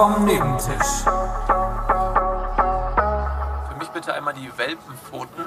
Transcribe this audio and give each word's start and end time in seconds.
vom 0.00 0.24
Nebentisch. 0.24 1.04
Für 3.68 3.76
mich 3.78 3.88
bitte 3.90 4.14
einmal 4.14 4.32
die 4.32 4.50
Welpenpfoten. 4.56 5.44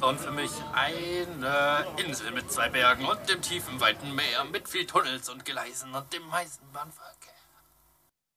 Und 0.00 0.18
für 0.18 0.32
mich 0.32 0.50
eine 0.72 1.86
Insel 2.04 2.32
mit 2.32 2.50
zwei 2.50 2.68
Bergen 2.70 3.04
und 3.04 3.20
dem 3.30 3.40
tiefen, 3.40 3.80
weiten 3.80 4.12
Meer 4.16 4.46
mit 4.50 4.68
viel 4.68 4.84
Tunnels 4.84 5.28
und 5.28 5.44
Gleisen 5.44 5.94
und 5.94 6.12
dem 6.12 6.22
Eisenbahnverkehr. 6.32 7.34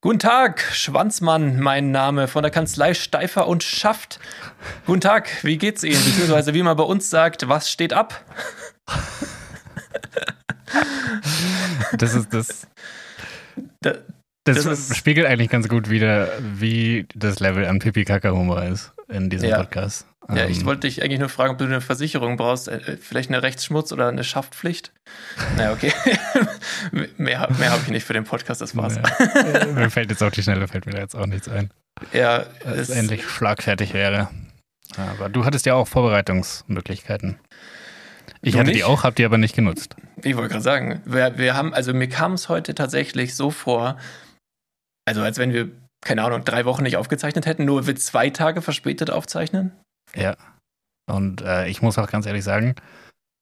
Guten 0.01 0.19
Tag, 0.19 0.61
Schwanzmann, 0.61 1.59
mein 1.59 1.89
Name 1.89 2.27
von 2.27 2.43
der 2.43 2.51
Kanzlei 2.51 2.93
Steifer 2.93 3.47
und 3.47 3.63
Schaft. 3.63 4.19
Guten 4.85 5.01
Tag, 5.01 5.43
wie 5.43 5.57
geht's 5.57 5.83
Ihnen? 5.83 6.05
Beziehungsweise 6.05 6.54
wie 6.54 6.61
man 6.61 6.77
bei 6.77 6.83
uns 6.83 7.10
sagt, 7.10 7.49
was 7.49 7.71
steht 7.71 7.93
ab? 7.93 8.24
Das 11.93 12.13
ist 12.13 12.32
das. 12.32 12.68
Da, 13.82 13.93
Das, 14.56 14.64
Das 14.64 14.96
spiegelt 14.97 15.28
eigentlich 15.28 15.50
ganz 15.50 15.68
gut 15.68 15.89
wieder, 15.89 16.29
wie 16.39 17.05
das 17.15 17.39
Level 17.39 17.65
an 17.65 17.79
Pipi-Kaka-Humor 17.79 18.64
ist 18.64 18.93
in 19.10 19.29
diesem 19.29 19.50
Ja. 19.50 19.57
Podcast. 19.60 20.05
ja, 20.33 20.46
ich 20.47 20.60
Ähm, 20.60 20.65
wollte 20.65 20.82
dich 20.88 21.01
eigentlich 21.04 21.19
nur 21.19 21.29
fragen, 21.29 21.54
ob 21.54 21.57
du 21.57 21.65
eine 21.65 21.82
Versicherung 21.82 22.36
brauchst, 22.38 22.68
äh, 22.68 22.97
vielleicht 23.00 23.29
eine 23.29 23.43
Rechtsschmutz 23.43 23.91
oder 23.91 24.07
eine 24.10 24.24
Schaftpflicht. 24.24 24.91
Naja, 25.55 25.71
okay. 25.74 25.93
mehr 27.18 27.47
mehr 27.57 27.71
habe 27.71 27.82
ich 27.83 27.89
nicht 27.89 28.04
für 28.05 28.14
den 28.14 28.24
Podcast, 28.25 28.61
das 28.61 28.75
war's. 28.75 28.97
äh, 28.97 29.65
mir 29.74 29.89
fällt 29.89 30.10
jetzt 30.10 30.24
auf 30.24 30.32
die 30.33 30.43
Schnelle, 30.43 30.68
fällt 30.68 30.86
mir 30.86 30.93
da 30.93 31.00
jetzt 31.00 31.16
auch 31.16 31.25
nichts 31.27 31.47
ein. 31.47 31.71
Ja, 32.14 32.39
Dass 32.64 32.77
es, 32.77 32.89
es 32.89 32.95
endlich 32.95 33.27
schlagfertig 33.27 33.94
wäre. 33.94 34.30
Aber 34.97 35.30
du 35.30 35.45
hattest 35.45 35.66
ja 35.66 35.73
auch 35.75 35.88
Vorbereitungsmöglichkeiten. 35.88 37.39
Ich 38.41 38.53
Du 38.53 38.59
hatte 38.59 38.67
nicht? 38.69 38.80
die 38.80 38.83
auch, 38.83 39.03
hab 39.03 39.16
die 39.16 39.25
aber 39.25 39.38
nicht 39.38 39.55
genutzt. 39.55 39.95
Ich 40.23 40.36
wollte 40.36 40.49
gerade 40.49 40.64
sagen, 40.64 41.02
wir, 41.05 41.38
wir 41.38 41.55
haben, 41.55 41.73
also 41.73 41.93
mir 41.93 42.08
kam 42.08 42.33
es 42.33 42.49
heute 42.49 42.75
tatsächlich 42.75 43.36
so 43.36 43.49
vor, 43.52 43.97
also 45.08 45.22
als 45.22 45.38
wenn 45.38 45.53
wir, 45.53 45.72
keine 46.02 46.23
Ahnung, 46.23 46.44
drei 46.44 46.66
Wochen 46.66 46.83
nicht 46.83 46.97
aufgezeichnet 46.97 47.45
hätten, 47.45 47.63
nur 47.63 47.88
wir 47.88 47.95
zwei 47.95 48.30
Tage 48.30 48.61
verspätet 48.61 49.09
aufzeichnen. 49.09 49.72
Ja. 50.14 50.36
Und 51.09 51.41
äh, 51.41 51.67
ich 51.69 51.81
muss 51.81 51.97
auch 51.97 52.09
ganz 52.11 52.25
ehrlich 52.25 52.44
sagen, 52.44 52.75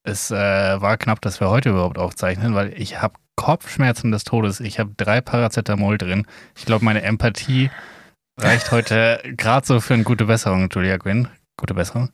es 0.03 0.29
äh, 0.29 0.35
war 0.35 0.97
knapp, 0.97 1.21
dass 1.21 1.39
wir 1.39 1.49
heute 1.49 1.69
überhaupt 1.69 1.97
aufzeichnen, 1.97 2.53
weil 2.53 2.79
ich 2.79 3.01
habe 3.01 3.15
Kopfschmerzen 3.35 4.11
des 4.11 4.23
Todes. 4.23 4.59
Ich 4.59 4.79
habe 4.79 4.93
drei 4.95 5.21
Paracetamol 5.21 5.97
drin. 5.97 6.27
Ich 6.55 6.65
glaube, 6.65 6.85
meine 6.85 7.01
Empathie 7.01 7.71
reicht 8.39 8.69
heute 8.69 9.19
gerade 9.35 9.65
so 9.65 9.79
für 9.79 9.95
eine 9.95 10.03
gute 10.03 10.25
Besserung, 10.25 10.69
Julia 10.71 10.99
Quinn. 10.99 11.27
Gute 11.57 11.73
Besserung. 11.73 12.11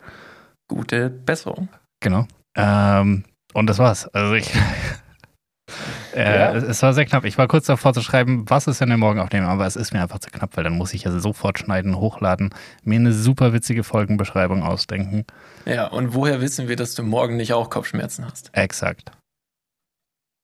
Gute 0.70 1.10
Besserung. 1.10 1.68
Genau. 2.00 2.26
Ähm, 2.56 3.26
und 3.54 3.68
das 3.68 3.80
war's. 3.80 4.08
Also 4.08 4.36
ich. 4.36 4.50
Äh, 6.14 6.24
Ja. 6.40 6.54
es, 6.54 6.64
es 6.64 6.82
war 6.84 6.94
sehr 6.94 7.06
knapp. 7.06 7.24
Ich 7.26 7.38
war 7.38 7.48
kurz 7.48 7.66
davor 7.66 7.94
zu 7.94 8.02
schreiben, 8.02 8.50
was 8.50 8.68
ist 8.68 8.82
denn 8.82 8.90
der 8.90 8.98
morgen 8.98 9.20
aufnehmen, 9.20 9.48
aber 9.48 9.66
es 9.66 9.76
ist 9.76 9.94
mir 9.94 10.02
einfach 10.02 10.20
zu 10.20 10.30
knapp, 10.30 10.56
weil 10.58 10.64
dann 10.64 10.78
muss 10.78 10.94
ich 10.94 11.04
ja 11.04 11.12
sofort 11.12 11.60
schneiden, 11.60 11.96
hochladen, 11.98 12.54
mir 12.84 13.00
eine 13.00 13.14
super 13.14 13.54
witzige 13.54 13.84
Folgenbeschreibung 13.84 14.64
ausdenken. 14.64 15.26
Ja, 15.66 15.88
und 15.88 16.14
woher 16.14 16.42
wissen 16.42 16.68
wir, 16.68 16.76
dass 16.76 16.96
du 16.96 17.04
morgen 17.04 17.38
nicht 17.38 17.54
auch 17.54 17.70
Kopfschmerzen 17.70 18.26
hast? 18.26 18.50
Exakt. 18.54 19.12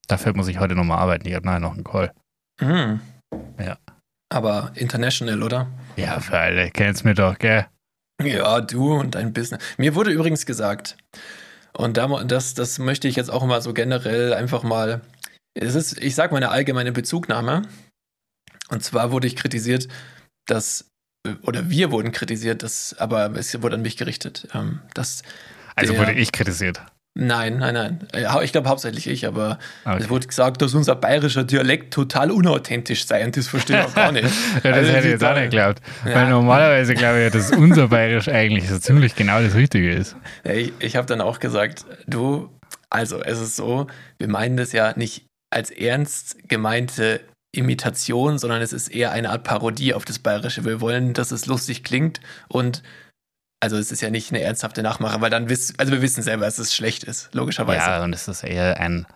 Dafür 0.07 0.35
muss 0.35 0.47
ich 0.47 0.59
heute 0.59 0.75
nochmal 0.75 0.99
arbeiten. 0.99 1.27
Ich 1.27 1.35
habe 1.35 1.45
nachher 1.45 1.59
noch 1.59 1.73
einen 1.73 1.83
Call. 1.83 2.11
Mhm. 2.61 3.01
Ja. 3.59 3.77
Aber 4.33 4.71
international, 4.75 5.43
oder? 5.43 5.67
Ja, 5.95 6.19
für 6.19 6.37
alle. 6.39 6.69
Kennst 6.71 7.03
mir 7.05 7.13
doch, 7.13 7.37
gell? 7.37 7.65
Ja, 8.23 8.61
du 8.61 8.93
und 8.93 9.15
dein 9.15 9.33
Business. 9.33 9.61
Mir 9.77 9.95
wurde 9.95 10.11
übrigens 10.11 10.45
gesagt, 10.45 10.97
und 11.73 11.97
da, 11.97 12.07
das, 12.23 12.53
das 12.55 12.79
möchte 12.79 13.07
ich 13.07 13.15
jetzt 13.15 13.29
auch 13.29 13.45
mal 13.45 13.61
so 13.61 13.73
generell 13.73 14.33
einfach 14.33 14.63
mal, 14.63 15.01
es 15.59 15.75
ist, 15.75 16.01
ich 16.01 16.15
sag 16.15 16.31
mal 16.31 16.37
eine 16.37 16.49
allgemeine 16.49 16.91
Bezugnahme. 16.91 17.63
Und 18.69 18.83
zwar 18.83 19.11
wurde 19.11 19.27
ich 19.27 19.35
kritisiert, 19.35 19.87
dass, 20.45 20.89
oder 21.43 21.69
wir 21.69 21.91
wurden 21.91 22.11
kritisiert, 22.11 22.63
dass, 22.63 22.95
aber 22.99 23.31
es 23.35 23.61
wurde 23.61 23.75
an 23.75 23.81
mich 23.81 23.97
gerichtet, 23.97 24.47
ähm, 24.53 24.79
dass, 24.93 25.21
Also 25.75 25.93
Der- 25.93 26.01
wurde 26.01 26.13
ich 26.13 26.31
kritisiert. 26.31 26.81
nein, 27.15 27.57
nein, 27.59 27.73
nein, 27.73 28.07
Äh, 28.13 28.43
ich 28.43 28.51
glaube 28.51 28.67
hauptsächlich 28.69 29.07
ich, 29.07 29.25
aber 29.25 29.57
Okay. 29.85 29.99
es 30.03 30.09
wurde 30.09 30.27
gesagt, 30.27 30.61
dass 30.61 30.73
unser 30.73 30.95
bayerischer 30.95 31.43
Dialekt 31.43 31.93
total 31.93 32.29
unauthentisch 32.31 33.05
sei 33.05 33.23
und 33.25 33.37
das 33.37 33.47
verstehe 33.47 33.79
ich 33.79 33.85
auch 33.85 33.95
gar 33.95 34.11
nicht. 34.11 34.23
Ja, 34.63 34.71
das 34.71 34.73
Also, 34.79 34.91
hätte 34.91 35.07
ich 35.07 35.11
jetzt 35.13 35.23
auch 35.23 35.33
nicht 35.35 35.43
geglaubt. 35.51 35.81
Ja. 36.05 36.15
Weil 36.15 36.29
normalerweise 36.29 36.93
glaube 36.93 37.25
ich, 37.25 37.31
dass 37.31 37.51
unser 37.51 37.87
Bayerisch 37.89 38.27
eigentlich 38.27 38.67
so 38.69 38.77
ziemlich 38.79 39.15
genau 39.15 39.41
das 39.41 39.53
Richtige 39.55 39.91
ist. 39.93 40.15
Ja, 40.43 40.53
ich 40.53 40.73
ich 40.79 40.95
habe 40.95 41.07
dann 41.07 41.21
auch 41.21 41.39
gesagt, 41.39 41.85
du, 42.07 42.49
also 42.89 43.21
es 43.21 43.39
ist 43.39 43.55
so, 43.55 43.87
wir 44.17 44.27
meinen 44.27 44.57
das 44.57 44.71
ja 44.71 44.93
nicht 44.97 45.26
als 45.49 45.71
ernst 45.71 46.49
gemeinte 46.49 47.21
Imitation, 47.51 48.37
sondern 48.37 48.61
es 48.61 48.73
ist 48.73 48.89
eher 48.89 49.11
eine 49.11 49.29
Art 49.29 49.43
Parodie 49.43 49.93
auf 49.93 50.05
das 50.05 50.19
Bayerische. 50.19 50.65
Wir 50.65 50.81
wollen, 50.81 51.13
dass 51.13 51.31
es 51.31 51.45
lustig 51.45 51.83
klingt 51.83 52.19
und 52.49 52.83
also 53.59 53.77
es 53.77 53.91
ist 53.91 54.01
ja 54.01 54.09
nicht 54.09 54.31
eine 54.31 54.41
ernsthafte 54.41 54.83
Nachmache, 54.83 55.19
weil 55.21 55.31
dann 55.31 55.49
wissen, 55.49 55.75
also 55.79 55.91
wir 55.91 56.01
wissen 56.01 56.21
selber, 56.21 56.45
dass 56.45 56.59
es 56.59 56.75
schlecht 56.75 57.03
ist, 57.03 57.33
logischerweise. 57.33 57.79
Ja, 57.79 58.03
und 58.03 58.13
es 58.13 58.27
ist 58.27 58.43
eher 58.43 58.79
ein, 58.79 59.07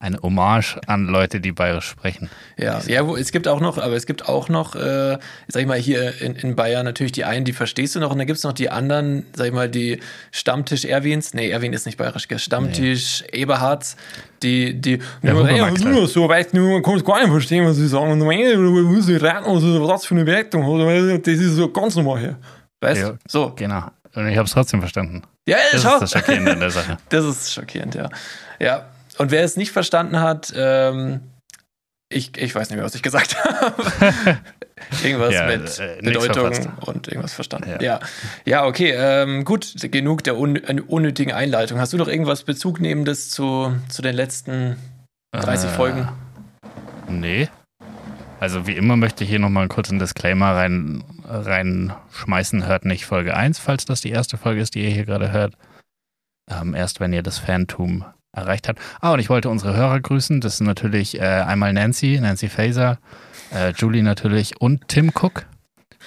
eine 0.00 0.18
Hommage 0.22 0.78
an 0.86 1.06
Leute, 1.06 1.40
die 1.40 1.52
Bayerisch 1.52 1.86
sprechen. 1.86 2.28
Ja, 2.58 2.80
ja, 2.86 3.06
wo, 3.06 3.16
es 3.16 3.32
gibt 3.32 3.48
auch 3.48 3.60
noch, 3.60 3.78
aber 3.78 3.94
es 3.94 4.04
gibt 4.04 4.28
auch 4.28 4.48
noch, 4.50 4.74
äh, 4.74 5.18
sag 5.48 5.62
ich 5.62 5.66
mal, 5.66 5.78
hier 5.78 6.20
in, 6.20 6.34
in 6.36 6.56
Bayern 6.56 6.84
natürlich 6.84 7.12
die 7.12 7.24
einen, 7.24 7.44
die 7.46 7.52
verstehst 7.54 7.94
du 7.94 8.00
noch, 8.00 8.10
und 8.10 8.18
dann 8.18 8.26
gibt 8.26 8.36
es 8.36 8.44
noch 8.44 8.52
die 8.52 8.68
anderen, 8.68 9.24
sag 9.34 9.46
ich 9.46 9.52
mal, 9.52 9.68
die 9.68 10.00
Stammtisch 10.30 10.84
Erwins, 10.84 11.32
nee, 11.32 11.48
Erwin 11.48 11.72
ist 11.72 11.86
nicht 11.86 11.96
bayerisch, 11.96 12.28
gell? 12.28 12.38
Stammtisch 12.38 13.24
Eberhards, 13.32 13.96
die, 14.42 14.78
die, 14.78 14.98
Ja, 15.22 15.32
nur, 15.32 15.48
ey, 15.48 15.60
nur 15.84 16.06
so 16.06 16.28
weit, 16.28 16.52
man 16.52 16.82
kann 16.82 16.96
es 16.96 17.04
gar 17.04 17.20
nicht 17.20 17.30
verstehen, 17.30 17.64
was 17.64 17.76
sie 17.76 17.88
sagen, 17.88 18.10
und 18.12 18.18
man 18.18 18.84
muss 18.84 19.08
ich 19.08 19.22
raten, 19.22 19.46
was 19.46 19.88
das 19.88 20.06
für 20.06 20.14
eine 20.16 20.24
Bewertung 20.24 20.64
hat, 20.66 21.26
das 21.26 21.34
ist 21.34 21.56
so 21.56 21.70
ganz 21.70 21.96
normal 21.96 22.18
hier. 22.18 22.36
Weißt 22.80 23.00
du? 23.02 23.06
Ja. 23.06 23.14
So. 23.26 23.52
Genau. 23.56 23.84
Und 24.14 24.28
ich 24.28 24.36
habe 24.36 24.46
es 24.46 24.52
trotzdem 24.52 24.80
verstanden. 24.80 25.22
Ja, 25.48 25.56
Das 25.72 25.82
schau. 25.82 25.94
ist 25.94 26.00
das 26.02 26.12
Schockierende 26.12 26.52
an 26.52 26.60
der 26.60 26.70
Sache. 26.70 26.98
Das 27.08 27.24
ist 27.24 27.52
schockierend, 27.54 27.94
ja. 27.94 28.08
Ja. 28.60 28.84
Und 29.18 29.30
wer 29.30 29.44
es 29.44 29.56
nicht 29.56 29.72
verstanden 29.72 30.20
hat, 30.20 30.52
ähm, 30.56 31.20
ich, 32.08 32.36
ich 32.36 32.54
weiß 32.54 32.70
nicht 32.70 32.76
mehr, 32.76 32.84
was 32.84 32.94
ich 32.94 33.02
gesagt 33.02 33.42
habe. 33.60 34.38
irgendwas 35.02 35.34
Ja, 35.34 35.46
mit 35.46 35.78
äh, 35.78 36.00
Bedeutung 36.02 36.72
und 36.80 37.08
irgendwas 37.08 37.32
verstanden. 37.32 37.70
Ja. 37.70 37.80
Ja, 37.80 38.00
ja, 38.44 38.66
okay. 38.66 38.92
Ähm, 38.96 39.44
gut, 39.44 39.74
genug 39.90 40.22
der 40.24 40.36
un 40.36 40.56
äh, 40.56 40.80
unnötigen 40.80 41.32
Einleitung. 41.32 41.78
Hast 41.78 41.92
du 41.92 41.96
noch 41.96 42.08
irgendwas 42.08 42.44
Bezugnehmendes 42.44 43.30
zu, 43.30 43.74
zu 43.88 44.02
den 44.02 44.14
letzten 44.14 44.76
30 45.32 45.70
Äh, 45.70 45.72
Folgen? 45.72 46.08
Nee. 47.08 47.48
Also 48.40 48.66
wie 48.66 48.76
immer 48.76 48.96
möchte 48.96 49.24
ich 49.24 49.30
hier 49.30 49.38
nochmal 49.38 49.62
einen 49.62 49.70
kurzen 49.70 49.98
Disclaimer 49.98 50.54
rein, 50.54 51.02
reinschmeißen. 51.26 52.66
Hört 52.66 52.84
nicht 52.84 53.06
Folge 53.06 53.34
1, 53.36 53.58
falls 53.58 53.86
das 53.86 54.02
die 54.02 54.10
erste 54.10 54.36
Folge 54.36 54.60
ist, 54.60 54.74
die 54.74 54.84
ihr 54.84 54.90
hier 54.90 55.06
gerade 55.06 55.32
hört. 55.32 55.54
Ähm, 56.50 56.74
erst 56.74 57.00
wenn 57.00 57.12
ihr 57.12 57.22
das 57.22 57.38
Phantom 57.38 58.04
erreicht 58.34 58.68
habt. 58.68 58.80
Ah, 59.00 59.12
und 59.12 59.20
ich 59.20 59.30
wollte 59.30 59.48
unsere 59.48 59.76
Hörer 59.76 60.00
grüßen. 60.00 60.40
Das 60.40 60.58
sind 60.58 60.66
natürlich 60.66 61.20
äh, 61.20 61.24
einmal 61.24 61.72
Nancy, 61.72 62.18
Nancy 62.20 62.48
Faser, 62.48 62.98
äh, 63.54 63.72
Julie 63.76 64.02
natürlich 64.02 64.60
und 64.60 64.88
Tim 64.88 65.10
Cook. 65.14 65.46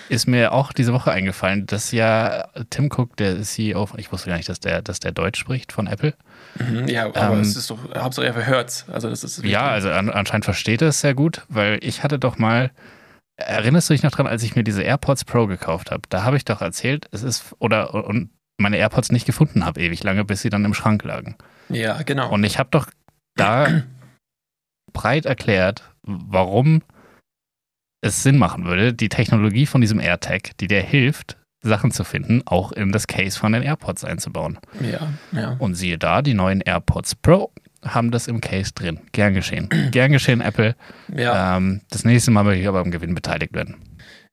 Ist 0.09 0.27
mir 0.27 0.53
auch 0.53 0.73
diese 0.73 0.93
Woche 0.93 1.11
eingefallen, 1.11 1.65
dass 1.65 1.91
ja 1.91 2.47
Tim 2.69 2.89
Cook, 2.95 3.17
der 3.17 3.41
CEO, 3.41 3.89
ich 3.97 4.11
wusste 4.11 4.29
gar 4.29 4.37
nicht, 4.37 4.47
dass 4.47 4.59
der, 4.59 4.81
dass 4.81 4.99
der 4.99 5.11
Deutsch 5.11 5.39
spricht 5.39 5.71
von 5.71 5.87
Apple. 5.87 6.13
Mhm, 6.59 6.87
ja, 6.87 7.07
aber 7.07 7.33
ähm, 7.33 7.39
es 7.41 7.55
ist 7.55 7.69
doch, 7.69 7.79
Hauptsache 7.95 8.27
er 8.27 8.33
verhört's. 8.33 8.85
Also 8.91 9.09
das 9.09 9.23
ist 9.23 9.43
Ja, 9.43 9.67
also 9.67 9.89
an, 9.89 10.09
anscheinend 10.09 10.45
versteht 10.45 10.81
er 10.81 10.89
es 10.89 11.01
sehr 11.01 11.13
gut, 11.13 11.45
weil 11.49 11.79
ich 11.81 12.03
hatte 12.03 12.19
doch 12.19 12.37
mal, 12.37 12.71
erinnerst 13.37 13.89
du 13.89 13.93
dich 13.93 14.03
noch 14.03 14.11
dran, 14.11 14.27
als 14.27 14.43
ich 14.43 14.55
mir 14.55 14.63
diese 14.63 14.83
AirPods 14.83 15.25
Pro 15.25 15.47
gekauft 15.47 15.91
habe? 15.91 16.03
Da 16.09 16.23
habe 16.23 16.37
ich 16.37 16.45
doch 16.45 16.61
erzählt, 16.61 17.07
es 17.11 17.23
ist, 17.23 17.55
oder 17.59 17.93
und 17.93 18.29
meine 18.57 18.77
AirPods 18.77 19.11
nicht 19.11 19.25
gefunden 19.25 19.65
habe, 19.65 19.79
ewig 19.81 20.03
lange, 20.03 20.25
bis 20.25 20.41
sie 20.41 20.49
dann 20.49 20.65
im 20.65 20.73
Schrank 20.73 21.03
lagen. 21.03 21.35
Ja, 21.69 22.01
genau. 22.03 22.31
Und 22.31 22.43
ich 22.43 22.59
habe 22.59 22.69
doch 22.71 22.87
da 23.35 23.83
breit 24.93 25.25
erklärt, 25.25 25.83
warum 26.03 26.81
es 28.01 28.23
Sinn 28.23 28.37
machen 28.37 28.65
würde, 28.65 28.93
die 28.93 29.09
Technologie 29.09 29.65
von 29.65 29.81
diesem 29.81 29.99
AirTag, 29.99 30.55
die 30.57 30.67
dir 30.67 30.81
hilft, 30.81 31.37
Sachen 31.61 31.91
zu 31.91 32.03
finden, 32.03 32.43
auch 32.45 32.71
in 32.71 32.91
das 32.91 33.07
Case 33.07 33.37
von 33.37 33.51
den 33.51 33.63
AirPods 33.63 34.05
einzubauen. 34.05 34.59
ja, 34.79 35.13
ja. 35.31 35.55
Und 35.59 35.75
siehe 35.75 35.97
da, 35.97 36.21
die 36.21 36.33
neuen 36.33 36.61
AirPods 36.61 37.15
Pro 37.15 37.51
haben 37.83 38.11
das 38.11 38.27
im 38.27 38.41
Case 38.41 38.71
drin. 38.73 38.99
Gern 39.11 39.33
geschehen. 39.33 39.69
Gern 39.91 40.11
geschehen, 40.11 40.41
Apple. 40.41 40.75
ja. 41.13 41.57
Ähm, 41.57 41.81
das 41.89 42.05
nächste 42.05 42.31
Mal 42.31 42.43
möchte 42.43 42.61
ich 42.61 42.67
aber 42.67 42.79
am 42.79 42.91
Gewinn 42.91 43.15
beteiligt 43.15 43.53
werden. 43.53 43.75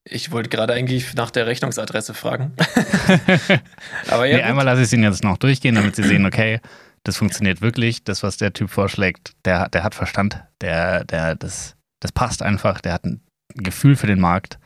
Ich 0.06 0.30
wollte 0.32 0.50
gerade 0.50 0.74
eigentlich 0.74 1.14
nach 1.14 1.30
der 1.30 1.46
Rechnungsadresse 1.46 2.12
fragen. 2.12 2.52
aber 4.10 4.26
ja, 4.26 4.36
nee, 4.36 4.42
einmal 4.42 4.64
lasse 4.64 4.82
ich 4.82 4.86
es 4.86 4.92
Ihnen 4.92 5.04
jetzt 5.04 5.24
noch 5.24 5.38
durchgehen, 5.38 5.74
damit 5.74 5.96
Sie 5.96 6.02
sehen, 6.02 6.26
okay, 6.26 6.60
das 7.04 7.16
funktioniert 7.16 7.60
wirklich. 7.62 8.02
Das, 8.04 8.22
was 8.22 8.36
der 8.36 8.52
Typ 8.52 8.70
vorschlägt, 8.70 9.32
der, 9.44 9.68
der 9.68 9.84
hat 9.84 9.94
Verstand. 9.94 10.42
Der, 10.60 11.04
der, 11.04 11.34
das, 11.36 11.76
das 12.00 12.12
passt 12.12 12.42
einfach. 12.42 12.80
Der 12.80 12.92
hat 12.94 13.04
ein 13.04 13.22
Gefühl 13.54 13.96
für 13.96 14.06
den 14.06 14.20
Markt. 14.20 14.58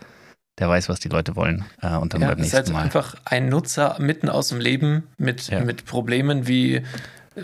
Der 0.59 0.69
weiß, 0.69 0.89
was 0.89 0.99
die 0.99 1.09
Leute 1.09 1.37
wollen. 1.37 1.65
Äh, 1.83 1.97
und 1.97 2.15
dann 2.15 2.21
Ja, 2.23 2.29
beim 2.29 2.39
es 2.41 2.47
ist 2.49 2.53
nächsten 2.55 2.57
halt 2.57 2.73
Mal. 2.75 2.83
einfach 2.83 3.15
ein 3.25 3.49
Nutzer 3.49 3.97
mitten 4.01 4.29
aus 4.29 4.49
dem 4.49 4.59
Leben 4.61 5.09
mit, 5.19 5.49
Ja. 5.49 5.61
mit 5.61 5.85
Problemen, 5.85 6.49
wie 6.49 6.83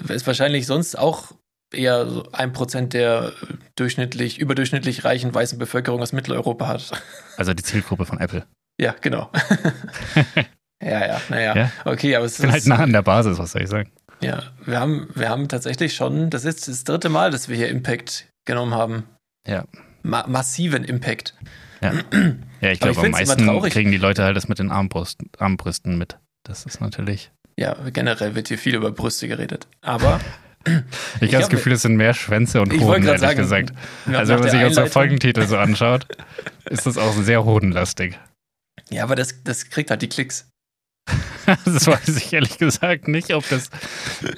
es 0.09 0.27
wahrscheinlich 0.27 0.67
sonst 0.67 0.99
auch 0.99 1.33
eher 1.73 2.07
so 2.09 2.29
ein 2.33 2.53
Prozent 2.53 2.93
der 2.93 3.33
durchschnittlich, 3.77 4.39
überdurchschnittlich 4.39 5.05
reichen 5.05 5.33
weißen 5.35 5.59
Bevölkerung 5.59 6.01
aus 6.03 6.13
Mitteleuropa 6.13 6.67
hat. 6.69 6.91
Also 7.37 7.53
die 7.53 7.63
Zielgruppe 7.65 8.05
von 8.07 8.19
Apple. 8.21 8.45
Ja, 8.81 8.95
genau. 9.01 9.31
ja, 10.83 11.07
ja, 11.07 11.21
naja. 11.29 11.57
Ja. 11.57 11.73
Okay, 11.85 12.15
aber 12.17 12.27
es 12.27 12.35
Ich 12.35 12.41
bin 12.41 12.49
ist. 12.51 12.55
halt 12.55 12.67
nah 12.67 12.85
an 12.85 12.93
der 12.93 13.03
Basis, 13.03 13.39
was 13.39 13.53
soll 13.53 13.63
ich 13.63 13.69
sagen. 13.69 13.91
Ja, 14.25 14.43
wir 14.65 14.81
haben, 14.81 15.09
wir 15.15 15.29
haben 15.29 15.49
tatsächlich 15.49 15.95
schon, 15.95 16.31
das 16.31 16.45
ist 16.45 16.69
das 16.69 16.85
dritte 16.85 17.09
Mal, 17.09 17.31
dass 17.31 17.49
wir 17.49 17.57
hier 17.57 17.69
Impact 17.69 18.29
genommen 18.47 18.75
haben. 18.75 19.05
Ja. 19.47 19.65
Ma 20.03 20.27
massiven 20.27 20.85
Impact. 20.85 21.35
Ja, 21.83 21.93
ich 21.93 22.03
Aber 22.03 22.73
ich 22.73 22.81
glaube, 22.81 23.01
am 23.01 23.11
meisten 23.11 23.61
kriegen 23.71 23.91
die 23.91 23.99
Leute 23.99 24.25
halt 24.25 24.37
das 24.37 24.49
mit 24.49 24.59
den 24.59 24.71
Armbrust, 24.71 25.21
Armbrüsten 25.39 25.99
mit. 25.99 26.19
Das 26.45 26.65
ist 26.65 26.81
natürlich. 26.81 27.31
Ja, 27.59 27.77
generell 27.93 28.35
wird 28.35 28.49
hier 28.49 28.59
viel 28.59 28.75
über 28.75 28.91
Brüste 28.91 29.29
geredet. 29.29 29.69
Aber 29.83 30.21
Ich, 31.21 31.35
habe 31.35 31.43
das 31.43 31.51
Gefühl, 31.51 31.73
es 31.73 31.83
sind 31.83 31.97
mehr 31.97 32.15
Schwänze 32.15 32.61
und 32.61 32.73
Ich 32.73 32.81
Hoden, 32.81 33.05
ehrlich 33.05 33.21
sagen, 33.21 33.37
gesagt. 33.37 33.73
Also, 34.07 34.35
wenn 34.35 34.41
man 34.41 34.51
sich 34.51 34.65
unsere 34.65 34.87
Einleitung- 34.87 34.89
Folgentitel 34.91 35.47
so 35.47 35.57
anschaut, 35.59 36.07
ist 36.71 36.87
das 36.87 36.97
auch 36.97 37.13
sehr 37.13 37.45
hodenlastig. 37.45 38.19
Ja, 38.91 39.05
aber 39.05 39.15
das, 39.15 39.43
das 39.45 39.71
kriegt 39.71 39.91
halt 39.91 40.03
die 40.03 40.09
Klicks. 40.09 40.49
Das 41.65 41.87
weiß 41.87 42.17
ich 42.17 42.33
ehrlich 42.33 42.59
gesagt 42.59 43.09
nicht, 43.09 43.35
ob 43.35 43.47
das 43.49 43.69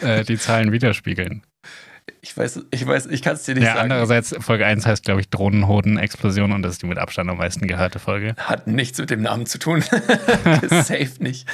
äh, 0.00 0.24
die 0.24 0.38
Zahlen 0.38 0.72
widerspiegeln. 0.72 1.42
Ich 2.26 2.36
weiß, 2.36 2.60
ich 2.72 2.84
weiß, 2.84 3.06
ich 3.06 3.22
kann 3.22 3.34
es 3.36 3.44
dir 3.44 3.54
nicht 3.54 3.62
Ja, 3.64 3.74
sagen. 3.74 3.92
andererseits, 3.92 4.34
Folge 4.40 4.66
1 4.66 4.84
heißt, 4.84 5.04
glaube 5.04 5.20
ich, 5.20 5.28
Drohnenhoden-Explosion 5.30 6.50
und 6.50 6.62
das 6.62 6.72
ist 6.72 6.82
die 6.82 6.86
mit 6.86 6.98
Abstand 6.98 7.30
am 7.30 7.38
meisten 7.38 7.68
gehörte 7.68 8.00
Folge. 8.00 8.34
Hat 8.36 8.66
nichts 8.66 8.98
mit 8.98 9.10
dem 9.10 9.22
Namen 9.22 9.46
zu 9.46 9.58
tun. 9.58 9.82
Safe 10.68 11.08
nicht. 11.20 11.46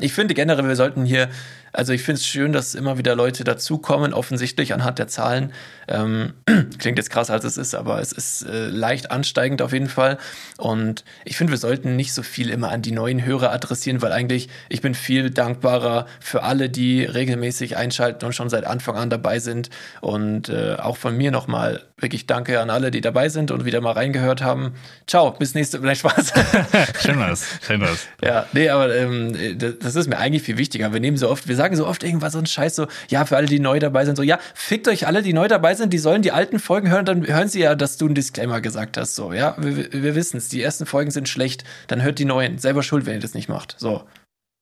Ich 0.00 0.12
finde 0.12 0.34
generell, 0.34 0.68
wir 0.68 0.76
sollten 0.76 1.06
hier, 1.06 1.28
also 1.72 1.92
ich 1.92 2.02
finde 2.02 2.20
es 2.20 2.26
schön, 2.26 2.52
dass 2.52 2.74
immer 2.74 2.98
wieder 2.98 3.14
Leute 3.16 3.44
dazukommen, 3.44 4.12
offensichtlich 4.12 4.74
anhand 4.74 4.98
der 4.98 5.08
Zahlen. 5.08 5.52
Ähm, 5.86 6.34
klingt 6.78 6.98
jetzt 6.98 7.10
krasser 7.10 7.32
als 7.32 7.44
es 7.44 7.56
ist, 7.56 7.74
aber 7.74 8.00
es 8.00 8.12
ist 8.12 8.42
äh, 8.42 8.66
leicht 8.68 9.10
ansteigend 9.10 9.62
auf 9.62 9.72
jeden 9.72 9.88
Fall. 9.88 10.18
Und 10.58 11.04
ich 11.24 11.36
finde, 11.36 11.52
wir 11.52 11.58
sollten 11.58 11.96
nicht 11.96 12.12
so 12.12 12.22
viel 12.22 12.50
immer 12.50 12.70
an 12.70 12.82
die 12.82 12.92
neuen 12.92 13.24
Hörer 13.24 13.52
adressieren, 13.52 14.02
weil 14.02 14.12
eigentlich 14.12 14.48
ich 14.68 14.80
bin 14.82 14.94
viel 14.94 15.30
dankbarer 15.30 16.06
für 16.20 16.42
alle, 16.42 16.68
die 16.68 17.04
regelmäßig 17.04 17.76
einschalten 17.76 18.24
und 18.26 18.34
schon 18.34 18.50
seit 18.50 18.66
Anfang 18.66 18.96
an 18.96 19.08
dabei 19.10 19.38
sind. 19.38 19.70
Und 20.00 20.48
äh, 20.48 20.74
auch 20.76 20.96
von 20.96 21.16
mir 21.16 21.30
nochmal 21.30 21.82
wirklich 21.96 22.26
danke 22.26 22.60
an 22.60 22.70
alle, 22.70 22.90
die 22.90 23.00
dabei 23.00 23.28
sind 23.28 23.50
und 23.50 23.64
wieder 23.64 23.80
mal 23.80 23.92
reingehört 23.92 24.42
haben. 24.42 24.74
Ciao, 25.06 25.32
bis 25.32 25.54
nächste, 25.54 25.80
vielleicht 25.80 26.00
Spaß. 26.00 26.32
Schön 27.00 27.18
was, 27.18 27.44
schön 27.66 27.80
was. 27.80 28.06
Ja, 28.22 28.46
nee, 28.52 28.68
aber 28.68 28.94
ähm, 28.94 29.36
das 29.80 29.96
ist 29.96 30.08
mir 30.08 30.18
eigentlich 30.18 30.42
viel 30.42 30.58
wichtiger. 30.58 30.92
Wir 30.92 31.00
nehmen 31.00 31.16
so 31.16 31.28
oft, 31.28 31.48
wir 31.48 31.56
sagen 31.56 31.74
so 31.74 31.86
oft 31.86 32.04
irgendwas 32.04 32.34
so 32.34 32.38
ein 32.38 32.46
Scheiß 32.46 32.76
so, 32.76 32.86
ja, 33.08 33.24
für 33.24 33.36
alle, 33.36 33.46
die 33.46 33.58
neu 33.60 33.78
dabei 33.80 34.04
sind, 34.04 34.16
so, 34.16 34.22
ja, 34.22 34.38
fickt 34.54 34.86
euch 34.88 35.06
alle, 35.06 35.22
die 35.22 35.32
neu 35.32 35.48
dabei 35.48 35.74
sind, 35.74 35.92
die 35.92 35.98
sollen 35.98 36.22
die 36.22 36.32
alten 36.32 36.58
Folgen 36.58 36.88
hören, 36.90 37.04
dann 37.04 37.26
hören 37.26 37.48
sie 37.48 37.60
ja, 37.60 37.74
dass 37.74 37.96
du 37.96 38.06
einen 38.06 38.14
Disclaimer 38.14 38.60
gesagt 38.60 38.96
hast, 38.96 39.14
so, 39.16 39.32
ja, 39.32 39.56
wir, 39.58 39.92
wir 39.92 40.14
wissen 40.14 40.36
es, 40.36 40.48
die 40.48 40.62
ersten 40.62 40.86
Folgen 40.86 41.10
sind 41.10 41.28
schlecht, 41.28 41.64
dann 41.88 42.02
hört 42.02 42.18
die 42.18 42.24
neuen. 42.24 42.58
Selber 42.58 42.82
schuld, 42.82 43.06
wenn 43.06 43.14
ihr 43.14 43.20
das 43.20 43.34
nicht 43.34 43.48
macht. 43.48 43.74
So, 43.78 44.04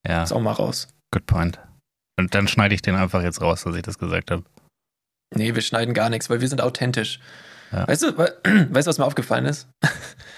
Ja, 0.07 0.23
ist 0.23 0.33
auch 0.33 0.41
mal 0.41 0.53
raus. 0.53 0.89
good 1.13 1.27
point. 1.27 1.59
Und 2.19 2.35
dann 2.35 2.49
schneide 2.49 2.75
ich 2.75 2.81
den 2.81 2.95
einfach 2.95 3.23
jetzt 3.23 3.43
raus, 3.43 3.65
dass 3.65 3.77
ich 3.77 3.83
das 3.83 3.99
gesagt 3.99 4.31
habe. 4.31 4.43
Nee, 5.35 5.55
wir 5.55 5.63
schneiden 5.63 5.95
gar 5.95 6.09
nichts, 6.11 6.31
weil 6.31 6.41
wir 6.41 6.49
sind 6.49 6.61
authentisch. 6.61 7.19
Ja. 7.73 7.89
Weißt 7.89 8.03
du, 8.03 8.17
we- 8.19 8.37
weißt 8.71 8.87
du, 8.87 8.91
was 8.91 8.99
mir 8.99 9.05
aufgefallen 9.05 9.47
ist? 9.47 9.69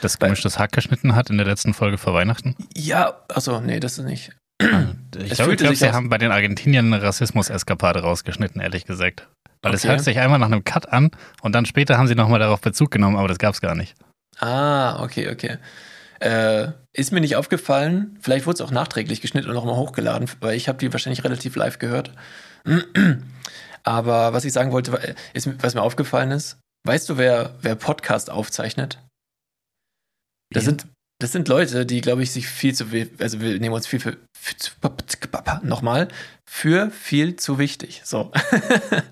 Das 0.01 0.17
Bei- 0.17 0.27
gemischtes 0.29 0.61
Hack 0.61 0.71
geschnitten 0.71 1.17
hat 1.17 1.29
in 1.29 1.39
der 1.39 1.47
letzten 1.47 1.75
Folge 1.75 1.99
vor 1.99 2.15
Weihnachten. 2.15 2.55
Ja, 2.77 3.21
achso, 3.29 3.61
nee, 3.61 3.81
das 3.81 3.99
ist 3.99 4.05
nicht. 4.05 4.31
Ich 4.63 4.69
Es 4.69 4.71
glaube, 4.71 5.25
ich 5.27 5.37
fühlte 5.43 5.65
glaub, 5.65 5.75
sie 5.75 5.89
aus- 5.89 5.93
haben 5.93 6.09
bei 6.09 6.19
den 6.19 6.31
Argentiniern 6.31 6.93
eine 6.93 7.03
Rassismus-Eskapade 7.03 8.01
rausgeschnitten, 8.03 8.61
ehrlich 8.61 8.85
gesagt. 8.87 9.27
Weil 9.61 9.75
es 9.75 9.81
Okay. 9.83 9.89
hört 9.91 10.01
sich 10.03 10.21
einmal 10.21 10.39
nach 10.39 10.47
einem 10.47 10.63
Cut 10.63 10.93
an 10.93 11.11
und 11.43 11.53
dann 11.57 11.67
später 11.67 11.99
haben 11.99 12.07
sie 12.07 12.15
nochmal 12.15 12.39
darauf 12.39 12.61
Bezug 12.61 12.93
genommen, 12.93 13.17
aber 13.17 13.27
das 13.27 13.39
gab 13.39 13.55
es 13.55 13.61
gar 13.61 13.75
nicht. 13.75 13.97
Ah, 14.39 15.03
okay, 15.03 15.29
okay. 15.33 15.59
Äh, 16.21 16.69
ist 16.93 17.11
mir 17.13 17.21
nicht 17.21 17.35
aufgefallen. 17.35 18.17
Vielleicht 18.21 18.47
wurde 18.47 18.55
es 18.55 18.61
auch 18.61 18.71
nachträglich 18.71 19.21
geschnitten 19.21 19.49
und 19.49 19.55
nochmal 19.55 19.75
hochgeladen, 19.77 20.31
weil 20.41 20.55
ich 20.57 20.69
habe 20.69 20.79
die 20.79 20.93
wahrscheinlich 20.93 21.25
relativ 21.25 21.57
live 21.57 21.81
gehört. 21.81 22.13
Aber 23.89 24.35
was 24.35 24.45
ich 24.45 24.53
sagen 24.53 24.71
wollte, 24.71 25.17
ist, 25.33 25.63
was 25.63 25.75
mir 25.75 25.81
aufgefallen 25.81 26.31
ist, 26.31 26.61
weißt 26.87 27.09
du, 27.09 27.17
wer, 27.17 27.57
wer 27.63 27.75
Podcast 27.75 28.29
aufzeichnet? 28.29 29.03
Das 30.53 30.65
Wie? 30.65 30.67
sind, 30.67 30.89
das 31.23 31.33
sind 31.33 31.49
Leute, 31.49 31.87
die, 31.87 32.03
glaube 32.03 32.23
ich, 32.23 32.31
sich 32.31 32.49
viel 32.49 32.75
zu, 32.75 32.85
also 33.19 33.41
wir 33.41 33.59
nehmen 33.59 33.75
uns 33.75 33.87
viel 33.87 33.99
für, 33.99 34.19
für 34.39 34.55
nochmal, 35.63 36.09
für 36.47 36.91
viel 36.91 37.37
zu 37.37 37.59
wichtig. 37.59 38.03
So. 38.05 38.31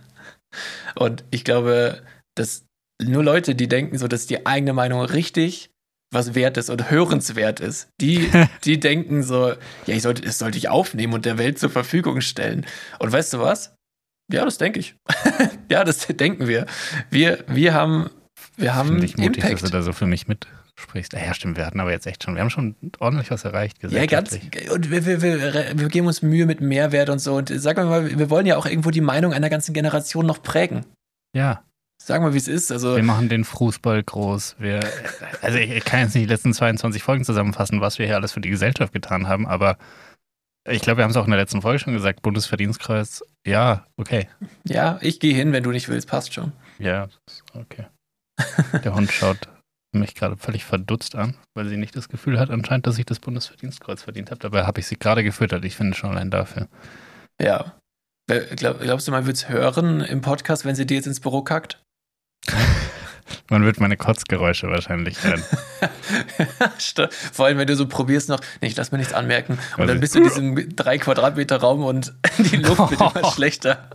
und 0.94 1.24
ich 1.30 1.44
glaube, 1.44 2.02
dass 2.34 2.66
nur 3.02 3.24
Leute, 3.24 3.54
die 3.54 3.68
denken 3.68 3.96
so, 3.96 4.08
dass 4.08 4.26
die 4.26 4.44
eigene 4.44 4.74
Meinung 4.74 5.00
richtig 5.00 5.70
was 6.12 6.34
wert 6.34 6.58
ist 6.58 6.68
und 6.68 6.90
hörenswert 6.90 7.60
ist, 7.60 7.88
die, 7.98 8.30
die 8.64 8.78
denken 8.78 9.22
so, 9.22 9.48
ja, 9.86 9.94
ich 9.94 10.02
sollte, 10.02 10.20
das 10.20 10.38
sollte 10.38 10.58
ich 10.58 10.68
aufnehmen 10.68 11.14
und 11.14 11.24
der 11.24 11.38
Welt 11.38 11.58
zur 11.58 11.70
Verfügung 11.70 12.20
stellen. 12.20 12.66
Und 12.98 13.10
weißt 13.10 13.32
du 13.32 13.40
was? 13.40 13.75
Ja, 14.32 14.44
das 14.44 14.58
denke 14.58 14.80
ich. 14.80 14.96
ja, 15.70 15.84
das 15.84 16.06
denken 16.06 16.48
wir. 16.48 16.66
Wir, 17.10 17.44
wir 17.48 17.74
haben, 17.74 18.10
wir 18.56 18.74
haben 18.74 18.88
Finde 18.88 19.04
ich 19.04 19.16
mutig, 19.16 19.36
Impact. 19.44 19.62
dass 19.62 19.70
du 19.70 19.76
da 19.76 19.82
so 19.82 19.92
für 19.92 20.06
mich 20.06 20.26
mitsprichst. 20.26 21.12
Ja, 21.12 21.32
stimmt, 21.34 21.56
wir 21.56 21.66
hatten 21.66 21.80
aber 21.80 21.92
jetzt 21.92 22.06
echt 22.06 22.24
schon, 22.24 22.34
wir 22.34 22.42
haben 22.42 22.50
schon 22.50 22.74
ordentlich 22.98 23.30
was 23.30 23.44
erreicht. 23.44 23.78
Ja, 23.88 24.06
ganz. 24.06 24.38
Und 24.72 24.90
wir, 24.90 25.06
wir, 25.06 25.22
wir, 25.22 25.78
wir 25.78 25.88
geben 25.88 26.06
uns 26.06 26.22
Mühe 26.22 26.46
mit 26.46 26.60
Mehrwert 26.60 27.08
und 27.08 27.20
so. 27.20 27.36
Und 27.36 27.48
sagen 27.48 27.78
wir 27.78 27.86
mal, 27.86 28.18
wir 28.18 28.30
wollen 28.30 28.46
ja 28.46 28.56
auch 28.56 28.66
irgendwo 28.66 28.90
die 28.90 29.00
Meinung 29.00 29.32
einer 29.32 29.50
ganzen 29.50 29.72
Generation 29.72 30.26
noch 30.26 30.42
prägen. 30.42 30.84
Ja, 31.34 31.62
Sagen 32.02 32.24
wir, 32.24 32.34
wie 32.34 32.38
es 32.38 32.46
ist. 32.46 32.70
Also, 32.70 32.94
wir 32.94 33.02
machen 33.02 33.28
den 33.28 33.44
Fußball 33.44 34.02
groß. 34.02 34.56
Wir, 34.58 34.80
also 35.42 35.58
ich, 35.58 35.70
ich 35.70 35.84
kann 35.84 36.00
jetzt 36.00 36.14
nicht 36.14 36.28
die 36.28 36.32
letzten 36.32 36.52
22 36.52 37.02
Folgen 37.02 37.24
zusammenfassen, 37.24 37.80
was 37.80 37.98
wir 37.98 38.06
hier 38.06 38.16
alles 38.16 38.32
für 38.32 38.40
die 38.40 38.50
Gesellschaft 38.50 38.92
getan 38.92 39.26
haben, 39.26 39.46
aber 39.46 39.78
ich 40.68 40.82
glaube, 40.82 40.98
wir 40.98 41.04
haben 41.04 41.10
es 41.10 41.16
auch 41.16 41.24
in 41.24 41.30
der 41.30 41.40
letzten 41.40 41.62
Folge 41.62 41.78
schon 41.78 41.92
gesagt, 41.94 42.22
Bundesverdienstkreuz, 42.22 43.22
ja, 43.46 43.86
okay. 43.96 44.28
ja, 44.64 44.98
ich 45.00 45.20
gehe 45.20 45.34
hin, 45.34 45.52
wenn 45.52 45.62
du 45.62 45.70
nicht 45.70 45.88
willst, 45.88 46.08
passt 46.08 46.34
schon. 46.34 46.52
Ja, 46.78 47.08
okay. 47.54 47.86
Der 48.84 48.94
Hund 48.94 49.10
schaut 49.10 49.48
mich 49.92 50.14
gerade 50.14 50.36
völlig 50.36 50.64
verdutzt 50.64 51.14
an, 51.14 51.36
weil 51.56 51.68
sie 51.68 51.76
nicht 51.78 51.96
das 51.96 52.08
Gefühl 52.08 52.38
hat 52.38 52.50
anscheinend, 52.50 52.86
dass 52.86 52.98
ich 52.98 53.06
das 53.06 53.18
Bundesverdienstkreuz 53.18 54.02
verdient 54.02 54.30
habe. 54.30 54.40
Dabei 54.40 54.64
habe 54.64 54.78
ich 54.80 54.86
sie 54.86 54.98
gerade 54.98 55.24
gefüttert. 55.24 55.64
Ich 55.64 55.74
finde 55.76 55.96
schon 55.96 56.10
allein 56.10 56.30
dafür. 56.30 56.68
Ja. 57.40 57.78
Wer- 58.28 58.44
Glaub, 58.56 58.80
glaubst 58.80 59.08
du, 59.08 59.12
man 59.12 59.24
wird 59.26 59.36
es 59.36 59.48
hören 59.48 60.00
im 60.02 60.20
Podcast, 60.20 60.64
wenn 60.66 60.74
sie 60.74 60.84
dir 60.86 60.96
jetzt 60.96 61.06
ins 61.06 61.20
Büro 61.20 61.42
kackt? 61.42 61.80
Man 63.50 63.64
wird 63.64 63.80
meine 63.80 63.96
Kotzgeräusche 63.96 64.68
wahrscheinlich 64.68 65.22
hören. 65.22 65.42
Vor 67.32 67.46
allem, 67.46 67.58
wenn 67.58 67.66
du 67.66 67.76
so 67.76 67.86
probierst 67.86 68.28
noch, 68.28 68.40
nee, 68.60 68.68
ich 68.68 68.76
lass 68.76 68.92
mir 68.92 68.98
nichts 68.98 69.12
anmerken. 69.12 69.54
Und 69.76 69.80
Also 69.82 69.92
dann 69.92 70.00
bist 70.00 70.14
du 70.14 70.18
in 70.18 70.24
diesem 70.24 70.76
drei 70.76 70.98
Quadratmeter 70.98 71.56
Raum 71.58 71.84
und 71.84 72.14
die 72.38 72.56
Luft 72.56 72.90
wird 72.90 73.00
immer 73.16 73.30
schlechter. 73.32 73.88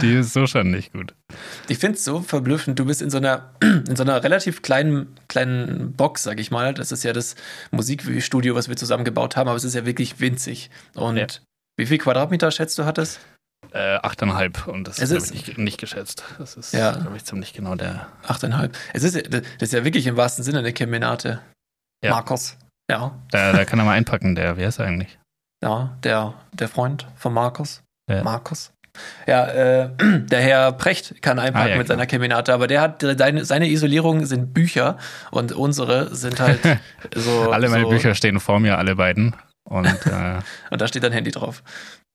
Die 0.00 0.14
ist 0.14 0.32
so 0.32 0.46
schon 0.46 0.70
nicht 0.70 0.92
gut. 0.92 1.14
Ich 1.68 1.78
finde 1.78 1.96
es 1.96 2.04
so 2.04 2.20
verblüffend. 2.20 2.78
Du 2.78 2.84
bist 2.84 3.02
in 3.02 3.10
so 3.10 3.18
einer, 3.18 3.52
in 3.62 3.96
so 3.96 4.02
einer 4.02 4.22
relativ 4.22 4.62
kleinen, 4.62 5.14
kleinen 5.28 5.92
Box, 5.92 6.22
sag 6.22 6.40
ich 6.40 6.50
mal. 6.50 6.74
Das 6.74 6.92
ist 6.92 7.04
ja 7.04 7.12
das 7.12 7.34
Musikstudio, 7.70 8.54
was 8.54 8.68
wir 8.68 8.76
zusammen 8.76 9.04
gebaut 9.04 9.36
haben, 9.36 9.48
aber 9.48 9.56
es 9.56 9.64
ist 9.64 9.74
ja 9.74 9.86
wirklich 9.86 10.20
winzig. 10.20 10.70
Und 10.94 11.16
Ja. 11.16 11.26
wie 11.76 11.86
viel 11.86 11.98
Quadratmeter 11.98 12.50
schätzt 12.50 12.78
du 12.78 12.84
hattest? 12.84 13.20
Äh, 13.74 13.96
achteinhalb 14.02 14.66
und 14.68 14.86
das 14.86 14.98
Es 14.98 15.10
ist, 15.10 15.24
ist- 15.30 15.34
nicht, 15.34 15.58
nicht 15.58 15.78
geschätzt. 15.80 16.24
Das 16.38 16.56
ist, 16.56 16.74
Ja. 16.74 16.92
glaube 16.92 17.16
ich, 17.16 17.24
ziemlich 17.24 17.54
genau 17.54 17.74
der. 17.74 18.06
Achteinhalb. 18.26 18.76
Es 18.92 19.02
ist, 19.02 19.14
ja- 19.16 19.22
das 19.22 19.42
ist 19.60 19.72
ja 19.72 19.82
wirklich 19.84 20.06
im 20.06 20.16
wahrsten 20.16 20.44
Sinne 20.44 20.58
eine 20.58 20.72
Kemenate. 20.74 21.40
Ja. 22.04 22.10
Markus. 22.10 22.56
Ja, 22.90 23.12
Da, 23.30 23.52
da 23.52 23.64
kann 23.64 23.78
er 23.78 23.84
mal 23.86 23.92
einpacken, 23.92 24.34
der. 24.34 24.56
Wer 24.58 24.68
ist 24.68 24.78
er 24.78 24.86
eigentlich? 24.86 25.18
ja, 25.64 25.96
der, 26.02 26.34
der 26.52 26.68
Freund 26.68 27.06
von 27.16 27.32
Markus. 27.32 27.82
Ja. 28.10 28.22
Markus. 28.24 28.72
Ja, 29.26 29.46
äh, 29.46 29.90
der 29.98 30.40
Herr 30.42 30.72
Precht 30.72 31.22
kann 31.22 31.38
einpacken 31.38 31.66
Ah, 31.66 31.70
ja, 31.70 31.76
mit 31.78 31.86
klar. 31.86 31.96
seiner 31.96 32.06
Kemenate, 32.06 32.52
aber 32.52 32.66
der 32.66 32.80
hat 32.82 33.00
seine, 33.16 33.44
seine 33.46 33.68
Isolierung 33.68 34.26
sind 34.26 34.52
Bücher 34.52 34.98
und 35.30 35.52
unsere 35.52 36.14
sind 36.14 36.40
halt 36.40 36.58
so. 37.14 37.50
alle 37.52 37.68
meine 37.70 37.84
so, 37.84 37.88
Bücher 37.90 38.14
stehen 38.14 38.38
vor 38.40 38.60
mir, 38.60 38.76
alle 38.76 38.96
beiden. 38.96 39.34
Und 39.64 39.86
äh, 39.86 40.40
Und 40.70 40.80
da 40.82 40.86
steht 40.88 41.04
ein 41.04 41.12
Handy 41.12 41.30
drauf. 41.30 41.62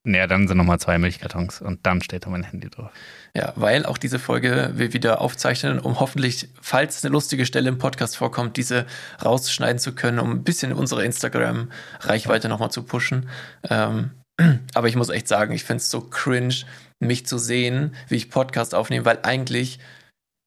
Naja, 0.08 0.26
dann 0.26 0.48
sind 0.48 0.58
nochmal 0.58 0.80
zwei 0.80 0.98
Milchkartons 0.98 1.62
und 1.62 1.86
dann 1.86 2.02
steht 2.02 2.26
da 2.26 2.30
mein 2.30 2.44
Handy 2.44 2.70
drauf. 2.70 2.92
Ja, 3.36 3.54
weil 3.56 3.86
auch 3.86 3.98
diese 3.98 4.20
Folge 4.20 4.72
wir 4.76 4.94
wieder 4.94 5.22
aufzeichnen, 5.22 5.80
um 5.80 6.00
hoffentlich, 6.00 6.50
falls 6.62 7.04
eine 7.04 7.12
lustige 7.12 7.46
Stelle 7.46 7.70
im 7.70 7.78
Podcast 7.78 8.18
vorkommt, 8.18 8.58
diese 8.58 8.86
rausschneiden 9.24 9.80
zu 9.80 9.94
können, 9.94 10.20
um 10.20 10.32
ein 10.32 10.44
bisschen 10.44 10.74
unsere 10.74 11.04
Instagram-Reichweite 11.04 12.48
nochmal 12.48 12.72
zu 12.72 12.84
pushen. 12.84 13.30
Ähm, 13.70 14.12
aber 14.74 14.88
ich 14.88 14.96
muss 14.96 15.10
echt 15.10 15.28
sagen, 15.28 15.54
ich 15.54 15.66
finde 15.66 15.82
es 15.82 15.90
so 15.90 16.02
cringe, 16.02 16.56
mich 17.00 17.26
zu 17.26 17.38
sehen, 17.38 17.96
wie 18.08 18.16
ich 18.16 18.30
Podcast 18.30 18.74
aufnehme, 18.74 19.06
weil 19.06 19.20
eigentlich 19.24 19.80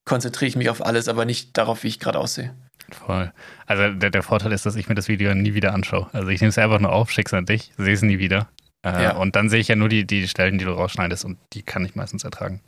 konzentriere 0.04 0.48
ich 0.48 0.56
mich 0.56 0.70
auf 0.70 0.84
alles, 0.84 1.08
aber 1.08 1.24
nicht 1.24 1.56
darauf, 1.56 1.84
wie 1.84 1.88
ich 1.88 2.00
gerade 2.00 2.18
aussehe. 2.18 2.54
Voll. 2.90 3.32
Also 3.66 3.92
der, 3.94 4.10
der 4.10 4.22
Vorteil 4.22 4.52
ist, 4.52 4.66
dass 4.66 4.74
ich 4.74 4.88
mir 4.88 4.94
das 4.94 5.08
Video 5.08 5.34
nie 5.34 5.54
wieder 5.54 5.74
anschaue. 5.74 6.08
Also 6.12 6.28
ich 6.28 6.40
nehme 6.40 6.48
es 6.48 6.58
einfach 6.58 6.80
nur 6.80 6.92
auf, 6.92 7.10
schick's 7.10 7.34
an 7.34 7.46
dich, 7.46 7.72
sehe 7.76 7.94
es 7.94 8.02
nie 8.02 8.18
wieder. 8.18 8.48
Äh, 8.84 9.02
Ja. 9.02 9.16
Und 9.16 9.36
dann 9.36 9.48
sehe 9.48 9.60
ich 9.60 9.68
ja 9.68 9.76
nur 9.76 9.88
die, 9.88 10.06
die 10.06 10.26
Stellen, 10.28 10.58
die 10.58 10.64
du 10.64 10.72
rausschneidest 10.72 11.24
und 11.24 11.38
die 11.52 11.62
kann 11.62 11.84
ich 11.84 11.94
meistens 11.94 12.24
ertragen. 12.24 12.60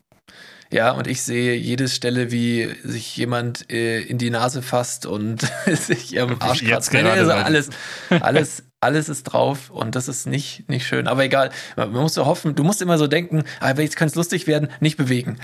Ja, 0.73 0.93
und 0.93 1.07
ich 1.07 1.21
sehe 1.21 1.55
jede 1.55 1.87
Stelle, 1.87 2.33
wie 2.33 2.75
sich 2.83 3.15
jemand 3.19 3.71
äh, 3.71 4.01
in 4.01 4.17
die 4.17 4.31
Nase 4.31 4.63
fasst 4.63 5.05
und 5.05 5.43
sich 5.67 6.19
am 6.19 6.37
Arsch 6.41 6.65
kratzt. 6.65 6.95
Also 6.95 7.33
alles, 7.33 7.69
alles, 8.11 8.63
alles 8.81 9.11
ist 9.11 9.25
drauf 9.25 9.69
und 9.69 9.95
das 9.97 10.09
ist 10.09 10.27
nicht, 10.27 10.69
nicht 10.71 10.87
schön. 10.87 11.09
Aber 11.09 11.25
egal, 11.25 11.51
man 11.77 11.93
muss 11.93 12.15
so 12.15 12.25
hoffen, 12.25 12.55
du 12.55 12.65
musst 12.65 12.81
immer 12.81 12.97
so 12.97 13.07
denken, 13.07 13.45
aber 13.61 13.81
ah, 13.81 13.83
jetzt 13.83 13.97
kann 13.97 14.09
es 14.09 14.15
lustig 14.15 14.47
werden, 14.47 14.69
nicht 14.81 14.97
bewegen. 14.97 15.39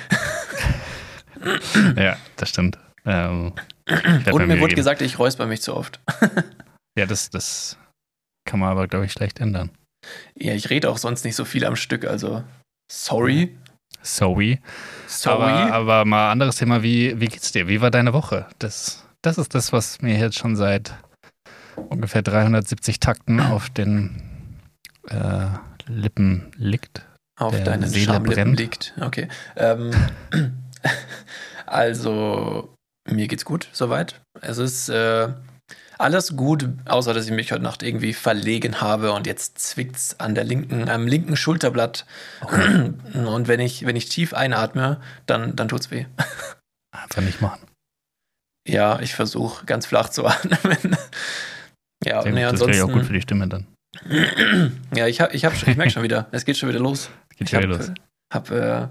ja, 1.97 2.17
das 2.37 2.49
stimmt. 2.49 2.79
Ähm, 3.05 3.53
und 3.87 4.47
mir 4.47 4.61
wurde 4.61 4.69
geben. 4.69 4.77
gesagt, 4.77 5.03
ich 5.03 5.19
räusper 5.19 5.47
mich 5.47 5.61
zu 5.61 5.77
oft. 5.77 6.01
ja, 6.99 7.05
das, 7.05 7.29
das 7.29 7.79
kann 8.47 8.61
man 8.61 8.71
aber, 8.71 8.89
glaube 8.89 9.05
ich, 9.05 9.13
schlecht 9.13 9.41
ändern. 9.41 9.71
Ja, 10.35 10.55
ich 10.55 10.71
rede 10.71 10.91
auch 10.91 10.99
sonst 10.99 11.25
nicht 11.25 11.37
so 11.37 11.45
viel 11.45 11.65
am 11.65 11.77
Stück, 11.77 12.05
also 12.07 12.43
sorry. 12.91 13.57
Sorry. 14.03 14.61
Sorry. 15.07 15.43
Aber, 15.43 15.73
aber 15.73 16.05
mal 16.05 16.31
anderes 16.31 16.57
Thema, 16.57 16.83
wie, 16.83 17.21
wie 17.21 17.27
geht's 17.27 17.53
dir? 17.53 17.69
Wie 17.69 17.81
war 17.81 17.91
deine 17.91 18.13
Woche? 18.13 18.47
Das, 18.59 19.05
das 19.23 19.39
ist 19.39 19.55
das, 19.55 19.73
was 19.73 20.01
mir 20.03 20.19
jetzt 20.19 20.39
schon 20.39 20.57
seit 20.57 20.95
ungefähr 21.77 22.23
370 22.23 23.01
Takten 23.01 23.41
auf 23.41 23.71
den 23.71 24.23
äh, 25.09 25.47
Lippen 25.87 26.51
liegt. 26.57 27.03
Auf 27.39 27.63
deinen 27.63 27.89
Seele 27.89 28.07
Schamlippen 28.07 28.35
brennt. 28.35 28.61
liegt. 28.61 28.95
Okay. 29.01 29.29
Ähm, 29.57 29.91
also, 31.67 32.75
mir 33.09 33.29
geht's 33.29 33.45
gut 33.45 33.69
soweit. 33.73 34.21
Es 34.41 34.59
ist 34.59 34.89
äh, 34.89 35.29
alles 35.99 36.37
gut, 36.37 36.69
außer 36.87 37.13
dass 37.13 37.27
ich 37.27 37.33
mich 37.33 37.53
heute 37.53 37.63
Nacht 37.63 37.83
irgendwie 37.83 38.15
verlegen 38.15 38.81
habe 38.81 39.13
und 39.13 39.27
jetzt 39.27 39.59
zwickt's 39.59 40.19
an 40.21 40.35
der 40.35 40.45
linken, 40.45 40.89
am 40.89 41.07
linken 41.07 41.37
Schulterblatt. 41.37 42.07
Okay. 42.41 42.93
Und 43.15 43.49
wenn 43.49 43.61
ich, 43.61 43.85
wenn 43.85 43.97
ich 43.97 44.09
tief 44.09 44.33
einatme, 44.33 45.01
dann, 45.27 45.57
dann 45.57 45.69
tut's 45.69 45.91
weh. 45.91 46.07
Einfach 46.93 47.23
nicht 47.23 47.41
machen. 47.41 47.67
Ja, 48.67 49.01
ich 49.01 49.15
versuche 49.15 49.67
ganz 49.67 49.87
flach 49.87 50.09
zu 50.11 50.27
atmen. 50.27 50.97
ja, 52.05 52.23
nee, 52.25 52.43
das 52.43 52.53
ansonsten. 52.53 52.79
Das 52.79 52.89
auch 52.89 52.93
gut 52.93 53.07
für 53.07 53.13
die 53.13 53.23
Stimme 53.23 53.49
dann. 53.49 53.67
ja, 54.95 55.07
ich, 55.07 55.21
hab, 55.21 55.35
ich, 55.35 55.45
hab, 55.45 55.55
ich 55.55 55.77
merke 55.77 55.91
schon 55.91 56.03
wieder, 56.03 56.29
es 56.31 56.45
geht 56.45 56.57
schon 56.57 56.69
wieder 56.69 56.81
los. 56.81 57.11
Geht 57.37 57.51
schon 57.51 57.63
wieder 57.63 57.77
los. 57.77 57.91
Hab 58.33 58.51
äh, 58.51 58.89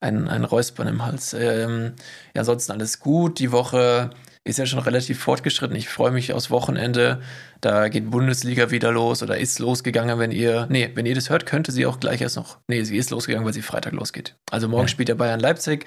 ein, 0.00 0.28
ein 0.28 0.44
Räuspern 0.44 0.88
im 0.88 1.04
Hals. 1.04 1.32
Ähm, 1.32 1.92
ja, 2.34 2.40
ansonsten 2.40 2.72
alles 2.72 2.98
gut. 2.98 3.38
Die 3.38 3.52
Woche 3.52 4.10
ist 4.42 4.58
ja 4.58 4.64
schon 4.64 4.78
relativ 4.78 5.20
fortgeschritten. 5.20 5.76
Ich 5.76 5.90
freue 5.90 6.10
mich 6.10 6.32
aufs 6.32 6.50
Wochenende. 6.50 7.20
Da 7.60 7.88
geht 7.88 8.10
Bundesliga 8.10 8.70
wieder 8.70 8.90
los 8.90 9.22
oder 9.22 9.36
ist 9.36 9.58
losgegangen, 9.58 10.18
wenn 10.18 10.30
ihr, 10.30 10.66
nee, 10.70 10.90
wenn 10.94 11.04
ihr 11.04 11.14
das 11.14 11.28
hört, 11.28 11.44
könnte 11.44 11.72
sie 11.72 11.84
auch 11.84 12.00
gleich 12.00 12.22
erst 12.22 12.36
noch, 12.36 12.56
nee, 12.66 12.82
sie 12.84 12.96
ist 12.96 13.10
losgegangen, 13.10 13.44
weil 13.44 13.52
sie 13.52 13.60
Freitag 13.60 13.92
losgeht. 13.92 14.36
Also 14.50 14.66
morgen 14.66 14.84
ja. 14.84 14.88
spielt 14.88 15.10
der 15.10 15.14
Bayern 15.16 15.40
Leipzig 15.40 15.84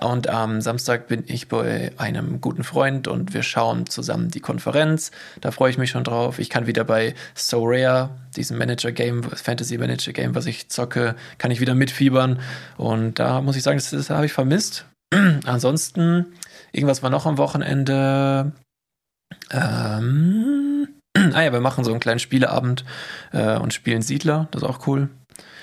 und 0.00 0.28
am 0.28 0.60
Samstag 0.60 1.08
bin 1.08 1.24
ich 1.26 1.48
bei 1.48 1.90
einem 1.96 2.40
guten 2.40 2.62
Freund 2.62 3.08
und 3.08 3.34
wir 3.34 3.42
schauen 3.42 3.86
zusammen 3.86 4.30
die 4.30 4.40
Konferenz. 4.40 5.10
Da 5.40 5.50
freue 5.50 5.70
ich 5.70 5.78
mich 5.78 5.90
schon 5.90 6.04
drauf. 6.04 6.38
Ich 6.38 6.48
kann 6.48 6.68
wieder 6.68 6.84
bei 6.84 7.16
So 7.34 7.64
Rare, 7.64 8.10
diesem 8.36 8.56
Manager-Game, 8.58 9.24
Fantasy-Manager-Game, 9.24 10.36
was 10.36 10.46
ich 10.46 10.68
zocke, 10.68 11.16
kann 11.38 11.50
ich 11.50 11.58
wieder 11.60 11.74
mitfiebern 11.74 12.38
und 12.76 13.18
da 13.18 13.40
muss 13.40 13.56
ich 13.56 13.64
sagen, 13.64 13.78
das, 13.78 13.90
das 13.90 14.10
habe 14.10 14.26
ich 14.26 14.32
vermisst. 14.32 14.86
Ansonsten 15.44 16.26
Irgendwas 16.76 17.02
war 17.02 17.10
noch 17.10 17.24
am 17.24 17.38
Wochenende. 17.38 18.52
Ähm, 19.50 20.88
ah 21.32 21.42
ja, 21.42 21.52
wir 21.52 21.60
machen 21.60 21.84
so 21.84 21.90
einen 21.90 22.00
kleinen 22.00 22.18
Spieleabend 22.18 22.84
äh, 23.32 23.56
und 23.56 23.72
spielen 23.72 24.02
Siedler. 24.02 24.48
Das 24.50 24.62
ist 24.62 24.68
auch 24.68 24.86
cool. 24.86 25.08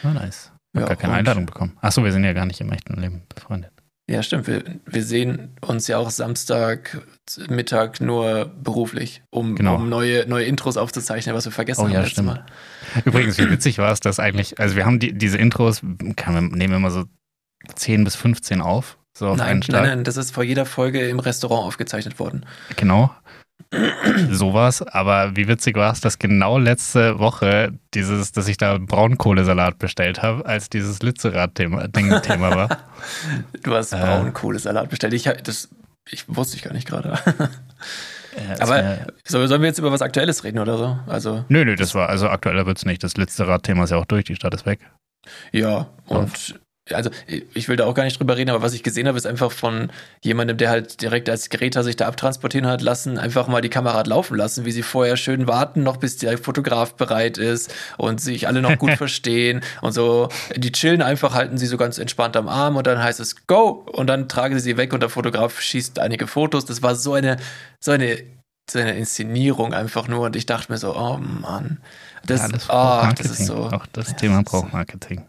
Oh, 0.03 0.09
nice. 0.09 0.51
Ich 0.73 0.81
ja, 0.81 0.87
gar 0.87 0.95
keine 0.95 1.13
Einladung 1.13 1.45
bekommen. 1.45 1.77
Achso, 1.81 2.03
wir 2.03 2.11
sind 2.11 2.23
ja 2.23 2.33
gar 2.33 2.47
nicht 2.47 2.59
im 2.61 2.71
echten 2.71 2.99
Leben 2.99 3.21
befreundet. 3.33 3.71
Ja, 4.09 4.23
stimmt. 4.23 4.47
Wir, 4.47 4.63
wir 4.85 5.03
sehen 5.03 5.55
uns 5.61 5.87
ja 5.87 5.99
auch 5.99 6.09
Samstag 6.09 7.01
Mittag 7.47 8.01
nur 8.01 8.45
beruflich, 8.45 9.21
um, 9.29 9.55
genau. 9.55 9.75
um 9.75 9.87
neue, 9.87 10.27
neue 10.27 10.45
Intros 10.45 10.77
aufzuzeichnen, 10.77 11.35
was 11.35 11.45
wir 11.45 11.51
vergessen 11.51 11.81
oh, 11.81 11.83
haben 11.85 11.91
ja, 11.91 11.99
letztes 11.99 12.13
stimmt. 12.13 12.27
Mal. 12.27 12.45
Übrigens, 13.05 13.37
wie 13.37 13.49
witzig 13.51 13.77
war 13.77 13.91
es, 13.91 13.99
dass 13.99 14.19
eigentlich, 14.19 14.59
also 14.59 14.75
wir 14.75 14.85
haben 14.85 14.99
die, 14.99 15.13
diese 15.13 15.37
Intros, 15.37 15.81
kann, 16.15 16.47
nehmen 16.47 16.73
wir 16.73 16.77
immer 16.77 16.91
so 16.91 17.05
10 17.75 18.03
bis 18.03 18.15
15 18.15 18.61
auf 18.61 18.97
so 19.17 19.29
auf 19.29 19.37
nein, 19.37 19.47
einen 19.47 19.63
Schlag. 19.63 19.81
Nein, 19.81 19.97
nein, 19.97 20.03
das 20.03 20.17
ist 20.17 20.31
vor 20.31 20.43
jeder 20.43 20.65
Folge 20.65 21.07
im 21.07 21.19
Restaurant 21.19 21.65
aufgezeichnet 21.65 22.19
worden. 22.19 22.45
Genau. 22.75 23.11
Sowas, 24.31 24.81
aber 24.81 25.35
wie 25.35 25.47
witzig 25.47 25.75
war 25.75 25.91
es, 25.91 26.01
dass 26.01 26.19
genau 26.19 26.57
letzte 26.57 27.19
Woche 27.19 27.73
dieses, 27.93 28.31
dass 28.31 28.47
ich 28.47 28.57
da 28.57 28.77
Braunkohlesalat 28.77 29.79
bestellt 29.79 30.21
habe, 30.21 30.45
als 30.45 30.69
dieses 30.69 31.01
Lützerath-Thema 31.01 31.87
Thema 31.89 32.55
war. 32.55 32.77
du 33.63 33.73
hast 33.73 33.93
äh, 33.93 33.97
Braunkohlesalat 33.97 34.89
bestellt. 34.89 35.13
Ich, 35.13 35.23
das, 35.43 35.69
ich 36.09 36.25
wusste 36.27 36.57
ich 36.57 36.63
gar 36.63 36.73
nicht 36.73 36.87
gerade. 36.87 37.17
Ja, 38.35 38.63
aber 38.63 38.97
so, 39.25 39.45
sollen 39.45 39.61
wir 39.61 39.67
jetzt 39.67 39.77
über 39.77 39.91
was 39.91 40.01
Aktuelles 40.01 40.43
reden 40.43 40.57
oder 40.57 40.75
so? 40.75 40.97
Also, 41.05 41.45
nö, 41.49 41.65
nö, 41.65 41.75
das 41.75 41.93
war, 41.93 42.09
also 42.09 42.29
aktueller 42.29 42.65
wird 42.65 42.79
es 42.79 42.85
nicht. 42.85 43.03
Das 43.03 43.15
Lützerath-Thema 43.15 43.83
ist 43.83 43.91
ja 43.91 43.97
auch 43.97 44.05
durch, 44.05 44.25
die 44.25 44.35
Stadt 44.35 44.55
ist 44.55 44.65
weg. 44.65 44.79
Ja, 45.51 45.87
und 46.07 46.59
also 46.91 47.09
ich 47.27 47.69
will 47.69 47.77
da 47.77 47.85
auch 47.85 47.93
gar 47.93 48.03
nicht 48.03 48.19
drüber 48.19 48.35
reden, 48.35 48.49
aber 48.49 48.61
was 48.61 48.73
ich 48.73 48.83
gesehen 48.83 49.07
habe, 49.07 49.17
ist 49.17 49.25
einfach 49.25 49.51
von 49.51 49.89
jemandem, 50.21 50.57
der 50.57 50.69
halt 50.69 51.01
direkt 51.01 51.29
als 51.29 51.49
Greta 51.49 51.81
sich 51.81 51.95
da 51.95 52.07
abtransportieren 52.07 52.67
hat 52.67 52.81
lassen, 52.81 53.17
einfach 53.17 53.47
mal 53.47 53.61
die 53.61 53.69
Kamera 53.69 54.01
laufen 54.01 54.35
lassen, 54.35 54.65
wie 54.65 54.71
sie 54.71 54.83
vorher 54.83 55.15
schön 55.15 55.47
warten, 55.47 55.83
noch 55.83 55.97
bis 55.97 56.17
der 56.17 56.37
Fotograf 56.37 56.95
bereit 56.95 57.37
ist 57.37 57.73
und 57.97 58.19
sich 58.19 58.47
alle 58.47 58.61
noch 58.61 58.77
gut 58.77 58.91
verstehen 58.97 59.61
und 59.81 59.93
so. 59.93 60.27
Die 60.57 60.73
chillen 60.73 61.01
einfach, 61.01 61.33
halten 61.33 61.57
sie 61.57 61.67
so 61.67 61.77
ganz 61.77 61.99
entspannt 61.99 62.35
am 62.35 62.49
Arm 62.49 62.75
und 62.75 62.85
dann 62.85 63.01
heißt 63.01 63.21
es 63.21 63.47
Go 63.47 63.85
und 63.93 64.07
dann 64.07 64.27
tragen 64.27 64.55
sie 64.55 64.61
sie 64.63 64.77
weg 64.77 64.91
und 64.91 64.99
der 64.99 65.09
Fotograf 65.09 65.61
schießt 65.61 65.99
einige 65.99 66.27
Fotos. 66.27 66.65
Das 66.65 66.81
war 66.81 66.95
so 66.95 67.13
eine, 67.13 67.37
so 67.79 67.91
eine, 67.91 68.17
so 68.69 68.79
eine 68.79 68.97
Inszenierung 68.97 69.73
einfach 69.73 70.09
nur 70.09 70.25
und 70.25 70.35
ich 70.35 70.45
dachte 70.45 70.71
mir 70.71 70.77
so, 70.77 70.95
oh 70.95 71.17
Mann. 71.17 71.79
Das, 72.25 72.41
ja, 72.41 72.47
das, 72.47 72.69
oh, 72.69 73.13
das 73.17 73.39
ist 73.39 73.45
so. 73.45 73.55
Auch 73.55 73.85
das 73.87 74.15
Thema 74.15 74.43
braucht 74.43 74.71
Marketing. 74.71 75.25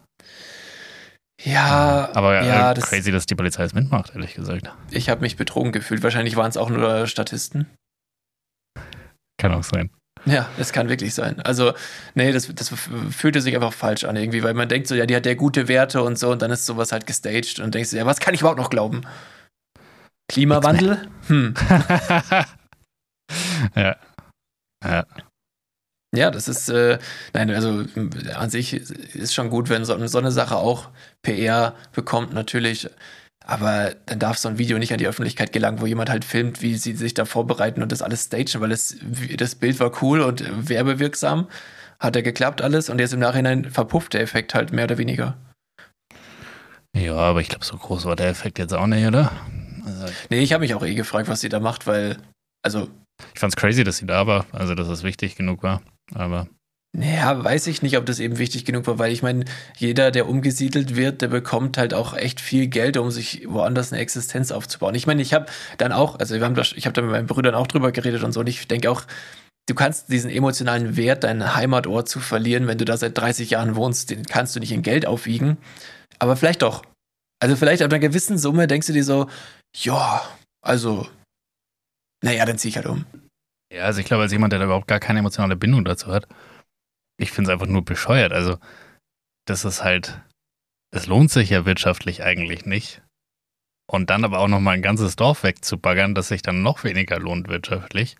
Ja, 1.43 2.09
aber 2.13 2.43
ja, 2.43 2.71
äh, 2.71 2.75
crazy, 2.75 3.11
dass 3.11 3.25
die 3.25 3.35
Polizei 3.35 3.63
es 3.63 3.73
mitmacht, 3.73 4.11
ehrlich 4.15 4.35
gesagt. 4.35 4.71
Ich 4.91 5.09
habe 5.09 5.21
mich 5.21 5.35
betrogen 5.35 5.71
gefühlt. 5.71 6.01
Wahrscheinlich 6.01 6.35
waren 6.35 6.49
es 6.49 6.57
auch 6.57 6.69
nur 6.69 7.07
Statisten. 7.07 7.67
Kann 9.37 9.53
auch 9.53 9.63
sein. 9.63 9.89
Ja, 10.25 10.49
es 10.57 10.71
kann 10.71 10.89
wirklich 10.89 11.13
sein. 11.13 11.39
Also, 11.41 11.73
nee, 12.15 12.31
das, 12.31 12.53
das 12.55 12.73
fühlte 13.11 13.41
sich 13.41 13.53
einfach 13.53 13.73
falsch 13.73 14.05
an 14.05 14.15
irgendwie, 14.15 14.43
weil 14.43 14.55
man 14.55 14.69
denkt 14.69 14.87
so, 14.87 14.95
ja, 14.95 15.05
die 15.05 15.15
hat 15.15 15.25
ja 15.25 15.35
gute 15.35 15.67
Werte 15.67 16.01
und 16.01 16.17
so 16.17 16.31
und 16.31 16.41
dann 16.41 16.51
ist 16.51 16.65
sowas 16.65 16.91
halt 16.91 17.05
gestaged 17.05 17.59
und 17.59 17.75
denkst 17.75 17.91
du, 17.91 17.97
ja, 17.97 18.05
was 18.05 18.19
kann 18.19 18.33
ich 18.33 18.39
überhaupt 18.39 18.59
noch 18.59 18.71
glauben? 18.71 19.01
Klimawandel? 20.31 21.07
Hm. 21.27 21.53
ja. 23.75 23.95
Ja. 24.83 25.05
Ja, 26.15 26.31
das 26.31 26.47
ist, 26.47 26.69
äh, 26.69 26.97
nein, 27.33 27.49
also 27.51 27.83
an 28.35 28.49
sich 28.49 28.73
ist 28.73 29.33
schon 29.33 29.49
gut, 29.49 29.69
wenn 29.69 29.85
so, 29.85 30.07
so 30.07 30.17
eine 30.17 30.31
Sache 30.31 30.57
auch 30.57 30.89
PR 31.21 31.75
bekommt, 31.93 32.33
natürlich. 32.33 32.89
Aber 33.45 33.93
dann 34.07 34.17
darf 34.17 34.37
so 34.37 34.49
ein 34.49 34.57
Video 34.57 34.79
nicht 34.79 34.91
an 34.91 34.97
die 34.97 35.07
Öffentlichkeit 35.07 35.51
gelangen, 35.51 35.79
wo 35.79 35.85
jemand 35.85 36.09
halt 36.09 36.25
filmt, 36.25 36.61
wie 36.63 36.75
sie 36.75 36.93
sich 36.93 37.13
da 37.13 37.25
vorbereiten 37.25 37.83
und 37.83 37.91
das 37.91 38.01
alles 38.01 38.25
stagen, 38.25 38.59
weil 38.59 38.71
es, 38.71 38.97
das 39.37 39.55
Bild 39.55 39.79
war 39.79 40.01
cool 40.01 40.21
und 40.21 40.43
werbewirksam. 40.67 41.47
Hat 41.99 42.15
er 42.15 42.23
geklappt 42.23 42.61
alles 42.61 42.89
und 42.89 42.99
jetzt 42.99 43.13
im 43.13 43.19
Nachhinein 43.19 43.69
verpufft 43.69 44.13
der 44.13 44.21
Effekt 44.21 44.55
halt 44.55 44.73
mehr 44.73 44.85
oder 44.85 44.97
weniger. 44.97 45.37
Ja, 46.95 47.15
aber 47.15 47.41
ich 47.41 47.49
glaube, 47.49 47.65
so 47.65 47.77
groß 47.77 48.05
war 48.05 48.15
der 48.15 48.29
Effekt 48.29 48.57
jetzt 48.57 48.73
auch 48.73 48.87
nicht, 48.87 49.05
oder? 49.05 49.31
Also 49.85 50.05
nee, 50.29 50.39
ich 50.39 50.53
habe 50.53 50.61
mich 50.61 50.73
auch 50.73 50.83
eh 50.83 50.95
gefragt, 50.95 51.27
was 51.27 51.41
sie 51.41 51.49
da 51.49 51.59
macht, 51.59 51.87
weil, 51.87 52.17
also. 52.63 52.89
Ich 53.33 53.39
fand's 53.39 53.55
crazy, 53.55 53.83
dass 53.83 53.97
sie 53.97 54.05
da 54.05 54.27
war, 54.27 54.45
also 54.51 54.75
dass 54.75 54.87
es 54.87 55.03
wichtig 55.03 55.35
genug 55.35 55.63
war. 55.63 55.81
Aber. 56.13 56.47
Naja, 56.97 57.43
weiß 57.43 57.67
ich 57.67 57.81
nicht, 57.81 57.97
ob 57.97 58.05
das 58.05 58.19
eben 58.19 58.37
wichtig 58.37 58.63
genug 58.63 58.87
war, 58.87 58.99
weil 58.99 59.11
ich 59.11 59.21
meine, 59.21 59.43
jeder, 59.77 60.11
der 60.11 60.29
umgesiedelt 60.29 60.95
wird, 60.95 61.21
der 61.21 61.27
bekommt 61.27 61.77
halt 61.77 61.93
auch 61.93 62.15
echt 62.15 62.39
viel 62.39 62.67
Geld, 62.67 62.95
um 62.95 63.11
sich 63.11 63.43
woanders 63.47 63.91
eine 63.91 64.01
Existenz 64.01 64.51
aufzubauen. 64.51 64.95
Ich 64.95 65.05
meine, 65.05 65.21
ich 65.21 65.33
habe 65.33 65.47
dann 65.77 65.91
auch, 65.91 66.17
also 66.19 66.35
wir 66.35 66.45
haben 66.45 66.55
das, 66.55 66.71
ich 66.73 66.85
habe 66.85 66.93
da 66.93 67.01
mit 67.01 67.11
meinen 67.11 67.27
Brüdern 67.27 67.53
auch 67.53 67.67
drüber 67.67 67.91
geredet 67.91 68.23
und 68.23 68.31
so, 68.31 68.39
und 68.39 68.47
ich 68.47 68.65
denke 68.69 68.89
auch, 68.89 69.03
du 69.67 69.75
kannst 69.75 70.09
diesen 70.09 70.29
emotionalen 70.29 70.95
Wert, 70.95 71.25
deinen 71.25 71.55
Heimatort 71.55 72.07
zu 72.07 72.21
verlieren, 72.21 72.67
wenn 72.67 72.77
du 72.77 72.85
da 72.85 72.95
seit 72.95 73.17
30 73.17 73.49
Jahren 73.49 73.75
wohnst, 73.75 74.09
den 74.09 74.23
kannst 74.23 74.55
du 74.55 74.61
nicht 74.61 74.71
in 74.71 74.81
Geld 74.81 75.05
aufwiegen. 75.05 75.57
Aber 76.19 76.37
vielleicht 76.37 76.61
doch. 76.61 76.83
Also 77.41 77.57
vielleicht 77.57 77.81
ab 77.81 77.91
einer 77.91 77.99
gewissen 77.99 78.37
Summe 78.37 78.67
denkst 78.67 78.87
du 78.87 78.93
dir 78.93 79.03
so, 79.03 79.27
ja, 79.75 80.21
also, 80.61 81.07
naja, 82.25 82.43
dann 82.43 82.57
zieh 82.57 82.69
ich 82.69 82.75
halt 82.75 82.87
um. 82.87 83.05
Ja, 83.71 83.83
also 83.83 83.99
ich 83.99 84.07
glaube, 84.07 84.23
als 84.23 84.31
jemand, 84.31 84.51
der 84.51 84.59
da 84.59 84.65
überhaupt 84.65 84.87
gar 84.87 84.99
keine 84.99 85.19
emotionale 85.19 85.55
Bindung 85.55 85.85
dazu 85.85 86.07
hat, 86.07 86.27
ich 87.17 87.31
finde 87.31 87.51
es 87.51 87.53
einfach 87.53 87.67
nur 87.67 87.85
bescheuert. 87.85 88.33
Also, 88.33 88.57
das 89.47 89.63
ist 89.63 89.83
halt, 89.83 90.19
es 90.91 91.05
lohnt 91.05 91.29
sich 91.29 91.51
ja 91.51 91.65
wirtschaftlich 91.65 92.23
eigentlich 92.23 92.65
nicht. 92.65 93.03
Und 93.87 94.09
dann 94.09 94.25
aber 94.25 94.39
auch 94.39 94.47
nochmal 94.47 94.73
ein 94.73 94.81
ganzes 94.81 95.15
Dorf 95.15 95.43
wegzubaggern, 95.43 96.15
das 96.15 96.29
sich 96.29 96.41
dann 96.41 96.63
noch 96.63 96.83
weniger 96.83 97.19
lohnt 97.19 97.47
wirtschaftlich, 97.47 98.17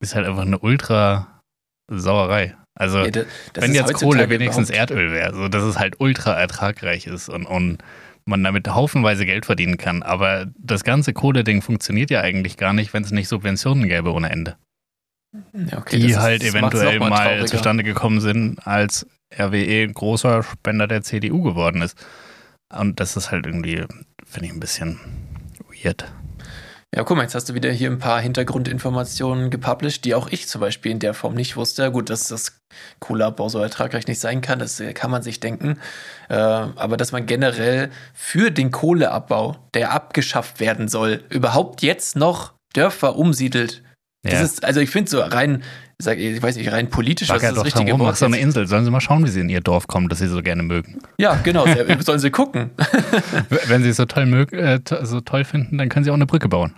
ist 0.00 0.14
halt 0.14 0.26
einfach 0.26 0.42
eine 0.42 0.60
ultra 0.60 1.42
Sauerei. 1.90 2.56
Also, 2.78 2.98
ja, 2.98 3.10
das, 3.10 3.26
das 3.52 3.64
wenn 3.64 3.74
jetzt 3.74 3.94
Kohle 3.94 4.30
wenigstens 4.30 4.70
Erdöl 4.70 5.10
wäre, 5.10 5.34
so 5.34 5.48
dass 5.48 5.64
es 5.64 5.76
halt 5.76 5.98
ultra 5.98 6.38
ertragreich 6.38 7.08
ist 7.08 7.28
und, 7.28 7.46
und 7.46 7.82
man 8.28 8.44
damit 8.44 8.68
haufenweise 8.68 9.26
Geld 9.26 9.46
verdienen 9.46 9.76
kann. 9.76 10.02
Aber 10.02 10.46
das 10.58 10.84
ganze 10.84 11.12
Kohle-Ding 11.12 11.62
funktioniert 11.62 12.10
ja 12.10 12.20
eigentlich 12.20 12.56
gar 12.56 12.72
nicht, 12.72 12.92
wenn 12.94 13.02
es 13.02 13.10
nicht 13.10 13.28
Subventionen 13.28 13.88
gäbe 13.88 14.12
ohne 14.12 14.30
Ende. 14.30 14.56
Ja, 15.52 15.78
okay, 15.78 15.98
die 15.98 16.16
halt 16.16 16.42
eventuell 16.42 16.98
mal, 16.98 17.10
mal 17.10 17.46
zustande 17.46 17.84
gekommen 17.84 18.20
sind, 18.20 18.66
als 18.66 19.06
RWE 19.36 19.82
ein 19.82 19.92
großer 19.92 20.42
Spender 20.42 20.86
der 20.86 21.02
CDU 21.02 21.42
geworden 21.42 21.82
ist. 21.82 22.02
Und 22.74 23.00
das 23.00 23.16
ist 23.16 23.30
halt 23.30 23.46
irgendwie, 23.46 23.84
finde 24.24 24.46
ich, 24.46 24.52
ein 24.52 24.60
bisschen 24.60 24.98
weird. 25.82 26.10
Ja, 26.96 27.04
guck 27.04 27.18
mal, 27.18 27.24
jetzt 27.24 27.34
hast 27.34 27.50
du 27.50 27.54
wieder 27.54 27.70
hier 27.70 27.90
ein 27.90 27.98
paar 27.98 28.20
Hintergrundinformationen 28.20 29.50
gepublished, 29.50 30.06
die 30.06 30.14
auch 30.14 30.28
ich 30.28 30.48
zum 30.48 30.62
Beispiel 30.62 30.90
in 30.90 30.98
der 30.98 31.12
Form 31.12 31.34
nicht 31.34 31.56
wusste. 31.56 31.92
Gut, 31.92 32.08
dass 32.08 32.28
das 32.28 32.60
Kohleabbau 32.98 33.50
so 33.50 33.58
ertragreich 33.58 34.06
nicht 34.06 34.20
sein 34.20 34.40
kann, 34.40 34.58
das 34.58 34.80
äh, 34.80 34.94
kann 34.94 35.10
man 35.10 35.22
sich 35.22 35.38
denken. 35.38 35.78
Äh, 36.30 36.34
aber 36.34 36.96
dass 36.96 37.12
man 37.12 37.26
generell 37.26 37.90
für 38.14 38.50
den 38.50 38.70
Kohleabbau, 38.70 39.56
der 39.74 39.92
abgeschafft 39.92 40.60
werden 40.60 40.88
soll, 40.88 41.24
überhaupt 41.28 41.82
jetzt 41.82 42.16
noch 42.16 42.54
Dörfer 42.72 43.16
umsiedelt. 43.16 43.82
Ja. 44.24 44.32
Das 44.32 44.42
ist, 44.42 44.64
also 44.64 44.80
ich 44.80 44.90
finde 44.90 45.10
so 45.10 45.20
rein, 45.20 45.62
sag, 46.00 46.18
ich 46.18 46.40
weiß 46.40 46.56
nicht, 46.56 46.70
rein 46.70 46.90
politisch, 46.90 47.28
was 47.28 47.42
ist 47.42 47.56
das 47.56 47.64
richtige 47.64 47.98
Wort? 47.98 48.16
So 48.16 48.26
eine 48.26 48.38
Insel. 48.38 48.66
Sollen 48.66 48.84
sie 48.84 48.90
mal 48.90 49.00
schauen, 49.00 49.24
wie 49.24 49.30
sie 49.30 49.40
in 49.40 49.48
ihr 49.48 49.60
Dorf 49.60 49.86
kommen, 49.86 50.08
das 50.08 50.18
sie 50.18 50.28
so 50.28 50.42
gerne 50.42 50.62
mögen. 50.62 50.98
Ja, 51.18 51.34
genau. 51.42 51.66
sollen 52.00 52.20
sie 52.20 52.30
gucken. 52.30 52.70
Wenn 53.66 53.82
sie 53.82 53.90
es 53.90 53.96
so 53.96 54.04
toll, 54.04 54.26
mög, 54.26 54.52
äh, 54.52 54.80
so 55.02 55.20
toll 55.20 55.44
finden, 55.44 55.78
dann 55.78 55.88
können 55.88 56.04
sie 56.04 56.10
auch 56.10 56.14
eine 56.14 56.26
Brücke 56.26 56.48
bauen. 56.48 56.74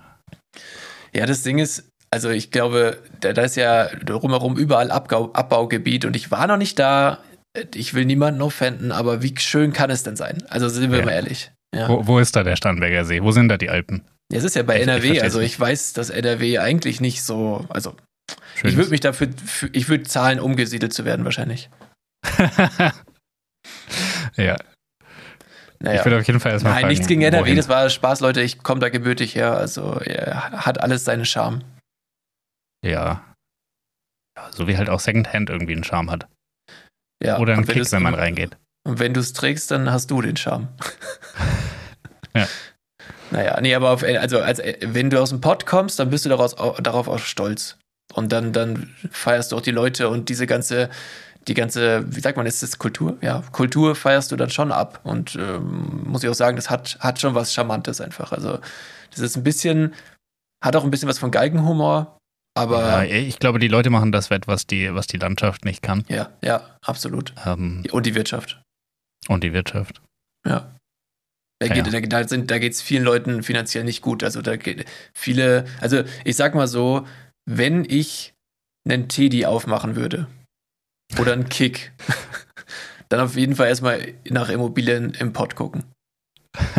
Ja, 1.13 1.27
das 1.27 1.43
Ding 1.43 1.59
ist, 1.59 1.91
also 2.11 2.31
ich 2.31 2.51
glaube, 2.51 2.99
da, 3.21 3.33
da 3.33 3.43
ist 3.43 3.57
ja 3.57 3.87
drumherum 4.05 4.57
überall 4.57 4.91
Abbau, 4.91 5.33
Abbaugebiet 5.33 6.05
und 6.05 6.17
ich 6.17 6.31
war 6.31 6.47
noch 6.47 6.57
nicht 6.57 6.79
da. 6.79 7.19
Ich 7.75 7.95
will 7.95 8.05
niemanden 8.05 8.43
offenden, 8.43 8.93
aber 8.93 9.23
wie 9.23 9.35
schön 9.39 9.73
kann 9.73 9.91
es 9.91 10.03
denn 10.03 10.17
sein? 10.17 10.45
Also 10.49 10.69
sind 10.69 10.93
wir 10.93 11.01
ja. 11.01 11.05
mal 11.05 11.13
ehrlich. 11.13 11.51
Ja. 11.75 11.89
Wo, 11.89 12.07
wo, 12.07 12.19
ist 12.19 12.35
da 12.37 12.43
der 12.43 12.57
Starnberger 12.57 13.05
See? 13.05 13.23
Wo 13.23 13.33
sind 13.33 13.49
da 13.49 13.57
die 13.57 13.71
Alpen? 13.71 14.03
Ja, 14.33 14.39
es 14.39 14.45
ist 14.45 14.57
ja 14.57 14.63
bei 14.63 14.77
ich, 14.77 14.83
NRW. 14.83 15.13
Ich 15.13 15.23
also 15.23 15.41
ich 15.41 15.59
weiß, 15.59 15.93
dass 15.93 16.11
NRW 16.11 16.59
eigentlich 16.59 17.01
nicht 17.01 17.23
so. 17.23 17.67
Also 17.69 17.95
Schönes. 18.55 18.73
ich 18.73 18.77
würde 18.77 18.91
mich 18.91 19.01
dafür, 19.01 19.29
für, 19.45 19.69
ich 19.73 19.89
würde 19.89 20.05
zahlen, 20.05 20.41
umgesiedelt 20.41 20.93
zu 20.93 21.05
werden 21.05 21.25
wahrscheinlich. 21.25 21.71
ja. 24.37 24.57
Naja. 25.83 26.01
Ich 26.01 26.05
würde 26.05 26.19
auf 26.19 26.27
jeden 26.27 26.41
Fall 26.41 26.53
erstmal 26.53 26.75
Nein, 26.75 26.81
fragen, 26.83 26.93
nichts 26.93 27.07
gegen 27.07 27.23
NRW, 27.23 27.43
wohin? 27.43 27.57
das 27.57 27.71
war 27.71 27.89
Spaß, 27.89 28.21
Leute. 28.21 28.43
Ich 28.43 28.63
komme 28.63 28.81
da 28.81 28.91
gebürtig 28.91 29.35
her. 29.35 29.57
Also 29.57 29.95
er 29.95 30.51
hat 30.53 30.81
alles 30.81 31.05
seinen 31.05 31.25
Charme. 31.25 31.63
Ja. 32.85 33.25
ja. 34.37 34.53
So 34.53 34.69
wie 34.69 34.77
halt 34.77 34.91
auch 34.91 35.01
Secondhand 35.01 35.49
irgendwie 35.49 35.73
einen 35.73 35.85
Charme 35.85 36.11
hat. 36.11 36.29
Ja, 37.23 37.39
Oder 37.39 37.55
einen 37.55 37.67
Kick, 37.67 37.91
wenn 37.93 38.03
man 38.03 38.15
reingeht. 38.15 38.57
Und 38.87 38.99
wenn 38.99 39.15
du 39.15 39.21
es 39.21 39.33
trägst, 39.33 39.71
dann 39.71 39.91
hast 39.91 40.11
du 40.11 40.21
den 40.23 40.37
Charme. 40.37 40.69
ja. 42.35 42.47
Naja, 43.31 43.61
nee, 43.61 43.75
aber 43.75 43.91
auf, 43.91 44.03
also 44.03 44.41
als, 44.41 44.61
wenn 44.81 45.11
du 45.11 45.21
aus 45.21 45.31
dem 45.31 45.41
Pott 45.41 45.65
kommst, 45.65 45.99
dann 45.99 46.11
bist 46.11 46.25
du 46.25 46.29
daraus, 46.29 46.57
darauf 46.81 47.09
auch 47.09 47.19
stolz. 47.19 47.79
Und 48.13 48.33
dann, 48.33 48.53
dann 48.53 48.95
feierst 49.11 49.53
du 49.53 49.57
auch 49.57 49.61
die 49.61 49.71
Leute 49.71 50.09
und 50.09 50.29
diese 50.29 50.47
ganze 50.47 50.91
die 51.49 51.55
ganze, 51.55 52.05
wie 52.15 52.21
sagt 52.21 52.37
man, 52.37 52.47
ist 52.47 52.63
das 52.63 52.79
Kultur? 52.79 53.17
Ja, 53.23 53.43
Kultur 53.53 53.95
feierst 53.95 54.31
du 54.31 54.37
dann 54.37 54.51
schon 54.51 54.73
ab. 54.73 55.01
Und 55.05 55.37
ähm, 55.37 56.03
muss 56.05 56.23
ich 56.23 56.29
auch 56.29 56.35
sagen, 56.35 56.57
das 56.57 56.71
hat, 56.71 56.99
hat 57.01 57.21
schon 57.21 57.35
was 57.35 57.55
Charmantes 57.55 58.01
einfach. 58.01 58.33
Also, 58.33 58.59
das 59.11 59.21
ist 59.21 59.37
ein 59.37 59.43
bisschen, 59.43 59.95
hat 60.63 60.77
auch 60.77 60.85
ein 60.85 60.91
bisschen 60.91 61.09
was 61.09 61.19
von 61.19 61.31
Geigenhumor, 61.31 62.19
aber. 62.55 63.05
Ja, 63.05 63.05
ich 63.05 63.39
glaube, 63.39 63.59
die 63.59 63.69
Leute 63.69 63.91
machen 63.91 64.13
das 64.13 64.31
wett, 64.31 64.47
was 64.47 64.67
die, 64.67 64.95
was 64.95 65.07
die 65.07 65.17
Landschaft 65.17 65.65
nicht 65.65 65.83
kann. 65.83 66.05
Ja, 66.09 66.31
ja, 66.43 66.63
absolut. 66.83 67.33
Ähm, 67.47 67.85
und 67.91 68.07
die 68.07 68.15
Wirtschaft. 68.15 68.61
Und 69.29 69.43
die 69.43 69.53
Wirtschaft. 69.53 70.03
Ja. 70.47 70.75
Da, 71.63 71.69
geht, 71.69 71.87
ja. 71.93 72.01
da, 72.01 72.25
da, 72.25 72.37
da 72.37 72.59
geht 72.59 72.73
es 72.73 72.81
vielen 72.81 73.05
Leuten 73.05 73.43
finanziell 73.43 73.85
nicht 73.85 74.01
gut. 74.01 74.25
Also 74.25 74.41
da 74.41 74.57
geht 74.57 74.87
viele, 75.13 75.67
also 75.83 76.05
ich 76.25 76.37
sag 76.37 76.55
mal 76.55 76.67
so, 76.67 77.07
wenn 77.47 77.85
ich 77.85 78.35
einen 78.85 79.09
Teddy 79.09 79.47
aufmachen 79.47 79.97
würde, 79.97 80.27
oder 81.19 81.33
ein 81.33 81.49
Kick. 81.49 81.93
Dann 83.09 83.21
auf 83.21 83.35
jeden 83.35 83.57
Fall 83.57 83.69
erstmal 83.69 84.15
nach 84.29 84.49
Immobilien 84.51 85.15
im 85.15 85.33
Pott 85.33 85.57
gucken. 85.57 85.85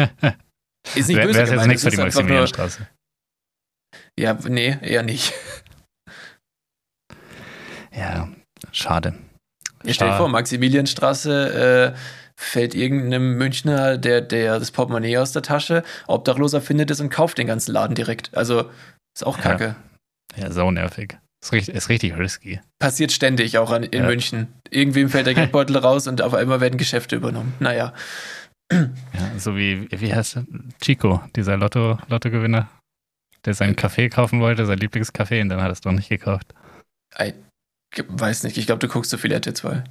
Ist 0.95 1.09
nicht 1.09 1.21
böse 1.21 1.39
Wäre 1.39 1.55
jetzt 1.55 1.67
nichts 1.67 1.83
für 1.83 1.89
die 1.89 1.97
Maximilianstraße. 1.97 2.87
Ja, 4.17 4.33
nee, 4.47 4.77
eher 4.81 5.03
nicht. 5.03 5.33
Ja, 7.93 8.29
schade. 8.71 9.15
Ich 9.83 9.95
stell 9.95 10.11
dir 10.11 10.15
vor, 10.15 10.29
Maximilianstraße 10.29 11.93
äh, 11.93 11.99
fällt 12.39 12.73
irgendeinem 12.73 13.37
Münchner, 13.37 13.97
der, 13.97 14.21
der 14.21 14.59
das 14.59 14.71
Portemonnaie 14.71 15.17
aus 15.17 15.33
der 15.33 15.41
Tasche, 15.41 15.83
Obdachloser 16.07 16.61
findet 16.61 16.89
es 16.89 17.01
und 17.01 17.09
kauft 17.09 17.37
den 17.37 17.47
ganzen 17.47 17.73
Laden 17.73 17.93
direkt. 17.93 18.33
Also 18.33 18.71
ist 19.13 19.25
auch 19.25 19.37
kacke. 19.39 19.63
Ja, 19.65 19.75
ja 20.35 20.51
sau 20.51 20.71
nervig. 20.71 21.17
Ist 21.43 21.53
richtig, 21.53 21.75
ist 21.75 21.89
richtig 21.89 22.17
risky. 22.17 22.61
Passiert 22.79 23.11
ständig 23.11 23.57
auch 23.57 23.71
an, 23.71 23.83
in 23.83 24.01
ja. 24.01 24.05
München. 24.05 24.47
Irgendwem 24.69 25.09
fällt 25.09 25.25
der 25.25 25.33
Geldbeutel 25.33 25.77
raus 25.77 26.07
und 26.07 26.21
auf 26.21 26.33
einmal 26.35 26.61
werden 26.61 26.77
Geschäfte 26.77 27.15
übernommen. 27.15 27.53
Naja. 27.59 27.93
Ja, 28.71 29.37
so 29.37 29.57
wie, 29.57 29.89
wie 29.91 30.13
heißt 30.13 30.37
er? 30.37 30.45
Chico, 30.81 31.21
dieser 31.35 31.57
Lotto, 31.57 31.97
Lottogewinner, 32.07 32.69
der 33.43 33.53
seinen 33.53 33.75
Kaffee 33.75 34.07
kaufen 34.09 34.39
wollte, 34.39 34.65
sein 34.65 34.77
Lieblingskaffee, 34.77 35.41
und 35.41 35.49
dann 35.49 35.59
hat 35.61 35.69
er 35.69 35.73
es 35.73 35.81
doch 35.81 35.91
nicht 35.91 36.09
gekauft. 36.09 36.53
Ich 37.19 37.33
weiß 38.07 38.43
nicht, 38.43 38.57
ich 38.57 38.67
glaube, 38.67 38.79
du 38.79 38.87
guckst 38.87 39.11
zu 39.11 39.17
viel 39.17 39.33
RT2. 39.33 39.83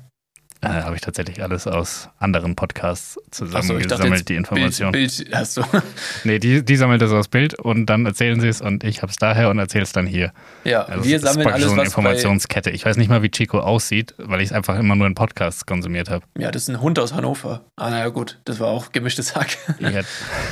Äh, 0.63 0.69
Habe 0.69 0.95
ich 0.95 1.01
tatsächlich 1.01 1.43
alles 1.43 1.67
aus 1.67 2.11
anderen 2.19 2.55
Podcasts 2.55 3.19
zusammengesammelt, 3.31 4.19
so, 4.19 4.25
die 4.27 4.35
Information. 4.35 4.93
Bild, 4.93 5.17
Bild 5.17 5.35
hast 5.35 5.57
du. 5.57 5.63
nee, 6.25 6.39
die, 6.39 6.63
die 6.63 6.77
sammelt 6.77 7.01
das 7.01 7.13
aus 7.13 7.29
Bild 7.29 7.59
und 7.59 7.87
dann 7.87 8.05
erzählen 8.05 8.41
sie 8.41 8.49
es 8.49 8.61
und 8.61 8.85
ich 8.85 9.01
habe 9.01 9.11
es 9.11 9.17
daher 9.17 9.49
und 9.49 9.59
erzähle 9.59 9.85
es 9.85 9.93
dann 9.93 10.07
hier. 10.07 10.33
Ja, 10.65 10.83
also 10.83 11.05
wir 11.05 11.19
sammeln 11.19 11.49
alles, 11.49 11.69
so 11.69 11.73
eine 11.73 11.85
Informationskette. 11.85 12.71
Ich 12.71 12.85
weiß 12.85 12.99
nicht 12.99 13.09
mal, 13.09 13.23
wie 13.23 13.31
Chico 13.31 13.59
aussieht, 13.61 14.15
weil 14.19 14.43
ich 14.43 14.51
es 14.51 14.53
einfach 14.53 14.79
immer 14.79 14.97
nur 14.97 15.07
in 15.07 15.15
Podcasts 15.15 15.65
konsumiert 15.65 16.11
habe. 16.11 16.27
Ja, 16.37 16.51
das 16.51 16.65
ist 16.65 16.69
ein 16.69 16.83
Hund 16.83 16.99
aus 16.99 17.15
Hannover. 17.15 17.63
Ah, 17.77 17.89
naja, 17.89 18.09
gut, 18.09 18.39
das 18.45 18.61
war 18.61 18.69
auch 18.69 18.93
gemischtes 18.93 19.35
Hack. 19.35 19.57
ja. 19.79 20.03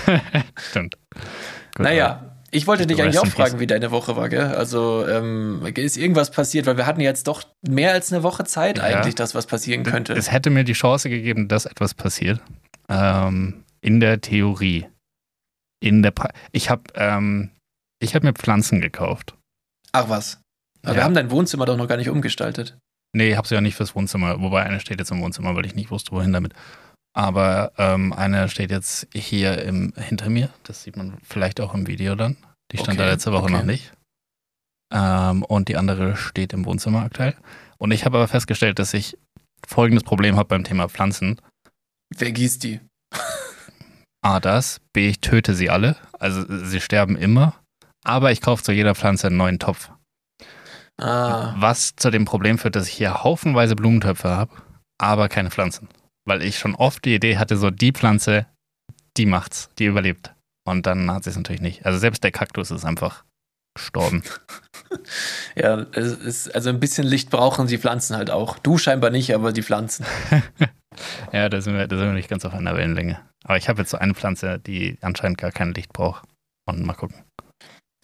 Stimmt. 0.70 0.96
Gut, 1.76 1.84
naja, 1.84 2.27
ich 2.50 2.66
wollte 2.66 2.86
dich 2.86 3.02
eigentlich 3.02 3.18
auch 3.18 3.26
fragen, 3.26 3.60
wie 3.60 3.66
deine 3.66 3.90
Woche 3.90 4.16
war, 4.16 4.28
gell? 4.28 4.54
Also 4.54 5.06
ähm, 5.06 5.66
ist 5.74 5.96
irgendwas 5.96 6.30
passiert, 6.30 6.66
weil 6.66 6.76
wir 6.76 6.86
hatten 6.86 7.00
jetzt 7.00 7.26
doch 7.26 7.42
mehr 7.66 7.92
als 7.92 8.12
eine 8.12 8.22
Woche 8.22 8.44
Zeit 8.44 8.78
ja. 8.78 8.84
eigentlich, 8.84 9.14
dass 9.14 9.34
was 9.34 9.46
passieren 9.46 9.82
könnte. 9.82 10.14
Es 10.14 10.32
hätte 10.32 10.50
mir 10.50 10.64
die 10.64 10.72
Chance 10.72 11.10
gegeben, 11.10 11.48
dass 11.48 11.66
etwas 11.66 11.94
passiert. 11.94 12.40
Ähm, 12.88 13.64
in 13.80 14.00
der 14.00 14.20
Theorie. 14.20 14.86
In 15.80 16.02
der 16.02 16.10
pra 16.10 16.30
ich 16.52 16.70
habe 16.70 16.84
ähm, 16.94 17.50
ich 18.00 18.14
habe 18.14 18.26
mir 18.26 18.32
Pflanzen 18.32 18.80
gekauft. 18.80 19.34
Ach 19.92 20.08
was. 20.08 20.40
Aber 20.82 20.92
ja. 20.92 20.96
wir 21.00 21.04
haben 21.04 21.14
dein 21.14 21.30
Wohnzimmer 21.30 21.66
doch 21.66 21.76
noch 21.76 21.88
gar 21.88 21.96
nicht 21.96 22.08
umgestaltet. 22.08 22.78
Nee, 23.12 23.30
ich 23.30 23.36
habe 23.36 23.48
sie 23.48 23.54
ja 23.54 23.60
nicht 23.60 23.74
fürs 23.74 23.94
Wohnzimmer. 23.94 24.40
Wobei 24.40 24.62
eine 24.62 24.80
steht 24.80 24.98
jetzt 24.98 25.10
im 25.10 25.20
Wohnzimmer, 25.20 25.54
weil 25.54 25.66
ich 25.66 25.74
nicht 25.74 25.90
wusste, 25.90 26.12
wohin 26.12 26.32
damit. 26.32 26.54
Aber 27.18 27.72
ähm, 27.78 28.12
eine 28.12 28.48
steht 28.48 28.70
jetzt 28.70 29.08
hier 29.12 29.60
im, 29.64 29.92
hinter 29.96 30.30
mir. 30.30 30.50
Das 30.62 30.84
sieht 30.84 30.96
man 30.96 31.18
vielleicht 31.24 31.60
auch 31.60 31.74
im 31.74 31.88
Video 31.88 32.14
dann. 32.14 32.36
Die 32.70 32.76
stand 32.76 32.90
okay, 32.90 32.98
da 32.98 33.10
letzte 33.10 33.32
Woche 33.32 33.42
okay. 33.42 33.54
noch 33.54 33.64
nicht. 33.64 33.92
Ähm, 34.94 35.42
und 35.42 35.68
die 35.68 35.76
andere 35.76 36.14
steht 36.14 36.52
im 36.52 36.64
Wohnzimmer 36.64 37.02
aktuell. 37.02 37.34
Und 37.76 37.90
ich 37.90 38.04
habe 38.04 38.18
aber 38.18 38.28
festgestellt, 38.28 38.78
dass 38.78 38.94
ich 38.94 39.18
folgendes 39.66 40.04
Problem 40.04 40.36
habe 40.36 40.46
beim 40.46 40.62
Thema 40.62 40.88
Pflanzen. 40.88 41.40
Wer 42.16 42.30
gießt 42.30 42.62
die? 42.62 42.78
A, 44.22 44.38
das. 44.38 44.80
B, 44.92 45.08
ich 45.08 45.20
töte 45.20 45.54
sie 45.54 45.70
alle. 45.70 45.96
Also 46.20 46.44
sie 46.66 46.80
sterben 46.80 47.16
immer. 47.16 47.56
Aber 48.04 48.30
ich 48.30 48.40
kaufe 48.40 48.62
zu 48.62 48.70
jeder 48.70 48.94
Pflanze 48.94 49.26
einen 49.26 49.38
neuen 49.38 49.58
Topf. 49.58 49.90
Ah. 51.02 51.52
Was 51.56 51.96
zu 51.96 52.12
dem 52.12 52.26
Problem 52.26 52.58
führt, 52.58 52.76
dass 52.76 52.86
ich 52.86 52.94
hier 52.94 53.24
haufenweise 53.24 53.74
Blumentöpfe 53.74 54.28
habe, 54.28 54.54
aber 54.98 55.28
keine 55.28 55.50
Pflanzen 55.50 55.88
weil 56.28 56.42
ich 56.42 56.58
schon 56.58 56.74
oft 56.74 57.04
die 57.04 57.14
Idee 57.14 57.38
hatte, 57.38 57.56
so 57.56 57.70
die 57.70 57.92
Pflanze, 57.92 58.46
die 59.16 59.26
macht's, 59.26 59.70
die 59.78 59.86
überlebt. 59.86 60.34
Und 60.66 60.86
dann 60.86 61.10
hat 61.10 61.24
sie 61.24 61.30
es 61.30 61.36
natürlich 61.36 61.62
nicht. 61.62 61.86
Also 61.86 61.98
selbst 61.98 62.22
der 62.22 62.30
Kaktus 62.30 62.70
ist 62.70 62.84
einfach 62.84 63.24
gestorben. 63.74 64.22
ja, 65.56 65.86
es 65.92 66.12
ist, 66.12 66.54
also 66.54 66.68
ein 66.68 66.80
bisschen 66.80 67.06
Licht 67.06 67.30
brauchen 67.30 67.66
die 67.66 67.78
Pflanzen 67.78 68.16
halt 68.16 68.30
auch. 68.30 68.58
Du 68.58 68.76
scheinbar 68.76 69.10
nicht, 69.10 69.34
aber 69.34 69.52
die 69.52 69.62
Pflanzen. 69.62 70.04
ja, 71.32 71.48
da 71.48 71.60
sind, 71.60 71.74
wir, 71.74 71.86
da 71.86 71.96
sind 71.96 72.06
wir 72.06 72.12
nicht 72.12 72.28
ganz 72.28 72.44
auf 72.44 72.54
einer 72.54 72.76
Wellenlänge. 72.76 73.18
Aber 73.44 73.56
ich 73.56 73.68
habe 73.68 73.80
jetzt 73.80 73.90
so 73.90 73.98
eine 73.98 74.14
Pflanze, 74.14 74.58
die 74.58 74.98
anscheinend 75.00 75.38
gar 75.38 75.52
kein 75.52 75.72
Licht 75.72 75.92
braucht. 75.92 76.24
Und 76.66 76.84
mal 76.84 76.94
gucken. 76.94 77.24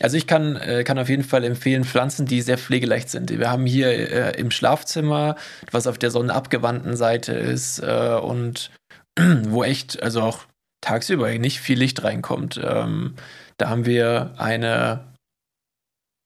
Also 0.02 0.16
ich 0.16 0.26
kann, 0.26 0.56
äh, 0.56 0.82
kann 0.82 0.98
auf 0.98 1.08
jeden 1.08 1.22
Fall 1.22 1.44
empfehlen 1.44 1.84
Pflanzen, 1.84 2.26
die 2.26 2.42
sehr 2.42 2.58
pflegeleicht 2.58 3.08
sind. 3.08 3.30
Wir 3.30 3.50
haben 3.50 3.64
hier 3.64 3.88
äh, 3.88 4.40
im 4.40 4.50
Schlafzimmer, 4.50 5.36
was 5.70 5.86
auf 5.86 5.98
der 5.98 6.10
sonnenabgewandten 6.10 6.96
Seite 6.96 7.32
ist 7.32 7.78
äh, 7.78 8.18
und 8.20 8.70
wo 9.18 9.62
echt, 9.62 10.02
also 10.02 10.22
auch 10.22 10.46
tagsüber 10.80 11.30
nicht 11.38 11.60
viel 11.60 11.78
Licht 11.78 12.02
reinkommt. 12.02 12.60
Ähm, 12.62 13.14
da 13.56 13.68
haben 13.68 13.86
wir 13.86 14.34
eine, 14.36 15.04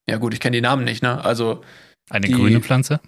ja 0.09 0.16
gut, 0.16 0.33
ich 0.33 0.40
kenne 0.40 0.57
die 0.57 0.62
Namen 0.62 0.85
nicht, 0.85 1.02
ne? 1.02 1.22
Also 1.22 1.62
eine 2.09 2.26
die, 2.26 2.33
grüne 2.33 2.61
Pflanze? 2.61 3.00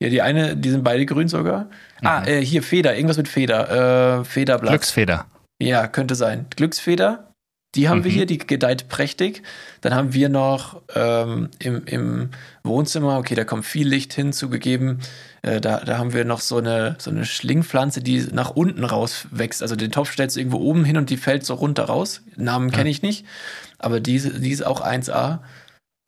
Ja, 0.00 0.10
die 0.10 0.22
eine, 0.22 0.56
die 0.56 0.70
sind 0.70 0.84
beide 0.84 1.06
grün 1.06 1.28
sogar. 1.28 1.70
Ah, 2.02 2.20
mhm. 2.20 2.26
Ah, 2.26 2.26
äh, 2.26 2.44
hier 2.44 2.62
Feder, 2.62 2.94
irgendwas 2.94 3.16
mit 3.16 3.26
Feder, 3.28 4.20
äh, 4.20 4.24
Federblatt. 4.24 4.70
Glücksfeder. 4.70 5.26
Ja, 5.60 5.88
könnte 5.88 6.14
sein. 6.14 6.46
Glücksfeder, 6.54 7.32
die 7.74 7.88
haben 7.88 8.00
Mhm. 8.00 8.04
wir 8.04 8.10
hier, 8.12 8.26
die 8.26 8.38
gedeiht 8.38 8.88
prächtig. 8.88 9.42
Dann 9.80 9.94
haben 9.94 10.12
wir 10.14 10.28
noch 10.28 10.80
ähm, 10.94 11.48
im, 11.58 11.84
im 11.86 12.30
Wohnzimmer, 12.62 13.18
okay, 13.18 13.34
da 13.34 13.44
kommt 13.44 13.66
viel 13.66 13.88
Licht 13.88 14.12
hin, 14.14 14.32
zugegeben. 14.32 15.00
Äh, 15.42 15.60
da, 15.60 15.80
da 15.80 15.98
haben 15.98 16.12
wir 16.12 16.24
noch 16.24 16.40
so 16.40 16.56
eine, 16.58 16.96
so 16.98 17.10
eine 17.10 17.24
Schlingpflanze, 17.24 18.00
die 18.02 18.26
nach 18.32 18.50
unten 18.50 18.84
raus 18.84 19.26
wächst. 19.30 19.62
Also 19.62 19.76
den 19.76 19.90
Topf 19.90 20.12
stellst 20.12 20.36
du 20.36 20.40
irgendwo 20.40 20.58
oben 20.58 20.84
hin 20.84 20.96
und 20.96 21.10
die 21.10 21.16
fällt 21.16 21.44
so 21.44 21.54
runter 21.54 21.84
raus. 21.84 22.22
Namen 22.36 22.70
Ja. 22.70 22.76
kenne 22.78 22.90
ich 22.90 23.02
nicht, 23.02 23.26
aber 23.78 24.00
diese, 24.00 24.38
die 24.40 24.50
ist 24.50 24.64
auch 24.64 24.80
1A. 24.80 25.40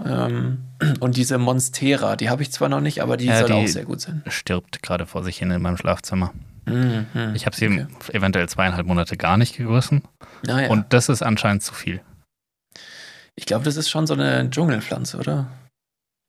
Ähm, 0.04 0.58
und 1.00 1.16
diese 1.16 1.38
Monstera, 1.38 2.16
die 2.16 2.28
habe 2.28 2.42
ich 2.42 2.52
zwar 2.52 2.68
noch 2.68 2.80
nicht, 2.82 3.02
aber 3.02 3.16
die 3.16 3.26
Ja, 3.26 3.38
soll 3.38 3.46
die- 3.48 3.52
auch 3.54 3.66
sehr 3.66 3.84
gut 3.86 4.00
sein. 4.00 4.22
Stirbt 4.28 4.82
gerade 4.82 5.06
vor 5.06 5.24
sich 5.24 5.38
hin 5.38 5.50
in 5.50 5.62
meinem 5.62 5.78
Schlafzimmer. 5.78 6.32
Mhm. 6.66 7.06
Ich 7.34 7.46
habe 7.46 7.56
sie 7.56 7.66
Okay. 7.66 7.86
eventuell 8.12 8.48
zweieinhalb 8.48 8.86
Monate 8.86 9.16
gar 9.16 9.36
nicht 9.36 9.56
gegossen. 9.56 10.02
Naja. 10.44 10.68
Und 10.68 10.92
das 10.92 11.08
ist 11.08 11.22
anscheinend 11.22 11.62
zu 11.62 11.72
viel. 11.74 12.00
ich 13.36 13.46
glaube, 13.46 13.64
das 13.64 13.76
ist 13.76 13.88
schon 13.90 14.06
so 14.06 14.14
eine 14.14 14.48
Dschungelpflanze, 14.50 15.18
oder? 15.18 15.50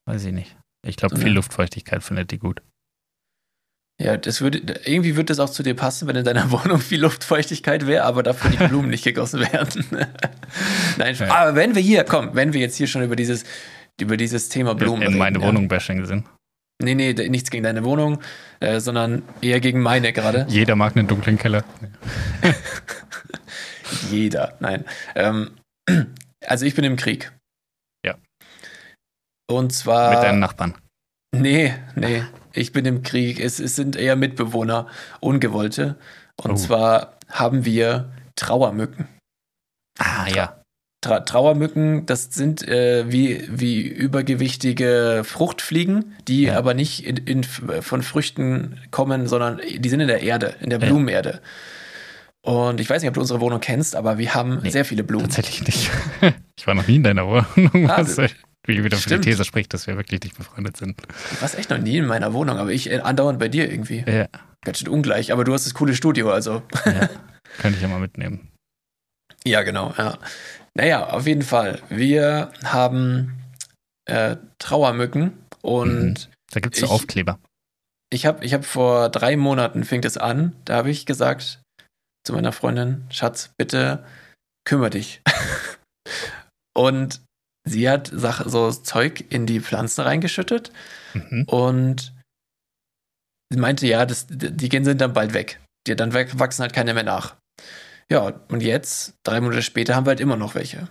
Weiß 0.05 0.23
ich 0.25 0.33
nicht. 0.33 0.55
Ich 0.85 0.95
glaube, 0.95 1.15
So 1.15 1.21
viel 1.21 1.31
Luftfeuchtigkeit 1.33 2.03
findet 2.03 2.31
die 2.31 2.37
gut. 2.39 2.61
Ja, 3.99 4.15
das 4.15 4.41
würde, 4.41 4.59
irgendwie 4.85 5.15
würde 5.15 5.25
das 5.25 5.39
auch 5.39 5.49
zu 5.49 5.63
dir 5.63 5.73
passen, 5.75 6.07
wenn 6.07 6.15
in 6.15 6.23
deiner 6.23 6.51
Wohnung 6.51 6.79
viel 6.79 7.01
Luftfeuchtigkeit 7.01 7.87
wäre, 7.87 8.03
aber 8.05 8.21
dafür 8.23 8.51
die 8.51 8.57
Blumen 8.67 8.89
nicht 8.89 9.03
gegossen 9.03 9.39
werden. 9.39 9.85
Nein, 10.97 11.15
Ja. 11.15 11.33
aber 11.33 11.55
wenn 11.55 11.73
wir 11.75 11.81
hier, 11.81 12.03
komm, 12.03 12.35
wenn 12.35 12.53
wir 12.53 12.61
jetzt 12.61 12.75
hier 12.75 12.87
schon 12.87 13.01
über 13.03 13.15
dieses, 13.15 13.43
über 13.99 14.15
dieses 14.15 14.49
Thema 14.49 14.75
Blumen 14.75 15.01
in 15.01 15.17
meine 15.17 15.37
reden, 15.37 15.47
Wohnung 15.47 15.67
bashing 15.67 16.05
sind. 16.05 16.25
Nee, 16.81 16.93
nee, 16.93 17.13
nichts 17.13 17.49
gegen 17.49 17.63
deine 17.63 17.83
Wohnung, 17.83 18.21
äh, 18.59 18.79
sondern 18.79 19.23
eher 19.41 19.59
gegen 19.59 19.81
meine 19.81 20.13
gerade. 20.13 20.45
Jeder 20.47 20.75
mag 20.75 20.95
einen 20.95 21.07
dunklen 21.07 21.37
Keller. 21.37 21.63
Jeder, 24.11 24.55
nein. 24.59 24.85
Ähm, 25.15 25.51
also 26.45 26.65
ich 26.65 26.75
bin 26.75 26.83
im 26.83 26.95
Krieg. 26.95 27.31
Ja. 28.05 28.15
Und 29.49 29.73
zwar. 29.73 30.11
Mit 30.11 30.23
deinen 30.23 30.39
Nachbarn. 30.39 30.75
Nee, 31.35 31.73
nee. 31.95 32.23
Ich 32.53 32.71
bin 32.73 32.85
im 32.85 33.01
Krieg. 33.03 33.39
Es, 33.39 33.59
es 33.59 33.75
sind 33.75 33.95
eher 33.95 34.15
Mitbewohner, 34.15 34.87
Ungewollte. 35.19 35.97
Und 36.39 36.51
Oh. 36.51 36.55
zwar 36.55 37.17
haben 37.29 37.65
wir 37.65 38.11
Trauermücken. 38.35 39.07
Ah, 39.99 40.27
ja. 40.27 40.61
Tra 41.01 41.19
Trauermücken, 41.19 42.05
das 42.07 42.33
sind 42.33 42.67
äh, 42.67 43.05
wie, 43.11 43.43
wie 43.49 43.81
übergewichtige 43.81 45.21
Fruchtfliegen, 45.23 46.15
die 46.27 46.43
Ja. 46.43 46.57
aber 46.57 46.73
nicht 46.73 47.05
in, 47.05 47.17
in, 47.17 47.43
von 47.43 48.01
Früchten 48.01 48.79
kommen, 48.89 49.27
sondern 49.27 49.61
die 49.77 49.89
sind 49.89 49.99
in 49.99 50.07
der 50.07 50.21
Erde, 50.23 50.55
in 50.59 50.69
der 50.71 50.79
Ja. 50.79 50.87
Blumenerde. 50.87 51.41
Und 52.41 52.79
ich 52.79 52.89
weiß 52.89 53.01
nicht, 53.01 53.09
ob 53.09 53.13
du 53.15 53.21
unsere 53.21 53.41
Wohnung 53.41 53.59
kennst, 53.59 53.95
aber 53.95 54.17
wir 54.17 54.33
haben 54.33 54.59
Nee, 54.63 54.69
sehr 54.71 54.85
viele 54.85 55.03
Blumen. 55.03 55.25
Tatsächlich 55.25 55.65
nicht. 55.65 55.91
Ich 56.59 56.65
war 56.65 56.73
noch 56.73 56.87
nie 56.87 56.95
in 56.95 57.03
deiner 57.03 57.27
Wohnung, 57.27 57.87
Ah, 57.89 57.99
was 57.99 58.17
wie 58.65 58.83
wieder 58.83 58.97
für 58.97 59.09
die. 59.19 59.19
These 59.29 59.45
spricht, 59.45 59.73
dass 59.75 59.85
wir 59.85 59.95
wirklich 59.95 60.21
nicht 60.23 60.35
befreundet 60.37 60.75
sind. 60.75 60.99
Du 60.99 61.41
warst 61.41 61.55
echt 61.57 61.69
noch 61.69 61.77
nie 61.77 61.97
in 61.97 62.07
meiner 62.07 62.33
Wohnung, 62.33 62.57
aber 62.57 62.71
ich 62.71 62.89
äh, 62.91 62.99
andauernd 62.99 63.37
bei 63.37 63.47
dir 63.47 63.69
irgendwie. 63.71 64.03
Ja, 64.07 64.27
Ganz 64.65 64.79
schön 64.79 64.87
ungleich, 64.89 65.31
aber 65.31 65.43
du 65.43 65.53
hast 65.53 65.65
das 65.67 65.75
coole 65.75 65.93
Studio, 65.93 66.31
also. 66.31 66.63
ja. 66.85 67.07
könnte 67.59 67.75
ich 67.77 67.81
ja 67.83 67.87
mal 67.87 67.99
mitnehmen. 67.99 68.49
Ja, 69.45 69.61
genau, 69.61 69.93
ja. 69.97 70.17
Naja, 70.77 71.09
auf 71.09 71.25
jeden 71.25 71.41
Fall. 71.41 71.81
Wir 71.89 72.51
haben 72.63 73.33
äh, 74.05 74.37
Trauermücken 74.59 75.33
und 75.63 76.29
Da 76.51 76.59
gibt 76.59 76.75
es 76.75 76.81
so 76.81 76.87
Aufkleber. 76.87 77.39
ich 78.13 78.25
habe 78.27 78.45
ich 78.45 78.53
hab 78.53 78.63
vor 78.63 79.09
drei 79.09 79.35
Monaten 79.37 79.83
fing 79.83 80.01
das 80.01 80.17
an. 80.17 80.55
Da 80.65 80.75
habe 80.75 80.91
ich 80.91 81.05
gesagt 81.07 81.61
zu 82.23 82.33
meiner 82.33 82.51
Freundin, 82.51 83.05
Schatz, 83.09 83.49
bitte 83.57 84.05
kümmere 84.65 84.91
dich. 84.91 85.21
und 86.77 87.21
sie 87.67 87.89
hat 87.89 88.11
so 88.13 88.71
Zeug 88.71 89.25
in 89.29 89.45
die 89.45 89.59
Pflanzen 89.61 90.01
reingeschüttet 90.01 90.71
Mhm. 91.13 91.45
und 91.47 92.13
sie 93.51 93.57
meinte, 93.59 93.87
ja, 93.87 94.05
das, 94.05 94.27
die 94.29 94.69
gehen 94.69 94.83
sind 94.85 94.99
dann 95.01 95.13
bald 95.13 95.33
weg. 95.33 95.59
Die, 95.87 95.95
dann 95.95 96.13
wachsen 96.13 96.61
halt 96.61 96.73
keine 96.73 96.93
mehr 96.93 97.03
nach. 97.03 97.35
Ja, 98.11 98.33
und 98.49 98.63
jetzt, 98.63 99.15
drei 99.23 99.41
Monate 99.41 99.61
später, 99.61 99.95
haben 99.95 100.05
wir 100.05 100.11
halt 100.11 100.19
immer 100.19 100.37
noch 100.37 100.55
welche. 100.55 100.87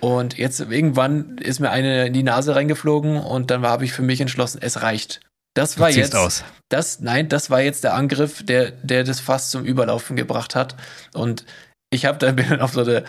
Und 0.00 0.36
jetzt 0.38 0.60
irgendwann 0.60 1.38
ist 1.38 1.60
mir 1.60 1.70
eine 1.70 2.06
in 2.06 2.12
die 2.12 2.22
Nase 2.22 2.54
reingeflogen 2.54 3.16
und 3.16 3.50
dann 3.50 3.62
habe 3.62 3.84
ich 3.84 3.92
für 3.92 4.02
mich 4.02 4.20
entschlossen, 4.20 4.60
es 4.62 4.82
reicht. 4.82 5.20
Das 5.54 5.78
war 5.78 5.88
jetzt, 5.88 6.14
aus. 6.14 6.44
das, 6.68 7.00
nein, 7.00 7.30
das 7.30 7.48
war 7.48 7.62
jetzt 7.62 7.82
der 7.82 7.94
Angriff, 7.94 8.44
der, 8.44 8.72
der 8.72 9.04
das 9.04 9.20
fast 9.20 9.50
zum 9.50 9.64
Überlaufen 9.64 10.14
gebracht 10.14 10.54
hat. 10.54 10.76
Und 11.14 11.46
ich 11.90 12.04
habe 12.04 12.18
dann 12.18 12.36
bin 12.36 12.48
dann 12.48 12.60
auf 12.60 12.72
so 12.72 12.82
eine, 12.82 13.04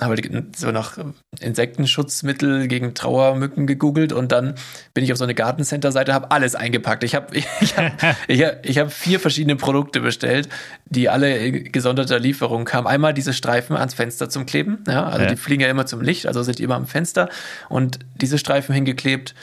habe 0.00 0.16
so 0.56 0.70
nach 0.70 0.98
Insektenschutzmittel 1.40 2.66
gegen 2.66 2.94
Trauermücken 2.94 3.66
gegoogelt 3.66 4.12
und 4.12 4.32
dann 4.32 4.54
bin 4.94 5.04
ich 5.04 5.12
auf 5.12 5.18
so 5.18 5.24
eine 5.24 5.34
Gartencenter-Seite, 5.34 6.14
habe 6.14 6.30
alles 6.30 6.54
eingepackt. 6.54 7.04
Ich 7.04 7.14
habe 7.14 7.36
ich 7.60 7.76
hab, 7.76 7.92
ich 8.26 8.42
hab, 8.42 8.66
ich 8.66 8.78
hab 8.78 8.92
vier 8.92 9.20
verschiedene 9.20 9.56
Produkte 9.56 10.00
bestellt, 10.00 10.48
die 10.86 11.08
alle 11.08 11.36
in 11.36 11.72
gesonderter 11.72 12.18
Lieferung 12.18 12.64
kamen. 12.64 12.86
Einmal 12.86 13.12
diese 13.12 13.32
Streifen 13.34 13.76
ans 13.76 13.94
Fenster 13.94 14.30
zum 14.30 14.46
Kleben, 14.46 14.82
ja, 14.88 15.04
also 15.04 15.24
Ja. 15.24 15.30
die 15.30 15.36
fliegen 15.36 15.62
ja 15.62 15.68
immer 15.68 15.86
zum 15.86 16.00
Licht, 16.00 16.26
also 16.26 16.42
sind 16.42 16.58
die 16.58 16.62
immer 16.62 16.76
am 16.76 16.86
Fenster 16.86 17.28
und 17.68 17.98
diese 18.14 18.38
Streifen 18.38 18.74
hingeklebt. 18.74 19.34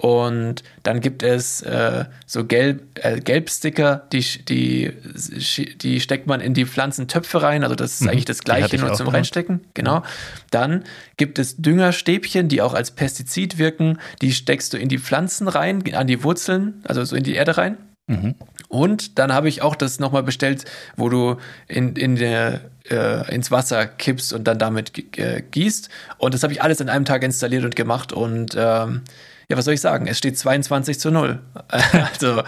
Und 0.00 0.62
dann 0.84 1.00
gibt 1.00 1.24
es 1.24 1.60
äh, 1.62 2.04
so 2.24 2.44
Gelb, 2.44 2.82
äh, 3.02 3.18
Gelbsticker, 3.20 4.06
die, 4.12 4.24
die, 4.44 4.92
die 5.82 6.00
steckt 6.00 6.28
man 6.28 6.40
in 6.40 6.54
die 6.54 6.66
Pflanzentöpfe 6.66 7.42
rein. 7.42 7.64
Also 7.64 7.74
das 7.74 7.94
ist 7.94 8.02
Mhm. 8.02 8.10
eigentlich 8.10 8.24
das 8.24 8.44
gleiche, 8.44 8.78
nur 8.78 8.92
zum 8.92 9.06
gemacht. 9.06 9.16
Reinstecken. 9.16 9.60
Genau. 9.74 10.04
Dann 10.52 10.84
gibt 11.16 11.40
es 11.40 11.56
Düngerstäbchen, 11.56 12.46
die 12.46 12.62
auch 12.62 12.74
als 12.74 12.92
Pestizid 12.92 13.58
wirken. 13.58 13.98
Die 14.22 14.32
steckst 14.32 14.72
du 14.72 14.78
in 14.78 14.88
die 14.88 14.98
Pflanzen 14.98 15.48
rein, 15.48 15.82
an 15.92 16.06
die 16.06 16.22
Wurzeln, 16.22 16.74
also 16.84 17.04
so 17.04 17.16
in 17.16 17.24
die 17.24 17.34
Erde 17.34 17.56
rein. 17.56 17.76
Mhm. 18.06 18.36
Und 18.68 19.18
dann 19.18 19.32
habe 19.32 19.48
ich 19.48 19.62
auch 19.62 19.74
das 19.74 19.98
nochmal 19.98 20.22
bestellt, 20.22 20.64
wo 20.96 21.08
du 21.08 21.38
in, 21.66 21.96
in 21.96 22.14
der, 22.14 22.60
äh, 22.88 23.34
ins 23.34 23.50
Wasser 23.50 23.86
kippst 23.86 24.32
und 24.32 24.44
dann 24.44 24.60
damit 24.60 25.18
äh, 25.18 25.42
gießt. 25.50 25.88
Und 26.18 26.34
das 26.34 26.44
habe 26.44 26.52
ich 26.52 26.62
alles 26.62 26.80
in 26.80 26.88
einem 26.88 27.04
Tag 27.04 27.24
installiert 27.24 27.64
und 27.64 27.74
gemacht. 27.74 28.12
Und 28.12 28.54
ähm, 28.56 29.02
ja, 29.50 29.56
was 29.56 29.64
soll 29.64 29.74
ich 29.74 29.80
sagen? 29.80 30.06
Es 30.06 30.18
steht 30.18 30.38
22 30.38 31.00
zu 31.00 31.10
0. 31.10 31.40
also 31.92 32.42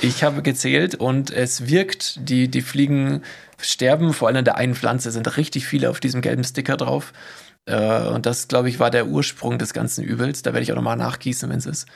ich 0.00 0.22
habe 0.22 0.42
gezählt 0.42 0.94
und 0.94 1.30
es 1.30 1.66
wirkt. 1.66 2.28
Die, 2.28 2.48
die 2.48 2.62
Fliegen 2.62 3.22
sterben, 3.60 4.12
vor 4.12 4.28
allem 4.28 4.38
an 4.38 4.44
der 4.44 4.56
einen 4.56 4.74
Pflanze 4.74 5.10
sind 5.10 5.36
richtig 5.36 5.66
viele 5.66 5.90
auf 5.90 5.98
diesem 5.98 6.20
gelben 6.20 6.44
Sticker 6.44 6.76
drauf. 6.76 7.12
Äh, 7.66 8.06
und 8.06 8.26
das, 8.26 8.46
glaube 8.46 8.68
ich, 8.68 8.78
war 8.78 8.90
der 8.90 9.06
Ursprung 9.06 9.58
des 9.58 9.72
ganzen 9.72 10.04
Übels. 10.04 10.42
Da 10.42 10.52
werde 10.52 10.62
ich 10.62 10.70
auch 10.70 10.76
nochmal 10.76 10.96
nachgießen, 10.96 11.50
wenn 11.50 11.58
es 11.58 11.66
ist. 11.66 11.88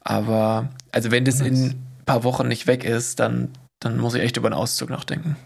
Aber, 0.00 0.68
also 0.92 1.10
wenn 1.10 1.24
das 1.24 1.40
in 1.40 1.54
ein 1.54 1.86
paar 2.06 2.22
Wochen 2.22 2.46
nicht 2.46 2.68
weg 2.68 2.84
ist, 2.84 3.18
dann, 3.18 3.50
dann 3.80 3.98
muss 3.98 4.14
ich 4.14 4.22
echt 4.22 4.36
über 4.36 4.46
einen 4.46 4.54
Auszug 4.54 4.90
nachdenken. 4.90 5.36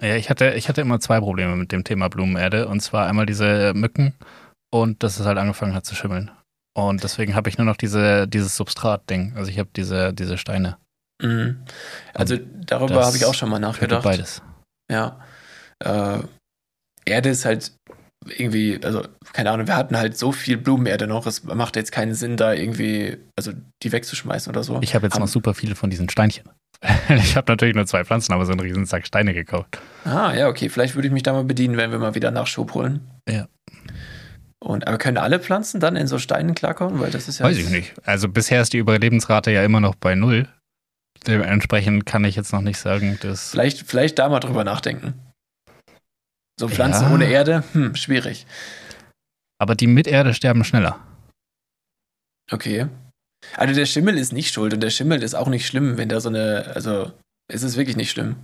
Ja, 0.00 0.16
ich 0.16 0.30
hatte, 0.30 0.54
ich 0.54 0.70
hatte 0.70 0.80
immer 0.80 1.00
zwei 1.00 1.20
Probleme 1.20 1.54
mit 1.54 1.70
dem 1.70 1.84
Thema 1.84 2.08
Blumenerde. 2.08 2.66
Und 2.66 2.80
zwar 2.80 3.06
einmal 3.06 3.26
diese 3.26 3.74
Mücken 3.74 4.14
und 4.70 5.02
dass 5.02 5.20
es 5.20 5.26
halt 5.26 5.36
angefangen 5.36 5.74
hat 5.74 5.84
zu 5.84 5.94
schimmeln. 5.94 6.30
Und 6.76 7.02
deswegen 7.02 7.34
habe 7.34 7.48
ich 7.48 7.58
nur 7.58 7.64
noch 7.64 7.76
diese, 7.76 8.28
dieses 8.28 8.56
Substrat-Ding. 8.56 9.34
Also 9.36 9.50
ich 9.50 9.58
habe 9.58 9.70
diese, 9.74 10.12
diese 10.14 10.38
Steine. 10.38 10.76
Mhm. 11.22 11.64
Also 12.14 12.38
darüber 12.64 13.04
habe 13.04 13.16
ich 13.16 13.24
auch 13.24 13.34
schon 13.34 13.50
mal 13.50 13.58
nachgedacht. 13.58 14.02
beides. 14.02 14.42
Ja. 14.90 15.20
Äh, 15.84 16.20
Erde 17.04 17.28
ist 17.30 17.44
halt 17.44 17.72
irgendwie, 18.26 18.78
also 18.84 19.02
keine 19.32 19.50
Ahnung, 19.50 19.66
wir 19.66 19.76
hatten 19.76 19.96
halt 19.96 20.16
so 20.16 20.30
viel 20.30 20.58
Blumenerde 20.58 21.06
noch, 21.06 21.26
es 21.26 21.42
macht 21.44 21.76
jetzt 21.76 21.90
keinen 21.90 22.14
Sinn, 22.14 22.36
da 22.36 22.52
irgendwie, 22.52 23.16
also 23.36 23.52
die 23.82 23.92
wegzuschmeißen 23.92 24.50
oder 24.50 24.62
so. 24.62 24.78
Ich 24.82 24.94
habe 24.94 25.06
jetzt 25.06 25.14
Haben- 25.14 25.22
noch 25.22 25.28
super 25.28 25.54
viele 25.54 25.74
von 25.74 25.90
diesen 25.90 26.08
Steinchen. 26.08 26.48
ich 27.08 27.36
habe 27.36 27.50
natürlich 27.50 27.74
nur 27.74 27.86
zwei 27.86 28.04
Pflanzen, 28.04 28.32
aber 28.32 28.46
so 28.46 28.52
einen 28.52 28.60
riesen 28.60 28.86
Sack 28.86 29.06
Steine 29.06 29.34
gekauft. 29.34 29.80
Ah, 30.04 30.32
ja, 30.34 30.48
okay, 30.48 30.68
vielleicht 30.68 30.94
würde 30.94 31.08
ich 31.08 31.12
mich 31.12 31.22
da 31.22 31.32
mal 31.32 31.44
bedienen, 31.44 31.76
wenn 31.76 31.90
wir 31.90 31.98
mal 31.98 32.14
wieder 32.14 32.30
Nachschub 32.30 32.74
holen. 32.74 33.00
Ja. 33.28 33.48
Und, 34.62 34.86
aber 34.86 34.98
können 34.98 35.16
alle 35.16 35.40
Pflanzen 35.40 35.80
dann 35.80 35.96
in 35.96 36.06
so 36.06 36.18
Steinen 36.18 36.54
klarkommen? 36.54 37.00
Weil 37.00 37.10
das 37.10 37.28
ist 37.28 37.38
ja. 37.38 37.46
Weiß 37.46 37.56
ich 37.56 37.70
nicht. 37.70 37.94
Also 38.06 38.28
bisher 38.28 38.60
ist 38.60 38.72
die 38.72 38.78
Überlebensrate 38.78 39.50
ja 39.50 39.64
immer 39.64 39.80
noch 39.80 39.94
bei 39.94 40.14
null. 40.14 40.48
Dementsprechend 41.26 42.06
kann 42.06 42.24
ich 42.24 42.36
jetzt 42.36 42.52
noch 42.52 42.60
nicht 42.60 42.78
sagen, 42.78 43.18
dass. 43.22 43.50
Vielleicht, 43.50 43.86
vielleicht 43.86 44.18
da 44.18 44.28
mal 44.28 44.40
drüber 44.40 44.64
nachdenken. 44.64 45.14
So 46.58 46.68
Pflanzen 46.68 47.04
Ja. 47.04 47.14
ohne 47.14 47.24
Erde, 47.30 47.64
hm, 47.72 47.94
schwierig. 47.96 48.46
Aber 49.58 49.74
die 49.74 49.86
mit 49.86 50.06
Erde 50.06 50.34
sterben 50.34 50.64
schneller. 50.64 50.98
Okay. 52.52 52.86
Also 53.56 53.74
der 53.74 53.86
Schimmel 53.86 54.18
ist 54.18 54.32
nicht 54.32 54.52
schuld 54.52 54.74
und 54.74 54.80
der 54.80 54.90
Schimmel 54.90 55.22
ist 55.22 55.34
auch 55.34 55.48
nicht 55.48 55.66
schlimm, 55.66 55.96
wenn 55.96 56.10
da 56.10 56.20
so 56.20 56.28
eine, 56.28 56.72
also 56.74 57.12
es 57.50 57.62
ist 57.62 57.76
wirklich 57.76 57.96
nicht 57.96 58.10
schlimm. 58.10 58.36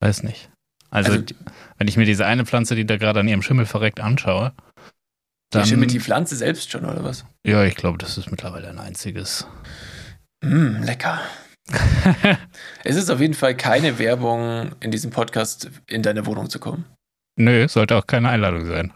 Weiß 0.00 0.22
nicht. 0.22 0.50
Also, 0.90 1.12
Also- 1.12 1.24
wenn 1.78 1.88
ich 1.88 1.96
mir 1.96 2.04
diese 2.04 2.26
eine 2.26 2.44
Pflanze, 2.44 2.74
die 2.74 2.84
da 2.84 2.96
gerade 2.96 3.20
an 3.20 3.28
ihrem 3.28 3.42
Schimmel 3.42 3.66
verreckt, 3.66 4.00
anschaue, 4.00 4.52
dann. 5.50 5.64
schimmelt 5.64 5.92
die 5.92 6.00
Pflanze 6.00 6.36
selbst 6.36 6.70
schon, 6.70 6.84
oder 6.84 7.02
was? 7.04 7.24
ja, 7.46 7.64
ich 7.64 7.76
glaube, 7.76 7.96
das 7.96 8.18
ist 8.18 8.30
mittlerweile 8.30 8.68
ein 8.68 8.78
einziges. 8.78 9.46
Hm, 10.44 10.82
lecker. 10.82 11.20
es 12.84 12.96
ist 12.96 13.10
auf 13.10 13.20
jeden 13.20 13.34
Fall 13.34 13.56
keine 13.56 13.98
Werbung 13.98 14.72
in 14.80 14.90
diesem 14.90 15.10
Podcast, 15.10 15.70
in 15.86 16.02
deine 16.02 16.26
Wohnung 16.26 16.50
zu 16.50 16.58
kommen. 16.58 16.84
Nö, 17.38 17.68
sollte 17.68 17.96
auch 17.96 18.06
keine 18.06 18.30
Einladung 18.30 18.66
sein. 18.66 18.92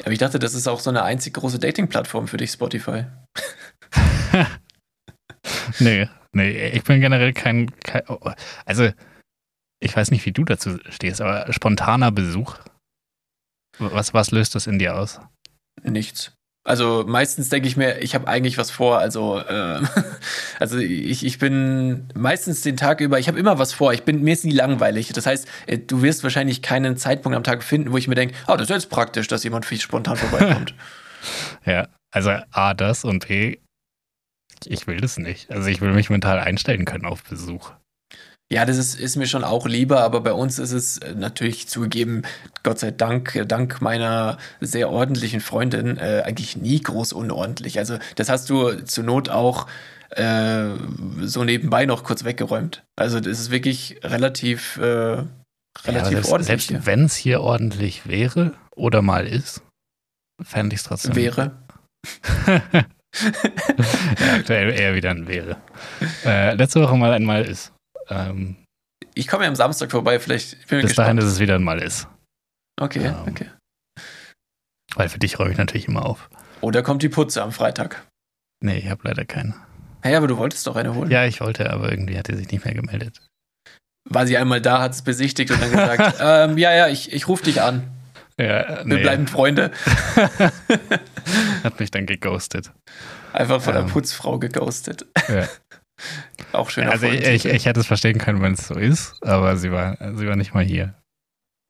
Aber 0.00 0.10
ich 0.10 0.18
dachte, 0.18 0.38
das 0.38 0.54
ist 0.54 0.66
auch 0.66 0.80
so 0.80 0.90
eine 0.90 1.04
einzig 1.04 1.34
große 1.34 1.58
Dating-Plattform 1.58 2.28
für 2.28 2.36
dich, 2.36 2.50
Spotify. 2.50 3.04
nee, 5.78 6.08
nee, 6.32 6.68
ich 6.68 6.82
bin 6.82 7.00
generell 7.00 7.32
kein, 7.32 7.70
kein, 7.80 8.02
also 8.64 8.90
ich 9.82 9.96
weiß 9.96 10.10
nicht, 10.10 10.24
wie 10.24 10.32
du 10.32 10.44
dazu 10.44 10.78
stehst, 10.88 11.20
aber 11.20 11.52
spontaner 11.52 12.12
Besuch, 12.12 12.56
was, 13.78 14.14
was 14.14 14.30
löst 14.30 14.54
das 14.54 14.66
in 14.66 14.78
dir 14.78 14.96
aus? 14.96 15.20
Nichts. 15.82 16.32
Also 16.64 17.04
meistens 17.08 17.48
denke 17.48 17.66
ich 17.66 17.76
mir, 17.76 18.00
ich 18.02 18.14
habe 18.14 18.28
eigentlich 18.28 18.56
was 18.56 18.70
vor. 18.70 18.98
Also, 18.98 19.40
äh, 19.40 19.80
also 20.60 20.78
ich, 20.78 21.26
ich 21.26 21.38
bin 21.38 22.08
meistens 22.14 22.62
den 22.62 22.76
Tag 22.76 23.00
über, 23.00 23.18
ich 23.18 23.26
habe 23.26 23.38
immer 23.38 23.58
was 23.58 23.72
vor. 23.72 23.92
Ich 23.92 24.04
bin, 24.04 24.22
mir 24.22 24.32
ist 24.32 24.44
nie 24.44 24.52
langweilig. 24.52 25.12
Das 25.12 25.26
heißt, 25.26 25.48
äh, 25.66 25.78
du 25.78 26.02
wirst 26.02 26.22
wahrscheinlich 26.22 26.62
keinen 26.62 26.96
Zeitpunkt 26.96 27.34
am 27.34 27.42
Tag 27.42 27.64
finden, 27.64 27.90
wo 27.90 27.96
ich 27.96 28.06
mir 28.06 28.14
denke, 28.14 28.36
oh, 28.46 28.52
das 28.52 28.62
ist 28.62 28.70
jetzt 28.70 28.90
praktisch, 28.90 29.26
dass 29.26 29.42
jemand 29.42 29.66
viel 29.66 29.80
spontan 29.80 30.16
vorbeikommt. 30.16 30.74
ja, 31.66 31.88
also 32.12 32.30
A, 32.52 32.74
das 32.74 33.04
und 33.04 33.26
B, 33.26 33.58
ich 34.64 34.86
will 34.86 35.00
das 35.00 35.18
nicht. 35.18 35.50
Also 35.50 35.68
ich 35.68 35.80
will 35.80 35.92
mich 35.92 36.10
mental 36.10 36.38
einstellen 36.38 36.84
können 36.84 37.06
auf 37.06 37.24
Besuch. 37.24 37.72
Ja, 38.52 38.66
das 38.66 38.76
ist, 38.76 39.00
ist 39.00 39.16
mir 39.16 39.26
schon 39.26 39.44
auch 39.44 39.66
lieber, 39.66 40.02
aber 40.02 40.20
bei 40.20 40.34
uns 40.34 40.58
ist 40.58 40.72
es 40.72 40.98
äh, 40.98 41.14
natürlich 41.14 41.68
zugegeben, 41.68 42.20
Gott 42.62 42.78
sei 42.80 42.90
Dank, 42.90 43.34
äh, 43.34 43.46
dank 43.46 43.80
meiner 43.80 44.36
sehr 44.60 44.90
ordentlichen 44.90 45.40
Freundin, 45.40 45.96
äh, 45.96 46.22
eigentlich 46.26 46.58
nie 46.58 46.78
groß 46.78 47.14
unordentlich. 47.14 47.78
Also 47.78 47.96
das 48.16 48.28
hast 48.28 48.50
du 48.50 48.84
zur 48.84 49.04
Not 49.04 49.30
auch 49.30 49.68
äh, 50.10 50.66
so 51.22 51.44
nebenbei 51.44 51.86
noch 51.86 52.04
kurz 52.04 52.24
weggeräumt. 52.24 52.84
Also 52.94 53.20
das 53.20 53.40
ist 53.40 53.50
wirklich 53.50 54.00
relativ, 54.04 54.76
äh, 54.76 54.82
relativ 55.86 56.26
ja, 56.26 56.30
ordentlich. 56.30 56.46
Selbst 56.46 56.86
wenn 56.86 57.06
es 57.06 57.16
hier 57.16 57.40
ordentlich 57.40 58.06
wäre 58.06 58.52
oder 58.76 59.00
mal 59.00 59.26
ist, 59.26 59.62
fände 60.42 60.74
ich 60.74 60.82
es 60.82 60.86
trotzdem. 60.86 61.16
Wäre. 61.16 61.52
ja, 62.46 62.84
aktuell 64.34 64.78
eher 64.78 64.94
wieder 64.94 65.08
ein 65.08 65.26
wäre. 65.26 65.56
Äh, 66.26 66.54
letzte 66.54 66.82
Woche 66.82 66.98
mal 66.98 67.14
ein 67.14 67.24
Mal 67.24 67.46
ist. 67.46 67.72
Ähm, 68.12 68.56
ich 69.14 69.28
komme 69.28 69.44
ja 69.44 69.48
am 69.48 69.56
Samstag 69.56 69.90
vorbei, 69.90 70.18
vielleicht. 70.18 70.58
bis 70.68 70.82
gespannt. 70.82 70.98
dahin, 70.98 71.16
dass 71.16 71.26
es 71.26 71.40
wieder 71.40 71.58
mal 71.58 71.78
ist. 71.80 72.08
Okay, 72.80 73.06
ähm, 73.06 73.14
okay. 73.28 73.46
Weil 74.94 75.08
für 75.08 75.18
dich 75.18 75.38
räume 75.38 75.52
ich 75.52 75.58
natürlich 75.58 75.88
immer 75.88 76.04
auf. 76.04 76.28
Oder 76.60 76.82
kommt 76.82 77.02
die 77.02 77.08
Putze 77.08 77.42
am 77.42 77.52
Freitag? 77.52 78.06
Nee, 78.62 78.78
ich 78.78 78.88
habe 78.88 79.00
leider 79.04 79.24
keine. 79.24 79.54
Hey, 80.02 80.14
aber 80.16 80.26
du 80.26 80.36
wolltest 80.36 80.66
doch 80.66 80.76
eine 80.76 80.94
holen. 80.94 81.10
Ja, 81.10 81.24
ich 81.24 81.40
wollte, 81.40 81.70
aber 81.70 81.90
irgendwie 81.90 82.18
hat 82.18 82.26
sie 82.26 82.36
sich 82.36 82.50
nicht 82.50 82.64
mehr 82.64 82.74
gemeldet. 82.74 83.20
War 84.08 84.26
sie 84.26 84.36
einmal 84.36 84.60
da, 84.60 84.80
hat 84.80 84.92
es 84.92 85.02
besichtigt 85.02 85.50
und 85.50 85.62
dann 85.62 85.70
gesagt, 85.70 86.16
ähm, 86.20 86.58
ja, 86.58 86.74
ja, 86.74 86.88
ich, 86.88 87.12
ich 87.12 87.28
rufe 87.28 87.44
dich 87.44 87.62
an. 87.62 87.88
Ja, 88.38 88.82
nee. 88.84 88.96
Wir 88.96 89.02
bleiben 89.02 89.26
Freunde. 89.26 89.70
hat 91.62 91.78
mich 91.78 91.90
dann 91.90 92.06
geghostet. 92.06 92.72
Einfach 93.32 93.60
von 93.60 93.76
ähm, 93.76 93.86
der 93.86 93.92
Putzfrau 93.92 94.38
geghostet. 94.38 95.06
Ja. 95.28 95.48
Auch 96.52 96.70
schön. 96.70 96.88
Also 96.88 97.06
ich, 97.06 97.26
ich, 97.26 97.44
ich, 97.44 97.66
hätte 97.66 97.80
es 97.80 97.86
verstehen 97.86 98.18
können, 98.18 98.42
wenn 98.42 98.54
es 98.54 98.66
so 98.66 98.74
ist, 98.74 99.22
aber 99.22 99.56
sie 99.56 99.72
war, 99.72 99.96
sie 100.16 100.26
war 100.26 100.36
nicht 100.36 100.54
mal 100.54 100.64
hier. 100.64 100.94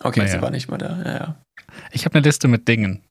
Okay, 0.02 0.20
naja. 0.20 0.32
sie 0.32 0.42
war 0.42 0.50
nicht 0.50 0.68
mal 0.68 0.78
da, 0.78 0.98
ja, 1.04 1.12
ja. 1.12 1.44
Ich 1.92 2.04
habe 2.04 2.16
eine 2.16 2.24
Liste 2.24 2.48
mit 2.48 2.66
Dingen. 2.66 3.02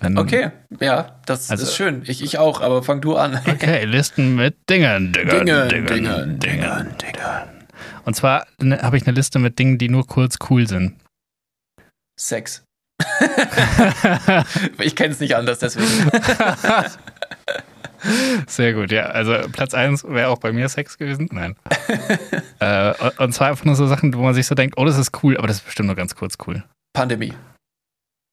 Wenn, 0.00 0.16
okay, 0.16 0.50
ja, 0.80 1.20
das 1.26 1.50
also, 1.50 1.64
ist 1.64 1.76
schön. 1.76 2.02
Ich, 2.06 2.22
ich 2.22 2.38
auch, 2.38 2.62
aber 2.62 2.82
fang 2.82 3.00
du 3.00 3.16
an. 3.16 3.40
Okay, 3.46 3.84
Listen 3.84 4.34
mit 4.36 4.56
Dingen. 4.70 5.12
Dingen, 5.12 5.28
Dingen, 5.28 5.68
Dingen, 5.68 5.86
Dingen. 5.86 6.38
Dingen, 6.38 6.98
Dingen. 6.98 7.66
Und 8.04 8.16
zwar 8.16 8.46
ne, 8.58 8.80
habe 8.80 8.96
ich 8.96 9.06
eine 9.06 9.14
Liste 9.14 9.38
mit 9.38 9.58
Dingen, 9.58 9.76
die 9.78 9.88
nur 9.88 10.06
kurz 10.06 10.38
cool 10.48 10.66
sind. 10.66 10.96
Sex. 12.18 12.64
ich 14.78 14.96
kenne 14.96 15.12
es 15.12 15.20
nicht 15.20 15.36
anders, 15.36 15.58
deswegen. 15.58 16.10
Sehr 18.46 18.72
gut, 18.74 18.90
ja. 18.90 19.04
Also 19.04 19.34
Platz 19.52 19.74
1 19.74 20.04
wäre 20.04 20.28
auch 20.28 20.38
bei 20.38 20.52
mir 20.52 20.68
Sex 20.68 20.98
gewesen. 20.98 21.28
Nein. 21.32 21.56
äh, 22.58 22.94
und 23.18 23.32
zwar 23.32 23.48
einfach 23.48 23.64
nur 23.64 23.76
so 23.76 23.86
Sachen, 23.86 24.14
wo 24.14 24.22
man 24.22 24.34
sich 24.34 24.46
so 24.46 24.54
denkt, 24.54 24.76
oh, 24.78 24.84
das 24.84 24.98
ist 24.98 25.22
cool, 25.22 25.36
aber 25.36 25.46
das 25.46 25.58
ist 25.58 25.64
bestimmt 25.64 25.86
nur 25.86 25.96
ganz 25.96 26.14
kurz 26.14 26.36
cool. 26.46 26.64
Pandemie. 26.92 27.32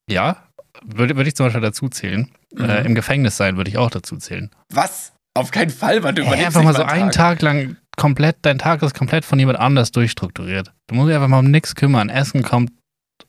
Ja, 0.09 0.43
würde, 0.83 1.15
würde 1.15 1.27
ich 1.27 1.35
zum 1.35 1.45
Beispiel 1.45 1.61
dazu 1.61 1.89
zählen. 1.89 2.29
Äh, 2.57 2.63
mhm. 2.63 2.69
Äh, 2.69 2.85
Im 2.85 2.95
Gefängnis 2.95 3.37
sein 3.37 3.57
würde 3.57 3.69
ich 3.69 3.77
auch 3.77 3.91
dazu 3.91 4.17
zählen. 4.17 4.49
Was? 4.73 5.13
Auf 5.35 5.51
keinen 5.51 5.69
Fall, 5.69 6.03
weil 6.03 6.13
du 6.13 6.23
überlebst 6.23 6.47
Einfach 6.47 6.63
mal 6.63 6.75
so 6.75 6.83
einen 6.83 7.11
Tag. 7.11 7.39
Tag 7.39 7.41
lang 7.41 7.77
komplett, 7.95 8.37
dein 8.41 8.57
Tag 8.57 8.81
ist 8.81 8.95
komplett 8.95 9.25
von 9.25 9.37
jemand 9.39 9.59
anders 9.59 9.91
durchstrukturiert. 9.91 10.73
Du 10.87 10.95
musst 10.95 11.09
dich 11.09 11.15
einfach 11.15 11.27
mal 11.27 11.39
um 11.39 11.51
nichts 11.51 11.75
kümmern. 11.75 12.09
Essen 12.09 12.43
kommt, 12.43 12.71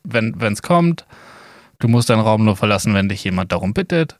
wenn 0.04 0.34
es 0.40 0.62
kommt. 0.62 1.06
Du 1.78 1.88
musst 1.88 2.10
deinen 2.10 2.20
Raum 2.20 2.44
nur 2.44 2.56
verlassen, 2.56 2.94
wenn 2.94 3.08
dich 3.08 3.24
jemand 3.24 3.52
darum 3.52 3.74
bittet. 3.74 4.18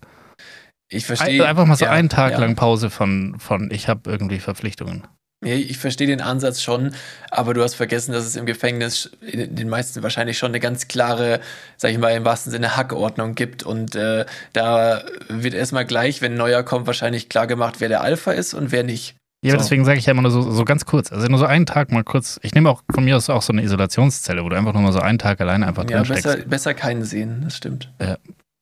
Ich 0.91 1.07
verstehe. 1.07 1.47
Einfach 1.47 1.67
mal 1.67 1.77
so 1.77 1.85
ja, 1.85 1.93
einen 1.93 2.09
Tag 2.09 2.33
ja. 2.33 2.39
lang 2.39 2.57
Pause 2.57 2.91
von, 2.91 3.37
von 3.39 3.71
ich 3.71 3.89
habe 3.89 4.11
irgendwie 4.11 4.41
Verpflichtungen. 4.41 5.07
Ja, 5.43 5.55
ich 5.55 5.79
verstehe 5.79 6.07
den 6.07 6.21
Ansatz 6.21 6.61
schon, 6.61 6.95
aber 7.31 7.55
du 7.55 7.63
hast 7.63 7.75
vergessen, 7.75 8.13
dass 8.13 8.27
es 8.27 8.37
im 8.37 8.45
Gefängnis 8.45 9.11
in 9.23 9.57
den 9.57 9.71
meisten 9.71 10.03
wahrscheinlich 10.03 10.37
schon 10.37 10.51
eine 10.51 10.61
ganz 10.61 10.87
klare, 10.87 11.41
sag 11.79 11.93
ich 11.93 11.99
mal, 11.99 12.11
im 12.11 12.27
wahrsten 12.27 12.53
Sinne 12.53 12.77
Hackordnung 12.77 13.35
gibt. 13.35 13.63
Und 13.63 13.95
äh, 13.95 14.27
da 14.53 15.03
wird 15.29 15.55
erstmal 15.55 15.87
gleich, 15.87 16.21
wenn 16.21 16.33
ein 16.33 16.39
neuer 16.39 16.63
kommt, 16.63 16.87
wahrscheinlich 16.87 17.31
klar 17.31 17.47
gemacht, 17.47 17.77
wer 17.79 17.89
der 17.89 18.03
Alpha 18.03 18.33
ist 18.33 18.53
und 18.53 18.71
wer 18.71 18.83
nicht. 18.83 19.17
Ja, 19.43 19.53
so. 19.53 19.59
deswegen 19.59 19.87
sage 19.87 19.99
ich 19.99 20.05
ja 20.05 20.11
immer 20.11 20.21
nur 20.21 20.31
so, 20.31 20.43
so 20.43 20.67
ganz 20.67 20.85
kurz. 20.85 21.11
Also 21.11 21.27
nur 21.29 21.39
so 21.39 21.47
einen 21.47 21.65
Tag 21.65 21.91
mal 21.91 22.05
kurz. 22.05 22.39
Ich 22.43 22.53
nehme 22.53 22.69
auch 22.69 22.83
von 22.93 23.05
mir 23.05 23.17
aus 23.17 23.31
auch 23.31 23.41
so 23.41 23.55
eine 23.55 23.63
Isolationszelle, 23.63 24.45
wo 24.45 24.51
du 24.51 24.57
einfach 24.57 24.75
nur 24.75 24.83
mal 24.83 24.93
so 24.93 25.01
einen 25.01 25.19
Tag 25.19 25.41
alleine 25.41 25.67
einfach 25.67 25.85
drin 25.85 25.97
ja, 25.97 26.03
besser, 26.03 26.37
besser 26.37 26.75
keinen 26.75 27.05
sehen, 27.05 27.41
das 27.45 27.57
stimmt. 27.57 27.91
Ja, 27.99 28.19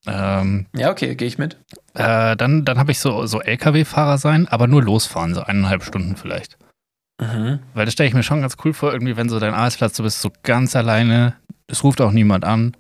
ähm, 0.09 0.67
ja, 0.75 0.91
okay, 0.91 1.15
gehe 1.15 1.29
ich 1.29 1.39
mit. 1.39 1.57
Äh, 1.95 2.37
dann 2.37 2.65
dann 2.65 2.79
habe 2.79 2.93
ich 2.93 2.99
so, 2.99 3.27
so 3.27 3.41
LKW-Fahrer 3.41 4.19
sein, 4.19 4.49
aber 4.49 4.67
nur 4.67 4.83
losfahren, 4.83 5.35
so 5.35 5.43
eineinhalb 5.43 5.85
Stunden 5.85 6.17
vielleicht. 6.17 6.59
Mhm. 7.21 7.61
Weil 7.75 7.85
das 7.85 7.95
stelle 7.95 8.09
ich 8.09 8.15
mir 8.15 8.23
schon 8.23 8.41
ganz 8.41 8.57
cool 8.65 8.73
vor, 8.73 8.93
irgendwie, 8.93 9.17
wenn 9.17 9.29
so 9.29 9.41
dein 9.41 9.55
Arbeitsplatz, 9.55 9.97
du 9.97 10.03
bist 10.05 10.21
so 10.21 10.31
ganz 10.43 10.77
alleine, 10.77 11.35
es 11.67 11.85
ruft 11.85 12.01
auch 12.01 12.13
niemand 12.13 12.45
an. 12.45 12.77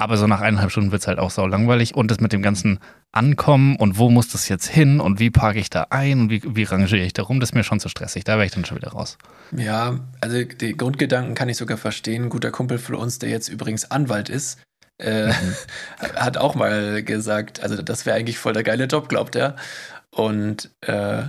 Aber 0.00 0.16
so 0.16 0.28
nach 0.28 0.40
eineinhalb 0.40 0.70
Stunden 0.70 0.92
wird 0.92 1.02
es 1.02 1.08
halt 1.08 1.18
auch 1.18 1.30
sau 1.30 1.48
langweilig. 1.48 1.96
Und 1.96 2.12
das 2.12 2.20
mit 2.20 2.32
dem 2.32 2.40
ganzen 2.40 2.78
Ankommen 3.10 3.74
und 3.74 3.98
wo 3.98 4.10
muss 4.10 4.28
das 4.28 4.48
jetzt 4.48 4.68
hin 4.68 5.00
und 5.00 5.18
wie 5.18 5.30
parke 5.30 5.58
ich 5.58 5.70
da 5.70 5.88
ein 5.90 6.20
und 6.20 6.30
wie, 6.30 6.40
wie 6.44 6.62
rangiere 6.62 7.04
ich 7.04 7.14
da 7.14 7.24
rum, 7.24 7.40
das 7.40 7.50
ist 7.50 7.54
mir 7.54 7.64
schon 7.64 7.80
zu 7.80 7.88
stressig. 7.88 8.22
Da 8.22 8.34
wäre 8.34 8.46
ich 8.46 8.52
dann 8.52 8.64
schon 8.64 8.76
wieder 8.76 8.90
raus. 8.90 9.18
Ja, 9.56 9.98
also 10.20 10.44
die 10.44 10.76
Grundgedanken 10.76 11.34
kann 11.34 11.48
ich 11.48 11.56
sogar 11.56 11.78
verstehen. 11.78 12.24
Ein 12.24 12.28
guter 12.28 12.52
Kumpel 12.52 12.78
von 12.78 12.94
uns, 12.94 13.18
der 13.18 13.30
jetzt 13.30 13.48
übrigens 13.48 13.90
Anwalt 13.90 14.28
ist, 14.28 14.60
äh, 14.98 15.28
mhm. 15.28 15.54
hat 16.16 16.36
auch 16.36 16.54
mal 16.54 17.02
gesagt, 17.02 17.62
also 17.62 17.80
das 17.82 18.06
wäre 18.06 18.16
eigentlich 18.16 18.38
voll 18.38 18.52
der 18.52 18.62
geile 18.62 18.84
Job, 18.84 19.08
glaubt 19.08 19.36
er. 19.36 19.56
Und 20.10 20.70
äh, 20.86 21.24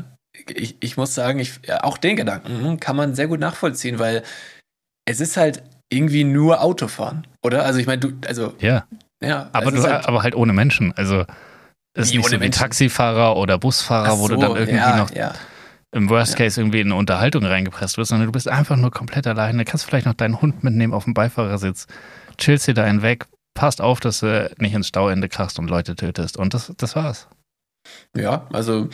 ich, 0.48 0.78
ich 0.80 0.98
muss 0.98 1.14
sagen, 1.14 1.40
ich, 1.40 1.60
ja, 1.66 1.84
auch 1.84 1.98
den 1.98 2.16
Gedanken 2.16 2.80
kann 2.80 2.96
man 2.96 3.16
sehr 3.16 3.28
gut 3.28 3.40
nachvollziehen, 3.40 4.00
weil 4.00 4.24
es 5.06 5.20
ist 5.20 5.38
halt 5.38 5.64
irgendwie 5.92 6.24
nur 6.24 6.62
Autofahren, 6.62 7.28
oder? 7.44 7.66
Also 7.66 7.80
ich 7.80 7.88
meine, 7.88 8.00
du, 8.00 8.12
also 8.28 8.54
ja, 8.60 8.86
ja, 9.24 9.50
aber 9.54 9.72
du, 9.72 9.82
halt, 9.84 10.08
aber 10.08 10.24
halt 10.24 10.36
ohne 10.36 10.54
Menschen. 10.54 10.94
Also 10.96 11.26
es 11.94 12.08
ist 12.08 12.14
nicht 12.14 12.26
so 12.26 12.32
wie 12.32 12.38
Menschen. 12.38 12.60
Taxifahrer 12.60 13.36
oder 13.36 13.58
Busfahrer, 13.58 14.16
so, 14.16 14.20
wo 14.20 14.28
du 14.28 14.38
dann 14.38 14.56
irgendwie 14.56 14.78
ja, 14.78 14.98
noch 14.98 15.12
ja. 15.12 15.34
im 15.92 16.10
Worst 16.10 16.38
Case 16.38 16.62
irgendwie 16.62 16.82
in 16.82 16.88
eine 16.88 16.96
Unterhaltung 16.96 17.44
reingepresst 17.44 17.98
wirst, 17.98 18.10
sondern 18.10 18.28
du 18.28 18.32
bist 18.32 18.48
einfach 18.48 18.78
nur 18.78 18.92
komplett 18.92 19.26
alleine. 19.28 19.66
Kannst 19.66 19.86
vielleicht 19.86 20.06
noch 20.06 20.14
deinen 20.14 20.42
Hund 20.42 20.64
mitnehmen 20.64 20.94
auf 20.94 21.06
dem 21.06 21.14
Beifahrersitz, 21.14 21.88
chillst 22.38 22.68
dir 22.68 22.76
da 22.76 22.84
einen 22.84 23.02
weg, 23.02 23.26
passt 23.60 23.82
auf, 23.82 24.00
dass 24.00 24.22
du 24.22 24.50
nicht 24.58 24.74
ins 24.74 24.88
Stauende 24.88 25.28
krachst 25.28 25.60
und 25.60 25.70
Leute 25.70 25.94
tötest. 25.98 26.38
Und 26.38 26.54
das, 26.54 26.72
das 26.78 26.96
war's. 26.96 27.28
Ja, 28.16 28.48
also 28.54 28.88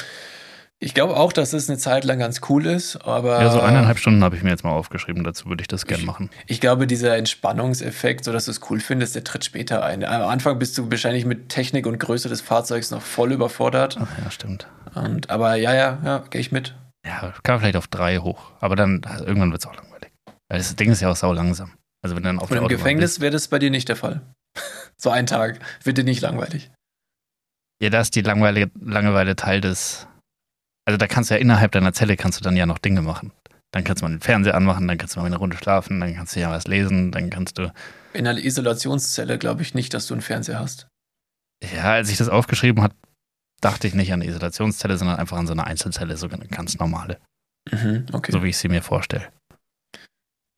ich 0.80 0.95
glaube 0.95 1.17
auch, 1.17 1.32
dass 1.32 1.54
es 1.54 1.69
eine 1.69 1.78
Zeit 1.78 2.04
lang 2.04 2.17
ganz 2.17 2.41
cool 2.49 2.65
ist, 2.65 2.95
aber. 3.06 3.43
Ja, 3.43 3.51
so 3.51 3.60
eineinhalb 3.60 3.99
Stunden 3.99 4.23
habe 4.23 4.36
ich 4.36 4.41
mir 4.41 4.49
jetzt 4.49 4.63
mal 4.63 4.71
aufgeschrieben, 4.71 5.23
dazu 5.23 5.49
würde 5.49 5.62
ich 5.62 5.67
das 5.67 5.86
gerne 5.86 6.04
machen. 6.04 6.32
Ich 6.47 6.62
glaube, 6.62 6.88
dieser 6.88 7.15
Entspannungseffekt, 7.15 8.25
so 8.25 8.34
dass 8.34 8.45
du 8.45 8.51
es 8.51 8.60
cool 8.71 8.80
findest, 8.80 9.13
der 9.13 9.23
tritt 9.23 9.45
später 9.45 9.86
ein. 9.86 10.04
Am 10.04 10.23
Anfang 10.23 10.58
bist 10.58 10.75
du 10.80 10.89
wahrscheinlich 10.89 11.25
mit 11.25 11.49
Technik 11.49 11.86
und 11.86 11.99
Größe 11.99 12.28
des 12.28 12.41
Fahrzeugs 12.41 12.89
noch 12.89 13.04
voll 13.04 13.34
überfordert. 13.34 13.99
Ach 14.01 14.23
ja, 14.23 14.32
stimmt. 14.32 14.67
Und, 14.95 15.30
aber 15.30 15.56
ja, 15.56 15.75
ja, 15.75 15.99
ja, 16.04 16.23
gehe 16.32 16.41
ich 16.41 16.51
mit. 16.51 16.73
Ja, 17.06 17.36
kann 17.43 17.60
vielleicht 17.60 17.78
auf 17.78 17.88
drei 17.88 18.17
hoch, 18.17 18.51
aber 18.62 18.75
dann 18.75 19.04
also 19.06 19.25
irgendwann 19.25 19.51
wird 19.51 19.62
es 19.62 19.67
auch 19.67 19.75
langweilig. 19.75 20.12
Weil 20.49 20.58
das 20.58 20.75
Ding 20.75 20.91
ist 20.91 21.01
ja 21.01 21.12
auch 21.12 21.15
sau 21.15 21.34
langsam. 21.34 21.73
Also 22.06 22.15
wenn 22.15 22.22
dann 22.22 22.38
auf 22.38 22.52
Und 22.52 22.58
im 22.58 22.68
Gefängnis 22.68 23.20
wäre 23.20 23.32
das 23.32 23.48
bei 23.48 23.58
dir 23.58 23.72
nicht 23.72 23.89
der 23.89 23.96
Fall. 23.96 24.22
so 24.96 25.10
ein 25.10 25.26
Tag. 25.26 25.60
Wird 25.84 25.98
dir 25.98 26.04
nicht 26.04 26.22
langweilig. 26.22 26.70
Ja, 27.82 27.89
da 27.89 28.00
ist 28.00 28.13
die 28.13 28.22
Langeweile, 28.22 28.70
Langeweile 28.80 29.36
Teil 29.36 29.60
des. 29.60 30.06
Also 30.88 31.00
da 31.00 31.08
kannst 31.08 31.32
du 31.32 31.34
ja 31.34 31.41
innerhalb 31.41 31.72
deiner 31.72 31.94
Zelle 31.94 32.15
kannst 32.15 32.39
du 32.39 32.44
dann 32.44 32.56
ja 32.56 32.68
noch 32.68 32.78
Dinge 32.78 33.02
machen. 33.02 33.32
Dann 33.72 33.84
kannst 33.84 34.04
du 34.04 34.06
mal 34.06 34.12
den 34.12 34.22
Fernseher 34.22 34.54
anmachen, 34.54 34.88
dann 34.88 35.00
kannst 35.00 35.15
du 35.15 35.20
mal 35.20 35.26
eine 35.26 35.38
Runde 35.38 35.58
schlafen, 35.58 36.00
dann 36.00 36.13
kannst 36.13 36.36
du 36.36 36.41
ja 36.41 36.52
was 36.52 36.68
lesen, 36.68 37.12
dann 37.12 37.32
kannst 37.32 37.58
du. 37.58 37.74
In 38.13 38.28
einer 38.28 38.38
Isolationszelle 38.38 39.39
glaube 39.39 39.63
ich 39.63 39.74
nicht, 39.74 39.96
dass 39.96 40.06
du 40.06 40.13
einen 40.13 40.22
Fernseher 40.22 40.60
hast. 40.60 40.86
Ja, 41.76 41.94
als 41.94 42.12
ich 42.12 42.18
das 42.18 42.30
aufgeschrieben 42.30 42.84
habe, 42.84 42.94
dachte 43.62 43.88
ich 43.88 43.96
nicht 43.96 44.13
an 44.13 44.22
eine 44.22 44.30
Isolationszelle, 44.30 44.96
sondern 45.00 45.18
einfach 45.18 45.38
an 45.38 45.48
so 45.48 45.54
eine 45.54 45.65
Einzelzelle, 45.65 46.18
so 46.18 46.30
eine 46.30 46.46
ganz 46.50 46.78
normale. 46.78 47.18
Mhm, 47.72 48.06
okay. 48.13 48.32
So 48.32 48.44
wie 48.44 48.50
ich 48.50 48.58
sie 48.60 48.70
mir 48.70 48.84
vorstelle. 48.84 49.28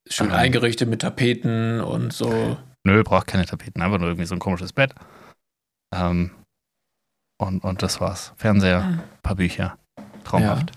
Schön 0.10 0.28
Ähm. 0.28 0.34
eingerichtet 0.36 0.90
mit 0.90 1.02
Tapeten 1.02 1.82
und 1.82 2.14
so. 2.14 2.58
Nö, 2.86 3.04
braucht 3.04 3.28
keine 3.28 3.46
Tapeten, 3.46 3.82
einfach 3.82 3.98
nur 4.00 4.08
irgendwie 4.10 4.26
so 4.26 4.36
ein 4.36 4.40
komisches 4.40 4.72
Bett. 4.74 4.94
Ähm, 5.96 6.32
und, 7.40 7.64
und 7.64 7.82
das 7.84 8.00
war's. 8.02 8.34
Fernseher, 8.38 8.84
ein 8.84 9.04
paar 9.24 9.36
Bücher. 9.36 9.78
Traumhaft. 10.24 10.72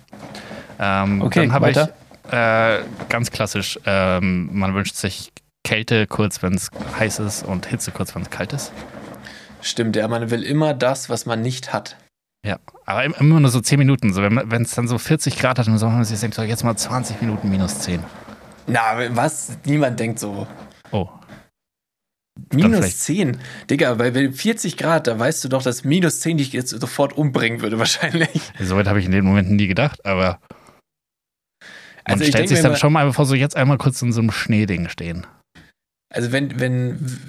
Ähm, 0.78 1.22
Okay, 1.22 1.40
dann 1.40 1.52
habe 1.52 1.70
ich 1.70 1.76
weiter. 1.76 2.80
äh, 2.80 2.84
ganz 3.08 3.30
klassisch, 3.30 3.78
ähm, 3.86 4.50
man 4.52 4.74
wünscht 4.74 4.94
sich 4.96 5.32
Kälte 5.64 6.06
kurz, 6.06 6.42
wenn 6.42 6.54
es 6.54 6.70
heiß 6.98 7.18
ist 7.20 7.42
und 7.44 7.66
Hitze 7.66 7.90
kurz, 7.92 8.14
wenn 8.14 8.22
es 8.22 8.30
kalt 8.30 8.52
ist. 8.52 8.72
Stimmt, 9.62 9.94
ja, 9.96 10.08
man 10.08 10.30
will 10.30 10.42
immer 10.42 10.72
das, 10.74 11.10
was 11.10 11.26
man 11.26 11.42
nicht 11.42 11.72
hat. 11.72 11.96
Ja, 12.46 12.58
aber 12.86 13.04
im- 13.04 13.14
immer 13.18 13.40
nur 13.40 13.50
so 13.50 13.60
10 13.60 13.78
Minuten. 13.78 14.12
So, 14.14 14.22
wenn 14.22 14.62
es 14.62 14.74
dann 14.74 14.88
so 14.88 14.96
40 14.96 15.38
Grad 15.38 15.58
hat, 15.58 15.66
dann 15.66 15.76
soll 15.76 15.90
man 15.90 16.04
sich 16.04 16.18
denkt, 16.18 16.34
so, 16.34 16.42
jetzt 16.42 16.64
mal 16.64 16.74
20 16.76 17.20
Minuten 17.20 17.50
minus 17.50 17.80
10. 17.80 18.02
Na, 18.66 19.14
was? 19.16 19.56
Niemand 19.64 19.98
denkt 20.00 20.18
so. 20.18 20.46
Oh, 20.92 21.08
Minus 22.52 22.78
vielleicht- 22.78 23.00
10. 23.00 23.38
Digga, 23.68 23.94
bei 23.94 24.10
bei 24.10 24.30
40 24.32 24.76
Grad, 24.76 25.06
da 25.06 25.18
weißt 25.18 25.44
du 25.44 25.48
doch, 25.48 25.62
dass 25.62 25.84
minus 25.84 26.20
10 26.20 26.38
dich 26.38 26.52
jetzt 26.52 26.70
sofort 26.70 27.12
umbringen 27.12 27.60
würde, 27.60 27.78
wahrscheinlich. 27.78 28.40
soweit 28.58 28.86
habe 28.86 28.98
ich 28.98 29.06
in 29.06 29.12
den 29.12 29.24
Momenten 29.24 29.56
nie 29.56 29.66
gedacht, 29.66 30.04
aber 30.04 30.40
man 31.60 32.14
Also 32.14 32.24
ich 32.24 32.30
stellt 32.30 32.48
sich 32.48 32.60
dann 32.60 32.76
schon 32.76 32.92
mal 32.92 33.12
vor, 33.12 33.26
so 33.26 33.34
jetzt 33.34 33.56
einmal 33.56 33.78
kurz 33.78 34.00
in 34.02 34.12
so 34.12 34.20
einem 34.20 34.30
Schneeding 34.30 34.88
stehen. 34.88 35.26
Also 36.12 36.32
wenn, 36.32 36.58
wenn, 36.58 37.20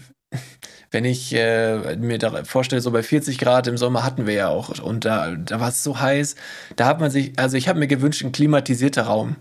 wenn 0.92 1.06
ich 1.06 1.34
äh, 1.36 1.98
mir 1.98 2.18
da 2.18 2.44
vorstelle, 2.46 2.82
so 2.82 2.90
bei 2.92 3.04
40 3.04 3.38
Grad 3.38 3.68
im 3.68 3.78
Sommer 3.78 4.04
hatten 4.04 4.26
wir 4.26 4.34
ja 4.34 4.48
auch 4.48 4.80
und 4.80 5.06
da, 5.06 5.36
da 5.36 5.60
war 5.60 5.70
es 5.70 5.84
so 5.84 6.00
heiß, 6.00 6.36
da 6.78 6.88
hat 6.88 7.00
man 7.00 7.12
sich, 7.12 7.38
also 7.38 7.58
ich 7.58 7.68
habe 7.68 7.80
mir 7.80 7.88
gewünscht, 7.88 8.24
ein 8.24 8.32
klimatisierter 8.32 9.04
Raum. 9.04 9.36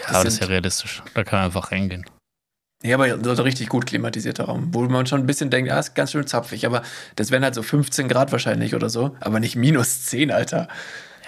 Ja, 0.00 0.06
Das 0.06 0.14
aber 0.16 0.24
das 0.24 0.34
ist 0.34 0.40
ja 0.40 0.46
realistisch. 0.46 1.02
Da 1.14 1.24
kann 1.24 1.38
man 1.38 1.46
einfach 1.46 1.72
reingehen. 1.72 2.04
Ja, 2.82 2.96
aber 2.96 3.22
so 3.24 3.30
ein 3.30 3.38
richtig 3.46 3.68
gut 3.70 3.86
klimatisierter 3.86 4.44
Raum, 4.44 4.74
wo 4.74 4.82
man 4.82 5.06
schon 5.06 5.20
ein 5.20 5.26
bisschen 5.26 5.48
denkt, 5.48 5.70
ah, 5.70 5.78
ist 5.78 5.94
ganz 5.94 6.12
schön 6.12 6.26
zapfig, 6.26 6.66
aber 6.66 6.82
das 7.16 7.30
wären 7.30 7.42
halt 7.42 7.54
so 7.54 7.62
15 7.62 8.08
Grad 8.08 8.30
wahrscheinlich 8.30 8.74
oder 8.74 8.90
so, 8.90 9.16
aber 9.20 9.40
nicht 9.40 9.56
minus 9.56 10.04
10, 10.04 10.30
Alter. 10.30 10.68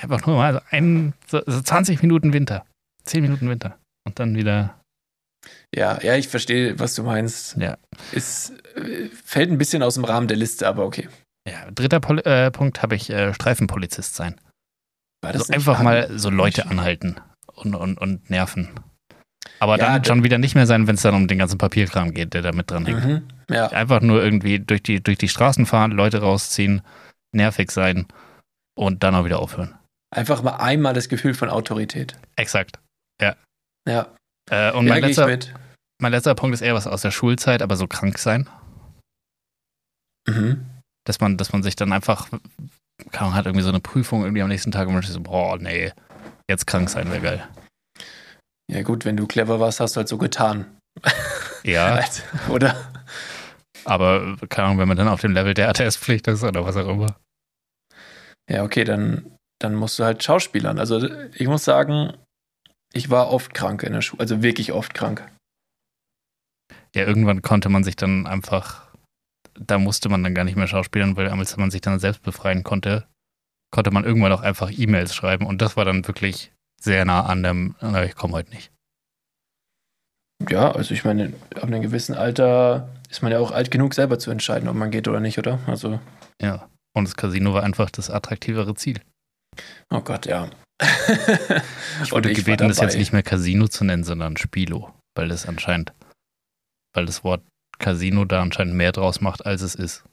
Einfach 0.02 0.26
nur 0.26 0.36
mal 0.36 0.52
so, 0.54 0.60
ein, 0.70 1.14
so, 1.26 1.40
so 1.46 1.62
20 1.62 2.02
Minuten 2.02 2.34
Winter. 2.34 2.66
10 3.04 3.22
Minuten 3.22 3.48
Winter. 3.48 3.78
Und 4.06 4.18
dann 4.18 4.36
wieder. 4.36 4.78
Ja, 5.74 5.98
ja, 6.02 6.16
ich 6.16 6.28
verstehe, 6.28 6.78
was 6.78 6.94
du 6.94 7.02
meinst. 7.04 7.56
Ja. 7.56 7.78
Es 8.12 8.50
äh, 8.74 9.08
fällt 9.24 9.50
ein 9.50 9.56
bisschen 9.58 9.82
aus 9.82 9.94
dem 9.94 10.04
Rahmen 10.04 10.28
der 10.28 10.36
Liste, 10.36 10.68
aber 10.68 10.84
okay. 10.84 11.08
Ja, 11.48 11.70
dritter 11.70 12.00
Pol 12.00 12.18
äh, 12.26 12.50
Punkt 12.50 12.82
habe 12.82 12.96
ich 12.96 13.08
äh, 13.08 13.32
Streifenpolizist 13.32 14.14
sein. 14.14 14.38
War 15.22 15.32
Also 15.32 15.44
nicht 15.44 15.54
einfach 15.54 15.78
an- 15.78 15.84
mal 15.84 16.18
so 16.18 16.28
Leute 16.28 16.66
anhalten 16.66 17.16
und, 17.56 17.74
und, 17.74 17.98
und 17.98 18.30
nerven. 18.30 18.68
Aber 19.58 19.78
Ja, 19.78 19.94
dann 19.94 20.04
schon 20.04 20.24
wieder 20.24 20.38
nicht 20.38 20.54
mehr 20.54 20.66
sein, 20.66 20.86
wenn 20.86 20.96
es 20.96 21.02
dann 21.02 21.14
um 21.14 21.28
den 21.28 21.38
ganzen 21.38 21.58
Papierkram 21.58 22.12
geht, 22.12 22.34
der 22.34 22.42
da 22.42 22.52
mit 22.52 22.70
dran 22.70 22.86
hängt. 22.86 23.04
Mhm, 23.04 23.22
ja. 23.50 23.68
Einfach 23.68 24.00
nur 24.00 24.22
irgendwie 24.22 24.58
durch 24.58 24.82
die, 24.82 25.02
durch 25.02 25.18
die 25.18 25.28
Straßen 25.28 25.66
fahren, 25.66 25.92
Leute 25.92 26.20
rausziehen, 26.20 26.82
nervig 27.32 27.70
sein 27.70 28.06
und 28.76 29.02
dann 29.02 29.14
auch 29.14 29.24
wieder 29.24 29.38
aufhören. 29.38 29.74
Einfach 30.14 30.42
mal 30.42 30.56
einmal 30.56 30.94
das 30.94 31.08
Gefühl 31.08 31.34
von 31.34 31.48
Autorität. 31.48 32.16
Exakt. 32.36 32.78
Ja. 33.86 34.08
Äh, 34.50 34.72
und 34.72 34.86
ja, 34.86 34.94
mein, 34.94 35.02
letzter, 35.02 35.38
mein 36.00 36.12
letzter 36.12 36.34
Punkt 36.34 36.54
ist 36.54 36.60
eher 36.60 36.74
was 36.74 36.86
aus 36.86 37.02
der 37.02 37.10
Schulzeit, 37.10 37.62
aber 37.62 37.76
so 37.76 37.86
krank 37.86 38.18
sein. 38.18 38.48
Mhm. 40.28 40.66
Dass 41.04 41.20
man, 41.20 41.36
dass 41.36 41.52
man 41.52 41.62
sich 41.62 41.76
dann 41.76 41.92
einfach, 41.92 42.28
keine 43.12 43.26
Ahnung, 43.26 43.34
hat 43.34 43.46
irgendwie 43.46 43.62
so 43.62 43.68
eine 43.70 43.80
Prüfung 43.80 44.22
irgendwie 44.22 44.42
am 44.42 44.48
nächsten 44.48 44.72
Tag 44.72 44.88
und 44.88 44.94
man 44.94 45.02
ist 45.02 45.12
so, 45.12 45.20
boah, 45.20 45.56
nee, 45.58 45.92
jetzt 46.50 46.66
krank 46.66 46.88
sein 46.88 47.10
wäre 47.10 47.20
geil. 47.20 47.48
Ja, 48.70 48.82
gut, 48.82 49.04
wenn 49.04 49.16
du 49.16 49.26
clever 49.26 49.60
warst, 49.60 49.80
hast 49.80 49.94
du 49.96 49.98
halt 49.98 50.08
so 50.08 50.18
getan. 50.18 50.76
Ja, 51.62 51.94
Halt, 51.94 52.22
Oder? 52.48 52.92
aber 53.84 54.36
keine 54.48 54.66
Ahnung, 54.66 54.78
wenn 54.78 54.88
man 54.88 54.96
dann 54.96 55.08
auf 55.08 55.20
dem 55.20 55.32
Level 55.32 55.54
der 55.54 55.68
ATS-Pflicht 55.68 56.26
ist 56.26 56.42
oder 56.42 56.64
was 56.64 56.76
auch 56.76 56.88
immer. 56.88 57.16
Ja, 58.50 58.64
okay, 58.64 58.84
dann, 58.84 59.36
dann 59.60 59.74
musst 59.74 59.98
du 59.98 60.04
halt 60.04 60.22
Schauspielern. 60.22 60.78
Also 60.78 61.08
ich 61.34 61.46
muss 61.46 61.64
sagen, 61.64 62.16
ich 62.92 63.10
war 63.10 63.30
oft 63.30 63.54
krank 63.54 63.82
in 63.82 63.92
der 63.92 64.00
Schule, 64.02 64.20
also 64.20 64.42
wirklich 64.42 64.72
oft 64.72 64.94
krank. 64.94 65.28
Ja, 66.94 67.04
irgendwann 67.04 67.42
konnte 67.42 67.68
man 67.68 67.84
sich 67.84 67.96
dann 67.96 68.26
einfach, 68.26 68.92
da 69.54 69.78
musste 69.78 70.08
man 70.08 70.24
dann 70.24 70.34
gar 70.34 70.44
nicht 70.44 70.56
mehr 70.56 70.66
schauspielern, 70.66 71.16
weil 71.16 71.28
als 71.28 71.56
man 71.56 71.70
sich 71.70 71.80
dann 71.80 71.98
selbst 71.98 72.22
befreien 72.22 72.62
konnte, 72.64 73.06
konnte 73.70 73.90
man 73.90 74.04
irgendwann 74.04 74.32
auch 74.32 74.42
einfach 74.42 74.70
E-Mails 74.70 75.14
schreiben 75.14 75.46
und 75.46 75.60
das 75.60 75.76
war 75.76 75.84
dann 75.84 76.06
wirklich 76.06 76.52
sehr 76.80 77.04
nah 77.04 77.24
an 77.24 77.42
dem, 77.42 77.74
na, 77.80 78.04
ich 78.04 78.14
komme 78.14 78.34
heute 78.34 78.50
nicht. 78.50 78.70
Ja, 80.48 80.70
also 80.72 80.92
ich 80.92 81.04
meine, 81.04 81.32
ab 81.54 81.64
einem 81.64 81.82
gewissen 81.82 82.14
Alter 82.14 82.88
ist 83.08 83.22
man 83.22 83.32
ja 83.32 83.38
auch 83.38 83.50
alt 83.50 83.70
genug, 83.70 83.94
selber 83.94 84.18
zu 84.18 84.30
entscheiden, 84.30 84.68
ob 84.68 84.76
man 84.76 84.90
geht 84.90 85.08
oder 85.08 85.20
nicht, 85.20 85.38
oder? 85.38 85.58
Also, 85.66 85.98
Ja. 86.40 86.68
Und 86.94 87.06
das 87.06 87.16
Casino 87.16 87.52
war 87.52 87.62
einfach 87.62 87.90
das 87.90 88.08
attraktivere 88.08 88.74
Ziel. 88.74 89.00
oh 89.90 90.00
Gott, 90.00 90.26
ja. 90.26 90.48
Ich 92.02 92.12
wurde 92.12 92.32
gebeten, 92.32 92.68
das 92.68 92.80
jetzt 92.80 92.96
nicht 92.96 93.12
mehr 93.12 93.22
Casino 93.22 93.68
zu 93.68 93.84
nennen, 93.84 94.04
sondern 94.04 94.36
Spilo, 94.36 94.92
weil 95.14 95.28
das 95.28 95.46
anscheinend, 95.46 95.92
weil 96.94 97.06
das 97.06 97.24
Wort 97.24 97.42
Casino 97.78 98.24
da 98.24 98.40
anscheinend 98.40 98.74
mehr 98.74 98.92
draus 98.92 99.20
macht, 99.20 99.44
als 99.44 99.62
es 99.62 99.74
ist. 99.74 100.04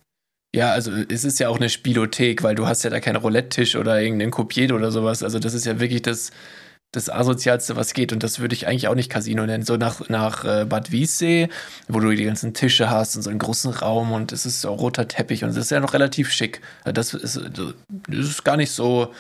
Ja, 0.56 0.72
also 0.72 0.92
es 0.92 1.24
ist 1.24 1.40
ja 1.40 1.50
auch 1.50 1.58
eine 1.58 1.70
Spielothek, 1.70 2.44
weil 2.44 2.54
du 2.54 2.68
hast 2.68 2.84
ja 2.84 2.92
da 2.92 3.00
keinen 3.00 3.16
Roulette-Tisch 3.16 3.76
oder 3.76 4.00
irgendeinen 4.00 4.32
Coupier 4.32 4.76
oder 4.76 4.92
sowas. 4.92 5.24
Also 5.24 5.40
das 5.40 5.56
ist 5.56 5.66
ja 5.66 5.80
wirklich 5.80 6.04
das, 6.04 6.32
das 6.92 7.10
Asozialste, 7.10 7.76
was 7.76 7.94
geht. 7.94 8.14
Und 8.14 8.22
das 8.22 8.40
würde 8.40 8.54
ich 8.54 8.68
eigentlich 8.68 8.88
auch 8.88 8.94
nicht 8.94 9.10
Casino 9.10 9.46
nennen. 9.48 9.66
So 9.66 9.78
nach, 9.78 10.08
nach 10.10 10.46
äh, 10.46 10.66
Bad 10.66 10.92
Wiessee, 10.92 11.50
wo 11.88 12.00
du 12.00 12.12
die 12.12 12.24
ganzen 12.24 12.54
Tische 12.54 12.92
hast 12.92 13.16
und 13.16 13.24
so 13.24 13.32
einen 13.32 13.40
großen 13.40 13.72
Raum 13.72 14.12
und 14.12 14.32
es 14.32 14.46
ist 14.46 14.62
so 14.62 14.72
roter 14.74 15.08
Teppich 15.08 15.44
und 15.44 15.50
es 15.50 15.58
ist 15.58 15.72
ja 15.72 15.80
noch 15.80 15.94
relativ 15.94 16.32
schick. 16.32 16.62
Das 16.86 17.16
ist, 17.16 17.42
das 17.48 17.74
ist 18.08 18.46
gar 18.46 18.58
nicht 18.58 18.72
so. 18.72 19.12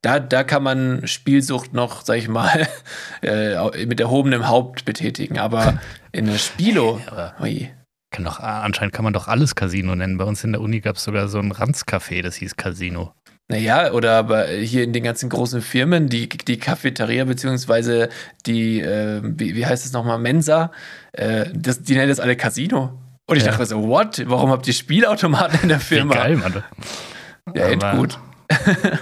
Da, 0.00 0.20
da 0.20 0.42
kann 0.42 0.62
man 0.62 1.06
Spielsucht 1.06 1.74
noch, 1.74 2.02
sag 2.02 2.16
ich 2.16 2.28
mal, 2.28 2.66
äh, 3.20 3.84
mit 3.84 4.00
erhobenem 4.00 4.48
Haupt 4.48 4.86
betätigen. 4.86 5.38
Aber 5.38 5.80
in 6.12 6.24
der 6.26 6.38
Spilo, 6.38 6.98
ui. 7.42 7.70
Kann 8.10 8.24
doch, 8.24 8.40
anscheinend 8.40 8.94
kann 8.94 9.04
man 9.04 9.12
doch 9.12 9.28
alles 9.28 9.54
Casino 9.54 9.94
nennen. 9.94 10.18
Bei 10.18 10.24
uns 10.24 10.42
in 10.44 10.52
der 10.52 10.60
Uni 10.60 10.80
gab 10.80 10.96
es 10.96 11.04
sogar 11.04 11.28
so 11.28 11.38
ein 11.38 11.52
Ranzcafé, 11.52 12.22
das 12.22 12.36
hieß 12.36 12.56
Casino. 12.56 13.12
Naja, 13.50 13.92
oder 13.92 14.12
aber 14.16 14.46
hier 14.48 14.84
in 14.84 14.92
den 14.92 15.02
ganzen 15.04 15.30
großen 15.30 15.62
Firmen, 15.62 16.08
die, 16.08 16.28
die 16.28 16.58
Cafeteria 16.58 17.24
beziehungsweise 17.24 18.10
die, 18.46 18.80
äh, 18.80 19.20
wie, 19.24 19.54
wie 19.56 19.64
heißt 19.66 19.86
es 19.86 19.92
nochmal, 19.92 20.18
Mensa, 20.18 20.70
äh, 21.12 21.46
das, 21.54 21.82
die 21.82 21.94
nennen 21.94 22.10
das 22.10 22.20
alle 22.20 22.36
Casino. 22.36 22.98
Und 23.26 23.36
ich 23.36 23.42
Ja. 23.44 23.48
dachte 23.50 23.62
mir 23.62 23.66
so, 23.66 23.88
what? 23.88 24.22
Warum 24.26 24.50
habt 24.50 24.66
ihr 24.66 24.74
Spielautomaten 24.74 25.60
in 25.62 25.68
der 25.68 25.80
Wie 25.80 25.84
Firma? 25.84 26.14
geil, 26.14 26.36
Mann. 26.36 26.62
Ja, 27.54 27.68
echt 27.68 27.90
gut. 27.92 28.18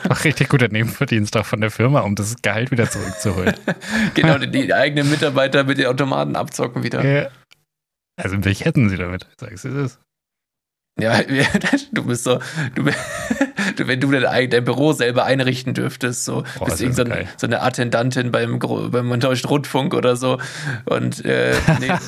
Auch 0.09 0.25
richtig 0.25 0.49
guter 0.49 0.67
Nebenverdienst 0.69 1.37
auch 1.37 1.47
von 1.47 1.61
der 1.61 1.71
Firma, 1.71 2.01
um 2.01 2.17
das 2.17 2.35
Gehalt 2.43 2.73
wieder 2.73 2.91
zurückzuholen. 2.91 3.55
Genau, 4.15 4.39
die, 4.39 4.51
die 4.51 4.75
eigenen 4.75 5.09
Mitarbeiter 5.09 5.63
mit 5.63 5.79
den 5.79 5.87
Automaten 5.87 6.35
abzocken 6.35 6.83
wieder. 6.83 7.05
Ja. 7.05 7.29
Also 8.17 8.37
mich 8.39 8.65
hätten 8.65 8.89
sie 8.89 8.97
damit. 8.97 9.27
Sagst 9.39 9.65
du 9.65 9.71
das? 9.71 9.99
Ja, 10.99 11.21
du 11.93 12.05
bist 12.07 12.25
so, 12.25 12.39
du, 12.75 12.83
du 13.77 13.87
wenn 13.87 14.01
du 14.01 14.11
dein, 14.11 14.49
dein 14.49 14.65
Büro 14.65 14.95
selber 14.95 15.27
einrichten 15.27 15.75
dürftest, 15.75 16.25
so 16.25 16.43
Boah, 16.59 16.65
bist 16.65 16.81
irgend 16.81 16.97
so, 16.97 17.05
ein- 17.05 17.29
so 17.37 17.47
eine 17.47 17.61
Attendantin 17.61 18.33
beim, 18.33 18.59
beim 18.59 19.21
Deutschen 19.21 19.47
Rundfunk 19.51 19.93
oder 19.93 20.17
so 20.17 20.41
und 20.87 21.23
äh, 21.27 21.55
neben, 21.81 21.99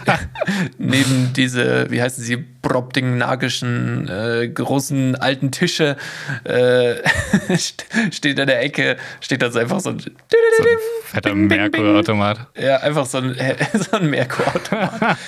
neben 0.79 1.33
diese, 1.35 1.91
wie 1.91 2.01
heißen 2.01 2.25
sie, 2.25 2.39
propdingnagischen 2.63 4.09
äh, 4.09 4.49
großen 4.49 5.17
alten 5.17 5.51
Tische 5.53 5.99
äh, 6.45 6.95
st- 7.51 7.85
steht 8.15 8.39
in 8.39 8.47
der 8.47 8.63
Ecke, 8.63 8.97
steht 9.21 9.43
da 9.43 9.51
so 9.51 9.59
einfach 9.59 9.81
so 9.81 9.91
ein, 9.91 9.99
So 9.99 10.07
ein 10.07 10.79
fetter. 11.05 11.35
Merkur-Automat. 11.35 12.47
ja, 12.59 12.79
einfach 12.79 13.05
so 13.05 13.19
ein, 13.19 13.37
so 13.75 13.99
ein 13.99 14.09
Merkur-Automat. 14.09 15.19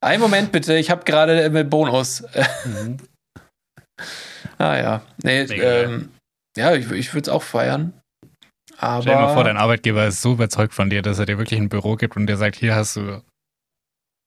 Einen 0.00 0.20
Moment 0.20 0.52
bitte, 0.52 0.76
ich 0.76 0.90
habe 0.90 1.04
gerade 1.04 1.48
mit 1.50 1.70
Bonus. 1.70 2.24
Ah 4.58 4.76
ja. 4.76 5.02
Nee, 5.22 5.40
ähm, 5.42 6.10
ja, 6.56 6.74
ich, 6.74 6.90
ich 6.90 7.12
würde 7.12 7.22
es 7.22 7.28
auch 7.28 7.42
feiern. 7.42 7.92
Aber 8.78 9.02
Stell 9.02 9.14
dir 9.14 9.20
mal 9.22 9.34
vor, 9.34 9.44
dein 9.44 9.56
Arbeitgeber 9.56 10.06
ist 10.06 10.22
so 10.22 10.32
überzeugt 10.34 10.72
von 10.74 10.88
dir, 10.90 11.02
dass 11.02 11.18
er 11.18 11.26
dir 11.26 11.36
wirklich 11.38 11.60
ein 11.60 11.68
Büro 11.68 11.96
gibt 11.96 12.16
und 12.16 12.26
dir 12.26 12.36
sagt, 12.36 12.56
hier 12.56 12.74
hast 12.74 12.96
du 12.96 13.22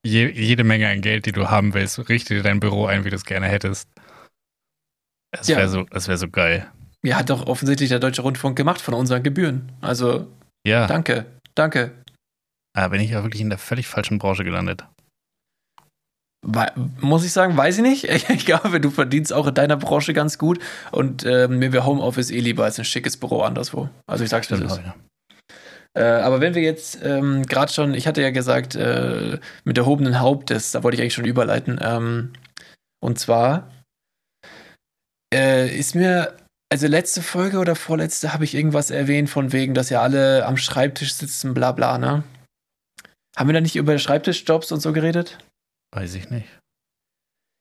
je, 0.06 0.28
jede 0.30 0.64
Menge 0.64 0.88
an 0.90 1.02
Geld, 1.02 1.26
die 1.26 1.32
du 1.32 1.50
haben 1.50 1.74
willst. 1.74 2.10
Richte 2.10 2.36
dir 2.36 2.44
dein 2.44 2.60
Büro 2.60 2.86
ein, 2.86 3.06
wie 3.06 3.10
du 3.10 3.16
es 3.16 3.26
gerne 3.26 3.48
hättest. 3.48 3.90
Das 5.32 5.48
Ja. 5.48 5.58
wäre 5.58 5.70
so, 5.70 5.84
das 5.84 6.08
wär 6.08 6.18
so 6.18 6.30
geil. 6.30 6.70
ja, 7.04 7.18
hat 7.18 7.30
doch 7.30 7.48
offensichtlich 7.48 7.90
der 7.90 8.00
Deutsche 8.00 8.22
Rundfunk 8.24 8.56
gemacht 8.58 8.82
von 8.82 8.94
unseren 8.96 9.24
Gebühren. 9.24 9.72
Also 9.82 10.28
Ja, 10.66 10.86
danke, 10.88 11.26
danke. 11.56 11.92
da 12.76 12.88
bin 12.88 13.02
ich 13.02 13.12
ja 13.12 13.24
wirklich 13.24 13.42
in 13.42 13.50
der 13.50 13.60
völlig 13.60 13.88
falschen 13.88 14.18
Branche 14.20 14.44
gelandet. 14.44 14.84
Muss 16.42 17.26
ich 17.26 17.34
sagen, 17.34 17.58
weiß 17.58 17.78
ich 17.78 17.84
nicht. 17.84 18.30
Ich 18.30 18.46
glaube, 18.46 18.80
du 18.80 18.90
verdienst 18.90 19.34
auch 19.34 19.48
in 19.48 19.54
deiner 19.54 19.78
Branche 19.78 20.14
ganz 20.14 20.38
gut. 20.38 20.60
Und 20.92 21.26
ähm, 21.26 21.60
mir 21.60 21.74
wäre 21.74 21.86
Homeoffice 21.86 22.32
eh 22.32 22.40
lieber 22.40 22.64
als 22.64 22.80
ein 22.80 22.86
schickes 22.86 23.18
Büro 23.18 23.42
anderswo. 23.42 23.90
Also 24.08 24.24
ich 24.24 24.30
sag's 24.30 24.48
dir 24.48 24.58
das. 24.58 24.74
auch, 24.74 24.82
ja. 24.82 24.96
Äh, 25.98 26.22
aber 26.22 26.40
wenn 26.40 26.56
wir 26.56 26.62
jetzt 26.62 27.00
ähm, 27.04 27.46
gerade 27.46 27.74
schon, 27.74 27.94
ich 27.94 28.08
hatte 28.08 28.22
ja 28.22 28.30
gesagt, 28.30 28.76
äh, 28.76 29.40
mit 29.64 29.78
erhobenen 29.78 30.20
Hauptes, 30.20 30.72
da 30.72 30.84
wollte 30.84 30.96
ich 30.96 31.02
eigentlich 31.02 31.14
schon 31.14 31.26
überleiten. 31.26 31.80
Ähm, 31.82 32.34
und 33.02 33.20
zwar 33.20 33.70
äh, 35.34 35.76
ist 35.76 35.96
mir, 35.96 36.38
also 36.72 36.88
letzte 36.88 37.22
Folge 37.22 37.58
oder 37.58 37.76
vorletzte 37.76 38.34
habe 38.34 38.44
ich 38.44 38.56
irgendwas 38.56 38.92
erwähnt 38.92 39.30
von 39.30 39.52
wegen, 39.52 39.74
dass 39.74 39.90
ja 39.90 40.02
alle 40.02 40.46
am 40.46 40.58
Schreibtisch 40.58 41.16
sitzen, 41.16 41.54
bla 41.54 41.72
bla, 41.72 41.98
ne? 41.98 42.24
Haben 43.36 43.50
wir 43.50 43.54
da 43.54 43.62
nicht 43.62 43.76
über 43.76 43.98
Schreibtischjobs 43.98 44.72
und 44.72 44.82
so 44.82 44.94
geredet? 44.94 45.38
Weiß 45.92 46.14
ich 46.16 46.30
nicht. 46.30 46.48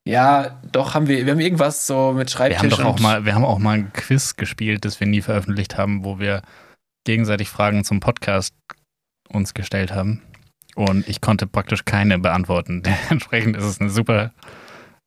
Ja, 0.07 0.61
doch 0.73 0.95
haben 0.95 1.07
wir. 1.07 1.27
Wir 1.27 1.33
haben 1.33 1.41
irgendwas 1.41 1.87
so 1.87 2.13
mit 2.13 2.31
Schreibtisch. 2.31 2.63
Wir 2.63 2.71
haben 2.71 2.71
doch 2.71 2.85
auch 2.85 3.01
mal, 3.01 3.25
wir 3.25 3.35
haben 3.35 3.45
auch 3.45 3.59
mal 3.59 3.75
ein 3.79 3.93
Quiz 3.93 4.37
gespielt, 4.37 4.85
das 4.85 5.01
wir 5.01 5.07
nie 5.07 5.21
veröffentlicht 5.21 5.77
haben, 5.77 6.05
wo 6.05 6.19
wir 6.19 6.43
gegenseitig 7.05 7.49
Fragen 7.49 7.85
zum 7.85 8.01
Podcast 8.01 8.55
uns 9.29 9.55
gestellt 9.55 9.93
haben. 9.93 10.23
Und 10.75 11.09
ich 11.09 11.21
konnte 11.21 11.47
praktisch 11.47 11.85
keine 11.85 12.19
beantworten. 12.19 12.83
Dementsprechend 13.11 13.57
ist 13.57 13.65
es 13.65 13.81
eine 13.81 13.91
super 13.91 14.33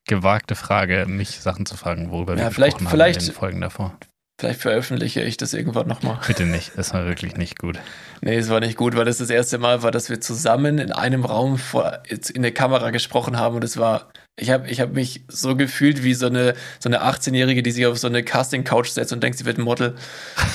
gewagte 0.05 0.55
Frage, 0.55 1.05
mich 1.07 1.39
Sachen 1.41 1.65
zu 1.65 1.77
fragen, 1.77 2.11
worüber 2.11 2.35
ja, 2.35 2.45
wir 2.45 2.51
vielleicht, 2.51 2.77
gesprochen 2.77 2.91
vielleicht, 2.91 3.19
haben 3.19 3.25
in 3.25 3.31
den 3.31 3.35
Folgen 3.35 3.61
davor. 3.61 3.97
Vielleicht 4.41 4.61
veröffentliche 4.61 5.21
ich 5.21 5.37
das 5.37 5.53
irgendwann 5.53 5.87
nochmal. 5.87 6.17
Bitte 6.25 6.47
nicht, 6.47 6.71
das 6.75 6.95
war 6.95 7.05
wirklich 7.05 7.37
nicht 7.37 7.59
gut. 7.59 7.77
Nee, 8.21 8.37
es 8.37 8.49
war 8.49 8.59
nicht 8.59 8.75
gut, 8.75 8.95
weil 8.95 9.05
das 9.05 9.19
das 9.19 9.29
erste 9.29 9.59
Mal 9.59 9.83
war, 9.83 9.91
dass 9.91 10.09
wir 10.09 10.19
zusammen 10.19 10.79
in 10.79 10.91
einem 10.91 11.25
Raum 11.25 11.59
vor, 11.59 11.99
in 12.33 12.41
der 12.41 12.51
Kamera 12.51 12.89
gesprochen 12.89 13.37
haben 13.37 13.57
und 13.57 13.63
es 13.63 13.77
war, 13.77 14.09
ich 14.39 14.49
habe 14.49 14.67
ich 14.67 14.81
hab 14.81 14.93
mich 14.93 15.25
so 15.27 15.55
gefühlt 15.55 16.03
wie 16.03 16.15
so 16.15 16.25
eine, 16.25 16.55
so 16.79 16.89
eine 16.89 17.03
18-Jährige, 17.03 17.61
die 17.61 17.69
sich 17.69 17.85
auf 17.85 17.99
so 17.99 18.07
eine 18.07 18.23
Casting-Couch 18.23 18.89
setzt 18.89 19.13
und 19.13 19.21
denkt, 19.21 19.37
sie 19.37 19.45
wird 19.45 19.59
ein 19.59 19.63
Model. 19.63 19.93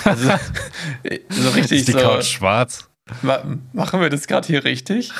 Also, 0.02 0.30
so 1.30 1.50
richtig 1.50 1.78
Ist 1.78 1.86
die 1.86 1.92
so. 1.92 1.98
Couch 1.98 2.24
schwarz? 2.24 2.88
Ma 3.22 3.40
machen 3.72 4.00
wir 4.00 4.10
das 4.10 4.26
gerade 4.26 4.48
hier 4.48 4.64
richtig? 4.64 5.12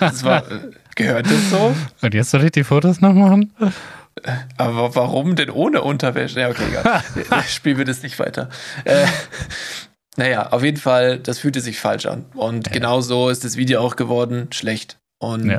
Das 0.00 0.24
war, 0.24 0.42
gehört 0.96 1.26
das 1.26 1.50
so? 1.50 1.76
Und 2.02 2.12
jetzt 2.12 2.30
soll 2.30 2.42
ich 2.42 2.50
die 2.50 2.64
Fotos 2.64 3.00
noch 3.00 3.12
machen? 3.12 3.52
Aber 4.58 4.94
warum 4.94 5.36
denn 5.36 5.50
ohne 5.50 5.82
Unterwäsche? 5.82 6.40
Ja, 6.40 6.48
okay, 6.50 6.64
egal. 6.68 7.02
Spielen 7.48 7.78
wir 7.78 7.84
das 7.84 8.02
nicht 8.02 8.18
weiter. 8.18 8.48
Äh, 8.84 9.06
naja, 10.16 10.48
auf 10.50 10.62
jeden 10.62 10.76
Fall, 10.76 11.18
das 11.18 11.38
fühlte 11.38 11.60
sich 11.60 11.80
falsch 11.80 12.06
an. 12.06 12.26
Und 12.34 12.66
Ja. 12.66 12.72
genau 12.72 13.00
so 13.00 13.28
ist 13.30 13.44
das 13.44 13.56
Video 13.56 13.80
auch 13.80 13.96
geworden, 13.96 14.48
schlecht. 14.52 14.98
Und 15.18 15.48
Ja. 15.48 15.58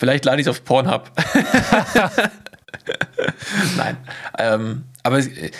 vielleicht 0.00 0.24
lade 0.24 0.40
ich 0.40 0.46
es 0.46 0.50
auf 0.50 0.64
Pornhub. 0.64 1.10
Nein. 3.76 3.96
Ähm, 4.38 4.84
aber 5.02 5.18
äh, 5.18 5.50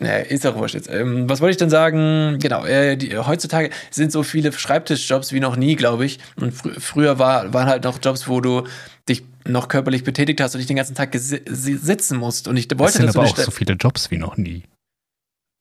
naja, 0.00 0.18
ist 0.24 0.46
auch 0.46 0.56
wurscht 0.56 0.74
jetzt. 0.74 0.90
Ähm, 0.90 1.28
was 1.28 1.40
wollte 1.40 1.52
ich 1.52 1.56
denn 1.58 1.70
sagen? 1.70 2.38
Genau, 2.40 2.64
äh, 2.64 2.96
die, 2.96 3.16
heutzutage 3.16 3.70
sind 3.90 4.12
so 4.12 4.22
viele 4.22 4.52
Schreibtischjobs 4.52 5.32
wie 5.32 5.40
noch 5.40 5.56
nie, 5.56 5.76
glaube 5.76 6.04
ich. 6.04 6.18
Und 6.36 6.52
fr 6.52 6.70
früher 6.78 7.18
war, 7.18 7.52
waren 7.54 7.66
halt 7.68 7.84
noch 7.84 7.98
Jobs, 8.02 8.28
wo 8.28 8.40
du 8.40 8.66
dich 9.08 9.22
noch 9.46 9.68
körperlich 9.68 10.04
betätigt 10.04 10.40
hast 10.40 10.54
und 10.54 10.58
nicht 10.58 10.70
den 10.70 10.76
ganzen 10.76 10.94
Tag 10.94 11.14
sitzen 11.14 12.18
musst. 12.18 12.48
Und 12.48 12.56
ich 12.56 12.68
Es 12.70 12.78
wollte 12.78 12.98
sind 12.98 13.06
dazu 13.06 13.20
aber 13.20 13.28
auch 13.28 13.36
so 13.36 13.50
viele 13.50 13.74
Jobs 13.74 14.10
wie 14.10 14.18
noch 14.18 14.36
nie. 14.36 14.64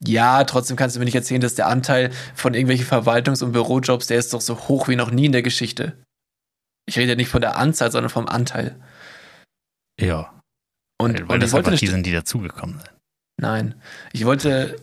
Ja, 0.06 0.44
trotzdem 0.44 0.76
kannst 0.76 0.96
du 0.96 1.00
mir 1.00 1.06
nicht 1.06 1.16
erzählen, 1.16 1.42
dass 1.42 1.56
der 1.56 1.68
Anteil 1.68 2.12
von 2.36 2.54
irgendwelchen 2.54 2.86
Verwaltungs- 2.86 3.44
und 3.44 3.54
Bürojobs, 3.54 4.08
der 4.08 4.18
ist 4.20 4.34
doch 4.34 4.42
so 4.42 4.68
hoch 4.68 4.88
wie 4.88 4.96
noch 4.96 5.12
nie 5.12 5.26
in 5.28 5.32
der 5.32 5.44
Geschichte. 5.44 5.98
Ich 6.86 6.98
rede 6.98 7.12
ja 7.12 7.16
nicht 7.16 7.30
von 7.30 7.42
der 7.42 7.58
Anzahl, 7.58 7.92
sondern 7.92 8.10
vom 8.10 8.28
Anteil. 8.28 8.76
Ja, 10.00 10.34
Und, 11.02 11.14
weil, 11.14 11.22
und 11.22 11.30
weil 11.30 11.38
ich 11.38 11.44
das 11.44 11.52
wollte 11.54 11.68
einfach 11.70 11.80
die 11.80 11.88
sind, 11.88 12.06
die 12.06 12.12
dazugekommen 12.12 12.80
sind. 12.80 12.92
Nein. 13.40 13.76
Ich 14.12 14.26
wollte, 14.26 14.76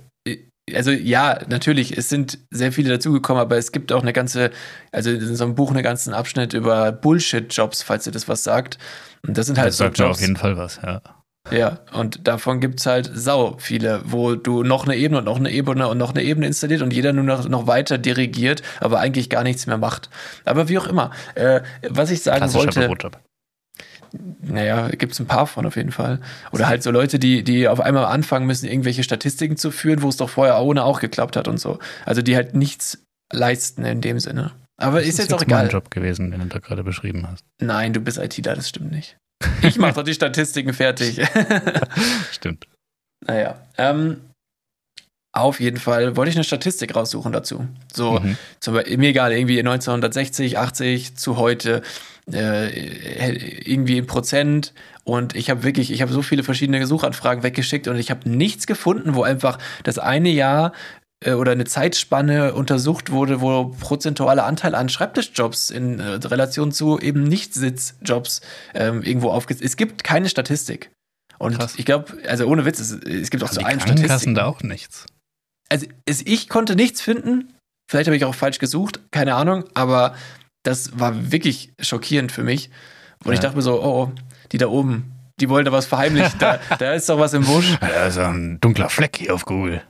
also 0.74 0.90
ja, 0.90 1.38
natürlich, 1.48 1.96
es 1.96 2.08
sind 2.08 2.38
sehr 2.50 2.72
viele 2.72 2.90
dazugekommen, 2.90 3.40
aber 3.40 3.56
es 3.56 3.72
gibt 3.72 3.92
auch 3.92 4.02
eine 4.02 4.12
ganze, 4.12 4.50
also 4.92 5.10
in 5.10 5.36
so 5.36 5.44
einem 5.44 5.54
Buch 5.54 5.70
einen 5.70 5.82
ganzen 5.82 6.14
Abschnitt 6.14 6.52
über 6.52 6.92
Bullshit-Jobs, 6.92 7.82
falls 7.82 8.06
ihr 8.06 8.12
das 8.12 8.28
was 8.28 8.44
sagt. 8.44 8.78
Und 9.26 9.36
das 9.36 9.46
sind 9.46 9.58
halt 9.58 9.68
Das 9.68 9.78
so 9.78 9.84
sagt 9.84 9.98
Jobs. 9.98 10.18
auf 10.18 10.20
jeden 10.20 10.36
Fall 10.36 10.56
was, 10.56 10.80
ja. 10.82 11.00
Ja, 11.50 11.78
und 11.92 12.28
davon 12.28 12.60
gibt's 12.60 12.84
halt 12.84 13.10
sau 13.12 13.56
viele, 13.58 14.02
wo 14.04 14.34
du 14.34 14.62
noch 14.62 14.84
eine 14.84 14.94
Ebene 14.96 15.18
und 15.18 15.24
noch 15.24 15.38
eine 15.38 15.50
Ebene 15.50 15.88
und 15.88 15.96
noch 15.96 16.10
eine 16.10 16.22
Ebene 16.22 16.46
installiert 16.46 16.82
und 16.82 16.92
jeder 16.92 17.12
nur 17.12 17.24
noch, 17.24 17.48
noch 17.48 17.66
weiter 17.66 17.96
dirigiert, 17.96 18.62
aber 18.78 19.00
eigentlich 19.00 19.30
gar 19.30 19.42
nichts 19.42 19.66
mehr 19.66 19.78
macht. 19.78 20.10
Aber 20.44 20.68
wie 20.68 20.78
auch 20.78 20.86
immer. 20.86 21.10
Äh, 21.34 21.62
was 21.88 22.10
ich 22.10 22.22
sagen 22.22 22.38
Klassischer 22.38 22.60
wollte, 22.60 22.80
Bürojob. 22.80 23.18
Naja, 24.42 24.88
gibt's 24.88 25.18
ein 25.20 25.26
paar 25.26 25.46
von 25.46 25.66
auf 25.66 25.76
jeden 25.76 25.92
Fall. 25.92 26.20
Oder 26.52 26.66
halt 26.68 26.82
so 26.82 26.90
Leute, 26.90 27.18
die, 27.18 27.42
die 27.44 27.68
auf 27.68 27.80
einmal 27.80 28.04
anfangen 28.06 28.46
müssen, 28.46 28.66
irgendwelche 28.68 29.02
Statistiken 29.02 29.56
zu 29.56 29.70
führen, 29.70 30.02
wo 30.02 30.08
es 30.08 30.16
doch 30.16 30.30
vorher 30.30 30.60
ohne 30.62 30.84
auch 30.84 31.00
geklappt 31.00 31.36
hat 31.36 31.48
und 31.48 31.58
so. 31.58 31.78
Also 32.04 32.22
die 32.22 32.34
halt 32.36 32.54
nichts 32.54 33.02
leisten 33.32 33.84
in 33.84 34.00
dem 34.00 34.18
Sinne. 34.18 34.52
Aber 34.80 34.98
Das 35.00 35.08
ist 35.08 35.18
jetzt 35.18 35.32
auch 35.34 35.40
mein 35.40 35.48
egal. 35.48 35.70
Job 35.70 35.90
gewesen, 35.90 36.30
den 36.30 36.40
du 36.40 36.46
da 36.46 36.58
gerade 36.58 36.82
beschrieben 36.82 37.26
hast. 37.30 37.44
Nein, 37.60 37.92
du 37.92 38.00
bist 38.00 38.18
ITler, 38.18 38.54
das 38.56 38.68
stimmt 38.68 38.90
nicht. 38.90 39.16
Ich 39.62 39.78
mach 39.78 39.92
doch 39.94 40.02
die 40.02 40.14
Statistiken 40.14 40.72
fertig. 40.74 41.20
Stimmt. 42.32 42.66
Naja, 43.26 43.58
ähm, 43.78 44.20
auf 45.32 45.60
jeden 45.60 45.78
Fall 45.78 46.16
wollte 46.16 46.30
ich 46.30 46.36
eine 46.36 46.44
Statistik 46.44 46.94
raussuchen 46.96 47.32
dazu. 47.32 47.66
So, 47.92 48.18
Mhm. 48.20 48.36
zum 48.60 48.74
Beispiel, 48.74 48.96
mir 48.98 49.10
egal, 49.10 49.32
irgendwie 49.32 49.58
1960, 49.58 50.58
80 50.58 51.16
zu 51.16 51.36
heute, 51.36 51.82
äh, 52.34 53.30
irgendwie 53.64 53.98
in 53.98 54.06
Prozent. 54.06 54.72
Und 55.04 55.34
ich 55.34 55.50
habe 55.50 55.62
wirklich, 55.62 55.90
ich 55.90 56.02
habe 56.02 56.12
so 56.12 56.22
viele 56.22 56.42
verschiedene 56.42 56.86
Suchanfragen 56.86 57.42
weggeschickt 57.42 57.88
und 57.88 57.96
ich 57.96 58.10
habe 58.10 58.28
nichts 58.28 58.66
gefunden, 58.66 59.14
wo 59.14 59.22
einfach 59.22 59.58
das 59.82 59.98
eine 59.98 60.28
Jahr 60.28 60.72
äh, 61.24 61.32
oder 61.32 61.52
eine 61.52 61.64
Zeitspanne 61.64 62.54
untersucht 62.54 63.10
wurde, 63.10 63.40
wo 63.40 63.68
prozentualer 63.80 64.46
Anteil 64.46 64.74
an 64.74 64.88
Schreibtischjobs 64.88 65.70
in 65.70 66.00
äh, 66.00 66.14
Relation 66.14 66.72
zu 66.72 66.98
eben 66.98 67.24
Nicht-Sitzjobs 67.24 68.40
ähm, 68.74 69.02
irgendwo 69.02 69.30
aufgesetzt. 69.30 69.64
Es 69.64 69.76
gibt 69.76 70.04
keine 70.04 70.28
Statistik. 70.28 70.90
Und 71.38 71.58
Krass. 71.58 71.74
ich 71.76 71.86
glaube, 71.86 72.18
also 72.28 72.46
ohne 72.46 72.64
Witz, 72.66 72.78
es, 72.80 72.92
es 72.92 73.30
gibt 73.30 73.42
auch 73.42 73.48
Haben 73.48 73.54
zu 73.54 73.60
Krankenkassen 73.60 74.04
Statistiken. 74.04 74.34
da 74.34 74.44
auch 74.46 74.62
nichts. 74.62 75.06
Also 75.70 75.86
es, 76.04 76.22
ich 76.26 76.48
konnte 76.48 76.76
nichts 76.76 77.00
finden. 77.00 77.54
Vielleicht 77.90 78.06
habe 78.06 78.16
ich 78.16 78.24
auch 78.24 78.34
falsch 78.34 78.58
gesucht, 78.58 79.00
keine 79.10 79.34
Ahnung, 79.34 79.64
aber 79.74 80.14
das 80.62 80.98
war 80.98 81.32
wirklich 81.32 81.72
schockierend 81.80 82.32
für 82.32 82.42
mich. 82.44 82.70
Und 83.24 83.32
ich 83.32 83.38
Ja. 83.38 83.42
dachte 83.44 83.56
mir 83.56 83.62
so, 83.62 83.82
oh, 83.82 83.86
oh, 84.08 84.12
die 84.52 84.58
da 84.58 84.66
oben, 84.68 85.12
die 85.40 85.48
wollen 85.48 85.64
da 85.64 85.72
was 85.72 85.86
verheimlichen. 85.86 86.38
da, 86.38 86.58
da 86.78 86.92
ist 86.94 87.08
doch 87.08 87.18
was 87.18 87.32
im 87.34 87.44
Busch. 87.44 87.76
Da 87.80 88.06
ist 88.06 88.18
ein 88.18 88.58
dunkler 88.60 88.88
Fleck 88.88 89.16
hier 89.16 89.34
auf 89.34 89.44
Google. 89.44 89.82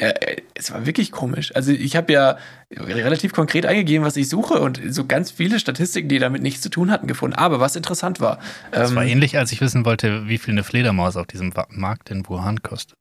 Ja, 0.00 0.08
äh, 0.08 0.36
es 0.54 0.72
war 0.72 0.86
wirklich 0.86 1.12
komisch. 1.12 1.54
Also 1.54 1.70
ich 1.72 1.96
habe 1.96 2.12
ja 2.14 2.38
relativ 2.74 3.34
konkret 3.34 3.66
eingegeben, 3.66 4.06
was 4.06 4.16
ich 4.16 4.28
suche 4.28 4.54
und 4.54 4.80
so 4.88 5.04
ganz 5.06 5.30
viele 5.30 5.58
Statistiken, 5.60 6.08
die 6.08 6.18
damit 6.18 6.42
nichts 6.42 6.62
zu 6.62 6.70
tun 6.70 6.90
hatten, 6.90 7.06
gefunden. 7.06 7.36
Aber 7.36 7.60
was 7.60 7.76
interessant 7.76 8.18
war, 8.20 8.38
Das 8.70 8.90
ähm, 8.90 8.96
war 8.96 9.04
ähnlich, 9.04 9.36
als 9.36 9.52
ich 9.52 9.60
wissen 9.60 9.84
wollte, 9.84 10.28
wie 10.28 10.38
viel 10.38 10.52
eine 10.54 10.64
Fledermaus 10.64 11.16
auf 11.16 11.26
diesem 11.26 11.52
Markt 11.68 12.10
in 12.10 12.26
Wuhan 12.26 12.62
kostet. 12.62 12.96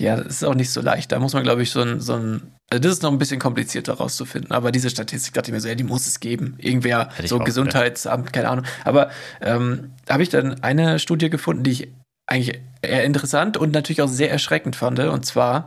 ja, 0.00 0.16
das 0.16 0.26
ist 0.26 0.44
auch 0.44 0.54
nicht 0.54 0.70
so 0.70 0.80
leicht. 0.80 1.12
Da 1.12 1.20
muss 1.20 1.34
man, 1.34 1.44
glaube 1.44 1.62
ich, 1.62 1.70
so 1.70 1.82
ein, 1.82 2.00
so 2.00 2.14
ein, 2.14 2.52
also 2.70 2.80
das 2.80 2.92
ist 2.92 3.02
noch 3.02 3.10
ein 3.10 3.18
bisschen 3.18 3.40
komplizierter 3.40 3.94
rauszufinden. 3.94 4.52
Aber 4.52 4.70
diese 4.70 4.90
Statistik 4.90 5.34
dachte 5.34 5.50
ich 5.50 5.54
mir 5.54 5.60
so, 5.60 5.68
ja, 5.68 5.74
die 5.74 5.84
muss 5.84 6.06
es 6.06 6.20
geben. 6.20 6.54
Irgendwer, 6.58 7.10
Hätte 7.14 7.26
so 7.26 7.40
Gesundheitsamt, 7.40 8.32
keine 8.32 8.48
Ahnung. 8.48 8.64
Aber 8.84 9.10
ähm, 9.40 9.90
da 10.06 10.14
habe 10.14 10.22
ich 10.22 10.28
dann 10.28 10.62
eine 10.62 11.00
Studie 11.00 11.30
gefunden, 11.30 11.64
die 11.64 11.72
ich 11.72 11.88
eigentlich 12.26 12.60
eher 12.80 13.04
interessant 13.04 13.56
und 13.56 13.72
natürlich 13.72 14.02
auch 14.02 14.08
sehr 14.08 14.30
erschreckend 14.30 14.76
fand. 14.76 15.00
Und 15.00 15.26
zwar 15.26 15.66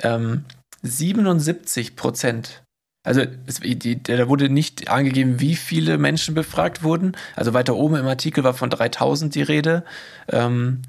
ähm, 0.00 0.44
77 0.80 1.96
Prozent. 1.96 2.62
Also 3.04 3.22
es, 3.46 3.60
die, 3.60 4.02
da 4.02 4.26
wurde 4.26 4.48
nicht 4.48 4.88
angegeben, 4.88 5.38
wie 5.38 5.54
viele 5.54 5.98
Menschen 5.98 6.34
befragt 6.34 6.82
wurden. 6.82 7.14
Also 7.36 7.52
weiter 7.52 7.76
oben 7.76 7.96
im 7.96 8.06
Artikel 8.06 8.42
war 8.42 8.54
von 8.54 8.70
3000 8.70 9.34
die 9.34 9.42
Rede. 9.42 9.84
Ähm, 10.28 10.80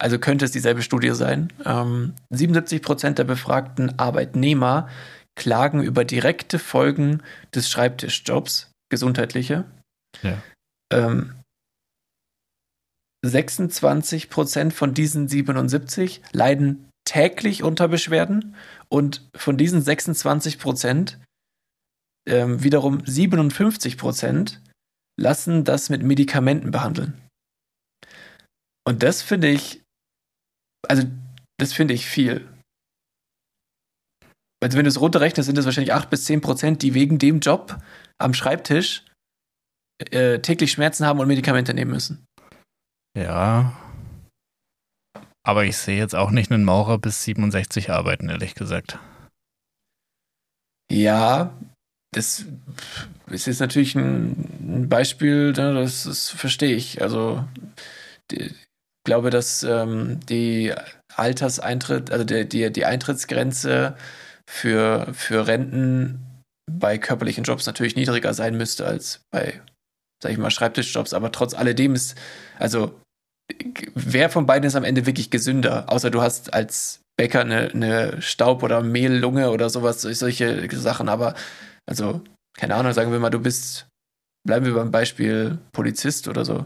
also 0.00 0.18
könnte 0.18 0.46
es 0.46 0.50
dieselbe 0.50 0.82
Studie 0.82 1.14
sein. 1.14 1.52
Ähm, 1.64 2.14
77 2.30 2.82
Prozent 2.82 3.18
der 3.18 3.24
befragten 3.24 3.98
Arbeitnehmer 3.98 4.88
klagen 5.36 5.82
über 5.82 6.04
direkte 6.04 6.58
Folgen 6.58 7.22
des 7.54 7.70
Schreibtischjobs, 7.70 8.72
gesundheitliche. 8.90 9.64
Ja. 10.22 10.42
Ähm, 10.92 11.34
26 13.24 14.30
Prozent 14.30 14.72
von 14.72 14.94
diesen 14.94 15.28
77 15.28 16.22
leiden 16.32 16.88
täglich 17.06 17.62
unter 17.62 17.88
Beschwerden 17.88 18.56
und 18.88 19.28
von 19.36 19.58
diesen 19.58 19.82
26 19.82 20.58
Prozent 20.58 21.18
ähm, 22.26 22.62
wiederum 22.62 23.04
57 23.04 23.98
Prozent 23.98 24.62
lassen 25.18 25.64
das 25.64 25.90
mit 25.90 26.02
Medikamenten 26.02 26.70
behandeln. 26.70 27.20
Und 28.86 29.02
das 29.02 29.20
finde 29.20 29.48
ich, 29.48 29.79
also 30.90 31.04
das 31.56 31.72
finde 31.72 31.94
ich 31.94 32.06
viel. 32.06 32.48
Also 34.62 34.76
wenn 34.76 34.84
du 34.84 34.90
es 34.90 35.00
runterrechnest, 35.00 35.46
sind 35.46 35.56
es 35.56 35.64
wahrscheinlich 35.64 35.94
8 35.94 36.10
bis 36.10 36.24
10 36.24 36.40
Prozent, 36.40 36.82
die 36.82 36.94
wegen 36.94 37.18
dem 37.18 37.38
Job 37.38 37.80
am 38.18 38.34
Schreibtisch 38.34 39.04
äh, 40.10 40.40
täglich 40.40 40.72
Schmerzen 40.72 41.06
haben 41.06 41.20
und 41.20 41.28
Medikamente 41.28 41.72
nehmen 41.72 41.92
müssen. 41.92 42.26
Ja. 43.16 43.78
Aber 45.46 45.64
ich 45.64 45.76
sehe 45.76 45.96
jetzt 45.96 46.14
auch 46.14 46.30
nicht 46.30 46.50
einen 46.50 46.64
Maurer 46.64 46.98
bis 46.98 47.22
67 47.22 47.90
arbeiten, 47.90 48.28
ehrlich 48.28 48.54
gesagt. 48.54 48.98
Ja, 50.90 51.56
das 52.12 52.44
ist 53.28 53.46
jetzt 53.46 53.60
natürlich 53.60 53.94
ein, 53.94 54.88
Beispiel, 54.88 55.52
ne, 55.52 55.72
das, 55.74 56.02
das 56.02 56.30
verstehe 56.30 56.74
ich. 56.74 57.00
Also 57.00 57.44
glaube, 59.10 59.30
dass 59.30 59.64
ähm, 59.64 60.20
die 60.28 60.72
Alterseintritt, 61.16 62.12
also 62.12 62.24
die, 62.24 62.48
die, 62.48 62.70
die 62.70 62.84
Eintrittsgrenze 62.84 63.96
für, 64.48 65.08
für 65.12 65.48
Renten 65.48 66.24
bei 66.70 66.96
körperlichen 66.96 67.42
Jobs 67.42 67.66
natürlich 67.66 67.96
niedriger 67.96 68.34
sein 68.34 68.56
müsste 68.56 68.86
als 68.86 69.22
bei, 69.32 69.60
sag 70.22 70.30
ich 70.30 70.38
mal, 70.38 70.52
Schreibtischjobs. 70.52 71.12
Aber 71.12 71.32
trotz 71.32 71.54
alledem 71.54 71.96
ist, 71.96 72.16
also 72.60 73.00
wer 73.96 74.30
von 74.30 74.46
beiden 74.46 74.68
ist 74.68 74.76
am 74.76 74.84
Ende 74.84 75.06
wirklich 75.06 75.30
gesünder? 75.30 75.92
Außer 75.92 76.12
du 76.12 76.22
hast 76.22 76.54
als 76.54 77.00
Bäcker 77.18 77.40
eine, 77.40 77.70
eine 77.70 78.22
Staub- 78.22 78.62
oder 78.62 78.80
Mehllunge 78.80 79.50
oder 79.50 79.70
sowas, 79.70 80.02
solche 80.02 80.68
Sachen. 80.76 81.08
Aber 81.08 81.34
also, 81.84 82.22
keine 82.56 82.76
Ahnung, 82.76 82.92
sagen 82.92 83.10
wir 83.10 83.18
mal, 83.18 83.30
du 83.30 83.40
bist, 83.40 83.88
bleiben 84.46 84.66
wir 84.66 84.74
beim 84.74 84.92
Beispiel 84.92 85.58
Polizist 85.72 86.28
oder 86.28 86.44
so. 86.44 86.64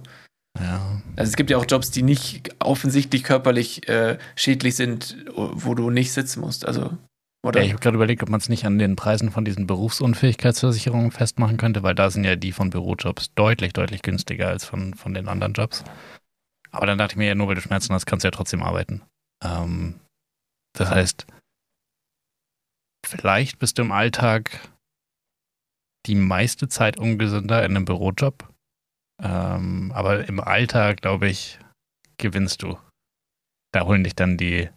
Ja. 0.59 1.03
Also 1.17 1.31
es 1.31 1.37
gibt 1.37 1.51
ja 1.51 1.57
auch 1.57 1.67
Jobs, 1.69 1.91
die 1.91 2.03
nicht 2.03 2.55
offensichtlich 2.61 3.25
körperlich 3.25 3.89
äh, 3.89 4.19
schädlich 4.37 4.77
sind, 4.77 5.17
wo 5.35 5.75
du 5.75 5.91
nicht 5.91 6.13
sitzen 6.13 6.41
musst. 6.41 6.67
Also 6.67 6.97
oder? 7.45 7.61
Ja, 7.61 7.67
ich 7.67 7.73
habe 7.73 7.83
gerade 7.83 7.97
überlegt, 7.97 8.23
ob 8.23 8.31
man 8.31 8.41
es 8.41 8.49
nicht 8.49 8.65
an 8.65 8.79
den 8.79 8.97
Preisen 8.97 9.31
von 9.31 9.45
diesen 9.45 9.67
Berufsunfähigkeitsversicherungen 9.67 11.11
festmachen 11.11 11.59
könnte, 11.59 11.83
weil 11.83 11.95
da 11.95 12.11
sind 12.11 12.25
ja 12.25 12.37
die 12.37 12.53
von 12.53 12.71
Bürojobs 12.71 13.35
deutlich, 13.35 13.75
deutlich 13.75 14.01
günstiger 14.01 14.49
als 14.49 14.65
von, 14.65 14.95
von 14.95 15.13
den 15.13 15.29
anderen 15.29 15.53
Jobs. 15.53 15.85
Aber 16.71 16.87
dann 16.87 16.97
dachte 16.97 17.13
ich 17.13 17.17
mir 17.19 17.27
ja, 17.27 17.35
nur 17.35 17.49
weil 17.49 17.55
du 17.55 17.61
Schmerzen 17.61 17.93
hast, 17.93 18.07
kannst 18.07 18.25
du 18.25 18.29
ja 18.29 18.31
trotzdem 18.33 18.63
arbeiten. 18.63 19.03
Ähm, 19.45 20.01
das 20.73 20.91
heißt, 20.91 21.27
vielleicht 23.07 23.59
bist 23.59 23.77
du 23.77 23.83
im 23.83 23.93
Alltag 23.93 24.71
die 26.07 26.15
meiste 26.15 26.69
Zeit 26.69 26.99
ungesünder 26.99 27.63
in 27.63 27.77
einem 27.77 27.85
Bürojob. 27.85 28.54
Ähm, 29.23 29.93
aber 29.95 30.29
im 30.29 30.41
Alltag, 30.41 31.01
glaube 31.03 31.29
ich, 31.29 31.59
gewinnst 32.19 32.63
du. 32.63 32.79
Da 33.73 33.87
holen 33.87 34.05
dich 34.05 34.15
dann 34.15 34.37
die 34.37 34.69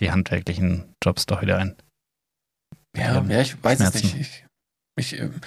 die 0.00 0.10
handwerklichen 0.10 0.94
Jobs 1.02 1.26
doch 1.26 1.42
wieder 1.42 1.58
ein. 1.58 1.76
Ja, 2.96 3.18
ähm, 3.18 3.30
ja 3.30 3.40
ich 3.40 3.62
weiß 3.62 3.78
Schmerzen. 3.78 3.96
es 3.98 4.14
nicht. 4.14 4.44
Ich, 4.96 5.12
ich, 5.14 5.20
ähm, 5.20 5.40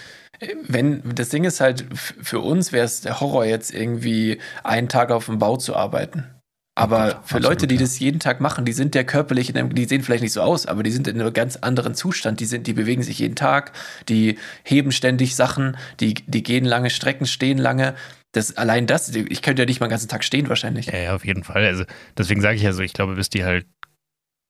wenn 0.68 1.16
das 1.16 1.30
Ding 1.30 1.44
ist 1.44 1.60
halt, 1.60 1.86
für 1.94 2.40
uns 2.40 2.72
wäre 2.72 2.86
es 2.86 3.02
der 3.02 3.20
Horror, 3.20 3.46
jetzt 3.46 3.74
irgendwie 3.74 4.42
einen 4.64 4.90
Tag 4.90 5.12
auf 5.12 5.26
dem 5.28 5.40
Bau 5.40 5.58
zu 5.58 5.76
arbeiten. 5.76 6.35
Aber 6.78 7.22
oh 7.22 7.28
für 7.28 7.40
Leute, 7.40 7.68
die 7.68 7.78
das 7.78 8.00
jeden 8.00 8.20
Tag 8.20 8.42
machen, 8.42 8.66
die 8.66 8.74
sind 8.74 8.96
ja 8.96 9.04
körperlich, 9.04 9.50
in 9.50 9.58
einem, 9.58 9.74
die 9.74 9.86
sehen 9.86 10.04
vielleicht 10.04 10.24
nicht 10.24 10.34
so 10.34 10.42
aus, 10.42 10.66
aber 10.66 10.84
die 10.84 10.92
sind 10.92 11.08
in 11.08 11.20
einem 11.20 11.32
ganz 11.32 11.56
anderen 11.56 11.96
Zustand. 11.96 12.42
Die 12.42 12.46
sind, 12.46 12.68
die 12.68 12.74
bewegen 12.74 13.02
sich 13.02 13.20
jeden 13.20 13.36
Tag, 13.36 13.72
die 14.10 14.38
heben 14.64 14.92
ständig 14.92 15.36
Sachen, 15.36 15.78
die, 16.02 16.16
die 16.16 16.44
gehen 16.44 16.66
lange 16.66 16.90
Strecken, 16.90 17.28
stehen 17.28 17.58
lange. 17.58 17.96
Das, 18.34 18.58
allein 18.58 18.88
das, 18.88 19.16
ich 19.16 19.42
könnte 19.42 19.62
ja 19.62 19.66
nicht 19.66 19.80
mal 19.80 19.88
den 19.88 19.92
ganzen 19.92 20.10
Tag 20.10 20.26
stehen 20.26 20.50
wahrscheinlich. 20.50 20.88
Ja, 20.88 20.98
ja 20.98 21.16
auf 21.16 21.26
jeden 21.26 21.46
Fall. 21.46 21.66
Also 21.66 21.86
deswegen 22.18 22.42
sage 22.42 22.58
ich 22.58 22.64
ja 22.64 22.74
so, 22.74 22.84
ich 22.84 22.92
glaube, 22.92 23.16
bis 23.16 23.30
die 23.30 23.46
halt 23.46 23.66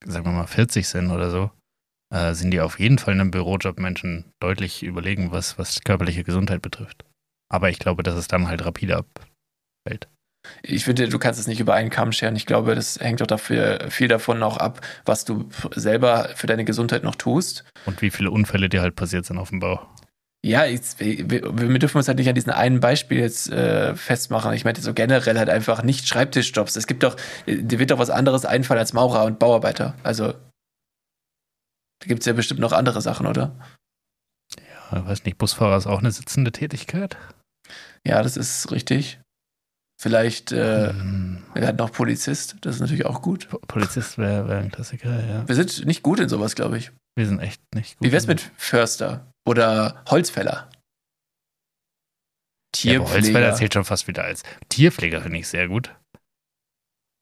sagen 0.06 0.26
wir 0.26 0.32
mal, 0.32 0.48
40 0.48 0.88
sind 0.88 1.12
oder 1.12 1.30
so, 1.30 1.52
äh, 2.14 2.34
sind 2.34 2.52
die 2.52 2.62
auf 2.62 2.80
jeden 2.80 3.00
Fall 3.00 3.14
einem 3.14 3.32
Bürojob 3.32 3.80
Menschen 3.80 4.32
deutlich 4.40 4.84
überlegen, 4.84 5.32
was, 5.32 5.58
was 5.58 5.82
körperliche 5.82 6.24
Gesundheit 6.24 6.62
betrifft. 6.62 7.06
Aber 7.52 7.70
ich 7.70 7.80
glaube, 7.80 8.04
dass 8.04 8.16
es 8.16 8.28
dann 8.28 8.48
halt 8.48 8.66
rapide 8.66 8.98
abfällt. 8.98 10.08
Ich 10.62 10.86
finde, 10.86 11.08
du 11.08 11.20
kannst 11.20 11.40
es 11.40 11.48
nicht 11.48 11.60
über 11.60 11.74
einen 11.74 11.90
Kamm 11.90 12.12
scheren. 12.12 12.36
Ich 12.36 12.46
glaube, 12.46 12.76
das 12.76 13.00
hängt 13.00 13.22
doch 13.22 13.28
dafür 13.28 13.86
viel 13.90 14.08
davon 14.08 14.42
auch 14.44 14.58
ab, 14.58 14.82
was 15.06 15.26
du 15.26 15.50
selber 15.76 16.30
für 16.36 16.48
deine 16.48 16.66
Gesundheit 16.66 17.04
noch 17.04 17.16
tust. 17.16 17.64
Und 17.86 18.02
wie 18.02 18.10
viele 18.10 18.32
Unfälle 18.32 18.70
dir 18.70 18.82
halt 18.82 18.96
passiert 18.96 19.26
sind 19.26 19.38
auf 19.38 19.50
dem 19.50 19.60
Bau. 19.60 19.88
Ja, 20.46 20.64
jetzt, 20.64 21.00
wir, 21.00 21.28
wir, 21.58 21.80
dürfen 21.80 21.98
uns 21.98 22.08
halt 22.08 22.20
nicht 22.20 22.30
an 22.30 22.36
diesen 22.36 22.52
einen 22.52 22.80
Beispiel 22.80 23.18
jetzt 23.18 23.52
äh, 23.52 23.96
festmachen. 23.96 24.54
Ich 24.54 24.64
meinte 24.64 24.80
so 24.80 24.94
generell 24.94 25.40
halt 25.40 25.50
einfach 25.50 25.82
nicht 25.82 26.08
Schreibtischjobs. 26.08 26.76
Es 26.76 26.86
gibt 26.86 27.02
doch, 27.02 27.16
dir 27.48 27.80
wird 27.80 27.90
doch 27.90 27.98
was 27.98 28.12
anderes 28.12 28.46
einfallen 28.46 28.80
als 28.80 28.94
Maurer 28.94 29.26
und 29.26 29.40
Bauarbeiter. 29.40 29.96
Also, 30.04 30.34
da 30.34 32.08
gibt 32.08 32.20
es 32.20 32.28
ja 32.28 32.34
bestimmt 32.34 32.60
noch 32.60 32.74
andere 32.74 33.02
Sachen, 33.02 33.26
oder? 33.26 33.56
Ja, 34.92 35.04
weiß 35.08 35.26
nicht, 35.26 35.40
Busfahrer 35.40 35.78
ist 35.78 35.88
auch 35.88 35.98
eine 35.98 36.12
sitzende 36.12 36.52
Tätigkeit. 36.52 37.18
Ja, 38.06 38.22
das 38.22 38.38
ist 38.38 38.72
richtig. 38.72 39.20
Vielleicht 39.98 40.52
äh, 40.52 40.90
hm. 40.90 41.44
noch 41.78 41.92
Polizist, 41.92 42.58
das 42.62 42.76
ist 42.76 42.82
natürlich 42.82 43.06
auch 43.06 43.22
gut. 43.22 43.48
Polizist 43.68 44.18
wäre 44.18 44.48
wär 44.48 44.58
ein 44.60 44.72
Klassiker, 44.72 45.26
ja. 45.26 45.48
Wir 45.48 45.56
sind 45.56 45.86
nicht 45.86 46.04
gut 46.04 46.20
in 46.20 46.28
sowas, 46.28 46.56
glaube 46.56 46.78
ich. 46.78 46.92
Wir 47.16 47.26
sind 47.26 47.40
echt 47.40 47.62
nicht 47.74 47.98
gut. 47.98 48.08
Wie 48.08 48.12
wär's 48.12 48.28
mit 48.28 48.52
Förster? 48.58 49.32
Oder 49.48 50.04
Holzfäller. 50.10 50.70
Tierpfleger. 52.74 53.04
Ja, 53.06 53.14
Holzfäller 53.14 53.56
zählt 53.56 53.74
schon 53.74 53.86
fast 53.86 54.08
wieder 54.08 54.26
als 54.26 54.44
Tierpfleger, 54.68 55.22
finde 55.22 55.40
ich 55.40 55.48
sehr 55.48 55.70
gut. 55.70 55.96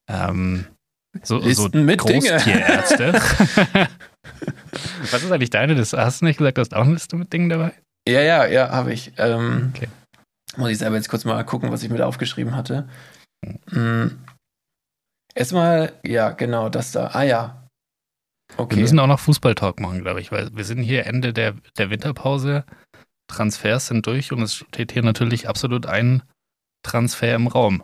Ähm, 0.09 0.65
so, 1.21 1.39
so 1.51 1.69
mit 1.74 1.99
Großtierärzte. 1.99 3.13
Was 5.11 5.21
ist 5.21 5.32
eigentlich 5.32 5.51
deine? 5.51 5.76
Das 5.76 5.93
hast 5.93 6.21
du 6.21 6.26
nicht 6.26 6.38
gesagt, 6.38 6.57
du 6.57 6.61
hast 6.61 6.74
auch 6.74 6.82
eine 6.82 6.93
Liste 6.93 7.15
mit 7.15 7.32
Dingen 7.32 7.49
dabei? 7.49 7.74
Ja, 8.07 8.21
ja, 8.21 8.47
ja, 8.47 8.69
habe 8.71 8.93
ich. 8.93 9.11
Ähm, 9.17 9.71
okay. 9.76 9.88
Muss 10.58 10.70
ich 10.70 10.78
selber 10.78 10.95
jetzt 10.95 11.10
kurz 11.10 11.26
mal 11.26 11.43
gucken, 11.43 11.72
was 11.72 11.84
ich 11.84 11.89
mir 11.89 11.97
da 11.97 12.06
aufgeschrieben 12.06 12.56
hatte. 12.56 12.88
Mhm. 13.72 14.20
Erstmal, 15.36 15.93
ja, 16.04 16.30
genau, 16.30 16.70
das 16.70 16.91
da. 16.91 17.08
Ah 17.08 17.24
ja, 17.24 17.64
Okay. 18.58 18.76
Wir 18.76 18.82
müssen 18.84 18.99
auch 18.99 19.08
noch 19.08 19.20
Fußballtalk 19.20 19.80
machen, 19.80 20.01
glaube 20.01 20.22
ich, 20.22 20.32
weil 20.32 20.56
wir 20.56 20.64
sind 20.64 20.82
hier 20.84 21.06
Ende 21.06 21.34
der, 21.34 21.56
der 21.78 21.89
Winterpause. 21.89 22.66
Transfers 23.28 23.88
sind 23.88 24.06
durch 24.06 24.32
und 24.32 24.41
es 24.41 24.56
steht 24.56 24.91
hier 24.91 25.04
natürlich 25.04 25.47
absolut 25.47 25.86
ein 25.86 26.24
Transfer 26.86 27.34
im 27.34 27.47
Raum, 27.47 27.84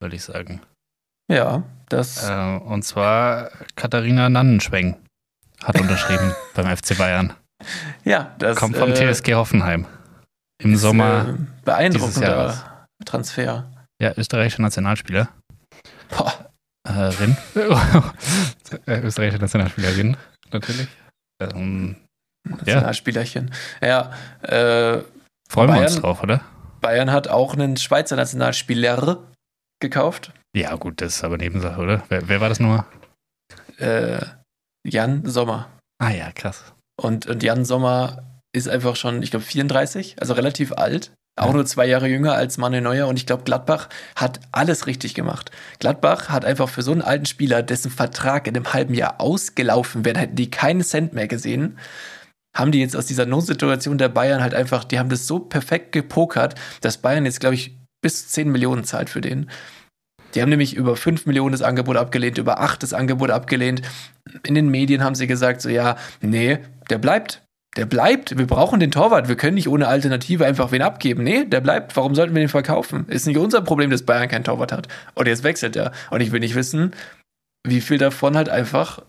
würde 0.00 0.16
ich 0.16 0.24
sagen. 0.24 0.60
Ja, 1.30 1.62
das. 1.88 2.28
Äh, 2.28 2.58
und 2.58 2.82
zwar 2.82 3.50
Katharina 3.76 4.28
Nannenschweng 4.28 4.96
hat 5.62 5.80
unterschrieben 5.80 6.34
beim 6.54 6.76
FC 6.76 6.98
Bayern. 6.98 7.32
Ja, 8.04 8.34
das 8.38 8.56
kommt 8.56 8.76
vom 8.76 8.90
äh, 8.90 9.12
TSG 9.12 9.34
Hoffenheim. 9.34 9.86
Im 10.62 10.74
ist, 10.74 10.80
Sommer. 10.80 11.28
Äh, 11.28 11.64
beeindruckender 11.64 12.86
Transfer. 13.04 13.70
Ja, 14.00 14.12
österreichischer 14.16 14.62
Nationalspieler. 14.62 15.28
Boah. 16.08 16.32
Äh, 16.84 16.90
Rin. 16.92 17.36
Äh, 18.86 19.00
österreichische 19.00 19.38
Nationalspielerin, 19.38 20.16
natürlich. 20.50 20.88
Ähm, 21.40 21.96
Nationalspielerchen. 22.48 23.50
Ja. 23.82 24.10
ja 24.42 24.96
äh, 24.96 25.04
Freuen 25.46 25.68
Bayern, 25.68 25.82
wir 25.82 25.88
uns 25.88 26.00
drauf, 26.00 26.22
oder? 26.22 26.40
Bayern 26.80 27.12
hat 27.12 27.28
auch 27.28 27.52
einen 27.52 27.76
Schweizer 27.76 28.16
Nationalspieler 28.16 29.18
gekauft. 29.78 30.32
Ja, 30.56 30.74
gut, 30.76 31.02
das 31.02 31.16
ist 31.16 31.24
aber 31.24 31.36
Nebensache, 31.36 31.78
oder? 31.78 32.02
Wer, 32.08 32.28
wer 32.28 32.40
war 32.40 32.48
das 32.48 32.60
nur? 32.60 32.86
Äh, 33.76 34.24
Jan 34.86 35.26
Sommer. 35.26 35.68
Ah 35.98 36.10
ja, 36.10 36.32
krass. 36.32 36.72
Und, 36.98 37.26
und 37.26 37.42
Jan 37.42 37.66
Sommer 37.66 38.31
ist 38.52 38.68
einfach 38.68 38.96
schon, 38.96 39.22
ich 39.22 39.30
glaube, 39.30 39.44
34, 39.44 40.16
also 40.20 40.34
relativ 40.34 40.72
alt. 40.72 41.12
Auch 41.34 41.54
nur 41.54 41.64
zwei 41.64 41.86
Jahre 41.86 42.08
jünger 42.08 42.34
als 42.34 42.58
Manuel 42.58 42.82
Neuer 42.82 43.08
und 43.08 43.16
ich 43.16 43.24
glaube, 43.24 43.44
Gladbach 43.44 43.88
hat 44.14 44.40
alles 44.52 44.86
richtig 44.86 45.14
gemacht. 45.14 45.50
Gladbach 45.78 46.28
hat 46.28 46.44
einfach 46.44 46.68
für 46.68 46.82
so 46.82 46.92
einen 46.92 47.00
alten 47.00 47.24
Spieler, 47.24 47.62
dessen 47.62 47.90
Vertrag 47.90 48.46
in 48.46 48.54
einem 48.54 48.74
halben 48.74 48.92
Jahr 48.92 49.18
ausgelaufen 49.18 50.04
wäre, 50.04 50.18
hätten 50.18 50.36
die 50.36 50.50
keinen 50.50 50.82
Cent 50.82 51.14
mehr 51.14 51.28
gesehen, 51.28 51.78
haben 52.54 52.70
die 52.70 52.80
jetzt 52.80 52.94
aus 52.94 53.06
dieser 53.06 53.24
Notsituation 53.24 53.96
der 53.96 54.10
Bayern 54.10 54.42
halt 54.42 54.52
einfach, 54.52 54.84
die 54.84 54.98
haben 54.98 55.08
das 55.08 55.26
so 55.26 55.38
perfekt 55.38 55.92
gepokert, 55.92 56.54
dass 56.82 56.98
Bayern 56.98 57.24
jetzt, 57.24 57.40
glaube 57.40 57.54
ich, 57.54 57.78
bis 58.02 58.28
10 58.28 58.50
Millionen 58.50 58.84
zahlt 58.84 59.08
für 59.08 59.22
den. 59.22 59.48
Die 60.34 60.42
haben 60.42 60.50
nämlich 60.50 60.74
über 60.74 60.96
5 60.96 61.24
Millionen 61.24 61.52
das 61.52 61.62
Angebot 61.62 61.96
abgelehnt, 61.96 62.36
über 62.36 62.60
8 62.60 62.82
das 62.82 62.92
Angebot 62.92 63.30
abgelehnt. 63.30 63.80
In 64.46 64.54
den 64.54 64.68
Medien 64.68 65.02
haben 65.02 65.14
sie 65.14 65.26
gesagt, 65.26 65.62
so 65.62 65.70
ja, 65.70 65.96
nee, 66.20 66.58
der 66.90 66.98
bleibt 66.98 67.42
der 67.76 67.86
bleibt. 67.86 68.36
Wir 68.36 68.46
brauchen 68.46 68.80
den 68.80 68.90
Torwart. 68.90 69.28
Wir 69.28 69.36
können 69.36 69.54
nicht 69.54 69.68
ohne 69.68 69.88
Alternative 69.88 70.44
einfach 70.44 70.72
wen 70.72 70.82
abgeben. 70.82 71.22
Nee, 71.22 71.44
der 71.44 71.60
bleibt. 71.60 71.96
Warum 71.96 72.14
sollten 72.14 72.34
wir 72.34 72.42
den 72.42 72.48
verkaufen? 72.48 73.06
Ist 73.08 73.26
nicht 73.26 73.38
unser 73.38 73.62
Problem, 73.62 73.90
dass 73.90 74.02
Bayern 74.04 74.28
keinen 74.28 74.44
Torwart 74.44 74.72
hat. 74.72 74.88
Und 75.14 75.26
jetzt 75.26 75.42
wechselt 75.42 75.74
er. 75.76 75.92
Und 76.10 76.20
ich 76.20 76.32
will 76.32 76.40
nicht 76.40 76.54
wissen, 76.54 76.92
wie 77.66 77.80
viel 77.80 77.96
davon 77.98 78.36
halt 78.36 78.50
einfach 78.50 79.02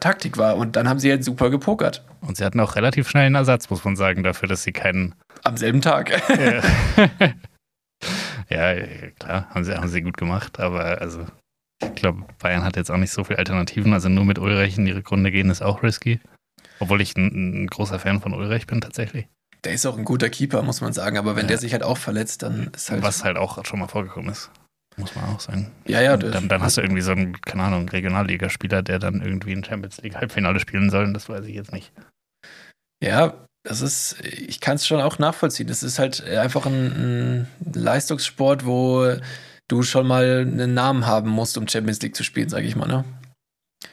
Taktik 0.00 0.38
war. 0.38 0.56
Und 0.56 0.74
dann 0.76 0.88
haben 0.88 0.98
sie 0.98 1.10
halt 1.10 1.24
super 1.24 1.50
gepokert. 1.50 2.04
Und 2.20 2.36
sie 2.36 2.44
hatten 2.44 2.58
auch 2.60 2.74
relativ 2.74 3.08
schnell 3.08 3.26
einen 3.26 3.36
Ersatz, 3.36 3.70
muss 3.70 3.84
man 3.84 3.94
sagen, 3.96 4.22
dafür, 4.24 4.48
dass 4.48 4.64
sie 4.64 4.72
keinen. 4.72 5.14
Am 5.44 5.56
selben 5.56 5.80
Tag. 5.80 6.10
ja, 8.48 8.74
klar, 9.18 9.48
haben 9.50 9.64
sie, 9.64 9.76
haben 9.76 9.88
sie 9.88 10.02
gut 10.02 10.16
gemacht. 10.16 10.58
Aber 10.58 11.00
also, 11.00 11.26
ich 11.80 11.94
glaube, 11.94 12.24
Bayern 12.40 12.64
hat 12.64 12.76
jetzt 12.76 12.90
auch 12.90 12.96
nicht 12.96 13.12
so 13.12 13.22
viele 13.22 13.38
Alternativen. 13.38 13.92
Also 13.92 14.08
nur 14.08 14.24
mit 14.24 14.40
Ulreich 14.40 14.78
in 14.78 14.86
ihre 14.86 15.02
Grunde 15.02 15.30
gehen 15.30 15.48
ist 15.48 15.62
auch 15.62 15.84
risky. 15.84 16.18
Obwohl 16.80 17.00
ich 17.00 17.16
ein, 17.16 17.62
ein, 17.62 17.66
großer 17.68 17.98
Fan 17.98 18.20
von 18.20 18.34
Ulrich 18.34 18.66
bin, 18.66 18.80
tatsächlich. 18.80 19.28
Der 19.64 19.74
ist 19.74 19.86
auch 19.86 19.98
ein 19.98 20.04
guter 20.04 20.30
Keeper, 20.30 20.62
muss 20.62 20.80
man 20.80 20.92
sagen. 20.92 21.18
Aber 21.18 21.36
wenn 21.36 21.42
ja. 21.42 21.48
der 21.48 21.58
sich 21.58 21.72
halt 21.72 21.82
auch 21.82 21.98
verletzt, 21.98 22.42
dann 22.42 22.70
ist 22.74 22.90
halt. 22.90 23.02
Was 23.02 23.22
halt 23.22 23.36
auch 23.36 23.64
schon 23.64 23.78
mal 23.78 23.88
vorgekommen 23.88 24.30
ist. 24.30 24.50
Muss 24.96 25.14
man 25.14 25.24
auch 25.26 25.40
sagen. 25.40 25.70
Ja, 25.86 26.00
ja. 26.00 26.16
Dann, 26.16 26.48
dann 26.48 26.62
hast 26.62 26.76
du 26.76 26.80
irgendwie 26.80 27.02
so 27.02 27.12
einen, 27.12 27.40
keine 27.42 27.64
Ahnung, 27.64 27.88
Regionalligaspieler, 27.88 28.82
der 28.82 28.98
dann 28.98 29.20
irgendwie 29.20 29.52
ein 29.52 29.62
Champions 29.62 29.98
League 29.98 30.16
Halbfinale 30.16 30.58
spielen 30.60 30.90
soll. 30.90 31.04
Und 31.04 31.14
das 31.14 31.28
weiß 31.28 31.44
ich 31.46 31.54
jetzt 31.54 31.72
nicht. 31.72 31.92
Ja, 33.02 33.34
das 33.62 33.82
ist, 33.82 34.20
ich 34.24 34.60
kann 34.60 34.76
es 34.76 34.86
schon 34.86 35.00
auch 35.00 35.18
nachvollziehen. 35.18 35.68
Das 35.68 35.82
ist 35.82 35.98
halt 35.98 36.24
einfach 36.24 36.66
ein, 36.66 37.46
ein, 37.64 37.74
Leistungssport, 37.74 38.64
wo 38.64 39.16
du 39.68 39.82
schon 39.82 40.06
mal 40.06 40.40
einen 40.40 40.74
Namen 40.74 41.06
haben 41.06 41.30
musst, 41.30 41.58
um 41.58 41.68
Champions 41.68 42.00
League 42.00 42.16
zu 42.16 42.24
spielen, 42.24 42.48
sage 42.48 42.66
ich 42.66 42.76
mal, 42.76 42.88
ne? 42.88 43.04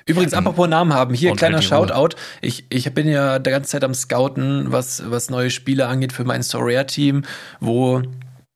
Übrigens, 0.07 0.31
ja, 0.31 0.39
apropos 0.39 0.67
Namen 0.67 0.93
haben, 0.93 1.13
hier 1.13 1.35
kleiner 1.35 1.61
Shoutout. 1.61 2.15
Ich, 2.41 2.65
ich 2.69 2.91
bin 2.93 3.07
ja 3.07 3.39
der 3.39 3.53
ganze 3.53 3.71
Zeit 3.71 3.83
am 3.83 3.93
Scouten, 3.93 4.71
was, 4.71 5.03
was 5.11 5.29
neue 5.29 5.51
Spiele 5.51 5.87
angeht 5.87 6.13
für 6.13 6.23
mein 6.23 6.41
Sorare-Team, 6.41 7.23
wo 7.59 8.01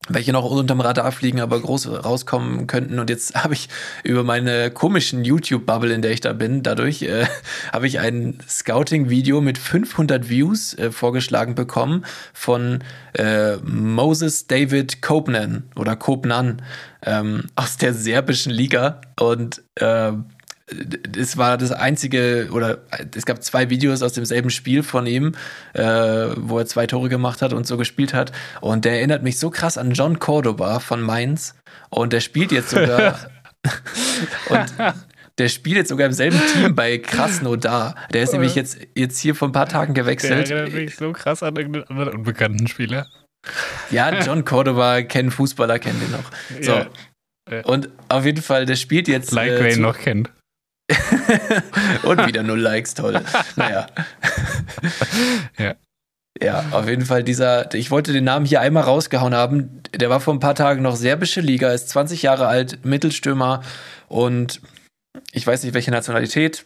welche 0.10 0.32
noch 0.32 0.49
unterm 0.49 0.82
Radar 0.82 1.12
fliegen, 1.12 1.39
aber 1.41 1.60
groß 1.60 2.06
rauskommen 2.06 2.66
könnten. 2.68 2.99
Und 2.99 3.10
jetzt 3.10 3.36
habe 3.36 3.54
ich 3.54 3.70
über 4.04 4.24
meine 4.24 4.72
komischen 4.72 5.24
YouTube-Bubble, 5.24 5.93
in 5.93 6.02
der 6.02 6.12
ich 6.12 6.22
da 6.22 6.34
bin, 6.34 6.64
dadurch 6.64 7.04
äh, 7.04 7.26
habe 7.72 7.88
ich 7.88 7.99
ein 7.99 8.39
Scouting-Video 8.47 9.41
mit 9.41 9.58
500 9.58 10.30
Views 10.30 10.74
äh, 10.74 10.91
vorgeschlagen 10.91 11.54
bekommen 11.54 12.06
von 12.34 12.80
äh, 13.14 13.58
Moses 13.58 14.47
David 14.47 15.02
Kopnan 15.02 15.64
oder 15.76 15.95
Kopnan 15.95 16.62
ähm, 17.06 17.45
aus 17.56 17.78
der 17.78 17.93
serbischen 17.93 18.52
Liga. 18.52 19.02
Und 19.20 19.62
äh, 19.76 20.14
es 21.17 21.38
war 21.38 21.57
das 21.57 21.72
einzige, 21.72 22.49
oder 22.51 22.80
es 23.15 23.26
gab 23.26 23.43
zwei 23.43 23.69
Videos 23.69 24.01
aus 24.01 24.13
demselben 24.13 24.49
Spiel 24.49 24.84
von 24.84 25.05
ihm, 25.05 25.34
äh, 25.74 25.84
wo 25.84 26.59
er 26.59 26.65
zwei 26.65 26.88
Tore 26.88 27.09
gemacht 27.09 27.41
hat 27.41 27.53
und 27.53 27.67
so 27.67 27.78
gespielt 27.78 28.13
hat. 28.13 28.32
Und 28.61 28.86
der 28.86 28.93
erinnert 28.93 29.24
mich 29.24 29.38
so 29.39 29.49
krass 29.49 29.78
an 29.78 29.91
John 29.91 30.19
Cordoba 30.19 30.80
von 30.80 31.01
Mainz. 31.01 31.55
Und 31.89 32.13
der 32.13 32.22
spielt 32.22 32.51
jetzt 32.51 32.69
sogar. 32.69 33.19
und 34.49 34.74
der 35.38 35.49
spielt 35.49 35.78
jetzt 35.78 35.89
sogar 35.89 36.07
im 36.07 36.13
selben 36.13 36.39
Team 36.53 36.76
bei 36.76 36.97
Krasnodar. 36.97 37.95
Der 38.13 38.24
ist 38.24 38.34
nämlich 38.34 38.55
jetzt, 38.55 38.78
jetzt 38.95 39.19
hier 39.19 39.36
vor 39.36 39.49
ein 39.49 39.53
paar 39.53 39.67
Tagen 39.67 39.93
gewechselt. 39.93 40.49
Der 40.49 40.57
erinnert 40.59 40.74
mich 40.74 40.95
so 40.95 41.11
krass 41.11 41.43
an 41.43 41.55
irgendeinen 41.55 41.86
anderen 41.86 42.13
unbekannten 42.19 42.67
Spieler. 42.67 43.07
Ja, 43.89 44.19
John 44.26 44.45
Cordoba 44.45 45.01
kennen 45.01 45.32
Fußballer, 45.32 45.80
kennen 45.80 45.99
den 45.99 46.11
noch. 46.11 46.32
So. 46.61 46.86
Ja. 47.51 47.65
Und 47.65 47.89
auf 48.07 48.26
jeden 48.26 48.41
Fall, 48.41 48.65
der 48.65 48.76
spielt 48.76 49.07
jetzt. 49.07 49.32
Like, 49.32 49.51
äh, 49.51 49.63
wer 49.63 49.74
ihn 49.74 49.82
noch 49.82 49.97
kennt. 49.97 50.30
Und 52.03 52.27
wieder 52.27 52.43
null 52.43 52.59
Likes, 52.59 52.93
toll. 52.93 53.21
Naja. 53.55 53.87
ja. 55.57 55.75
Ja, 56.41 56.65
auf 56.71 56.87
jeden 56.87 57.05
Fall 57.05 57.23
dieser, 57.23 57.71
ich 57.75 57.91
wollte 57.91 58.13
den 58.13 58.23
Namen 58.23 58.45
hier 58.47 58.61
einmal 58.61 58.83
rausgehauen 58.83 59.35
haben. 59.35 59.83
Der 59.93 60.09
war 60.09 60.19
vor 60.19 60.33
ein 60.33 60.39
paar 60.39 60.55
Tagen 60.55 60.81
noch 60.81 60.95
serbische 60.95 61.39
Liga, 61.39 61.71
ist 61.71 61.89
20 61.89 62.23
Jahre 62.23 62.47
alt, 62.47 62.83
Mittelstürmer 62.83 63.61
und 64.07 64.59
ich 65.33 65.45
weiß 65.45 65.63
nicht 65.63 65.73
welche 65.73 65.91
Nationalität. 65.91 66.65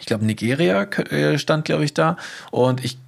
Ich 0.00 0.06
glaube 0.06 0.24
Nigeria 0.24 0.82
äh, 0.82 1.38
stand, 1.38 1.64
glaube 1.64 1.84
ich, 1.84 1.94
da. 1.94 2.16
Und 2.50 2.84
ich 2.84 2.98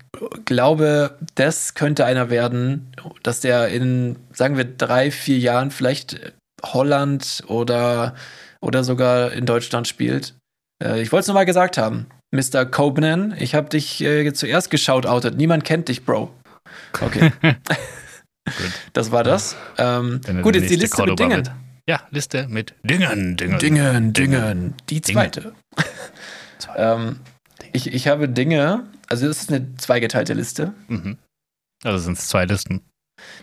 glaube, 0.45 1.19
das 1.35 1.75
könnte 1.75 2.05
einer 2.05 2.31
werden, 2.31 2.93
dass 3.23 3.41
der 3.41 3.69
in, 3.69 4.17
sagen 4.33 4.57
wir, 4.57 4.65
drei, 4.65 5.11
vier 5.11 5.39
Jahren 5.39 5.71
vielleicht 5.71 6.33
Holland 6.63 7.43
oder, 7.49 8.15
oder 8.61 8.85
sogar 8.85 9.33
in 9.33 9.47
Deutschland 9.47 9.89
spielt. 9.89 10.35
Äh, 10.83 11.03
ich 11.03 11.13
wollte 11.13 11.23
es 11.23 11.27
nur 11.29 11.35
mal 11.35 11.47
gesagt 11.47 11.79
haben. 11.79 12.07
Mr. 12.33 12.67
Copenan, 12.67 13.35
ich 13.39 13.55
habe 13.55 13.69
dich 13.69 14.03
äh, 14.03 14.33
zuerst 14.33 14.71
geschautoutet. 14.71 15.37
Niemand 15.37 15.65
kennt 15.65 15.89
dich, 15.89 16.05
Bro. 16.05 16.33
Okay. 17.01 17.33
gut. 17.43 18.73
Das 18.93 19.13
war 19.13 19.25
das. 19.25 19.57
Ähm, 19.79 20.21
gut, 20.43 20.55
jetzt 20.57 20.71
die 20.71 20.77
Liste 20.77 21.05
mit 21.05 21.19
Dingen. 21.19 21.39
Mit. 21.39 21.51
Ja, 21.89 22.03
Liste 22.11 22.49
mit 22.49 22.75
Dingen, 22.83 23.37
Dingen. 23.37 23.59
Dingen, 23.59 24.13
Dingen. 24.13 24.75
Die 24.91 25.01
zweite. 25.01 25.55
ähm, 26.77 27.21
ich, 27.73 27.93
ich 27.93 28.09
habe 28.09 28.29
Dinge, 28.29 28.85
also 29.09 29.29
das 29.29 29.43
ist 29.43 29.53
eine 29.53 29.77
zweigeteilte 29.77 30.35
Liste. 30.35 30.75
Mhm. 30.89 31.17
Also 31.85 31.99
sind 31.99 32.19
es 32.19 32.29
zwei 32.29 32.45
Listen. 32.45 32.83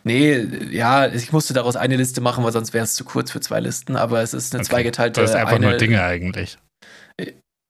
Nee, 0.03 0.39
ja, 0.71 1.07
ich 1.07 1.31
musste 1.31 1.53
daraus 1.53 1.75
eine 1.75 1.95
Liste 1.95 2.21
machen, 2.21 2.43
weil 2.43 2.51
sonst 2.51 2.73
wäre 2.73 2.83
es 2.83 2.95
zu 2.95 3.05
kurz 3.05 3.31
für 3.31 3.39
zwei 3.39 3.59
Listen, 3.59 3.95
aber 3.95 4.21
es 4.21 4.33
ist 4.33 4.53
eine 4.53 4.61
okay. 4.61 4.69
zweigeteilte. 4.69 5.21
Das 5.21 5.31
ist 5.31 5.35
einfach 5.35 5.55
eine, 5.55 5.69
nur 5.69 5.77
Dinge 5.77 6.03
eigentlich. 6.03 6.57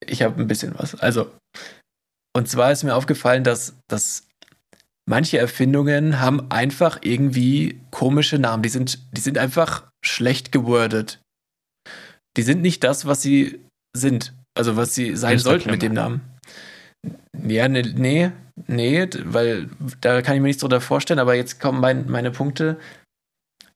Ich 0.08 0.22
habe 0.22 0.42
ein 0.42 0.48
bisschen 0.48 0.74
was. 0.78 0.96
Also, 0.96 1.32
und 2.36 2.48
zwar 2.50 2.72
ist 2.72 2.84
mir 2.84 2.96
aufgefallen, 2.96 3.44
dass, 3.44 3.76
dass 3.88 4.28
manche 5.08 5.38
Erfindungen 5.38 6.20
haben 6.20 6.52
einfach 6.52 7.00
irgendwie 7.02 7.80
komische 7.92 8.40
Namen. 8.40 8.64
Die 8.64 8.70
sind, 8.70 9.00
die 9.12 9.22
sind 9.22 9.38
einfach 9.38 9.90
schlecht 10.04 10.52
gewordet. 10.52 11.20
Die 12.38 12.44
sind 12.44 12.62
nicht 12.62 12.84
das, 12.84 13.06
was 13.06 13.22
sie 13.22 13.62
sind. 13.96 14.34
Also, 14.58 14.76
was 14.76 14.96
sie 14.96 15.16
sein 15.16 15.40
sollten 15.40 15.72
mit 15.72 15.82
dem 15.82 15.94
Namen. 15.94 16.22
Ja, 17.48 17.68
ne, 17.68 17.82
nee, 17.82 18.32
nee, 18.68 19.08
weil 19.26 19.70
da 20.00 20.22
kann 20.22 20.36
ich 20.36 20.42
mir 20.42 20.48
nichts 20.48 20.62
drunter 20.62 20.82
vorstellen, 20.82 21.20
aber 21.20 21.36
jetzt 21.36 21.60
kommen 21.60 21.80
mein, 21.82 22.10
meine 22.10 22.32
Punkte. 22.32 22.80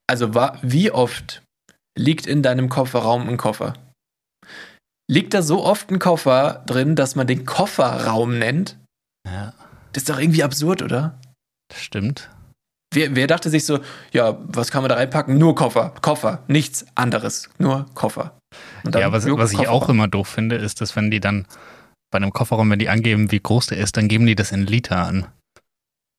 Also, 0.08 0.34
wie 0.62 0.92
oft 0.92 1.44
liegt 1.98 2.26
in 2.26 2.42
deinem 2.42 2.70
Kofferraum 2.70 3.28
ein 3.28 3.38
Koffer? 3.38 3.74
Liegt 5.10 5.34
da 5.34 5.42
so 5.42 5.64
oft 5.64 5.90
ein 5.90 6.00
Koffer 6.00 6.64
drin, 6.66 6.96
dass 6.96 7.16
man 7.16 7.28
den 7.28 7.46
Kofferraum 7.46 8.38
nennt. 8.38 8.78
Ja. 9.26 9.54
Das 9.94 10.04
ist 10.04 10.10
doch 10.10 10.20
irgendwie 10.20 10.44
absurd, 10.44 10.82
oder? 10.82 11.20
Das 11.70 11.82
stimmt. 11.82 12.30
Wer, 12.94 13.16
wer 13.16 13.28
dachte 13.28 13.50
sich 13.50 13.66
so, 13.66 13.80
ja, 14.12 14.38
was 14.46 14.72
kann 14.72 14.82
man 14.82 14.90
da 14.90 14.96
reinpacken? 14.96 15.38
Nur 15.38 15.56
Koffer, 15.56 15.94
Koffer, 16.02 16.44
nichts 16.48 16.86
anderes, 16.96 17.50
nur 17.58 17.86
Koffer. 17.94 18.38
ja, 18.86 19.12
was, 19.12 19.26
was 19.26 19.52
ich 19.52 19.68
auch 19.68 19.90
immer 19.90 20.08
doof 20.08 20.28
finde, 20.28 20.56
ist, 20.56 20.80
dass 20.80 20.96
wenn 20.96 21.12
die 21.12 21.20
dann 21.20 21.48
bei 22.12 22.18
einem 22.18 22.32
Kofferraum, 22.32 22.70
wenn 22.70 22.80
die 22.80 22.90
angeben, 22.90 23.32
wie 23.32 23.40
groß 23.40 23.68
der 23.68 23.80
ist, 23.80 23.98
dann 23.98 24.08
geben 24.08 24.26
die 24.26 24.36
das 24.36 24.52
in 24.52 24.66
Liter 24.66 25.06
an. 25.06 25.28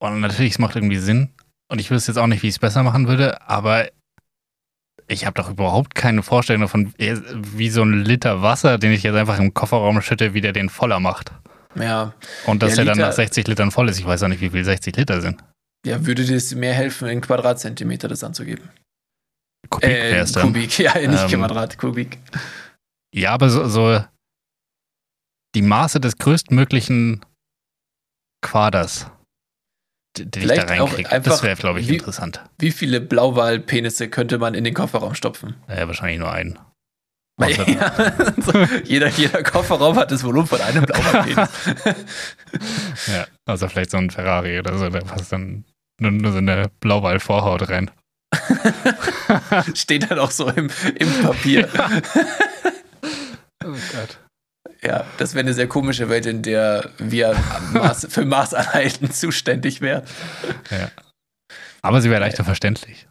Und 0.01 0.21
natürlich, 0.21 0.53
es 0.53 0.59
macht 0.59 0.77
irgendwie 0.77 0.99
Sinn. 0.99 1.31
Und 1.71 1.81
ich 1.81 1.91
wüsste 1.91 2.13
jetzt 2.13 2.19
auch 2.19 2.27
nicht, 2.27 2.43
wie 2.43 2.49
ich 2.49 2.55
es 2.55 2.59
besser 2.59 2.83
machen 2.83 3.09
würde, 3.09 3.49
aber 3.49 3.89
ich 5.09 5.25
habe 5.25 5.35
doch 5.35 5.51
überhaupt 5.51 5.95
keine 5.95 6.23
Vorstellung 6.23 6.63
davon, 6.63 6.93
wie 6.99 7.71
so 7.71 7.83
ein 7.83 8.05
Liter 8.05 8.43
Wasser, 8.43 8.79
den 8.79 8.93
ich 8.93 9.03
jetzt 9.03 9.17
einfach 9.17 9.39
im 9.39 9.55
Kofferraum 9.55 10.01
schütte, 10.03 10.35
wie 10.35 10.43
der 10.43 10.53
den 10.53 10.69
voller 10.69 11.01
macht. 11.01 11.33
Ja. 11.75 12.13
Und 12.47 12.63
dass 12.63 12.75
der, 12.75 12.85
der 12.85 12.95
dann 12.95 13.03
nach 13.03 13.13
60 13.13 13.47
Litern 13.47 13.71
voll 13.71 13.89
ist. 13.89 13.99
Ich 13.99 14.07
weiß 14.07 14.23
auch 14.23 14.29
nicht, 14.29 14.41
wie 14.41 14.51
viel 14.51 14.65
60 14.65 14.95
Liter 14.97 15.21
sind. 15.21 15.43
Ja, 15.87 16.05
würde 16.05 16.25
dir 16.25 16.41
mehr 16.57 16.75
helfen, 16.75 17.09
in 17.09 17.21
Quadratzentimeter 17.21 18.09
das 18.09 18.23
anzugeben? 18.23 18.69
Kubik 19.71 19.89
äh, 19.89 20.13
wär's 20.13 20.33
dann. 20.33 20.45
Kubik, 20.45 20.79
ja, 20.79 20.95
nicht 20.95 21.33
ähm, 21.33 21.41
Quadrat, 21.41 21.79
Kubik. 21.79 22.19
Ja, 23.15 23.33
aber 23.33 23.49
so, 23.49 23.67
so 23.69 24.05
die 25.55 25.63
Maße 25.63 26.01
des 26.01 26.19
größtmöglichen 26.19 27.25
Quaders 28.43 29.11
den 30.25 30.43
Vielleicht 30.43 30.63
ich 30.63 30.69
da 30.69 30.85
reinkriege. 30.85 31.21
Das 31.21 31.43
wäre, 31.43 31.57
glaube 31.57 31.81
ich, 31.81 31.89
wie, 31.89 31.95
interessant. 31.95 32.43
Wie 32.59 32.71
viele 32.71 33.01
Blauwalpenisse 33.01 34.09
könnte 34.09 34.39
man 34.39 34.55
in 34.55 34.65
den 34.65 34.75
Kofferraum 34.75 35.15
stopfen? 35.15 35.57
Ja, 35.69 35.87
wahrscheinlich 35.87 36.19
nur 36.19 36.33
einen. 36.33 36.59
Ja, 37.41 37.93
so, 38.45 38.59
jeder, 38.85 39.11
jeder 39.11 39.45
Kofferraum 39.45 39.97
hat 39.97 40.11
das 40.11 40.25
Volumen 40.25 40.49
von 40.49 40.61
einem 40.61 40.85
Blauwalpenis. 40.85 41.49
ja, 43.07 43.27
also 43.47 43.69
vielleicht 43.69 43.93
so 43.93 43.97
ein 43.97 44.11
Ferrari 44.11 44.59
oder 44.59 44.77
so, 44.77 44.89
da 44.89 44.99
passt 44.99 45.31
dann 45.31 45.65
nur, 46.01 46.11
nur 46.11 46.33
so 46.33 46.39
eine 46.39 46.69
Blauwal-Vorhaut 46.81 47.69
rein. 47.69 47.93
Steht 49.75 50.11
dann 50.11 50.19
auch 50.19 50.33
so 50.33 50.49
im, 50.49 50.69
im 50.97 51.23
Papier. 51.23 51.69
oh 53.65 53.69
Gott. 53.69 54.19
Ja, 54.83 55.05
das 55.17 55.35
wäre 55.35 55.41
eine 55.41 55.55
sehr 55.55 55.67
komische 55.67 56.09
Welt, 56.09 56.27
in 56.27 56.43
der 56.43 56.91
wir 56.99 57.37
Maß, 57.73 58.09
für 58.11 58.25
Maßeinheiten 58.25 59.11
zuständig 59.11 59.81
wären. 59.81 60.05
Ja. 60.71 60.91
Aber 61.83 62.01
sie 62.01 62.11
wäre 62.11 62.21
leichter 62.21 62.45
verständlich. 62.45 63.09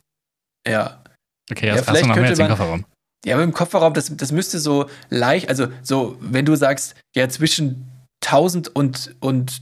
Ja. 0.67 1.03
Okay, 1.51 1.67
jetzt 1.67 1.87
ja, 1.87 1.93
hast 1.93 2.01
du 2.01 2.07
noch 2.07 2.15
mehr 2.15 2.29
als 2.29 2.37
den 2.37 2.47
Kofferraum. 2.47 2.85
Ja, 3.25 3.35
aber 3.35 3.43
im 3.43 3.53
Kofferraum, 3.53 3.93
das, 3.93 4.15
das 4.15 4.31
müsste 4.31 4.59
so 4.59 4.89
leicht, 5.09 5.49
also 5.49 5.67
so, 5.81 6.17
wenn 6.21 6.45
du 6.45 6.55
sagst, 6.55 6.95
ja, 7.15 7.27
zwischen 7.27 7.91
1000 8.25 8.73
und, 8.75 9.15
und 9.19 9.61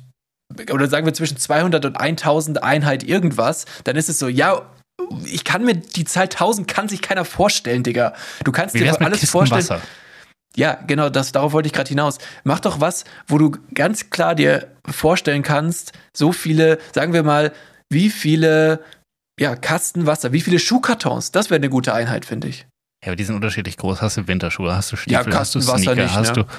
oder 0.72 0.88
sagen 0.88 1.06
wir 1.06 1.14
zwischen 1.14 1.38
200 1.38 1.86
und 1.86 1.97
1000 1.97 2.64
Einheit 2.64 3.03
irgendwas, 3.03 3.66
dann 3.84 3.95
ist 3.95 4.10
es 4.10 4.20
so, 4.20 4.28
ja, 4.28 4.70
ich 5.26 5.43
kann 5.43 5.64
mir 5.64 5.76
die 5.76 6.06
Zahl 6.06 6.26
1000 6.26 6.68
kann 6.68 6.88
sich 6.88 7.01
keiner 7.01 7.26
vorstellen, 7.26 7.84
Digga. 7.84 8.14
Du 8.43 8.51
kannst 8.51 8.76
Wie 8.76 8.80
dir 8.80 9.01
alles 9.01 9.20
Kisten 9.20 9.32
vorstellen. 9.32 9.62
Wasser? 9.62 9.82
Ja, 10.56 10.76
genau, 10.88 11.10
das, 11.10 11.32
darauf 11.32 11.53
wollte 11.53 11.68
ich 11.68 11.74
gerade 11.74 11.89
hinaus. 11.89 12.18
Mach 12.43 12.60
doch 12.60 12.80
was, 12.80 13.03
wo 13.28 13.38
du 13.38 13.51
ganz 13.74 14.10
klar 14.10 14.36
dir 14.36 14.72
vorstellen 14.89 15.43
kannst, 15.43 15.91
so 16.16 16.32
viele, 16.32 16.80
sagen 16.93 17.14
wir 17.14 17.24
mal, 17.24 17.51
wie 17.89 18.10
viele 18.10 18.82
ja, 19.39 19.56
Kasten 19.56 20.06
Wasser, 20.06 20.32
wie 20.32 20.41
viele 20.41 20.60
Schuhkartons, 20.60 21.32
das 21.32 21.49
wäre 21.49 21.58
eine 21.58 21.70
gute 21.70 21.93
Einheit, 21.93 22.26
finde 22.26 22.47
ich. 22.47 22.68
Ja, 23.03 23.10
aber 23.12 23.16
die 23.16 23.24
sind 23.24 23.36
unterschiedlich 23.36 23.78
groß. 23.78 24.01
Hast 24.01 24.18
du 24.18 24.28
Winterschuhe, 24.28 24.74
hast 24.76 24.91
du 24.91 24.95
Stiefel, 24.95 25.32
ja, 25.32 25.39
hast 25.39 25.56
du 25.56 25.62
Sneaker, 25.62 25.95
nicht, 25.95 26.16
hast 26.16 26.36
ne? 26.36 26.45
du. 26.45 26.51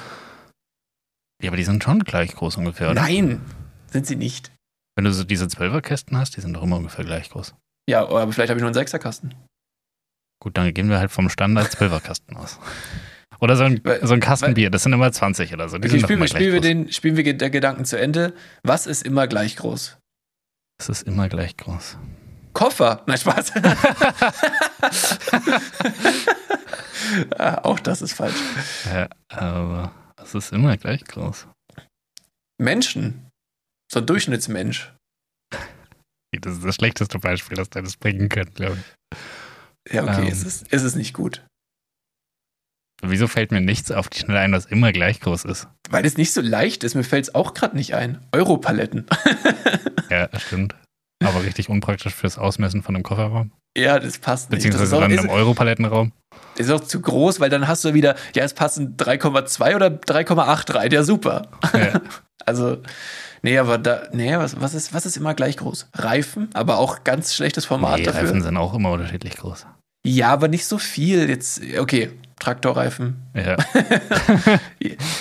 Ja, 1.43 1.49
aber 1.49 1.57
die 1.57 1.63
sind 1.63 1.83
schon 1.83 2.03
gleich 2.03 2.33
groß 2.35 2.57
ungefähr, 2.57 2.91
oder? 2.91 3.01
Nein, 3.01 3.41
sind 3.91 4.07
sie 4.07 4.15
nicht. 4.15 4.51
Wenn 4.95 5.05
du 5.05 5.11
so 5.11 5.23
diese 5.23 5.47
Zwölferkästen 5.47 6.17
hast, 6.17 6.37
die 6.37 6.41
sind 6.41 6.53
doch 6.53 6.63
immer 6.63 6.77
ungefähr 6.77 7.05
gleich 7.05 7.29
groß. 7.29 7.53
Ja, 7.89 8.01
aber 8.01 8.31
vielleicht 8.31 8.49
habe 8.49 8.59
ich 8.59 8.61
nur 8.61 8.69
einen 8.69 8.73
Sechserkasten. 8.73 9.35
Gut, 10.39 10.57
dann 10.57 10.73
gehen 10.73 10.89
wir 10.89 10.99
halt 10.99 11.11
vom 11.11 11.29
Standard 11.29 11.71
Zwölferkasten 11.71 12.37
aus. 12.37 12.59
Oder 13.39 13.55
so 13.55 13.63
ein, 13.63 13.81
so 14.01 14.13
ein 14.13 14.19
Kasten 14.19 14.53
Bier, 14.53 14.69
das 14.69 14.83
sind 14.83 14.93
immer 14.93 15.11
20 15.11 15.53
oder 15.53 15.69
so. 15.69 15.77
Die 15.77 15.87
Okay, 15.87 15.99
spielen, 15.99 16.27
spielen, 16.27 16.53
wir 16.53 16.61
den, 16.61 16.91
spielen 16.91 17.17
wir 17.17 17.37
der 17.37 17.49
Gedanken 17.49 17.85
zu 17.85 17.99
Ende. 17.99 18.33
Was 18.63 18.87
ist 18.87 19.03
immer 19.03 19.27
gleich 19.27 19.55
groß? 19.57 19.97
Das 20.79 20.89
ist 20.89 21.03
immer 21.03 21.29
gleich 21.29 21.55
groß. 21.57 21.97
Koffer. 22.53 23.03
Nein, 23.05 23.17
Spaß. 23.17 23.53
Ah, 27.37 27.59
Auch 27.63 27.79
das 27.79 28.01
ist 28.01 28.13
falsch. 28.13 28.35
Ja, 28.91 29.07
aber 29.29 29.91
es 30.21 30.33
ist 30.35 30.51
immer 30.51 30.75
gleich 30.77 31.05
groß. 31.05 31.47
Menschen. 32.59 33.29
So 33.91 33.99
ein 33.99 34.05
Durchschnittsmensch. 34.05 34.93
Das 36.41 36.53
ist 36.55 36.65
das 36.65 36.75
schlechteste 36.75 37.17
Beispiel, 37.19 37.55
das 37.55 37.69
du 37.69 37.81
das 37.81 37.95
bringen 37.95 38.27
könnt, 38.27 38.53
glaube 38.55 38.77
ich. 38.77 39.93
Ja, 39.93 40.03
okay, 40.03 40.23
Ähm. 40.23 40.27
es, 40.27 40.43
ist, 40.43 40.65
es 40.69 40.83
ist 40.83 40.95
nicht 40.95 41.13
gut. 41.13 41.45
Wieso 43.03 43.27
fällt 43.27 43.51
mir 43.51 43.61
nichts 43.61 43.91
auf 43.91 44.09
die 44.09 44.19
Schnelle 44.19 44.39
ein, 44.39 44.51
was 44.53 44.65
immer 44.65 44.91
gleich 44.91 45.19
groß 45.19 45.45
ist? 45.45 45.67
Weil 45.89 46.05
es 46.05 46.17
nicht 46.17 46.33
so 46.33 46.41
leicht 46.41 46.83
ist, 46.83 46.95
mir 46.95 47.03
fällt 47.03 47.25
es 47.25 47.35
auch 47.35 47.53
gerade 47.53 47.75
nicht 47.75 47.93
ein. 47.95 48.19
Europaletten. 48.31 49.05
Ja, 50.09 50.29
stimmt. 50.39 50.73
Aber 51.21 51.43
richtig 51.43 51.67
unpraktisch 51.67 52.13
fürs 52.15 52.37
Ausmessen 52.37 52.81
von 52.81 52.95
einem 52.95 53.03
Kofferraum. 53.03 53.51
ja, 53.77 53.99
das 53.99 54.19
passt 54.19 54.49
nicht. 54.51 54.63
Das 54.63 54.71
Beziehungsweise 54.71 54.95
auch, 54.95 55.01
dann 55.01 55.11
ist, 55.11 55.23
im 55.25 55.29
Europalettenraum. 55.29 56.13
ist 56.57 56.71
auch 56.71 56.79
zu 56.79 57.01
groß, 57.01 57.41
weil 57.41 57.49
dann 57.49 57.67
hast 57.67 57.83
du 57.83 57.93
wieder, 57.93 58.15
ja, 58.33 58.45
es 58.45 58.53
passen 58.53 58.95
3,2 58.95 59.75
oder 59.75 59.87
3,8 59.87 60.75
rein. 60.75 60.91
Ja, 60.91 61.03
super. 61.03 61.49
Ja. 61.73 61.99
Also, 62.45 62.77
nee, 63.41 63.57
aber 63.57 63.77
da, 63.77 64.03
nee, 64.13 64.37
was, 64.37 64.61
was, 64.61 64.73
ist, 64.73 64.93
was 64.93 65.05
ist 65.05 65.17
immer 65.17 65.33
gleich 65.33 65.57
groß? 65.57 65.89
Reifen, 65.95 66.47
aber 66.53 66.77
auch 66.77 67.03
ganz 67.03 67.33
schlechtes 67.35 67.65
Format 67.65 67.97
Nee, 67.99 68.05
dafür. 68.05 68.21
Reifen 68.21 68.41
sind 68.41 68.55
auch 68.55 68.73
immer 68.73 68.91
unterschiedlich 68.91 69.35
groß. 69.35 69.65
Ja, 70.05 70.29
aber 70.29 70.47
nicht 70.47 70.65
so 70.65 70.77
viel. 70.77 71.29
Jetzt, 71.29 71.59
okay, 71.77 72.11
Traktorreifen. 72.39 73.15
Ja. 73.33 73.57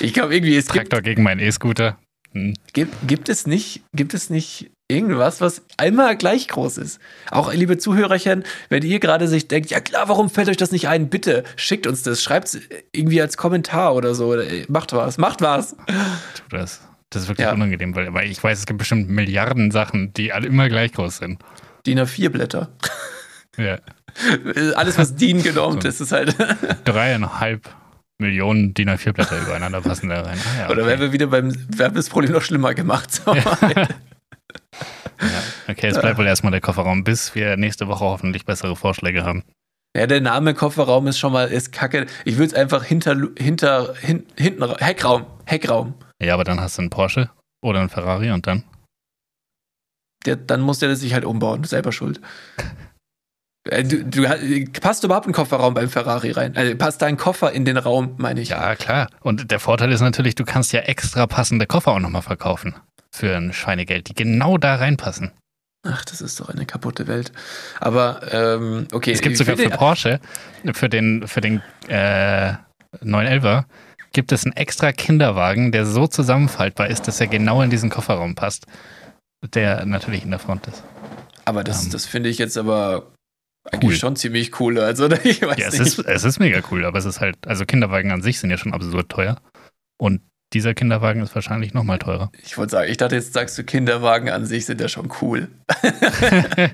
Ich 0.00 0.12
glaube 0.12 0.34
irgendwie, 0.34 0.54
gibt, 0.54 0.68
Traktor 0.68 1.00
gegen 1.02 1.22
meinen 1.22 1.40
E-Scooter. 1.40 1.98
Hm. 2.32 2.54
gibt, 2.72 2.94
gibt 3.08 3.28
es 3.28 3.46
nicht, 3.46 3.82
gibt 3.94 4.12
es 4.14 4.28
nicht 4.30 4.70
irgendwas, 4.88 5.40
was 5.40 5.62
einmal 5.78 6.16
gleich 6.16 6.48
groß 6.48 6.78
ist? 6.78 7.00
Auch 7.30 7.52
liebe 7.52 7.78
Zuhörerchen, 7.78 8.44
wenn 8.68 8.82
ihr 8.82 9.00
gerade 9.00 9.26
sich 9.26 9.48
denkt, 9.48 9.70
ja 9.70 9.80
klar, 9.80 10.08
warum 10.08 10.28
fällt 10.30 10.48
euch 10.48 10.56
das 10.58 10.70
nicht 10.70 10.88
ein? 10.88 11.08
Bitte 11.08 11.44
schickt 11.56 11.86
uns 11.86 12.02
das, 12.02 12.22
schreibt 12.22 12.48
es 12.48 12.60
irgendwie 12.92 13.20
als 13.20 13.36
Kommentar 13.36 13.94
oder 13.94 14.14
so. 14.14 14.34
Äh, 14.34 14.66
Macht 14.68 14.92
was, 14.92 15.18
macht 15.18 15.40
was. 15.40 15.76
Tu 15.86 16.42
das. 16.50 16.82
Das 17.10 17.22
ist 17.22 17.28
wirklich 17.28 17.46
Ja. 17.46 17.52
unangenehm, 17.54 17.94
weil, 17.94 18.12
weil 18.12 18.28
ich 18.30 18.42
weiß, 18.42 18.58
es 18.58 18.66
gibt 18.66 18.78
bestimmt 18.78 19.08
Milliarden 19.08 19.70
Sachen, 19.70 20.12
die 20.12 20.32
alle 20.32 20.46
immer 20.48 20.68
gleich 20.68 20.92
groß 20.92 21.18
sind. 21.18 21.40
DIN 21.86 22.00
A4 22.00 22.28
Blätter. 22.30 22.68
Ja. 23.56 23.78
Alles, 24.76 24.98
was 24.98 25.14
DIN 25.16 25.42
genormt 25.42 25.82
So. 25.82 25.88
ist, 25.88 26.00
ist 26.00 26.12
halt. 26.12 26.36
Dreieinhalb 26.84 27.68
Millionen 28.18 28.72
DIN 28.74 28.88
A4-Blätter 28.88 29.42
übereinander 29.42 29.80
passen 29.82 30.08
da 30.08 30.22
rein. 30.22 30.38
Ah, 30.56 30.60
ja, 30.60 30.70
Oder 30.70 30.82
okay. 30.82 30.90
wären 30.90 31.00
wir 31.00 31.12
wieder 31.12 31.26
beim, 31.26 31.54
wir 31.68 31.84
haben 31.84 31.94
das 31.94 32.08
Problem 32.08 32.32
noch 32.32 32.42
schlimmer 32.42 32.74
gemacht. 32.74 33.12
So. 33.12 33.34
Ja. 33.34 33.42
Okay, 35.68 35.86
es 35.88 35.98
bleibt 35.98 36.18
wohl 36.18 36.26
erstmal 36.26 36.50
der 36.50 36.60
Kofferraum, 36.60 37.02
bis 37.02 37.34
wir 37.34 37.56
nächste 37.56 37.88
Woche 37.88 38.04
hoffentlich 38.04 38.44
bessere 38.44 38.76
Vorschläge 38.76 39.24
haben. 39.24 39.44
Ja, 39.96 40.06
der 40.06 40.20
Name 40.20 40.52
Kofferraum 40.52 41.06
ist 41.06 41.18
schon 41.18 41.32
mal 41.32 41.48
ist 41.48 41.72
kacke. 41.72 42.06
Ich 42.26 42.34
würde 42.36 42.48
es 42.48 42.54
einfach 42.54 42.84
hinter, 42.84 43.16
hinter, 43.38 43.94
hin, 43.98 44.26
hinten, 44.36 44.62
ra- 44.62 44.76
Heckraum, 44.78 45.24
Heckraum. 45.46 45.94
Ja, 46.22 46.34
aber 46.34 46.44
dann 46.44 46.60
hast 46.60 46.76
du 46.76 46.82
einen 46.82 46.90
Porsche 46.90 47.30
oder 47.62 47.80
einen 47.80 47.88
Ferrari 47.88 48.30
und 48.30 48.46
dann? 48.46 48.64
Der, 50.26 50.36
dann 50.36 50.60
muss 50.60 50.80
der 50.80 50.94
sich 50.96 51.14
halt 51.14 51.24
umbauen, 51.24 51.64
selber 51.64 51.92
schuld. 51.92 52.20
Äh, 53.70 53.84
Du, 53.84 54.04
du, 54.04 54.64
passt 54.80 55.04
überhaupt 55.04 55.26
ein 55.26 55.32
Kofferraum 55.32 55.74
beim 55.74 55.88
Ferrari 55.88 56.30
rein? 56.30 56.56
Also 56.56 56.74
passt 56.76 57.02
dein 57.02 57.16
Koffer 57.16 57.52
in 57.52 57.64
den 57.64 57.76
Raum, 57.76 58.14
meine 58.16 58.40
ich. 58.40 58.50
Ja, 58.50 58.74
klar. 58.74 59.08
Und 59.20 59.50
der 59.50 59.60
Vorteil 59.60 59.92
ist 59.92 60.00
natürlich, 60.00 60.34
du 60.34 60.44
kannst 60.44 60.72
ja 60.72 60.80
extra 60.80 61.26
passende 61.26 61.66
Koffer 61.66 61.92
auch 61.92 61.98
nochmal 61.98 62.22
verkaufen. 62.22 62.74
Für 63.10 63.36
ein 63.36 63.52
Schweinegeld, 63.52 64.08
die 64.08 64.14
genau 64.14 64.58
da 64.58 64.76
reinpassen. 64.76 65.32
Ach, 65.88 66.04
das 66.04 66.20
ist 66.20 66.40
doch 66.40 66.48
eine 66.48 66.66
kaputte 66.66 67.06
Welt. 67.06 67.32
Aber, 67.80 68.20
ähm, 68.32 68.88
okay. 68.92 69.12
Es 69.12 69.20
gibt 69.20 69.36
sogar 69.36 69.56
für 69.56 69.70
Porsche, 69.70 70.20
für 70.72 70.88
den, 70.88 71.26
für 71.28 71.40
den 71.40 71.62
äh, 71.88 72.54
911er, 73.04 73.64
gibt 74.12 74.32
es 74.32 74.44
einen 74.44 74.56
extra 74.56 74.92
Kinderwagen, 74.92 75.72
der 75.72 75.86
so 75.86 76.06
zusammenfaltbar 76.06 76.88
ist, 76.88 77.06
dass 77.06 77.20
er 77.20 77.28
genau 77.28 77.62
in 77.62 77.70
diesen 77.70 77.90
Kofferraum 77.90 78.34
passt. 78.34 78.66
Der 79.54 79.84
natürlich 79.84 80.24
in 80.24 80.30
der 80.30 80.40
Front 80.40 80.66
ist. 80.66 80.82
Aber 81.44 81.62
das, 81.62 81.84
Ähm, 81.84 81.90
das 81.92 82.06
finde 82.06 82.28
ich 82.30 82.38
jetzt 82.38 82.58
aber 82.58 83.12
eigentlich 83.72 83.92
cool. 83.92 83.96
schon 83.96 84.16
ziemlich 84.16 84.58
cool. 84.60 84.78
Also, 84.78 85.10
ich 85.24 85.42
weiß 85.42 85.58
Ja, 85.58 85.68
es 85.68 85.78
nicht. 85.78 85.98
ist, 85.98 85.98
es 86.00 86.24
ist 86.24 86.38
mega 86.38 86.60
cool, 86.70 86.84
aber 86.84 86.98
es 86.98 87.04
ist 87.04 87.20
halt, 87.20 87.36
also 87.46 87.64
Kinderwagen 87.64 88.10
an 88.12 88.22
sich 88.22 88.38
sind 88.38 88.50
ja 88.50 88.58
schon 88.58 88.72
absurd 88.72 89.08
teuer. 89.08 89.40
Und 89.98 90.20
dieser 90.52 90.74
Kinderwagen 90.74 91.22
ist 91.22 91.34
wahrscheinlich 91.34 91.74
nochmal 91.74 91.98
teurer. 91.98 92.30
Ich 92.44 92.56
wollte 92.56 92.70
sagen, 92.72 92.90
ich 92.90 92.96
dachte, 92.96 93.16
jetzt 93.16 93.32
sagst 93.32 93.58
du, 93.58 93.64
Kinderwagen 93.64 94.28
an 94.30 94.46
sich 94.46 94.64
sind 94.66 94.80
ja 94.80 94.88
schon 94.88 95.10
cool. 95.20 95.48
Nein, 95.82 96.70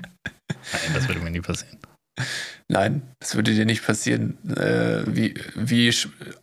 das 0.93 1.07
würde 1.07 1.21
mir 1.21 1.31
nie 1.31 1.41
passieren. 1.41 1.79
Nein, 2.67 3.01
das 3.19 3.35
würde 3.35 3.53
dir 3.53 3.65
nicht 3.65 3.85
passieren. 3.85 4.37
Äh, 4.55 5.03
wie, 5.07 5.33
wie, 5.55 5.91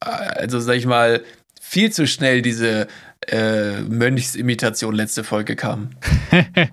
also 0.00 0.58
sag 0.60 0.74
ich 0.74 0.86
mal, 0.86 1.22
viel 1.60 1.92
zu 1.92 2.06
schnell 2.06 2.42
diese 2.42 2.88
äh, 3.28 3.80
Mönchsimitation 3.82 4.94
letzte 4.94 5.22
Folge 5.24 5.54
kam. 5.56 5.90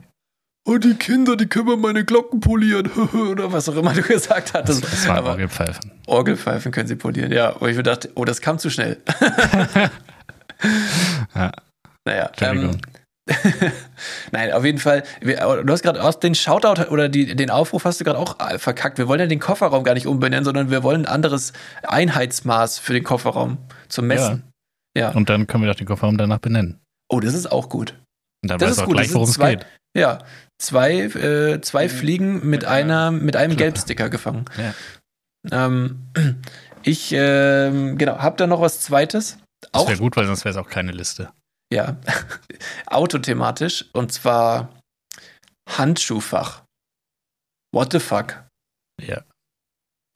oh, 0.67 0.77
die 0.77 0.93
Kinder, 0.95 1.35
die 1.35 1.47
können 1.47 1.65
mal 1.65 1.77
meine 1.77 2.05
Glocken 2.05 2.39
polieren. 2.39 2.91
Oder 3.31 3.51
was 3.51 3.67
auch 3.69 3.75
immer 3.75 3.93
du 3.93 4.01
gesagt 4.01 4.53
hattest. 4.53 4.83
Das 4.83 5.07
waren 5.07 5.17
Aber 5.17 5.31
Orgelpfeifen. 5.31 5.91
Orgelpfeifen 6.05 6.71
können 6.71 6.87
sie 6.87 6.95
polieren, 6.95 7.31
ja. 7.31 7.49
Und 7.49 7.69
ich 7.69 7.77
mir 7.77 7.83
dachte, 7.83 8.11
oh, 8.15 8.25
das 8.25 8.41
kam 8.41 8.59
zu 8.59 8.69
schnell. 8.69 8.97
Ja. 11.35 11.51
Naja, 12.05 12.31
ähm, 12.41 12.71
Nein, 14.31 14.51
auf 14.53 14.63
jeden 14.65 14.79
Fall. 14.79 15.03
Wir, 15.21 15.37
du 15.63 15.73
hast 15.73 15.83
gerade 15.83 16.01
aus 16.01 16.19
den 16.19 16.33
Shoutout 16.33 16.89
oder 16.89 17.09
die, 17.09 17.35
den 17.35 17.49
Aufruf 17.49 17.85
hast 17.85 17.99
du 17.99 18.05
gerade 18.05 18.17
auch 18.17 18.39
äh, 18.39 18.57
verkackt. 18.57 18.97
Wir 18.97 19.07
wollen 19.07 19.19
ja 19.19 19.27
den 19.27 19.39
Kofferraum 19.39 19.83
gar 19.83 19.93
nicht 19.93 20.07
umbenennen, 20.07 20.45
sondern 20.45 20.71
wir 20.71 20.83
wollen 20.83 21.01
ein 21.01 21.13
anderes 21.13 21.53
Einheitsmaß 21.83 22.79
für 22.79 22.93
den 22.93 23.03
Kofferraum 23.03 23.57
zum 23.89 24.07
Messen. 24.07 24.43
Ja. 24.97 25.11
Und 25.11 25.29
dann 25.29 25.45
können 25.47 25.63
wir 25.63 25.69
doch 25.69 25.77
den 25.77 25.87
Kofferraum 25.87 26.17
danach 26.17 26.39
benennen. 26.39 26.79
Oh, 27.09 27.19
das 27.19 27.33
ist 27.33 27.51
auch 27.51 27.69
gut. 27.69 27.95
Und 28.43 28.51
dann 28.51 28.59
Das 28.59 28.69
weiß 28.69 28.77
ist 28.77 28.83
auch 28.83 28.85
gut, 28.85 28.95
gleich, 28.95 29.13
worum 29.13 29.29
es 29.29 29.37
geht. 29.37 29.65
Ja. 29.95 30.19
Zwei, 30.59 31.01
äh, 31.01 31.61
zwei 31.61 31.87
Fliegen 31.87 32.35
mit, 32.35 32.43
mit 32.45 32.65
einer, 32.65 33.11
mit 33.11 33.35
einem 33.35 33.51
Klappe. 33.51 33.63
Gelbsticker 33.63 34.09
gefangen. 34.09 34.45
Ja. 34.57 34.73
Ähm, 35.51 36.11
ich, 36.83 37.11
ähm, 37.13 37.97
genau, 37.97 38.17
hab 38.17 38.37
da 38.37 38.47
noch 38.47 38.61
was 38.61 38.81
Zweites? 38.81 39.37
Das 39.61 39.73
Auch 39.73 39.87
wäre 39.87 39.99
gut, 39.99 40.17
weil 40.17 40.25
sonst 40.25 40.45
wäre 40.45 40.51
es 40.51 40.57
auch 40.57 40.69
keine 40.69 40.91
Liste. 40.91 41.31
Ja, 41.71 41.97
autothematisch 42.87 43.85
und 43.93 44.11
zwar 44.11 44.73
Handschuhfach. 45.69 46.63
What 47.73 47.91
the 47.91 47.99
fuck? 47.99 48.45
Ja. 49.01 49.23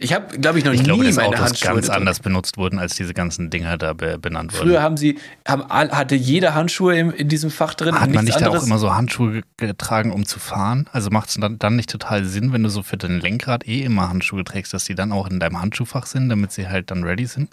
Ich 0.03 0.13
habe, 0.13 0.35
glaube 0.39 0.57
ich, 0.57 0.65
noch 0.65 0.73
Ich 0.73 0.79
nie 0.79 0.85
glaube, 0.85 1.03
dass 1.03 1.15
meine 1.15 1.27
Autos 1.27 1.41
Handschuhe 1.41 1.73
ganz 1.75 1.89
anders 1.89 2.19
benutzt 2.21 2.57
wurden, 2.57 2.79
als 2.79 2.95
diese 2.95 3.13
ganzen 3.13 3.51
Dinger 3.51 3.77
da 3.77 3.93
be 3.93 4.17
benannt 4.17 4.51
wurden. 4.51 4.63
Früher 4.63 4.81
haben 4.81 4.97
sie, 4.97 5.19
haben, 5.47 5.63
hatte 5.69 6.15
jeder 6.15 6.55
Handschuhe 6.55 6.97
im, 6.97 7.11
in 7.11 7.29
diesem 7.29 7.51
Fach 7.51 7.75
drin. 7.75 7.93
Hat 7.93 8.09
man 8.09 8.25
nicht 8.25 8.35
da 8.35 8.45
auch 8.45 8.47
anderes. 8.47 8.65
immer 8.65 8.79
so 8.79 8.95
Handschuhe 8.95 9.43
getragen, 9.57 10.11
um 10.11 10.25
zu 10.25 10.39
fahren? 10.39 10.89
Also 10.91 11.11
macht 11.11 11.29
es 11.29 11.35
dann, 11.35 11.59
dann 11.59 11.75
nicht 11.75 11.91
total 11.91 12.25
Sinn, 12.25 12.51
wenn 12.51 12.63
du 12.63 12.69
so 12.69 12.81
für 12.81 12.97
dein 12.97 13.19
Lenkrad 13.19 13.67
eh 13.67 13.83
immer 13.83 14.09
Handschuhe 14.09 14.43
trägst, 14.43 14.73
dass 14.73 14.85
die 14.85 14.95
dann 14.95 15.11
auch 15.11 15.27
in 15.29 15.39
deinem 15.39 15.61
Handschuhfach 15.61 16.07
sind, 16.07 16.29
damit 16.29 16.51
sie 16.51 16.67
halt 16.67 16.89
dann 16.89 17.03
ready 17.03 17.27
sind? 17.27 17.51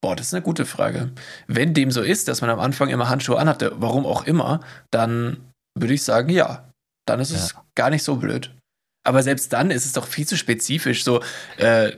Boah, 0.00 0.14
das 0.14 0.28
ist 0.28 0.34
eine 0.34 0.42
gute 0.42 0.66
Frage. 0.66 1.10
Wenn 1.48 1.74
dem 1.74 1.90
so 1.90 2.02
ist, 2.02 2.28
dass 2.28 2.40
man 2.42 2.50
am 2.50 2.60
Anfang 2.60 2.90
immer 2.90 3.08
Handschuhe 3.08 3.40
anhatte, 3.40 3.72
warum 3.80 4.06
auch 4.06 4.24
immer, 4.24 4.60
dann 4.92 5.38
würde 5.76 5.94
ich 5.94 6.04
sagen, 6.04 6.28
ja. 6.30 6.64
Dann 7.06 7.18
ist 7.18 7.30
es 7.32 7.54
Ja. 7.54 7.64
gar 7.74 7.90
nicht 7.90 8.04
so 8.04 8.14
blöd. 8.16 8.54
Aber 9.08 9.22
selbst 9.22 9.52
dann 9.54 9.70
ist 9.70 9.86
es 9.86 9.92
doch 9.94 10.06
viel 10.06 10.26
zu 10.26 10.36
spezifisch. 10.36 11.02
So, 11.02 11.22
äh, 11.56 11.92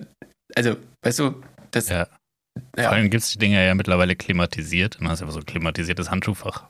also, 0.55 0.77
weißt 1.03 1.19
du, 1.19 1.43
das. 1.73 1.89
Ja. 1.89 2.07
Ja. 2.77 2.85
Vor 2.85 2.93
allem 2.93 3.11
gibt 3.11 3.23
es 3.25 3.31
die 3.31 3.39
Dinger 3.39 3.61
ja 3.63 3.75
mittlerweile 3.75 4.15
klimatisiert. 4.17 4.99
Dann 5.01 5.09
hast 5.09 5.21
einfach 5.23 5.33
so 5.35 5.41
ein 5.41 5.47
klimatisiertes 5.47 6.11
Handschuhfach. 6.11 6.65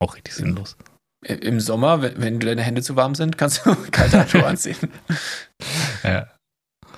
Auch 0.00 0.14
richtig 0.16 0.34
sinnlos. 0.34 0.76
Im 1.24 1.60
Sommer, 1.60 2.02
wenn, 2.02 2.20
wenn 2.20 2.40
deine 2.40 2.62
Hände 2.62 2.82
zu 2.82 2.96
warm 2.96 3.14
sind, 3.14 3.38
kannst 3.38 3.64
du 3.66 3.74
kalte 3.90 4.18
Handschuhe 4.20 4.46
anziehen. 4.46 4.76
Ja. 6.02 6.28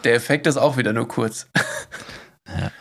Der 0.05 0.15
Effekt 0.15 0.47
ist 0.47 0.57
auch 0.57 0.77
wieder 0.77 0.93
nur 0.93 1.09
kurz. 1.09 1.49
Ja. 2.49 2.73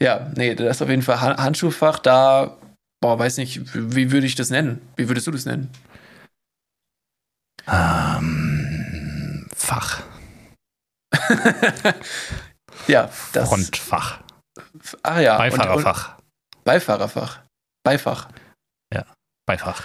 Ja, 0.00 0.32
nee, 0.36 0.54
das 0.54 0.76
ist 0.76 0.82
auf 0.82 0.88
jeden 0.90 1.02
Fall 1.02 1.20
Han- 1.20 1.36
Handschuhfach. 1.36 1.98
Da, 1.98 2.58
boah, 3.00 3.18
weiß 3.18 3.36
nicht, 3.38 3.60
wie 3.74 4.10
würde 4.12 4.26
ich 4.26 4.34
das 4.34 4.50
nennen? 4.50 4.80
Wie 4.96 5.08
würdest 5.08 5.26
du 5.26 5.30
das 5.30 5.46
nennen? 5.46 5.70
Ähm, 7.66 8.43
Fach. 9.64 10.02
ja, 12.86 13.10
das. 13.32 13.48
Frontfach. 13.48 14.20
Ach 15.02 15.18
ja. 15.18 15.36
und- 15.36 15.42
Und, 15.44 15.50
Beifahrerfach. 15.58 16.16
Beifahrerfach. 16.64 17.40
Beifach. 17.84 18.28
Beifach. 19.46 19.82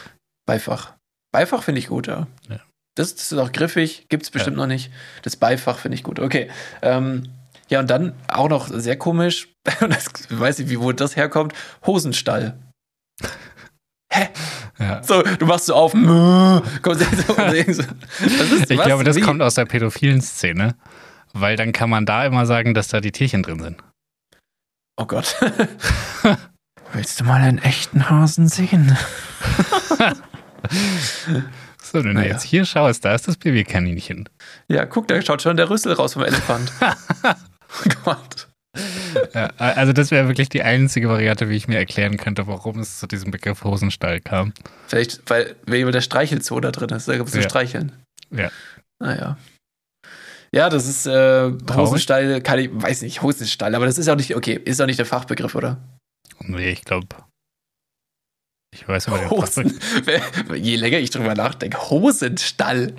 Beifach. 0.47 0.93
Beifach 1.33 1.63
finde 1.63 1.79
ich 1.79 1.87
gut, 1.87 2.07
ja. 2.07 2.27
Ja. 2.47 2.61
Das, 2.95 3.13
das 3.15 3.29
ist 3.33 3.37
auch 3.37 3.51
griffig, 3.51 4.07
gibt 4.07 4.23
es 4.23 4.31
bestimmt 4.31 4.55
noch 4.55 4.67
nicht. 4.67 4.89
Das 5.23 5.35
Beifach 5.35 5.77
finde 5.79 5.95
ich 5.95 6.03
gut. 6.03 6.17
Okay. 6.19 6.49
Ähm, 6.81 7.29
Ja, 7.69 7.81
und 7.81 7.89
dann 7.89 8.15
auch 8.29 8.47
noch 8.47 8.69
sehr 8.69 8.97
komisch, 8.97 9.49
das, 9.81 10.07
ich 10.29 10.39
weiß 10.39 10.59
nicht, 10.59 10.69
wie 10.69 10.79
wo 10.79 10.93
das 10.93 11.17
herkommt, 11.17 11.53
Hosenstall. 11.85 12.57
Hä? 14.11 14.29
Ja. 14.79 15.03
So, 15.03 15.21
du 15.21 15.45
machst 15.45 15.65
so 15.65 15.75
auf. 15.75 15.91
Komm, 15.91 16.63
so, 16.83 16.93
so, 16.93 17.33
ist, 17.51 18.71
ich 18.71 18.81
glaube, 18.81 19.03
das 19.03 19.17
wie? 19.17 19.21
kommt 19.21 19.41
aus 19.41 19.55
der 19.55 19.65
pädophilen 19.65 20.21
Szene, 20.21 20.75
weil 21.33 21.55
dann 21.57 21.71
kann 21.71 21.89
man 21.89 22.05
da 22.05 22.25
immer 22.25 22.45
sagen, 22.45 22.73
dass 22.73 22.87
da 22.87 23.01
die 23.01 23.11
Tierchen 23.11 23.43
drin 23.43 23.59
sind. 23.59 23.83
Oh 24.97 25.05
Gott. 25.05 25.35
Willst 26.93 27.19
du 27.19 27.23
mal 27.23 27.41
einen 27.41 27.59
echten 27.59 28.09
Hasen 28.09 28.47
sehen? 28.47 28.97
so, 31.81 32.03
wenn 32.03 32.13
naja. 32.13 32.27
du 32.27 32.33
jetzt 32.33 32.43
hier 32.43 32.65
schaust, 32.65 33.05
da 33.05 33.13
ist 33.13 33.27
das 33.27 33.37
Babykaninchen. 33.37 34.27
Ja, 34.67 34.85
guck, 34.85 35.07
da 35.07 35.21
schaut 35.21 35.41
schon 35.41 35.55
der 35.55 35.69
Rüssel 35.69 35.93
raus 35.93 36.13
vom 36.13 36.23
Elefant. 36.23 36.73
oh 36.81 37.89
Gott. 38.03 38.48
Ja, 39.33 39.47
also 39.57 39.93
das 39.93 40.11
wäre 40.11 40.27
wirklich 40.27 40.49
die 40.49 40.61
einzige 40.61 41.09
Variante, 41.09 41.49
wie 41.49 41.55
ich 41.55 41.67
mir 41.67 41.77
erklären 41.77 42.17
könnte, 42.17 42.47
warum 42.47 42.79
es 42.79 42.99
zu 42.99 43.07
diesem 43.07 43.31
Begriff 43.31 43.63
Hosenstall 43.63 44.19
kam. 44.19 44.53
Vielleicht, 44.87 45.29
weil, 45.29 45.55
weil 45.65 45.91
der 45.91 46.01
Streichelzoo 46.01 46.59
da 46.59 46.71
drin 46.71 46.89
ist, 46.89 47.07
da 47.07 47.17
gibt 47.17 47.29
es 47.29 47.35
ja. 47.35 47.41
Streicheln. 47.41 47.91
Ja. 48.31 48.51
Naja. 49.01 49.37
Ja, 50.53 50.69
das 50.69 50.87
ist 50.87 51.05
äh, 51.05 51.51
Hosenstall, 51.71 52.41
kann 52.41 52.59
ich, 52.59 52.69
weiß 52.71 53.03
nicht, 53.03 53.21
Hosenstall, 53.21 53.75
aber 53.75 53.85
das 53.85 53.97
ist 53.97 54.09
auch 54.09 54.15
nicht, 54.15 54.35
okay, 54.35 54.59
ist 54.63 54.81
auch 54.81 54.87
nicht 54.87 54.99
der 54.99 55.05
Fachbegriff, 55.05 55.53
oder? 55.55 55.77
Nee, 56.39 56.71
ich 56.71 56.83
glaube. 56.83 57.07
Ich 58.73 58.87
weiß 58.87 59.07
aber 59.07 59.29
Hosen. 59.29 59.79
Je 60.55 60.75
länger 60.75 60.99
ich 60.99 61.09
drüber 61.09 61.35
nachdenke, 61.35 61.89
Hosenstall. 61.89 62.95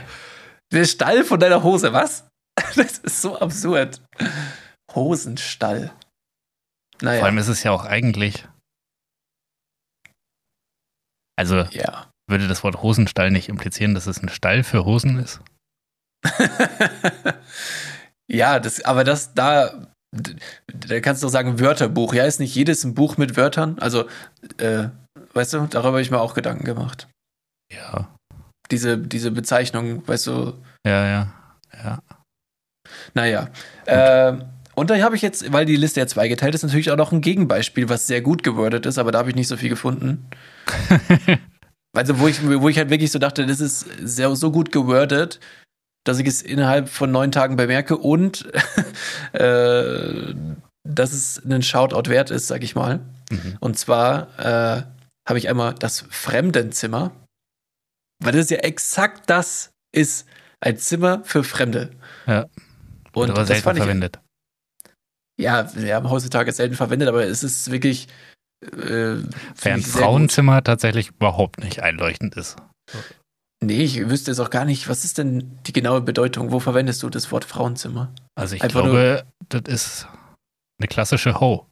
Der 0.72 0.84
Stall 0.84 1.24
von 1.24 1.40
deiner 1.40 1.62
Hose, 1.62 1.92
was? 1.92 2.26
Das 2.76 2.98
ist 2.98 3.22
so 3.22 3.38
absurd. 3.38 4.00
Hosenstall. 4.94 5.92
Naja. 7.02 7.20
Vor 7.20 7.26
allem 7.26 7.38
ist 7.38 7.48
es 7.48 7.62
ja 7.62 7.70
auch 7.72 7.84
eigentlich. 7.84 8.46
Also 11.36 11.62
ja. 11.70 12.10
würde 12.28 12.48
das 12.48 12.62
Wort 12.64 12.82
Hosenstall 12.82 13.30
nicht 13.30 13.48
implizieren, 13.48 13.94
dass 13.94 14.06
es 14.06 14.22
ein 14.22 14.28
Stall 14.28 14.62
für 14.62 14.84
Hosen 14.84 15.18
ist? 15.18 15.40
ja, 18.28 18.60
das, 18.60 18.84
aber 18.84 19.04
das 19.04 19.32
da, 19.32 19.88
da 20.66 21.00
kannst 21.00 21.22
du 21.22 21.26
doch 21.26 21.32
sagen 21.32 21.58
Wörterbuch. 21.58 22.12
Ja, 22.12 22.24
ist 22.24 22.40
nicht 22.40 22.54
jedes 22.54 22.84
ein 22.84 22.94
Buch 22.94 23.16
mit 23.16 23.38
Wörtern? 23.38 23.78
Also, 23.78 24.06
äh, 24.58 24.88
weißt 25.32 25.54
du, 25.54 25.66
darüber 25.66 25.92
habe 25.92 26.02
ich 26.02 26.10
mir 26.10 26.20
auch 26.20 26.34
Gedanken 26.34 26.64
gemacht. 26.64 27.08
Ja. 27.72 28.14
Diese, 28.70 28.98
diese 28.98 29.30
Bezeichnung, 29.30 30.06
weißt 30.06 30.26
du. 30.26 30.62
Ja, 30.86 31.06
ja, 31.06 31.32
ja. 31.72 32.02
Naja. 33.14 33.48
Äh, 33.86 34.38
und 34.74 34.90
da 34.90 34.98
habe 35.00 35.16
ich 35.16 35.22
jetzt, 35.22 35.52
weil 35.52 35.66
die 35.66 35.76
Liste 35.76 36.00
ja 36.00 36.06
zweigeteilt 36.06 36.54
ist, 36.54 36.62
natürlich 36.62 36.90
auch 36.90 36.96
noch 36.96 37.12
ein 37.12 37.20
Gegenbeispiel, 37.20 37.88
was 37.88 38.06
sehr 38.06 38.20
gut 38.20 38.42
gewordet 38.42 38.86
ist, 38.86 38.98
aber 38.98 39.12
da 39.12 39.18
habe 39.18 39.30
ich 39.30 39.36
nicht 39.36 39.48
so 39.48 39.56
viel 39.56 39.68
gefunden. 39.68 40.26
also, 41.96 42.18
wo 42.20 42.28
ich, 42.28 42.42
wo 42.42 42.68
ich 42.68 42.78
halt 42.78 42.90
wirklich 42.90 43.10
so 43.10 43.18
dachte, 43.18 43.46
das 43.46 43.60
ist 43.60 43.86
sehr, 44.02 44.34
so 44.36 44.52
gut 44.52 44.72
gewordet, 44.72 45.40
dass 46.04 46.18
ich 46.18 46.26
es 46.26 46.42
innerhalb 46.42 46.88
von 46.88 47.10
neun 47.10 47.32
Tagen 47.32 47.56
bemerke 47.56 47.96
und 47.96 48.48
äh, 49.32 50.34
dass 50.88 51.12
es 51.12 51.42
einen 51.44 51.62
Shoutout 51.62 52.08
wert 52.08 52.30
ist, 52.30 52.46
sag 52.46 52.62
ich 52.62 52.74
mal. 52.74 53.00
Mhm. 53.30 53.56
Und 53.60 53.78
zwar 53.78 54.28
äh, 54.38 54.82
habe 55.28 55.38
ich 55.38 55.48
einmal 55.48 55.74
das 55.74 56.04
Fremdenzimmer, 56.08 57.10
weil 58.22 58.32
das 58.32 58.50
ja 58.50 58.58
exakt 58.58 59.28
das 59.28 59.72
ist, 59.92 60.26
ein 60.60 60.78
Zimmer 60.78 61.22
für 61.24 61.42
Fremde. 61.42 61.90
Ja. 62.26 62.46
Und 63.12 63.36
das 63.36 63.60
fand 63.60 63.78
ich, 63.78 63.84
verwendet 63.84 64.20
ja, 65.40 65.74
wir 65.74 65.94
haben 65.94 66.10
heutzutage 66.10 66.52
selten 66.52 66.74
verwendet, 66.74 67.08
aber 67.08 67.24
es 67.24 67.42
ist 67.42 67.70
wirklich. 67.70 68.08
Äh, 68.62 69.16
Während 69.62 69.86
Frauenzimmer 69.86 70.62
tatsächlich 70.62 71.08
überhaupt 71.08 71.60
nicht 71.60 71.82
einleuchtend 71.82 72.36
ist. 72.36 72.56
Nee, 73.62 73.82
ich 73.82 74.08
wüsste 74.08 74.30
jetzt 74.30 74.40
auch 74.40 74.50
gar 74.50 74.64
nicht, 74.64 74.88
was 74.88 75.04
ist 75.04 75.18
denn 75.18 75.58
die 75.66 75.72
genaue 75.72 76.00
Bedeutung? 76.02 76.50
Wo 76.50 76.60
verwendest 76.60 77.02
du 77.02 77.10
das 77.10 77.30
Wort 77.32 77.44
Frauenzimmer? 77.44 78.14
Also 78.34 78.56
ich 78.56 78.62
Einfach 78.62 78.82
glaube, 78.82 79.24
das 79.48 79.62
ist 79.66 80.08
eine 80.78 80.88
klassische 80.88 81.40
Ho. 81.40 81.66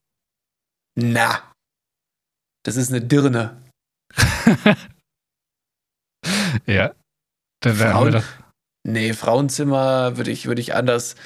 Na, 0.97 1.43
das 2.65 2.77
ist 2.77 2.91
eine 2.91 3.01
Dirne. 3.01 3.63
ja. 6.67 6.95
Dann 7.61 7.77
Frauen, 7.77 8.23
nee, 8.87 9.13
Frauenzimmer 9.15 10.17
würde 10.17 10.31
ich, 10.31 10.47
würde 10.47 10.61
ich 10.61 10.75
anders 10.75 11.17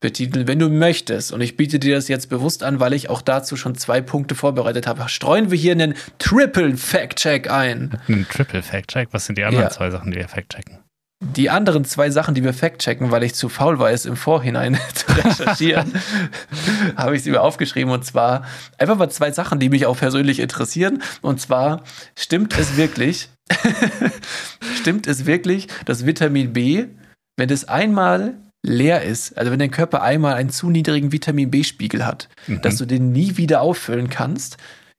betiteln, 0.00 0.48
wenn 0.48 0.58
du 0.58 0.68
möchtest. 0.68 1.32
Und 1.32 1.40
ich 1.42 1.56
biete 1.56 1.78
dir 1.78 1.94
das 1.94 2.08
jetzt 2.08 2.28
bewusst 2.28 2.62
an, 2.62 2.80
weil 2.80 2.94
ich 2.94 3.10
auch 3.10 3.22
dazu 3.22 3.56
schon 3.56 3.74
zwei 3.76 4.00
Punkte 4.00 4.34
vorbereitet 4.34 4.86
habe. 4.86 5.08
Streuen 5.08 5.50
wir 5.50 5.58
hier 5.58 5.72
einen 5.72 5.94
Triple 6.18 6.76
Fact-Check 6.76 7.50
ein. 7.50 8.00
Einen 8.08 8.26
Triple 8.28 8.62
Fact-Check? 8.62 9.08
Was 9.12 9.26
sind 9.26 9.36
die 9.38 9.44
anderen 9.44 9.64
ja. 9.64 9.70
zwei 9.70 9.90
Sachen, 9.90 10.10
die 10.10 10.18
wir 10.18 10.28
fact-checken? 10.28 10.78
Die 11.22 11.50
anderen 11.50 11.84
zwei 11.84 12.08
Sachen, 12.08 12.34
die 12.34 12.42
wir 12.42 12.54
fact-checken, 12.54 13.10
weil 13.10 13.22
ich 13.24 13.34
zu 13.34 13.50
faul 13.50 13.78
war, 13.78 13.90
es 13.90 14.06
im 14.06 14.16
Vorhinein 14.16 14.78
zu 14.94 15.12
recherchieren, 15.12 15.92
habe 16.96 17.14
ich 17.14 17.22
sie 17.22 17.30
mir 17.30 17.42
aufgeschrieben. 17.42 17.92
Und 17.92 18.06
zwar 18.06 18.46
einfach 18.78 18.96
mal 18.96 19.10
zwei 19.10 19.30
Sachen, 19.30 19.58
die 19.58 19.68
mich 19.68 19.84
auch 19.84 19.98
persönlich 19.98 20.40
interessieren. 20.40 21.02
Und 21.20 21.38
zwar, 21.38 21.84
stimmt 22.16 22.58
es 22.58 22.78
wirklich, 22.78 23.28
stimmt 24.80 25.06
es 25.06 25.26
wirklich, 25.26 25.68
dass 25.84 26.06
Vitamin 26.06 26.54
B, 26.54 26.86
wenn 27.36 27.50
es 27.50 27.68
einmal 27.68 28.36
leer 28.62 29.02
ist, 29.02 29.36
also 29.38 29.50
wenn 29.50 29.58
dein 29.58 29.70
Körper 29.70 30.02
einmal 30.02 30.34
einen 30.34 30.50
zu 30.50 30.70
niedrigen 30.70 31.12
Vitamin 31.12 31.50
B-Spiegel 31.50 32.04
hat, 32.04 32.28
mhm. 32.46 32.60
dass 32.62 32.76
du 32.76 32.84
den 32.84 33.12
nie 33.12 33.36
wieder 33.36 33.62
auffüllen 33.62 34.10
kannst, 34.10 34.58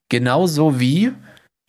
genauso 0.10 0.80
wie 0.80 1.12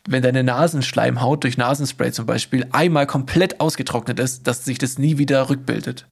wenn 0.09 0.23
deine 0.23 0.43
Nasenschleimhaut 0.43 1.45
durch 1.45 1.57
Nasenspray 1.57 2.13
zum 2.13 2.27
Beispiel 2.27 2.67
einmal 2.73 3.07
komplett 3.07 3.61
ausgetrocknet 3.61 4.19
ist, 4.19 4.47
dass 4.47 4.65
sich 4.65 4.79
das 4.79 4.99
nie 4.99 5.19
wieder 5.19 5.49
rückbildet. 5.49 6.07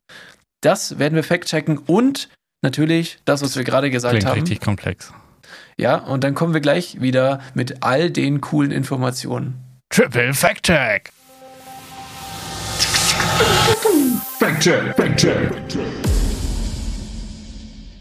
Das 0.61 0.99
werden 0.99 1.14
wir 1.14 1.24
fact-checken 1.24 1.78
und 1.78 2.28
natürlich 2.62 3.18
das, 3.24 3.43
was 3.43 3.57
wir 3.57 3.64
gerade 3.64 3.91
gesagt 3.91 4.12
Klingt 4.12 4.26
haben. 4.26 4.41
richtig 4.41 4.61
komplex. 4.61 5.12
Ja, 5.76 5.97
und 5.97 6.22
dann 6.22 6.35
kommen 6.35 6.55
wir 6.55 6.61
gleich 6.61 7.01
wieder 7.01 7.41
mit 7.55 7.83
all 7.83 8.11
den 8.11 8.41
coolen 8.41 8.70
Informationen. 8.70 9.55
Triple 9.89 10.35
Fact-Check! 10.35 11.12
Fact-Check, 14.41 14.97
Fact-Check. 14.97 15.53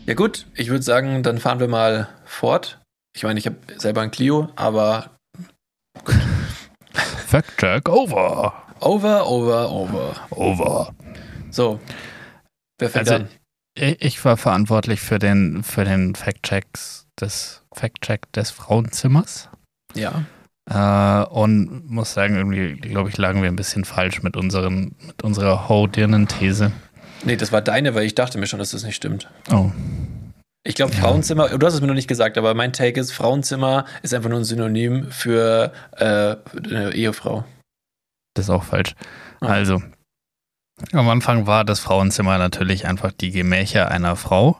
Ja 0.05 0.13
gut, 0.13 0.47
ich 0.55 0.69
würde 0.69 0.83
sagen, 0.83 1.21
dann 1.21 1.37
fahren 1.37 1.59
wir 1.59 1.67
mal 1.67 2.07
fort. 2.23 2.79
Ich 3.13 3.23
meine, 3.23 3.37
ich 3.37 3.45
habe 3.45 3.57
selber 3.75 3.99
ein 3.99 4.09
Clio, 4.09 4.47
aber 4.55 5.17
gut. 6.05 6.15
Fact-Check 7.27 7.89
over. 7.89 8.53
Over, 8.79 9.27
over, 9.27 9.69
over. 9.69 10.15
Over. 10.29 10.93
So, 11.51 11.81
wer 12.77 12.89
fängt 12.89 13.09
also, 13.09 13.25
an? 13.25 13.29
Ich 13.75 14.23
war 14.23 14.37
verantwortlich 14.37 15.01
für 15.01 15.19
den, 15.19 15.61
für 15.61 15.83
den 15.83 16.15
Fact-Checks 16.15 17.07
des 17.19 17.63
Fact-Check 17.73 18.31
des 18.31 18.51
Frauenzimmers. 18.51 19.49
Ja. 19.93 20.23
Äh, 20.70 21.24
und 21.26 21.89
muss 21.89 22.13
sagen, 22.13 22.36
irgendwie, 22.36 22.76
glaube 22.76 23.09
ich, 23.09 23.17
lagen 23.17 23.41
wir 23.41 23.49
ein 23.49 23.55
bisschen 23.55 23.86
falsch 23.86 24.22
mit, 24.22 24.38
unseren, 24.38 24.95
mit 25.05 25.24
unserer 25.24 25.67
Ho-Dirnen-These. 25.67 26.72
Nee, 27.24 27.36
das 27.36 27.51
war 27.51 27.61
deine, 27.61 27.95
weil 27.95 28.05
ich 28.05 28.15
dachte 28.15 28.38
mir 28.38 28.47
schon, 28.47 28.59
dass 28.59 28.72
das 28.72 28.84
nicht 28.84 28.95
stimmt. 28.95 29.30
Oh. 29.51 29.72
Ich 30.63 30.76
glaube, 30.76 30.93
ja. 30.93 30.99
Frauenzimmer, 30.99 31.49
du 31.49 31.65
hast 31.65 31.74
es 31.74 31.82
mir 31.82 31.88
noch 31.88 31.95
nicht 31.95 32.07
gesagt, 32.07 32.38
aber 32.38 32.53
mein 32.53 32.74
Take 32.74 32.99
ist, 32.99 33.11
Frauenzimmer 33.11 33.86
ist 34.03 34.13
einfach 34.13 34.30
nur 34.30 34.39
ein 34.39 34.45
Synonym 34.45 35.11
für 35.11 35.74
äh, 35.97 36.36
eine 36.67 36.93
Ehefrau. 36.93 37.45
Das 38.36 38.45
ist 38.45 38.49
auch 38.49 38.63
falsch. 38.63 38.93
Ah. 39.41 39.47
Also, 39.47 39.82
am 40.93 41.09
Anfang 41.09 41.47
war 41.47 41.65
das 41.65 41.80
Frauenzimmer 41.80 42.38
natürlich 42.38 42.86
einfach 42.86 43.11
die 43.11 43.32
Gemächer 43.32 43.89
einer 43.89 44.15
Frau. 44.15 44.57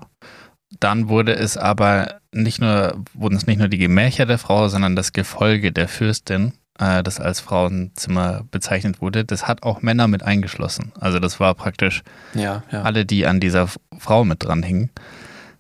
Dann 0.80 1.10
wurde 1.10 1.36
es 1.36 1.58
aber 1.58 2.20
nicht 2.32 2.62
nur, 2.62 3.04
wurden 3.14 3.36
es 3.36 3.48
nicht 3.48 3.58
nur 3.58 3.68
die 3.68 3.78
Gemächer 3.78 4.26
der 4.26 4.38
Frau, 4.38 4.68
sondern 4.68 4.96
das 4.96 5.14
Gefolge 5.14 5.72
der 5.72 5.88
Fürstin, 5.88 6.54
äh, 6.78 7.02
das 7.02 7.20
als 7.20 7.40
Frauenzimmer 7.40 8.44
bezeichnet 8.52 9.02
wurde, 9.02 9.26
das 9.26 9.48
hat 9.48 9.64
auch 9.64 9.82
Männer 9.82 10.08
mit 10.08 10.24
eingeschlossen. 10.24 10.92
Also 11.00 11.20
das 11.20 11.40
war 11.40 11.56
praktisch 11.56 12.04
ja, 12.34 12.64
ja. 12.72 12.84
alle, 12.84 13.06
die 13.06 13.26
an 13.26 13.40
dieser 13.40 13.68
Frau 13.98 14.24
mit 14.24 14.44
dran 14.44 14.64
hingen. 14.64 14.92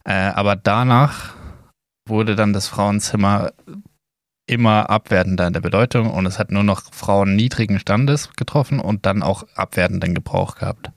Äh, 0.05 0.13
aber 0.13 0.55
danach 0.55 1.33
wurde 2.07 2.35
dann 2.35 2.53
das 2.53 2.67
Frauenzimmer 2.67 3.51
immer 4.47 4.89
abwertender 4.89 5.47
in 5.47 5.53
der 5.53 5.61
Bedeutung 5.61 6.09
und 6.11 6.25
es 6.25 6.39
hat 6.39 6.51
nur 6.51 6.63
noch 6.63 6.81
Frauen 6.91 7.35
niedrigen 7.35 7.79
Standes 7.79 8.31
getroffen 8.35 8.79
und 8.79 9.05
dann 9.05 9.21
auch 9.21 9.43
abwertenden 9.55 10.15
Gebrauch 10.15 10.55
gehabt. 10.55 10.91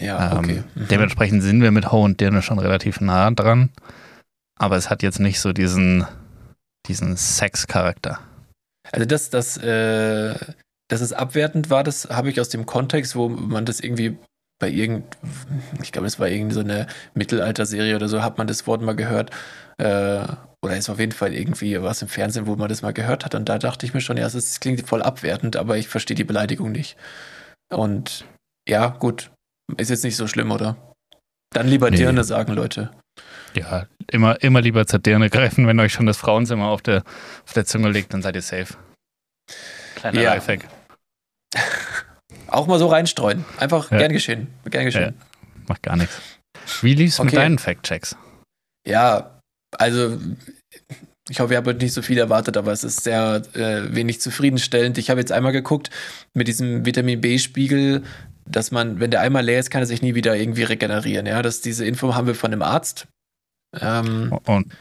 Ja, 0.00 0.32
ähm, 0.32 0.38
okay. 0.38 0.62
Mhm. 0.74 0.88
Dementsprechend 0.88 1.42
sind 1.42 1.62
wir 1.62 1.70
mit 1.70 1.90
Ho 1.92 2.04
und 2.04 2.20
Dirne 2.20 2.42
schon 2.42 2.58
relativ 2.58 3.00
nah 3.00 3.30
dran. 3.30 3.70
Aber 4.58 4.76
es 4.76 4.90
hat 4.90 5.02
jetzt 5.02 5.20
nicht 5.20 5.40
so 5.40 5.52
diesen, 5.52 6.06
diesen 6.86 7.16
Sex-Charakter. 7.16 8.20
Also 8.90 9.06
das, 9.06 9.30
das, 9.30 9.56
äh, 9.58 10.34
dass 10.88 11.00
es 11.00 11.12
abwertend 11.12 11.70
war, 11.70 11.84
das 11.84 12.08
habe 12.10 12.30
ich 12.30 12.40
aus 12.40 12.48
dem 12.48 12.66
Kontext, 12.66 13.14
wo 13.14 13.28
man 13.28 13.64
das 13.64 13.80
irgendwie 13.80 14.16
bei 14.58 14.68
irgend, 14.68 15.16
ich 15.82 15.92
glaube, 15.92 16.06
es 16.08 16.18
war 16.18 16.28
irgendeine 16.28 16.86
so 16.88 16.94
Mittelalterserie 17.14 17.94
oder 17.94 18.08
so, 18.08 18.22
hat 18.22 18.38
man 18.38 18.46
das 18.46 18.66
Wort 18.66 18.82
mal 18.82 18.96
gehört. 18.96 19.30
Äh, 19.78 20.26
oder 20.60 20.76
ist 20.76 20.90
auf 20.90 20.98
jeden 20.98 21.12
Fall 21.12 21.32
irgendwie 21.32 21.80
was 21.80 22.02
im 22.02 22.08
Fernsehen, 22.08 22.46
wo 22.46 22.56
man 22.56 22.68
das 22.68 22.82
mal 22.82 22.92
gehört 22.92 23.24
hat. 23.24 23.36
Und 23.36 23.48
da 23.48 23.58
dachte 23.58 23.86
ich 23.86 23.94
mir 23.94 24.00
schon, 24.00 24.16
ja, 24.16 24.26
es 24.26 24.58
klingt 24.58 24.86
voll 24.88 25.02
abwertend, 25.02 25.56
aber 25.56 25.76
ich 25.76 25.88
verstehe 25.88 26.16
die 26.16 26.24
Beleidigung 26.24 26.72
nicht. 26.72 26.96
Und 27.70 28.24
ja, 28.68 28.88
gut, 28.88 29.30
ist 29.76 29.90
jetzt 29.90 30.04
nicht 30.04 30.16
so 30.16 30.26
schlimm, 30.26 30.50
oder? 30.50 30.76
Dann 31.50 31.68
lieber 31.68 31.90
nee. 31.90 31.96
Dirne 31.96 32.24
sagen, 32.24 32.52
Leute. 32.52 32.90
Ja, 33.54 33.86
immer, 34.10 34.42
immer 34.42 34.60
lieber 34.60 34.86
zur 34.86 34.98
Dirne 34.98 35.30
greifen, 35.30 35.66
wenn 35.66 35.80
euch 35.80 35.92
schon 35.92 36.06
das 36.06 36.16
Frauenzimmer 36.16 36.66
auf 36.66 36.82
der, 36.82 37.02
auf 37.44 37.52
der 37.54 37.64
Zunge 37.64 37.90
liegt, 37.90 38.12
dann 38.12 38.22
seid 38.22 38.36
ihr 38.36 38.42
safe. 38.42 38.74
Kleiner 39.96 40.20
ja. 40.20 40.34
Lifehack. 40.34 40.68
Auch 42.48 42.66
mal 42.66 42.78
so 42.78 42.86
reinstreuen. 42.86 43.44
Einfach 43.58 43.90
ja. 43.90 43.98
gern 43.98 44.12
geschehen. 44.12 44.48
Gern 44.64 44.84
geschehen. 44.84 45.14
Ja. 45.18 45.26
Macht 45.66 45.82
gar 45.82 45.96
nichts. 45.96 46.20
Wie 46.82 46.94
lief's 46.94 47.18
okay. 47.18 47.26
mit 47.26 47.36
deinen 47.36 47.58
Fact-Checks? 47.58 48.16
Ja, 48.86 49.40
also 49.76 50.18
ich 51.28 51.40
hoffe, 51.40 51.52
ihr 51.52 51.58
habt 51.58 51.82
nicht 51.82 51.92
so 51.92 52.00
viel 52.00 52.18
erwartet, 52.18 52.56
aber 52.56 52.72
es 52.72 52.84
ist 52.84 53.02
sehr 53.04 53.42
äh, 53.54 53.94
wenig 53.94 54.20
zufriedenstellend. 54.20 54.96
Ich 54.98 55.10
habe 55.10 55.20
jetzt 55.20 55.32
einmal 55.32 55.52
geguckt 55.52 55.90
mit 56.34 56.48
diesem 56.48 56.86
Vitamin 56.86 57.20
B-Spiegel, 57.20 58.02
dass 58.50 58.70
man, 58.70 59.00
wenn 59.00 59.10
der 59.10 59.20
einmal 59.20 59.44
leer 59.44 59.60
ist, 59.60 59.70
kann 59.70 59.82
er 59.82 59.86
sich 59.86 60.02
nie 60.02 60.14
wieder 60.14 60.36
irgendwie 60.36 60.64
regenerieren. 60.64 61.26
Ja, 61.26 61.42
dass 61.42 61.60
diese 61.60 61.84
Info 61.84 62.14
haben 62.14 62.26
wir 62.26 62.34
von 62.34 62.52
einem 62.52 62.62
Arzt. 62.62 63.06
Ähm, 63.78 64.32
und, 64.46 64.72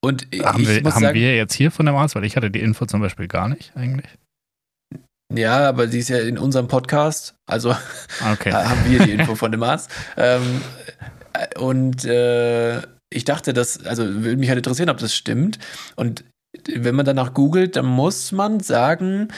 und 0.00 0.26
haben, 0.44 0.66
wir, 0.66 0.76
haben 0.76 1.00
sagen, 1.00 1.14
wir 1.14 1.36
jetzt 1.36 1.54
hier 1.54 1.70
von 1.70 1.86
dem 1.86 1.96
Arzt, 1.96 2.14
weil 2.14 2.24
ich 2.24 2.36
hatte 2.36 2.50
die 2.50 2.60
Info 2.60 2.86
zum 2.86 3.00
Beispiel 3.00 3.26
gar 3.26 3.48
nicht 3.48 3.72
eigentlich. 3.76 4.10
Ja, 5.34 5.68
aber 5.68 5.88
sie 5.88 5.98
ist 5.98 6.08
ja 6.08 6.20
in 6.20 6.38
unserem 6.38 6.68
Podcast, 6.68 7.34
also 7.46 7.74
okay. 8.32 8.52
haben 8.52 8.90
wir 8.90 9.00
die 9.04 9.12
Info 9.12 9.34
von 9.34 9.52
dem 9.52 9.62
Arzt. 9.62 9.90
Ähm, 10.16 10.62
und 11.58 12.04
äh, 12.04 12.78
ich 13.10 13.24
dachte, 13.24 13.52
dass, 13.52 13.84
also 13.84 14.04
würde 14.04 14.36
mich 14.36 14.48
halt 14.48 14.58
interessieren, 14.58 14.90
ob 14.90 14.98
das 14.98 15.14
stimmt. 15.14 15.58
Und 15.96 16.24
wenn 16.72 16.94
man 16.94 17.04
danach 17.04 17.34
googelt, 17.34 17.76
dann 17.76 17.86
muss 17.86 18.32
man 18.32 18.60
sagen, 18.60 19.28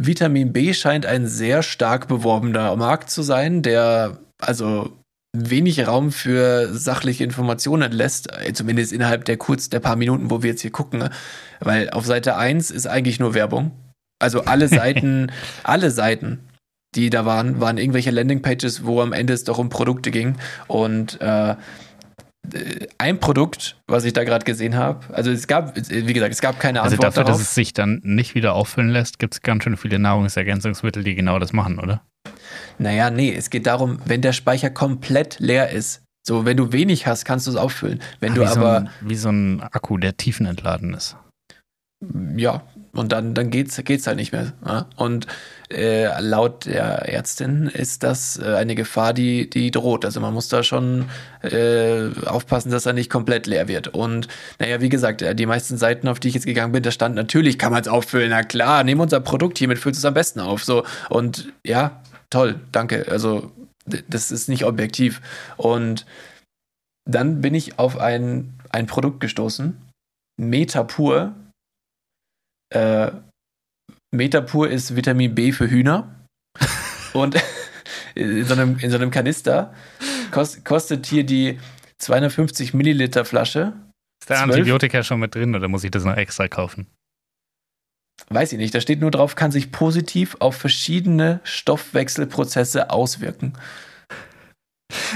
Vitamin 0.00 0.52
B 0.52 0.72
scheint 0.74 1.06
ein 1.06 1.26
sehr 1.26 1.64
stark 1.64 2.06
beworbener 2.06 2.74
Markt 2.76 3.10
zu 3.10 3.22
sein, 3.22 3.62
der 3.62 4.18
also 4.38 4.92
wenig 5.36 5.86
Raum 5.88 6.12
für 6.12 6.72
sachliche 6.72 7.24
Informationen 7.24 7.90
lässt, 7.90 8.32
äh, 8.32 8.52
zumindest 8.52 8.92
innerhalb 8.92 9.24
der 9.24 9.36
kurz 9.36 9.68
der 9.68 9.80
paar 9.80 9.96
Minuten, 9.96 10.30
wo 10.30 10.42
wir 10.42 10.50
jetzt 10.50 10.62
hier 10.62 10.70
gucken, 10.70 11.08
weil 11.58 11.90
auf 11.90 12.06
Seite 12.06 12.36
1 12.36 12.70
ist 12.70 12.86
eigentlich 12.86 13.18
nur 13.18 13.34
Werbung. 13.34 13.72
Also 14.20 14.44
alle 14.44 14.68
Seiten, 14.68 15.32
alle 15.64 15.90
Seiten, 15.90 16.48
die 16.94 17.10
da 17.10 17.26
waren, 17.26 17.60
waren 17.60 17.76
irgendwelche 17.76 18.12
Landingpages, 18.12 18.86
wo 18.86 19.02
am 19.02 19.12
Ende 19.12 19.32
es 19.32 19.42
doch 19.42 19.58
um 19.58 19.68
Produkte 19.68 20.12
ging 20.12 20.36
und 20.68 21.20
äh, 21.20 21.56
ein 22.98 23.20
Produkt, 23.20 23.76
was 23.86 24.04
ich 24.04 24.12
da 24.12 24.24
gerade 24.24 24.44
gesehen 24.44 24.76
habe, 24.76 25.12
also 25.14 25.30
es 25.30 25.46
gab, 25.46 25.76
wie 25.76 26.12
gesagt, 26.12 26.32
es 26.32 26.40
gab 26.40 26.60
keine 26.60 26.82
Antwort 26.82 26.94
also 26.94 27.02
dafür, 27.02 27.24
darauf. 27.24 27.40
dass 27.40 27.48
es 27.48 27.54
sich 27.54 27.72
dann 27.72 28.00
nicht 28.04 28.34
wieder 28.34 28.54
auffüllen 28.54 28.90
lässt, 28.90 29.18
gibt 29.18 29.34
es 29.34 29.42
ganz 29.42 29.64
schön 29.64 29.76
viele 29.76 29.98
Nahrungsergänzungsmittel, 29.98 31.04
die 31.04 31.14
genau 31.14 31.38
das 31.38 31.52
machen, 31.52 31.78
oder? 31.78 32.02
Naja, 32.78 33.10
nee, 33.10 33.34
es 33.34 33.50
geht 33.50 33.66
darum, 33.66 33.98
wenn 34.04 34.22
der 34.22 34.32
Speicher 34.32 34.70
komplett 34.70 35.38
leer 35.40 35.70
ist, 35.70 36.02
so 36.26 36.44
wenn 36.44 36.56
du 36.56 36.72
wenig 36.72 37.06
hast, 37.06 37.24
kannst 37.24 37.46
du 37.46 37.50
es 37.50 37.56
auffüllen. 37.56 38.00
Wenn 38.20 38.32
Ach, 38.32 38.36
du 38.36 38.40
wie 38.42 38.46
aber. 38.46 38.80
So 38.80 38.86
ein, 38.86 38.90
wie 39.00 39.14
so 39.14 39.28
ein 39.30 39.62
Akku, 39.62 39.96
der 39.96 40.16
tiefenentladen 40.16 40.94
ist. 40.94 41.16
Ja, 42.36 42.62
und 42.92 43.12
dann, 43.12 43.34
dann 43.34 43.50
geht's, 43.50 43.82
geht's 43.84 44.06
halt 44.06 44.16
nicht 44.16 44.32
mehr. 44.32 44.52
Ja? 44.64 44.86
Und 44.96 45.26
äh, 45.70 46.20
laut 46.20 46.66
der 46.66 47.08
Ärztin 47.08 47.66
ist 47.66 48.02
das 48.02 48.38
äh, 48.38 48.54
eine 48.54 48.74
Gefahr, 48.74 49.12
die, 49.12 49.50
die 49.50 49.70
droht. 49.70 50.04
Also 50.04 50.20
man 50.20 50.32
muss 50.32 50.48
da 50.48 50.62
schon 50.62 51.06
äh, 51.42 52.08
aufpassen, 52.26 52.70
dass 52.70 52.86
er 52.86 52.94
nicht 52.94 53.10
komplett 53.10 53.46
leer 53.46 53.68
wird. 53.68 53.88
Und 53.88 54.28
naja, 54.58 54.80
wie 54.80 54.88
gesagt, 54.88 55.22
äh, 55.22 55.34
die 55.34 55.46
meisten 55.46 55.76
Seiten, 55.76 56.08
auf 56.08 56.20
die 56.20 56.28
ich 56.28 56.34
jetzt 56.34 56.46
gegangen 56.46 56.72
bin, 56.72 56.82
da 56.82 56.90
stand 56.90 57.14
natürlich, 57.14 57.58
kann 57.58 57.72
man 57.72 57.82
es 57.82 57.88
auffüllen. 57.88 58.30
Na 58.30 58.42
klar, 58.42 58.84
nehmen 58.84 59.00
unser 59.00 59.20
Produkt 59.20 59.58
hiermit, 59.58 59.78
füllt 59.78 59.96
es 59.96 60.04
am 60.04 60.14
besten 60.14 60.40
auf. 60.40 60.64
So, 60.64 60.84
und 61.10 61.52
ja, 61.64 62.02
toll, 62.30 62.60
danke. 62.72 63.06
Also, 63.10 63.52
das 64.08 64.30
ist 64.30 64.48
nicht 64.48 64.64
objektiv. 64.64 65.20
Und 65.56 66.06
dann 67.04 67.40
bin 67.40 67.54
ich 67.54 67.78
auf 67.78 67.98
ein, 67.98 68.58
ein 68.70 68.86
Produkt 68.86 69.20
gestoßen, 69.20 69.76
Metapur. 70.38 71.34
Äh, 72.70 73.10
Metapur 74.10 74.68
ist 74.68 74.96
Vitamin 74.96 75.34
B 75.34 75.52
für 75.52 75.70
Hühner. 75.70 76.24
Und 77.12 77.36
in 78.14 78.44
so 78.44 78.54
einem, 78.54 78.78
in 78.78 78.90
so 78.90 78.96
einem 78.96 79.10
Kanister 79.10 79.74
kost, 80.30 80.64
kostet 80.64 81.06
hier 81.06 81.24
die 81.24 81.58
250 81.98 82.74
Milliliter 82.74 83.24
Flasche. 83.24 83.74
Ist 84.20 84.30
der 84.30 84.40
Antibiotika 84.40 85.02
schon 85.02 85.20
mit 85.20 85.34
drin 85.34 85.54
oder 85.54 85.68
muss 85.68 85.84
ich 85.84 85.90
das 85.90 86.04
noch 86.04 86.16
extra 86.16 86.48
kaufen? 86.48 86.86
Weiß 88.28 88.52
ich 88.52 88.58
nicht. 88.58 88.74
Da 88.74 88.80
steht 88.80 89.00
nur 89.00 89.10
drauf, 89.10 89.36
kann 89.36 89.52
sich 89.52 89.72
positiv 89.72 90.36
auf 90.40 90.56
verschiedene 90.56 91.40
Stoffwechselprozesse 91.44 92.90
auswirken. 92.90 93.54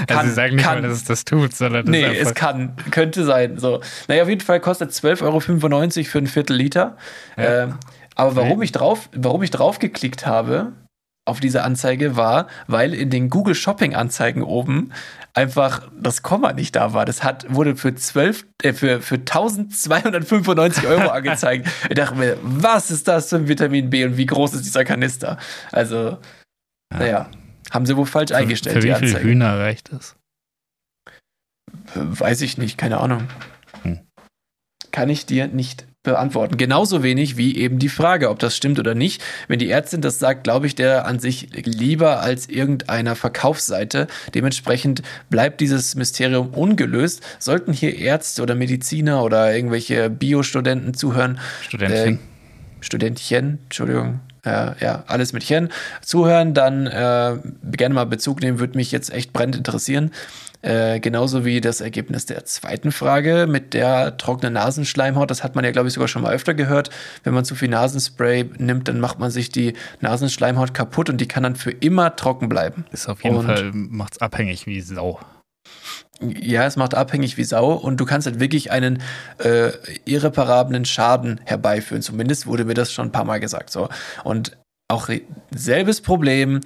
Kann, 0.07 0.17
also 0.17 0.29
sie 0.29 0.35
sagen 0.35 0.55
nicht 0.55 0.65
kann, 0.65 0.81
mal, 0.81 0.87
dass 0.87 0.97
es 0.97 1.03
das 1.05 1.25
tut, 1.25 1.55
sondern 1.55 1.85
das 1.85 1.91
Nee, 1.91 2.05
es 2.05 2.35
kann, 2.35 2.75
könnte 2.91 3.25
sein. 3.25 3.57
So. 3.57 3.81
Naja, 4.07 4.23
auf 4.23 4.29
jeden 4.29 4.41
Fall 4.41 4.59
kostet 4.59 4.91
12,95 4.91 5.23
Euro 5.23 5.39
für 5.39 6.17
ein 6.19 6.27
Viertel 6.27 6.55
Liter. 6.55 6.97
Ja. 7.37 7.63
Ähm, 7.63 7.79
aber 8.15 8.35
warum 8.35 8.61
ich 8.61 8.71
drauf, 8.71 9.09
warum 9.15 9.41
ich 9.41 9.49
drauf 9.49 9.79
geklickt 9.79 10.27
habe 10.27 10.73
auf 11.25 11.39
diese 11.39 11.63
Anzeige 11.63 12.17
war, 12.17 12.47
weil 12.67 12.93
in 12.93 13.09
den 13.09 13.29
Google 13.29 13.55
Shopping 13.55 13.95
Anzeigen 13.95 14.43
oben 14.43 14.91
einfach 15.33 15.89
das 15.97 16.21
Komma 16.21 16.53
nicht 16.53 16.75
da 16.75 16.93
war. 16.93 17.05
Das 17.05 17.23
hat, 17.23 17.45
wurde 17.49 17.75
für 17.75 17.95
12, 17.95 18.45
äh, 18.61 18.73
für, 18.73 19.01
für 19.01 19.15
1295 19.15 20.85
Euro 20.85 21.09
angezeigt. 21.11 21.67
ich 21.89 21.95
dachte 21.95 22.15
mir, 22.15 22.37
was 22.41 22.91
ist 22.91 23.07
das 23.07 23.29
für 23.29 23.37
ein 23.37 23.47
Vitamin 23.47 23.89
B 23.89 24.03
und 24.05 24.17
wie 24.17 24.25
groß 24.25 24.53
ist 24.53 24.65
dieser 24.65 24.83
Kanister? 24.83 25.37
Also, 25.71 26.17
ja. 26.99 27.27
Haben 27.73 27.85
sie 27.85 27.97
wohl 27.97 28.05
falsch 28.05 28.31
für, 28.31 28.37
eingestellt. 28.37 28.81
Für 28.81 28.83
wie 28.83 29.07
viele 29.07 29.21
Hühner 29.21 29.57
reicht 29.59 29.91
das? 29.91 30.15
Weiß 31.95 32.41
ich 32.41 32.57
nicht, 32.57 32.77
keine 32.77 32.99
Ahnung. 32.99 33.27
Hm. 33.81 33.99
Kann 34.91 35.09
ich 35.09 35.25
dir 35.25 35.47
nicht 35.47 35.87
beantworten. 36.03 36.57
Genauso 36.57 37.01
wenig 37.01 37.37
wie 37.37 37.57
eben 37.57 37.79
die 37.79 37.89
Frage, 37.89 38.29
ob 38.29 38.37
das 38.37 38.55
stimmt 38.55 38.77
oder 38.77 38.93
nicht. 38.93 39.23
Wenn 39.47 39.57
die 39.57 39.69
Ärztin 39.69 40.01
das 40.01 40.19
sagt, 40.19 40.43
glaube 40.43 40.67
ich 40.67 40.75
der 40.75 41.05
an 41.05 41.19
sich 41.19 41.49
lieber 41.65 42.19
als 42.19 42.47
irgendeiner 42.47 43.15
Verkaufsseite. 43.15 44.07
Dementsprechend 44.35 45.01
bleibt 45.29 45.61
dieses 45.61 45.95
Mysterium 45.95 46.49
ungelöst. 46.49 47.21
Sollten 47.39 47.73
hier 47.73 47.97
Ärzte 47.97 48.43
oder 48.43 48.53
Mediziner 48.53 49.23
oder 49.23 49.55
irgendwelche 49.55 50.09
Biostudenten 50.09 50.93
zuhören. 50.93 51.39
Studentchen. 51.61 52.15
Äh, 52.15 52.19
Studentchen, 52.81 53.59
Entschuldigung. 53.63 54.19
Äh, 54.45 54.71
ja, 54.83 55.03
alles 55.07 55.31
mit 55.31 55.43
Chen 55.43 55.69
zuhören, 56.01 56.53
dann 56.53 56.85
äh, 56.87 57.37
gerne 57.71 57.95
mal 57.95 58.05
Bezug 58.05 58.41
nehmen, 58.41 58.59
würde 58.59 58.77
mich 58.77 58.91
jetzt 58.91 59.13
echt 59.13 59.31
brennend 59.31 59.55
interessieren. 59.55 60.11
Äh, 60.63 61.01
genauso 61.01 61.43
wie 61.43 61.59
das 61.59 61.81
Ergebnis 61.81 62.25
der 62.25 62.45
zweiten 62.45 62.93
Frage 62.93 63.47
mit 63.49 63.73
der 63.73 64.15
trockenen 64.15 64.53
Nasenschleimhaut. 64.53 65.29
Das 65.29 65.43
hat 65.43 65.55
man 65.55 65.65
ja, 65.65 65.71
glaube 65.71 65.89
ich, 65.89 65.93
sogar 65.93 66.07
schon 66.07 66.21
mal 66.21 66.33
öfter 66.33 66.53
gehört. 66.53 66.89
Wenn 67.25 67.33
man 67.33 67.43
zu 67.43 67.53
viel 67.55 67.67
Nasenspray 67.67 68.49
nimmt, 68.59 68.87
dann 68.87 69.01
macht 69.01 69.19
man 69.19 69.29
sich 69.29 69.49
die 69.49 69.73
Nasenschleimhaut 69.99 70.73
kaputt 70.73 71.09
und 71.09 71.19
die 71.19 71.27
kann 71.27 71.43
dann 71.43 71.57
für 71.57 71.71
immer 71.71 72.15
trocken 72.15 72.47
bleiben. 72.47 72.85
Ist 72.91 73.09
auf 73.09 73.25
jeden 73.25 73.35
und 73.35 73.45
Fall, 73.45 73.71
macht 73.73 74.13
es 74.13 74.21
abhängig 74.21 74.65
wie 74.65 74.79
Sau. 74.79 75.19
Ja, 76.39 76.65
es 76.65 76.75
macht 76.75 76.95
abhängig 76.95 77.37
wie 77.37 77.43
Sau 77.43 77.73
und 77.73 77.97
du 77.97 78.05
kannst 78.05 78.27
halt 78.27 78.39
wirklich 78.39 78.71
einen 78.71 79.01
äh, 79.39 79.71
irreparablen 80.05 80.85
Schaden 80.85 81.41
herbeiführen. 81.45 82.01
Zumindest 82.01 82.47
wurde 82.47 82.65
mir 82.65 82.73
das 82.73 82.91
schon 82.91 83.07
ein 83.07 83.11
paar 83.11 83.25
Mal 83.25 83.39
gesagt. 83.39 83.69
So. 83.69 83.89
Und 84.23 84.57
auch 84.89 85.09
selbes 85.51 86.01
Problem 86.01 86.61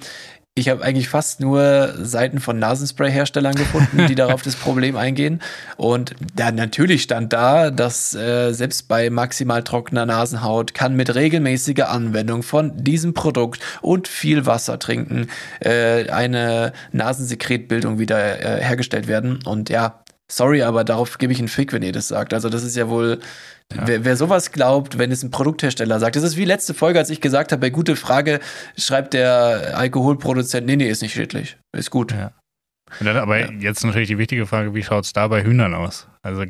ich 0.58 0.68
habe 0.68 0.82
eigentlich 0.82 1.08
fast 1.08 1.40
nur 1.40 1.94
Seiten 2.02 2.40
von 2.40 2.58
Nasenspray-Herstellern 2.58 3.54
gefunden, 3.54 4.06
die 4.08 4.14
darauf 4.16 4.42
das 4.42 4.56
Problem 4.56 4.96
eingehen. 4.96 5.40
Und 5.76 6.14
da 6.34 6.50
natürlich 6.50 7.02
stand 7.02 7.32
da, 7.32 7.70
dass 7.70 8.14
äh, 8.14 8.52
selbst 8.52 8.88
bei 8.88 9.08
maximal 9.10 9.62
trockener 9.62 10.04
Nasenhaut 10.04 10.74
kann 10.74 10.96
mit 10.96 11.14
regelmäßiger 11.14 11.88
Anwendung 11.90 12.42
von 12.42 12.82
diesem 12.82 13.14
Produkt 13.14 13.60
und 13.80 14.08
viel 14.08 14.46
Wasser 14.46 14.78
trinken 14.78 15.28
äh, 15.60 16.10
eine 16.10 16.72
Nasensekretbildung 16.92 17.98
wieder 17.98 18.40
äh, 18.40 18.62
hergestellt 18.62 19.06
werden. 19.06 19.40
Und 19.44 19.70
ja, 19.70 20.00
sorry, 20.30 20.62
aber 20.62 20.84
darauf 20.84 21.18
gebe 21.18 21.32
ich 21.32 21.38
einen 21.38 21.48
Fick, 21.48 21.72
wenn 21.72 21.82
ihr 21.82 21.92
das 21.92 22.08
sagt. 22.08 22.34
Also 22.34 22.48
das 22.48 22.62
ist 22.62 22.76
ja 22.76 22.88
wohl 22.88 23.20
ja. 23.74 23.86
Wer, 23.86 24.04
wer, 24.04 24.16
sowas 24.16 24.50
glaubt, 24.50 24.96
wenn 24.96 25.12
es 25.12 25.22
ein 25.22 25.30
Produkthersteller 25.30 26.00
sagt, 26.00 26.16
das 26.16 26.22
ist 26.22 26.38
wie 26.38 26.46
letzte 26.46 26.72
Folge, 26.72 26.98
als 26.98 27.10
ich 27.10 27.20
gesagt 27.20 27.52
habe, 27.52 27.60
bei 27.60 27.70
gute 27.70 27.96
Frage 27.96 28.40
schreibt 28.78 29.12
der 29.12 29.76
Alkoholproduzent, 29.76 30.66
nee, 30.66 30.76
nee, 30.76 30.88
ist 30.88 31.02
nicht 31.02 31.12
schädlich, 31.12 31.58
ist 31.76 31.90
gut. 31.90 32.12
Ja. 32.12 32.32
Dann, 33.00 33.18
aber 33.18 33.38
ja. 33.38 33.50
jetzt 33.58 33.84
natürlich 33.84 34.08
die 34.08 34.16
wichtige 34.16 34.46
Frage, 34.46 34.74
wie 34.74 34.82
schaut 34.82 35.04
es 35.04 35.12
da 35.12 35.28
bei 35.28 35.44
Hühnern 35.44 35.74
aus? 35.74 36.08
Also 36.22 36.44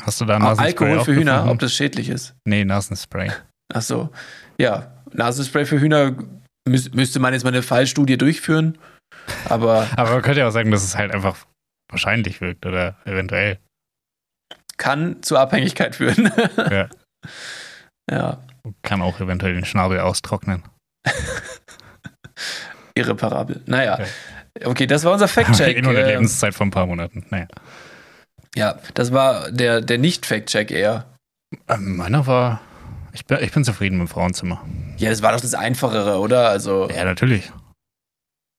hast 0.00 0.20
du 0.20 0.24
da 0.24 0.38
Nasenspray 0.38 0.66
Alkohol 0.66 1.04
für 1.04 1.14
Hühner, 1.14 1.50
ob 1.50 1.58
das 1.58 1.74
schädlich 1.74 2.08
ist? 2.08 2.34
Nee, 2.46 2.64
Nasenspray. 2.64 3.30
Ach 3.74 3.82
so. 3.82 4.08
Ja, 4.58 5.02
Nasenspray 5.12 5.66
für 5.66 5.78
Hühner 5.78 6.14
müß, 6.66 6.94
müsste 6.94 7.20
man 7.20 7.34
jetzt 7.34 7.42
mal 7.42 7.50
eine 7.50 7.62
Fallstudie 7.62 8.16
durchführen. 8.16 8.78
Aber, 9.50 9.86
Aber 9.96 10.10
man 10.12 10.22
könnte 10.22 10.40
ja 10.40 10.48
auch 10.48 10.52
sagen, 10.52 10.70
dass 10.70 10.84
es 10.84 10.96
halt 10.96 11.12
einfach 11.12 11.36
wahrscheinlich 11.96 12.40
wirkt 12.40 12.66
oder 12.66 12.96
eventuell. 13.04 13.58
kann 14.76 15.22
zu 15.22 15.36
Abhängigkeit 15.38 15.96
führen. 15.96 16.30
Ja. 16.70 16.88
ja, 18.10 18.38
Kann 18.82 19.02
auch 19.02 19.18
eventuell 19.18 19.54
den 19.54 19.64
Schnabel 19.64 19.98
austrocknen. 19.98 20.62
irreparabel. 22.94 23.62
Naja. 23.66 23.98
Okay, 24.64 24.86
das 24.86 25.04
war 25.04 25.12
unser 25.12 25.28
Fact-Check. 25.36 25.76
In 25.76 25.84
der 25.84 26.06
Äh, 26.06 26.12
Lebenszeit 26.12 26.54
von 26.54 26.68
ein 26.68 26.70
paar 26.70 26.86
Monaten. 26.86 27.26
Naja. 27.30 27.46
ja, 28.54 28.78
das 28.94 29.12
war 29.12 29.50
der, 29.50 29.80
der 29.80 29.98
Nicht-Fact-Check 29.98 30.70
eher. 30.70 31.06
Ähm, 31.68 31.96
meiner 31.96 32.26
war. 32.26 32.60
Ich 33.12 33.24
bin, 33.24 33.38
ich 33.40 33.50
bin 33.52 33.64
zufrieden 33.64 33.98
mit 33.98 34.08
dem 34.08 34.10
Frauenzimmer. 34.10 34.62
Ja, 34.98 35.10
das 35.10 35.22
war 35.22 35.32
doch 35.32 35.40
das 35.40 35.54
Einfachere, 35.54 36.18
oder? 36.18 36.48
Also, 36.50 36.88
Ja, 36.90 37.04
natürlich. 37.04 37.50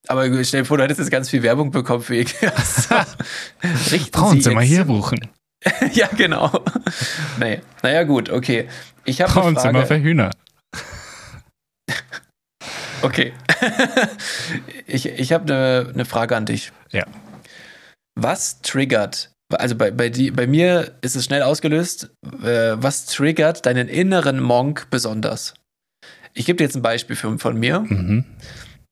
Aber 0.08 0.44
stell 0.44 0.62
dir 0.62 0.66
vor, 0.66 0.78
du 0.78 0.84
hättest 0.84 1.00
jetzt 1.00 1.12
ganz 1.12 1.30
viel 1.30 1.44
Werbung 1.44 1.72
bekommen 1.72 2.04
für 2.04 2.16
Sie 2.16 4.00
Frauenzimmer 4.14 4.62
hier 4.62 4.86
buchen. 4.86 5.20
ja, 5.94 6.08
genau. 6.16 6.64
Nee. 7.40 7.62
Naja, 7.84 8.04
gut, 8.04 8.30
okay. 8.30 8.68
Ich 9.06 9.22
habe 9.22 9.32
Frauenzimmer 9.32 9.86
für 9.86 10.00
Hühner. 10.00 10.32
Okay. 13.04 13.32
ich 14.88 15.06
ich 15.06 15.32
habe 15.32 15.44
eine 15.54 15.92
ne 15.94 16.04
Frage 16.06 16.36
an 16.36 16.46
dich. 16.48 16.72
Ja. 16.92 17.06
Was 18.16 18.62
triggert, 18.62 19.32
also 19.54 19.76
bei, 19.76 19.92
bei, 19.92 20.10
die, 20.10 20.32
bei 20.32 20.48
mir 20.48 20.98
ist 21.02 21.16
es 21.16 21.26
schnell 21.26 21.44
ausgelöst, 21.44 22.10
äh, 22.44 22.74
was 22.76 23.06
triggert 23.06 23.68
deinen 23.68 23.88
inneren 23.88 24.40
Monk 24.40 24.88
besonders? 24.90 25.54
Ich 26.34 26.46
gebe 26.48 26.58
dir 26.58 26.64
jetzt 26.64 26.76
ein 26.76 26.82
Beispiel 26.82 27.16
für, 27.16 27.38
von 27.38 27.60
mir, 27.60 27.82
Mhm. 27.82 28.26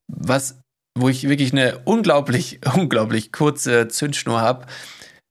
was, 0.08 0.60
wo 0.98 1.10
ich 1.10 1.28
wirklich 1.28 1.52
eine 1.52 1.80
unglaublich, 1.86 2.60
unglaublich 2.76 3.32
kurze 3.32 3.88
Zündschnur 3.88 4.42
habe. 4.42 4.66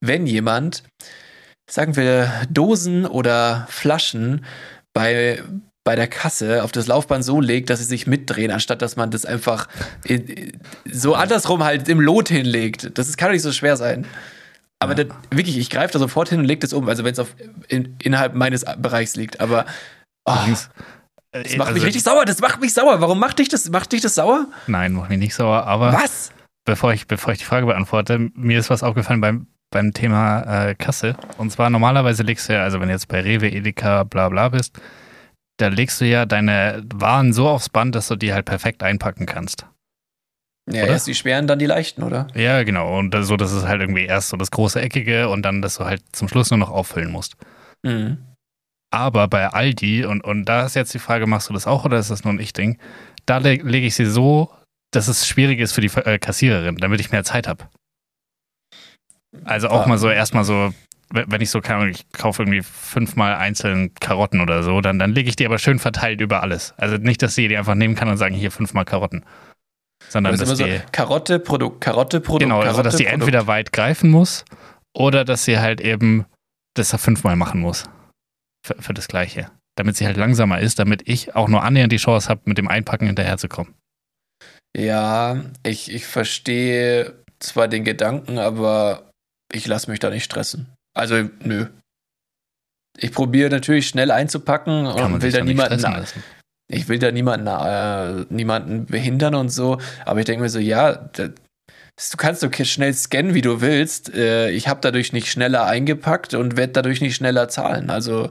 Wenn 0.00 0.26
jemand, 0.26 0.82
sagen 1.70 1.96
wir, 1.96 2.30
Dosen 2.50 3.06
oder 3.06 3.66
Flaschen 3.70 4.44
bei, 4.92 5.42
bei 5.84 5.96
der 5.96 6.06
Kasse 6.08 6.62
auf 6.62 6.72
das 6.72 6.86
Laufband 6.86 7.24
so 7.24 7.40
legt, 7.40 7.70
dass 7.70 7.78
sie 7.78 7.84
sich 7.86 8.06
mitdrehen, 8.06 8.50
anstatt 8.50 8.82
dass 8.82 8.96
man 8.96 9.10
das 9.10 9.24
einfach 9.24 9.68
in, 10.04 10.26
in- 10.26 10.60
so 10.90 11.14
andersrum 11.14 11.64
halt 11.64 11.88
im 11.88 12.00
Lot 12.00 12.28
hinlegt. 12.28 12.96
Das 12.98 13.16
kann 13.16 13.28
doch 13.28 13.32
nicht 13.32 13.42
so 13.42 13.52
schwer 13.52 13.76
sein. 13.76 14.06
Aber 14.80 14.96
Ja. 14.96 15.04
das, 15.04 15.16
wirklich, 15.30 15.56
ich 15.56 15.70
greife 15.70 15.94
da 15.94 15.98
sofort 15.98 16.28
hin 16.28 16.40
und 16.40 16.44
leg 16.44 16.60
das 16.60 16.74
um, 16.74 16.86
also 16.88 17.04
wenn 17.04 17.14
es 17.14 17.26
in, 17.68 17.96
innerhalb 18.02 18.34
meines 18.34 18.64
Bereichs 18.78 19.16
liegt. 19.16 19.40
Aber 19.40 19.64
oh, 20.26 20.36
das 21.42 21.56
macht 21.56 21.68
also- 21.68 21.74
mich 21.74 21.84
richtig 21.86 22.02
sauer. 22.02 22.24
Das 22.24 22.40
macht 22.40 22.60
mich 22.60 22.72
sauer. 22.72 23.00
Warum 23.00 23.18
macht 23.18 23.38
dich 23.38 23.48
das? 23.48 23.68
Macht 23.70 23.92
dich 23.92 24.00
das 24.00 24.14
sauer? 24.14 24.46
Nein, 24.66 24.92
macht 24.92 25.10
mich 25.10 25.18
nicht 25.18 25.34
sauer. 25.34 25.64
Aber 25.66 25.92
Was? 25.92 26.32
bevor 26.64 26.92
ich, 26.92 27.06
bevor 27.06 27.32
ich 27.32 27.40
die 27.40 27.44
Frage 27.44 27.66
beantworte, 27.66 28.30
mir 28.34 28.58
ist 28.58 28.70
was 28.70 28.82
aufgefallen 28.82 29.20
beim, 29.20 29.46
beim 29.70 29.92
Thema 29.92 30.68
äh, 30.68 30.74
Kasse. 30.74 31.16
Und 31.38 31.50
zwar 31.50 31.70
normalerweise 31.70 32.22
legst 32.22 32.48
du 32.48 32.54
ja, 32.54 32.62
also 32.62 32.80
wenn 32.80 32.88
du 32.88 32.94
jetzt 32.94 33.08
bei 33.08 33.20
Rewe, 33.20 33.48
Edeka, 33.50 34.04
bla 34.04 34.28
bla 34.28 34.48
bist, 34.48 34.78
da 35.58 35.68
legst 35.68 36.00
du 36.00 36.04
ja 36.06 36.26
deine 36.26 36.84
Waren 36.94 37.32
so 37.32 37.48
aufs 37.48 37.68
Band, 37.68 37.94
dass 37.94 38.08
du 38.08 38.16
die 38.16 38.32
halt 38.32 38.46
perfekt 38.46 38.82
einpacken 38.82 39.26
kannst. 39.26 39.66
Ja, 40.70 40.84
Oder? 40.84 40.92
erst 40.92 41.06
die 41.06 41.14
schweren, 41.14 41.46
dann 41.46 41.58
die 41.58 41.66
leichten, 41.66 42.02
oder? 42.02 42.26
Ja, 42.34 42.62
genau. 42.62 42.98
Und 42.98 43.14
so, 43.24 43.36
dass 43.36 43.52
es 43.52 43.66
halt 43.66 43.82
irgendwie 43.82 44.06
erst 44.06 44.30
so 44.30 44.36
das 44.38 44.50
große 44.50 44.80
Eckige 44.80 45.28
und 45.28 45.42
dann, 45.42 45.60
dass 45.60 45.76
du 45.76 45.84
halt 45.84 46.02
zum 46.12 46.26
Schluss 46.26 46.50
nur 46.50 46.58
noch 46.58 46.70
auffüllen 46.70 47.12
musst. 47.12 47.34
Mhm. 47.82 48.16
Aber 48.94 49.26
bei 49.26 49.48
Aldi, 49.48 50.04
und, 50.04 50.22
und 50.22 50.44
da 50.44 50.64
ist 50.64 50.76
jetzt 50.76 50.94
die 50.94 51.00
Frage, 51.00 51.26
machst 51.26 51.48
du 51.48 51.52
das 51.52 51.66
auch 51.66 51.84
oder 51.84 51.98
ist 51.98 52.10
das 52.12 52.22
nur 52.22 52.32
ein 52.32 52.38
Ich-Ding? 52.38 52.78
Da 53.26 53.38
le 53.38 53.54
lege 53.56 53.86
ich 53.88 53.96
sie 53.96 54.06
so, 54.06 54.52
dass 54.92 55.08
es 55.08 55.26
schwierig 55.26 55.58
ist 55.58 55.72
für 55.72 55.80
die 55.80 55.90
äh, 55.96 56.18
Kassiererin, 56.18 56.76
damit 56.76 57.00
ich 57.00 57.10
mehr 57.10 57.24
Zeit 57.24 57.48
habe. 57.48 57.64
Also 59.44 59.68
auch 59.68 59.84
Ah. 59.84 59.88
mal 59.88 59.98
so 59.98 60.08
erstmal 60.08 60.44
so, 60.44 60.72
wenn 61.10 61.40
ich 61.40 61.50
so 61.50 61.60
kann, 61.60 61.88
ich 61.88 62.08
kaufe 62.12 62.42
irgendwie 62.42 62.62
fünfmal 62.62 63.34
einzeln 63.34 63.92
Karotten 63.94 64.40
oder 64.40 64.62
so, 64.62 64.80
dann, 64.80 64.98
dann 65.00 65.12
lege 65.12 65.28
ich 65.28 65.36
die 65.36 65.46
aber 65.46 65.58
schön 65.58 65.78
verteilt 65.80 66.20
über 66.20 66.42
alles. 66.42 66.72
Also 66.76 66.96
nicht, 66.96 67.20
dass 67.22 67.34
sie 67.34 67.48
die 67.48 67.56
einfach 67.56 67.74
nehmen 67.74 67.96
kann 67.96 68.08
und 68.08 68.16
sagen, 68.16 68.34
hier 68.34 68.52
fünfmal 68.52 68.84
Karotten. 68.84 69.24
Sondern 70.08 70.32
Das 70.38 70.42
ist 70.48 70.60
dass 70.60 70.68
die, 70.68 70.76
so 70.76 70.82
Karotte, 70.92 71.38
Produkt, 71.40 71.80
Karotte, 71.80 72.20
Produkt, 72.20 72.42
genau, 72.42 72.56
Karotte, 72.60 72.68
also 72.70 72.82
dass 72.82 72.94
Produkt. 72.96 73.12
entweder 73.12 73.46
weit 73.48 73.72
greifen 73.72 74.10
muss 74.10 74.44
oder 74.96 75.24
dass 75.24 75.44
sie 75.44 75.58
halt 75.58 75.80
eben 75.80 76.26
das 76.74 76.94
fünfmal 77.00 77.34
machen 77.36 77.60
muss. 77.60 77.84
Für, 78.64 78.80
für 78.80 78.94
das 78.94 79.08
Gleiche. 79.08 79.50
Damit 79.76 79.96
sie 79.96 80.06
halt 80.06 80.16
langsamer 80.16 80.60
ist, 80.60 80.78
damit 80.78 81.06
ich 81.06 81.34
auch 81.36 81.48
nur 81.48 81.62
annähernd 81.62 81.92
die 81.92 81.98
Chance 81.98 82.28
habe, 82.28 82.42
mit 82.44 82.56
dem 82.58 82.68
Einpacken 82.68 83.06
hinterherzukommen. 83.06 83.74
Ja, 84.76 85.44
ich, 85.64 85.92
ich 85.92 86.06
verstehe 86.06 87.14
zwar 87.40 87.68
den 87.68 87.84
Gedanken, 87.84 88.38
aber 88.38 89.10
ich 89.52 89.66
lasse 89.66 89.90
mich 89.90 90.00
da 90.00 90.10
nicht 90.10 90.24
stressen. 90.24 90.72
Also, 90.96 91.28
nö. 91.40 91.66
Ich 92.96 93.12
probiere 93.12 93.50
natürlich 93.50 93.88
schnell 93.88 94.10
einzupacken 94.10 94.86
und 94.86 95.22
will 95.22 95.32
da 95.32 95.42
niemanden, 95.42 96.06
ich 96.68 96.88
will 96.88 96.98
da 96.98 97.10
niemanden, 97.10 97.46
äh, 97.48 98.24
niemanden 98.32 98.86
behindern 98.86 99.34
und 99.34 99.48
so, 99.48 99.80
aber 100.04 100.20
ich 100.20 100.26
denke 100.26 100.42
mir 100.42 100.48
so, 100.48 100.60
ja, 100.60 100.94
da, 100.94 101.28
du 101.96 102.16
kannst 102.16 102.40
so 102.40 102.50
schnell 102.64 102.94
scannen, 102.94 103.34
wie 103.34 103.40
du 103.42 103.60
willst. 103.60 104.12
Äh, 104.14 104.50
ich 104.50 104.68
habe 104.68 104.80
dadurch 104.80 105.12
nicht 105.12 105.30
schneller 105.30 105.64
eingepackt 105.66 106.34
und 106.34 106.56
werde 106.56 106.72
dadurch 106.72 107.00
nicht 107.00 107.16
schneller 107.16 107.48
zahlen. 107.48 107.90
Also, 107.90 108.30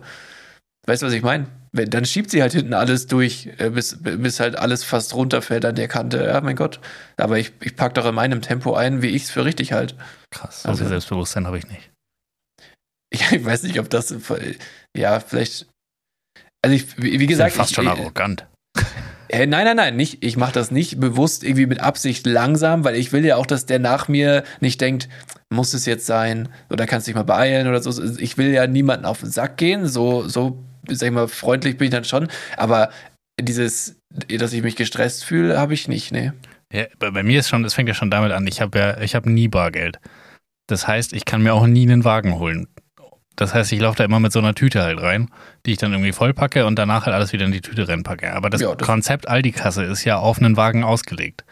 weißt 0.85 1.01
du, 1.01 1.07
was 1.07 1.13
ich 1.13 1.23
meine? 1.23 1.47
Dann 1.71 2.05
schiebt 2.05 2.29
sie 2.29 2.41
halt 2.43 2.53
hinten 2.53 2.73
alles 2.75 3.07
durch, 3.07 3.49
äh, 3.57 3.69
bis, 3.71 3.97
bis 4.01 4.39
halt 4.39 4.57
alles 4.57 4.83
fast 4.83 5.15
runterfällt 5.15 5.65
an 5.65 5.75
der 5.75 5.87
Kante. 5.87 6.23
Ja, 6.23 6.39
mein 6.41 6.55
Gott. 6.55 6.79
Aber 7.17 7.39
ich, 7.39 7.51
ich 7.61 7.75
packe 7.75 7.95
doch 7.95 8.05
in 8.05 8.13
meinem 8.13 8.41
Tempo 8.41 8.75
ein, 8.75 9.01
wie 9.01 9.07
ich 9.07 9.23
es 9.23 9.31
für 9.31 9.43
richtig 9.43 9.73
halt. 9.73 9.95
Krass, 10.29 10.63
so 10.63 10.69
Also- 10.69 10.83
viel 10.83 10.89
Selbstbewusstsein 10.89 11.47
habe 11.47 11.57
ich 11.57 11.67
nicht. 11.67 11.89
Ich, 13.13 13.31
ich 13.31 13.45
weiß 13.45 13.61
nicht, 13.61 13.79
ob 13.79 13.91
das, 13.91 14.11
ja, 14.97 15.19
vielleicht. 15.19 15.67
Also, 16.63 16.75
ich, 16.75 16.97
wie, 16.97 17.27
gesagt, 17.27 17.51
Sind 17.51 17.59
fast 17.59 17.69
ich, 17.69 17.75
schon 17.75 17.87
arrogant. 17.87 18.47
Äh, 19.33 19.47
nein, 19.47 19.65
nein, 19.65 19.77
nein, 19.77 19.95
nicht. 19.95 20.23
Ich 20.23 20.37
mache 20.37 20.53
das 20.53 20.69
nicht 20.69 20.99
bewusst 20.99 21.43
irgendwie 21.43 21.65
mit 21.65 21.79
Absicht 21.79 22.27
langsam, 22.27 22.83
weil 22.83 22.95
ich 22.95 23.11
will 23.11 23.25
ja 23.25 23.37
auch, 23.37 23.47
dass 23.47 23.65
der 23.65 23.79
nach 23.79 24.07
mir 24.07 24.43
nicht 24.59 24.79
denkt, 24.79 25.09
muss 25.49 25.73
es 25.73 25.87
jetzt 25.87 26.05
sein 26.05 26.49
oder 26.69 26.85
kannst 26.85 27.07
dich 27.07 27.15
mal 27.15 27.23
beeilen 27.23 27.67
oder 27.67 27.81
so. 27.81 28.03
Ich 28.19 28.37
will 28.37 28.51
ja 28.51 28.67
niemanden 28.67 29.05
auf 29.05 29.21
den 29.21 29.31
Sack 29.31 29.57
gehen, 29.57 29.87
so, 29.87 30.27
so, 30.27 30.63
sag 30.87 31.07
ich 31.07 31.13
mal, 31.13 31.27
freundlich 31.27 31.77
bin 31.77 31.85
ich 31.85 31.91
dann 31.91 32.03
schon. 32.03 32.27
Aber 32.57 32.91
dieses, 33.41 33.99
dass 34.29 34.53
ich 34.53 34.61
mich 34.61 34.75
gestresst 34.75 35.25
fühle, 35.25 35.59
habe 35.59 35.73
ich 35.73 35.87
nicht, 35.87 36.11
nee. 36.11 36.31
Ja, 36.71 36.85
bei 36.99 37.23
mir 37.23 37.39
ist 37.39 37.49
schon, 37.49 37.65
es 37.65 37.73
fängt 37.73 37.89
ja 37.89 37.95
schon 37.95 38.11
damit 38.11 38.31
an, 38.33 38.45
ich 38.45 38.61
habe 38.61 38.77
ja, 38.77 39.01
ich 39.01 39.15
habe 39.15 39.31
nie 39.31 39.47
Bargeld. 39.47 39.99
Das 40.67 40.87
heißt, 40.87 41.11
ich 41.11 41.25
kann 41.25 41.41
mir 41.41 41.55
auch 41.55 41.65
nie 41.65 41.89
einen 41.91 42.03
Wagen 42.03 42.37
holen. 42.37 42.67
Das 43.35 43.53
heißt, 43.53 43.71
ich 43.71 43.79
laufe 43.79 43.97
da 43.97 44.03
immer 44.03 44.19
mit 44.19 44.31
so 44.31 44.39
einer 44.39 44.53
Tüte 44.53 44.83
halt 44.83 45.01
rein, 45.01 45.29
die 45.65 45.71
ich 45.71 45.77
dann 45.77 45.91
irgendwie 45.91 46.11
vollpacke 46.11 46.65
und 46.65 46.77
danach 46.77 47.05
halt 47.05 47.15
alles 47.15 47.33
wieder 47.33 47.45
in 47.45 47.51
die 47.51 47.61
Tüte 47.61 47.87
reinpacke. 47.87 48.33
Aber 48.33 48.49
das, 48.49 48.61
Ja, 48.61 48.75
das- 48.75 48.85
Konzept 48.87 49.27
Aldi-Kasse 49.27 49.83
ist 49.83 50.03
ja 50.03 50.17
auf 50.17 50.39
einen 50.39 50.55
Wagen 50.57 50.83
ausgelegt. 50.83 51.43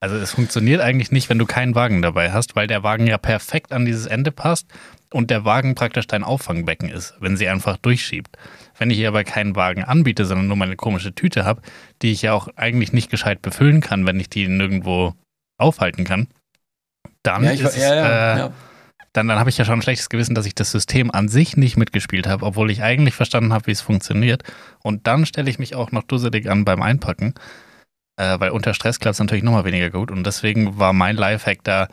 Also 0.00 0.16
es 0.16 0.32
funktioniert 0.32 0.80
eigentlich 0.80 1.12
nicht, 1.12 1.28
wenn 1.30 1.38
du 1.38 1.46
keinen 1.46 1.76
Wagen 1.76 2.02
dabei 2.02 2.32
hast, 2.32 2.56
weil 2.56 2.66
der 2.66 2.82
Wagen 2.82 3.06
ja 3.06 3.18
perfekt 3.18 3.72
an 3.72 3.84
dieses 3.84 4.06
Ende 4.06 4.32
passt 4.32 4.66
und 5.12 5.30
der 5.30 5.44
Wagen 5.44 5.76
praktisch 5.76 6.08
dein 6.08 6.24
Auffangbecken 6.24 6.88
ist, 6.88 7.14
wenn 7.20 7.36
sie 7.36 7.48
einfach 7.48 7.76
durchschiebt. 7.76 8.36
Wenn 8.76 8.90
ich 8.90 8.96
hier 8.96 9.06
aber 9.08 9.22
keinen 9.22 9.54
Wagen 9.54 9.84
anbiete, 9.84 10.24
sondern 10.24 10.48
nur 10.48 10.56
meine 10.56 10.74
komische 10.74 11.14
Tüte 11.14 11.44
habe, 11.44 11.62
die 12.02 12.10
ich 12.10 12.22
ja 12.22 12.32
auch 12.32 12.48
eigentlich 12.56 12.92
nicht 12.92 13.10
gescheit 13.10 13.42
befüllen 13.42 13.80
kann, 13.80 14.04
wenn 14.04 14.18
ich 14.18 14.28
die 14.28 14.48
nirgendwo 14.48 15.14
aufhalten 15.56 16.02
kann, 16.04 16.26
dann 17.22 17.44
Ja, 17.44 17.52
ich, 17.52 17.60
ist 17.60 17.76
es, 17.76 17.82
ja, 17.82 17.94
ja, 17.94 18.34
äh, 18.34 18.38
ja. 18.38 18.52
Dann, 19.12 19.28
dann 19.28 19.38
habe 19.38 19.50
ich 19.50 19.58
ja 19.58 19.64
schon 19.64 19.78
ein 19.78 19.82
schlechtes 19.82 20.08
Gewissen, 20.08 20.34
dass 20.34 20.46
ich 20.46 20.54
das 20.54 20.70
System 20.70 21.10
an 21.10 21.28
sich 21.28 21.56
nicht 21.56 21.76
mitgespielt 21.76 22.26
habe, 22.26 22.46
obwohl 22.46 22.70
ich 22.70 22.82
eigentlich 22.82 23.14
verstanden 23.14 23.52
habe, 23.52 23.66
wie 23.66 23.72
es 23.72 23.80
funktioniert. 23.80 24.42
Und 24.82 25.06
dann 25.06 25.26
stelle 25.26 25.50
ich 25.50 25.58
mich 25.58 25.74
auch 25.74 25.92
noch 25.92 26.02
dusselig 26.02 26.48
an 26.48 26.64
beim 26.64 26.80
Einpacken, 26.80 27.34
äh, 28.16 28.40
weil 28.40 28.50
unter 28.50 28.72
Stress 28.72 29.00
klappt 29.00 29.14
es 29.14 29.20
natürlich 29.20 29.44
nochmal 29.44 29.64
weniger 29.64 29.90
gut. 29.90 30.10
Und 30.10 30.24
deswegen 30.26 30.78
war 30.78 30.92
mein 30.92 31.16
Lifehack 31.16 31.62
da, 31.62 31.88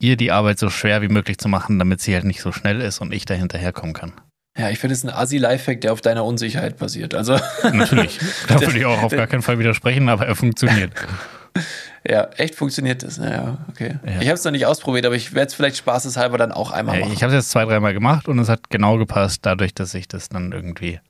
ihr 0.00 0.16
die 0.16 0.32
Arbeit 0.32 0.58
so 0.58 0.70
schwer 0.70 1.02
wie 1.02 1.08
möglich 1.08 1.38
zu 1.38 1.48
machen, 1.48 1.78
damit 1.78 2.00
sie 2.00 2.14
halt 2.14 2.24
nicht 2.24 2.40
so 2.40 2.50
schnell 2.50 2.80
ist 2.80 3.00
und 3.00 3.12
ich 3.12 3.26
da 3.26 3.34
hinterherkommen 3.34 3.94
kann. 3.94 4.12
Ja, 4.56 4.70
ich 4.70 4.78
finde 4.78 4.94
es 4.94 5.02
ein 5.04 5.10
Assi-Lifehack, 5.10 5.80
der 5.80 5.92
auf 5.92 6.00
deiner 6.00 6.24
Unsicherheit 6.24 6.78
basiert. 6.78 7.14
Also, 7.14 7.38
Natürlich, 7.72 8.20
da 8.48 8.60
würde 8.60 8.78
ich 8.78 8.86
auch 8.86 9.02
auf 9.02 9.12
gar 9.12 9.26
keinen 9.26 9.42
Fall 9.42 9.58
widersprechen, 9.58 10.08
aber 10.08 10.26
er 10.26 10.36
funktioniert. 10.36 10.92
ja, 12.08 12.24
echt 12.36 12.54
funktioniert 12.54 13.02
das. 13.02 13.18
Naja, 13.18 13.58
okay. 13.68 13.98
Ja. 14.04 14.20
Ich 14.20 14.28
habe 14.28 14.34
es 14.34 14.44
noch 14.44 14.52
nicht 14.52 14.66
ausprobiert, 14.66 15.06
aber 15.06 15.14
ich 15.14 15.34
werde 15.34 15.48
es 15.48 15.54
vielleicht 15.54 15.76
spaßeshalber 15.76 16.38
dann 16.38 16.52
auch 16.52 16.70
einmal 16.70 17.00
machen. 17.00 17.12
Ich 17.12 17.22
habe 17.22 17.32
es 17.32 17.44
jetzt 17.44 17.50
zwei, 17.50 17.64
dreimal 17.64 17.94
gemacht 17.94 18.28
und 18.28 18.38
es 18.38 18.48
hat 18.48 18.70
genau 18.70 18.98
gepasst, 18.98 19.40
dadurch, 19.42 19.74
dass 19.74 19.94
ich 19.94 20.08
das 20.08 20.28
dann 20.28 20.52
irgendwie 20.52 21.00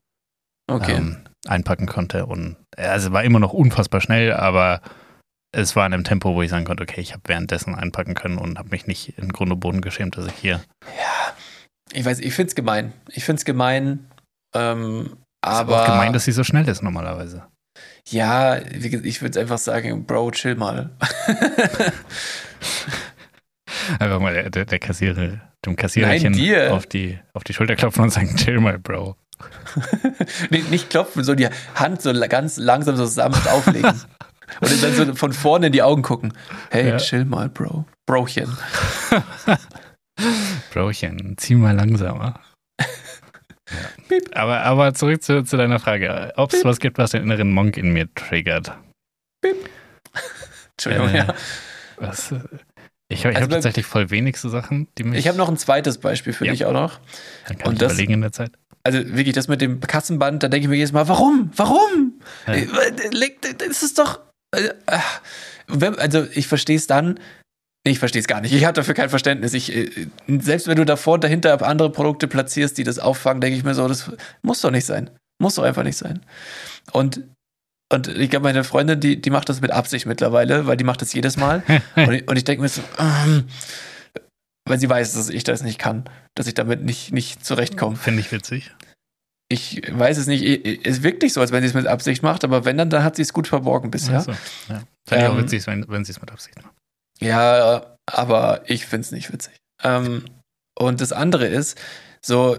Okay. 0.70 0.92
ähm, 0.92 1.18
einpacken 1.46 1.86
konnte. 1.86 2.26
Und 2.26 2.56
also 2.76 3.12
war 3.12 3.22
immer 3.24 3.38
noch 3.40 3.52
unfassbar 3.52 4.00
schnell, 4.00 4.32
aber 4.32 4.80
es 5.52 5.76
war 5.76 5.86
in 5.86 5.92
einem 5.94 6.04
Tempo, 6.04 6.34
wo 6.34 6.42
ich 6.42 6.50
sagen 6.50 6.64
konnte, 6.64 6.82
okay, 6.82 7.00
ich 7.00 7.12
habe 7.12 7.22
währenddessen 7.26 7.74
einpacken 7.74 8.14
können 8.14 8.38
und 8.38 8.58
habe 8.58 8.70
mich 8.70 8.86
nicht 8.86 9.18
in 9.18 9.28
Grund 9.30 9.52
und 9.52 9.60
Boden 9.60 9.80
geschämt, 9.80 10.16
dass 10.16 10.26
ich 10.26 10.34
hier. 10.34 10.62
Ja, 10.98 11.34
ich 11.92 12.04
weiß, 12.04 12.18
ich 12.20 12.34
finde 12.34 12.48
es 12.48 12.54
gemein. 12.54 12.92
Ich 13.08 13.24
finde 13.24 13.38
es 13.40 13.44
gemein, 13.44 14.06
ähm, 14.54 15.16
Aber 15.42 15.58
aber. 15.76 15.82
auch 15.82 15.86
gemein, 15.86 16.12
dass 16.12 16.24
sie 16.24 16.32
so 16.32 16.44
schnell 16.44 16.66
ist 16.68 16.82
normalerweise. 16.82 17.44
Ja, 18.08 18.58
ich 18.58 19.22
würde 19.22 19.40
einfach 19.40 19.58
sagen, 19.58 20.04
Bro, 20.04 20.32
chill 20.32 20.56
mal. 20.56 20.90
einfach 23.98 24.20
mal 24.20 24.34
der, 24.34 24.50
der, 24.50 24.66
der 24.66 24.78
Kassierer, 24.78 25.40
dem 25.64 25.74
Kassiererchen 25.76 26.32
Nein, 26.32 26.70
auf, 26.72 26.86
die, 26.86 27.18
auf 27.32 27.44
die 27.44 27.54
Schulter 27.54 27.76
klopfen 27.76 28.04
und 28.04 28.10
sagen, 28.10 28.36
chill 28.36 28.60
mal, 28.60 28.78
Bro. 28.78 29.16
nicht, 30.50 30.70
nicht 30.70 30.90
klopfen, 30.90 31.24
so 31.24 31.34
die 31.34 31.48
Hand 31.74 32.02
so 32.02 32.12
ganz 32.28 32.58
langsam 32.58 32.96
so 32.96 33.06
sanft 33.06 33.48
auflegen. 33.48 34.00
Und 34.60 34.82
dann 34.82 34.94
so 34.94 35.14
von 35.14 35.32
vorne 35.32 35.66
in 35.68 35.72
die 35.72 35.82
Augen 35.82 36.02
gucken. 36.02 36.34
Hey, 36.70 36.90
ja. 36.90 36.98
chill 36.98 37.24
mal, 37.24 37.48
Bro. 37.48 37.86
Brochen. 38.04 38.56
Brochen, 40.72 41.34
zieh 41.38 41.54
mal 41.54 41.74
langsamer. 41.74 42.38
Aber, 44.32 44.60
aber 44.60 44.94
zurück 44.94 45.22
zu, 45.22 45.42
zu 45.44 45.56
deiner 45.56 45.78
Frage. 45.78 46.32
Ob 46.36 46.52
es 46.52 46.64
was 46.64 46.80
gibt, 46.80 46.98
was 46.98 47.12
den 47.12 47.22
inneren 47.22 47.52
Monk 47.52 47.76
in 47.76 47.92
mir 47.92 48.12
triggert. 48.14 48.72
Piep. 49.40 49.56
Entschuldigung, 50.72 51.08
äh, 51.08 51.18
ja. 51.18 51.34
Was, 51.96 52.32
ich, 53.08 53.20
ich 53.20 53.26
also 53.26 53.40
habe 53.40 53.48
tatsächlich 53.48 53.86
voll 53.86 54.10
wenig 54.10 54.38
so 54.38 54.48
Sachen, 54.48 54.88
die 54.98 55.04
mich. 55.04 55.18
Ich 55.20 55.28
habe 55.28 55.38
noch 55.38 55.48
ein 55.48 55.56
zweites 55.56 55.98
Beispiel 55.98 56.32
für 56.32 56.46
ja. 56.46 56.52
dich 56.52 56.64
auch 56.64 56.72
noch. 56.72 57.00
Dann 57.46 57.58
kann 57.58 57.68
Und 57.68 57.74
ich 57.74 57.78
das, 57.80 57.92
überlegen 57.92 58.14
in 58.14 58.20
der 58.22 58.32
Zeit. 58.32 58.52
Also 58.82 58.98
wirklich, 58.98 59.34
das 59.34 59.48
mit 59.48 59.60
dem 59.60 59.80
Kassenband, 59.80 60.42
da 60.42 60.48
denke 60.48 60.64
ich 60.64 60.68
mir 60.68 60.76
jedes 60.76 60.92
Mal, 60.92 61.08
warum? 61.08 61.50
Warum? 61.56 62.20
Ja. 62.46 62.54
Äh, 62.54 62.66
das 63.56 63.82
ist 63.82 63.98
doch. 63.98 64.20
Äh, 64.54 64.70
also 65.66 66.26
ich 66.32 66.46
verstehe 66.46 66.76
es 66.76 66.86
dann, 66.86 67.18
ich 67.86 67.98
verstehe 67.98 68.20
es 68.20 68.26
gar 68.26 68.40
nicht. 68.40 68.54
Ich 68.54 68.64
habe 68.64 68.72
dafür 68.72 68.94
kein 68.94 69.10
Verständnis. 69.10 69.52
Ich, 69.52 69.74
äh, 69.74 70.08
selbst 70.26 70.66
wenn 70.66 70.76
du 70.76 70.86
davor 70.86 71.14
und 71.14 71.24
dahinter 71.24 71.60
andere 71.62 71.90
Produkte 71.92 72.26
platzierst, 72.26 72.78
die 72.78 72.84
das 72.84 72.98
auffangen, 72.98 73.42
denke 73.42 73.58
ich 73.58 73.64
mir 73.64 73.74
so, 73.74 73.86
das 73.86 74.10
muss 74.42 74.62
doch 74.62 74.70
nicht 74.70 74.86
sein. 74.86 75.10
Muss 75.38 75.56
doch 75.56 75.64
einfach 75.64 75.82
nicht 75.82 75.98
sein. 75.98 76.24
Und, 76.92 77.22
und 77.92 78.08
ich 78.08 78.30
glaube, 78.30 78.44
meine 78.44 78.64
Freundin, 78.64 79.00
die, 79.00 79.20
die 79.20 79.30
macht 79.30 79.50
das 79.50 79.60
mit 79.60 79.70
Absicht 79.70 80.06
mittlerweile, 80.06 80.66
weil 80.66 80.78
die 80.78 80.84
macht 80.84 81.02
das 81.02 81.12
jedes 81.12 81.36
Mal. 81.36 81.62
und 81.96 82.12
ich, 82.12 82.28
und 82.28 82.36
ich 82.36 82.44
denke 82.44 82.62
mir 82.62 82.68
so, 82.68 82.80
ähm, 82.98 83.44
weil 84.66 84.80
sie 84.80 84.88
weiß, 84.88 85.12
dass 85.12 85.28
ich 85.28 85.44
das 85.44 85.62
nicht 85.62 85.78
kann, 85.78 86.04
dass 86.34 86.46
ich 86.46 86.54
damit 86.54 86.82
nicht, 86.82 87.12
nicht 87.12 87.44
zurechtkomme. 87.44 87.96
Finde 87.96 88.20
ich 88.20 88.32
witzig. 88.32 88.74
Ich 89.50 89.82
weiß 89.92 90.16
es 90.16 90.26
nicht. 90.26 90.42
Es 90.86 91.02
wirkt 91.02 91.22
nicht 91.22 91.34
so, 91.34 91.42
als 91.42 91.52
wenn 91.52 91.60
sie 91.60 91.68
es 91.68 91.74
mit 91.74 91.86
Absicht 91.86 92.22
macht, 92.22 92.44
aber 92.44 92.64
wenn 92.64 92.78
dann, 92.78 92.88
dann 92.88 93.04
hat 93.04 93.16
sie 93.16 93.22
es 93.22 93.34
gut 93.34 93.46
verborgen 93.46 93.90
bisher. 93.90 94.22
So, 94.22 94.32
ja. 94.70 94.84
Finde 95.06 95.24
ich 95.24 95.30
auch 95.30 95.36
ähm, 95.36 95.42
witzig, 95.42 95.66
wenn, 95.66 95.84
wenn 95.86 96.04
sie 96.06 96.12
es 96.12 96.20
mit 96.20 96.32
Absicht 96.32 96.56
macht. 96.62 96.74
Ja, 97.20 97.96
aber 98.06 98.62
ich 98.66 98.86
finde 98.86 99.04
es 99.04 99.12
nicht 99.12 99.32
witzig. 99.32 99.54
Ähm, 99.82 100.24
und 100.78 101.00
das 101.00 101.12
andere 101.12 101.46
ist, 101.46 101.80
so, 102.20 102.56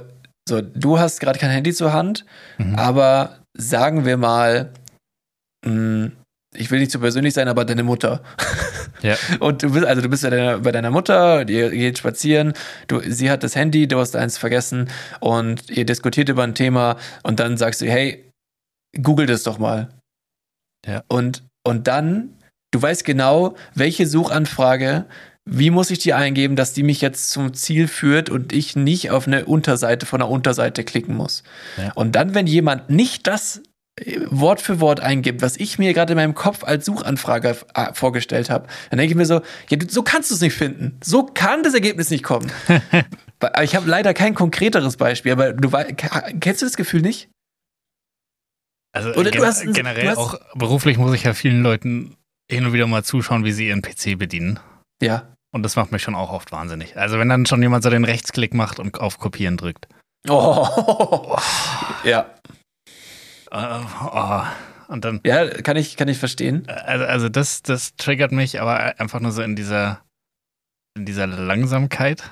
so 0.48 0.62
du 0.62 1.00
hast 1.00 1.20
gerade 1.20 1.40
kein 1.40 1.50
Handy 1.50 1.74
zur 1.74 1.94
Hand, 1.94 2.26
mhm. 2.58 2.76
aber 2.76 3.40
sagen 3.58 4.06
wir 4.06 4.18
mal, 4.18 4.74
mh, 5.66 5.72
hm, 5.72 6.12
ich 6.58 6.72
will 6.72 6.80
nicht 6.80 6.92
zu 6.92 7.00
persönlich 7.00 7.34
sein, 7.34 7.48
aber 7.48 7.66
deine 7.66 7.84
Mutter. 7.84 8.22
Ja. 9.02 9.18
Und 9.40 9.62
du 9.64 9.72
bist, 9.72 9.86
also 9.86 10.02
du 10.02 10.10
bist 10.10 10.24
bei 10.24 10.30
deiner, 10.30 10.60
bei 10.60 10.72
deiner 10.72 10.92
Mutter, 10.92 11.48
ihr 11.50 11.70
geht 11.70 11.98
spazieren, 11.98 12.54
du, 12.88 13.02
sie 13.02 13.30
hat 13.30 13.44
das 13.44 13.56
Handy, 13.56 13.88
du 13.88 14.00
hast 14.00 14.16
eins 14.16 14.38
vergessen 14.38 14.90
und 15.20 15.70
ihr 15.70 15.86
diskutiert 15.86 16.30
über 16.30 16.44
ein 16.44 16.56
Thema 16.56 16.98
und 17.24 17.40
dann 17.40 17.58
sagst 17.58 17.82
du, 17.82 17.88
hey, 17.88 18.32
google 19.02 19.26
das 19.26 19.44
doch 19.44 19.58
mal. 19.58 19.90
Ja. 20.88 21.04
Und, 21.08 21.44
und 21.64 21.88
dann 21.88 22.35
Du 22.76 22.82
weißt 22.82 23.06
genau, 23.06 23.56
welche 23.74 24.06
Suchanfrage, 24.06 25.06
wie 25.46 25.70
muss 25.70 25.92
ich 25.92 26.00
die 26.00 26.14
eingeben, 26.14 26.58
dass 26.58 26.74
die 26.74 26.84
mich 26.84 27.00
jetzt 27.00 27.30
zum 27.32 27.54
Ziel 27.54 27.88
führt 27.88 28.30
und 28.30 28.52
ich 28.52 28.76
nicht 28.76 29.12
auf 29.12 29.28
eine 29.28 29.46
Unterseite 29.46 30.06
von 30.06 30.22
einer 30.22 30.30
Unterseite 30.30 30.84
klicken 30.84 31.16
muss. 31.16 31.44
Ja. 31.78 31.94
Und 31.94 32.18
dann, 32.18 32.36
wenn 32.36 32.48
jemand 32.48 32.90
nicht 32.90 33.28
das 33.28 33.62
äh, 33.96 34.20
Wort 34.30 34.60
für 34.60 34.82
Wort 34.82 35.00
eingibt, 35.00 35.42
was 35.42 35.56
ich 35.56 35.80
mir 35.80 35.94
gerade 35.94 36.12
in 36.12 36.18
meinem 36.18 36.36
Kopf 36.36 36.66
als 36.66 36.84
Suchanfrage 36.84 37.56
äh, 37.76 37.94
vorgestellt 37.94 38.50
habe, 38.50 38.68
dann 38.90 38.98
denke 38.98 39.14
ich 39.14 39.18
mir 39.18 39.26
so, 39.26 39.40
ja, 39.70 39.78
so 39.88 40.04
kannst 40.04 40.30
du 40.32 40.36
es 40.36 40.42
nicht 40.42 40.56
finden. 40.56 40.98
So 41.02 41.26
kann 41.28 41.64
das 41.64 41.76
Ergebnis 41.76 42.10
nicht 42.10 42.26
kommen. 42.26 42.52
ich 43.64 43.74
habe 43.78 43.90
leider 43.90 44.14
kein 44.14 44.36
konkreteres 44.36 44.98
Beispiel, 44.98 45.32
aber 45.32 45.54
du 45.54 45.70
kennst 46.42 46.62
du 46.62 46.66
das 46.66 46.76
Gefühl 46.76 47.04
nicht? 47.04 47.30
Also 48.92 49.14
Oder 49.14 49.32
gen 49.32 49.46
hast, 49.46 49.64
generell 49.74 50.14
auch 50.16 50.38
beruflich 50.56 50.98
muss 50.98 51.14
ich 51.14 51.24
ja 51.24 51.34
vielen 51.34 51.62
Leuten 51.62 52.18
hin 52.50 52.66
und 52.66 52.74
wieder 52.74 52.88
mal 52.88 53.04
zuschauen, 53.04 53.44
wie 53.46 53.52
sie 53.52 53.68
ihren 53.68 53.82
PC 53.82 54.18
bedienen. 54.18 54.60
Ja. 55.02 55.34
Und 55.52 55.64
das 55.64 55.76
macht 55.76 55.92
mich 55.92 56.02
schon 56.02 56.16
auch 56.16 56.32
oft 56.32 56.52
wahnsinnig. 56.52 56.98
Also 56.98 57.18
wenn 57.18 57.30
dann 57.30 57.46
schon 57.46 57.62
jemand 57.62 57.84
so 57.84 57.90
den 57.90 58.04
Rechtsklick 58.04 58.54
macht 58.54 58.80
und 58.80 59.00
auf 59.00 59.20
Kopieren 59.20 59.58
drückt. 59.58 59.88
Oh. 60.28 60.68
oh. 60.76 61.38
Ja. 62.04 62.26
Uh, 63.54 63.86
oh. 64.12 64.42
Und 64.88 65.06
dann. 65.06 65.22
Ja, 65.26 65.48
kann 65.48 65.78
ich, 65.78 65.98
kann 65.98 66.08
ich 66.08 66.18
verstehen. 66.18 66.68
Also, 66.68 67.06
also 67.06 67.30
das, 67.30 67.62
das 67.64 67.96
triggert 67.96 68.32
mich, 68.32 68.62
aber 68.62 69.00
einfach 69.00 69.20
nur 69.20 69.32
so 69.32 69.42
in 69.42 69.56
dieser, 69.56 70.02
in 70.98 71.06
dieser 71.06 71.28
Langsamkeit. 71.28 72.24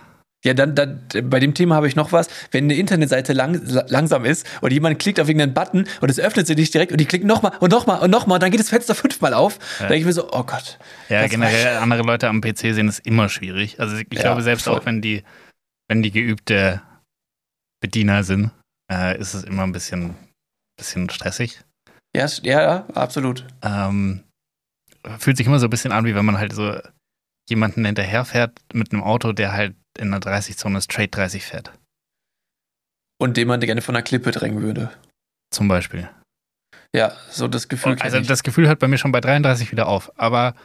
Ja, 0.44 0.54
dann, 0.54 0.76
dann 0.76 1.08
bei 1.24 1.40
dem 1.40 1.54
Thema 1.54 1.76
habe 1.76 1.88
ich 1.88 1.96
noch 1.96 2.12
was. 2.12 2.28
Wenn 2.52 2.66
eine 2.66 2.76
Internetseite 2.76 3.32
lang, 3.34 3.62
langsam 3.88 4.26
ist 4.26 4.46
und 4.62 4.74
jemand 4.74 5.00
klickt 5.00 5.20
auf 5.20 5.30
irgendeinen 5.30 5.54
Button 5.54 5.86
und 6.02 6.10
es 6.10 6.20
öffnet 6.20 6.48
sich 6.48 6.58
nicht 6.58 6.74
direkt 6.74 6.92
und 6.92 7.00
die 7.00 7.06
klicken 7.06 7.28
nochmal 7.28 7.54
und 7.60 7.72
nochmal 7.72 8.02
und 8.02 8.12
nochmal 8.12 8.36
und 8.36 8.44
dann 8.44 8.52
geht 8.52 8.60
das 8.60 8.70
Fenster 8.70 8.94
fünfmal 9.04 9.34
auf, 9.34 9.54
ja. 9.56 9.60
dann 9.80 9.88
denke 9.90 10.00
ich 10.02 10.06
mir 10.06 10.14
so, 10.14 10.30
oh 10.32 10.44
Gott. 10.44 10.80
Ja, 11.10 11.26
generell 11.28 11.78
andere 11.78 12.04
Leute 12.04 12.28
am 12.28 12.42
PC 12.42 12.74
sehen 12.74 12.90
ist 12.90 13.06
immer 13.06 13.30
schwierig. 13.30 13.80
Also 13.80 13.96
ich 13.96 14.08
ja, 14.12 14.22
glaube, 14.22 14.42
selbst 14.42 14.66
voll. 14.66 14.78
auch 14.78 14.86
wenn 14.86 15.02
die, 15.02 15.24
wenn 15.88 16.04
die 16.04 16.12
geübte 16.12 16.82
Bediener 17.82 18.24
sind, 18.24 18.52
äh, 18.92 19.18
ist 19.18 19.34
es 19.34 19.44
immer 19.44 19.64
ein 19.64 19.72
bisschen, 19.72 20.16
bisschen 20.78 21.10
stressig. 21.10 21.62
Ja, 22.16 22.28
ja, 22.44 22.86
absolut. 22.94 23.46
Ähm, 23.64 24.24
fühlt 25.20 25.38
sich 25.38 25.48
immer 25.48 25.60
so 25.60 25.68
ein 25.68 25.70
bisschen 25.72 25.92
an, 25.92 26.06
wie 26.06 26.16
wenn 26.16 26.26
man 26.26 26.38
halt 26.38 26.54
so 26.54 26.78
jemanden 27.50 27.86
hinterherfährt 27.86 28.60
mit 28.74 28.94
einem 28.94 29.04
Auto, 29.04 29.34
der 29.34 29.54
halt 29.54 29.76
in 29.98 30.12
der 30.12 30.20
30-Zone 30.20 30.82
straight 30.82 31.16
30 31.16 31.46
fährt. 31.46 31.72
Und 33.20 33.38
den 33.38 33.48
man 33.48 33.60
gerne 33.60 33.82
von 33.82 33.94
der 33.94 34.04
Klippe 34.04 34.32
drängen 34.32 34.62
würde. 34.62 34.92
Zum 35.52 35.68
Beispiel. 35.68 36.10
Ja, 36.96 37.16
so 37.30 37.48
das 37.48 37.68
Gefühl. 37.68 37.98
also 38.00 38.20
das 38.20 38.44
Gefühl 38.44 38.68
hört 38.68 38.80
bei 38.80 38.88
mir 38.88 38.98
schon 38.98 39.12
bei 39.12 39.22
33 39.22 39.72
wieder 39.72 39.88
auf. 39.88 40.12
Aber 40.18 40.56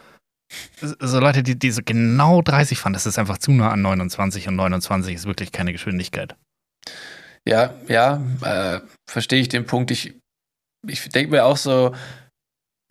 so 0.80 1.20
Leute, 1.20 1.42
die, 1.42 1.58
die 1.58 1.70
so 1.70 1.82
genau 1.84 2.42
30 2.42 2.78
fahren, 2.78 2.92
das 2.92 3.06
ist 3.06 3.18
einfach 3.18 3.38
zu 3.38 3.52
nah 3.52 3.70
an 3.70 3.82
29 3.82 4.48
und 4.48 4.56
29 4.56 5.14
ist 5.14 5.26
wirklich 5.26 5.52
keine 5.52 5.72
Geschwindigkeit. 5.72 6.36
Ja, 7.46 7.74
ja, 7.86 8.20
äh, 8.42 8.80
verstehe 9.08 9.40
ich 9.40 9.48
den 9.48 9.66
Punkt. 9.66 9.90
Ich, 9.90 10.14
ich 10.86 11.08
denke 11.08 11.30
mir 11.30 11.44
auch 11.44 11.56
so, 11.56 11.94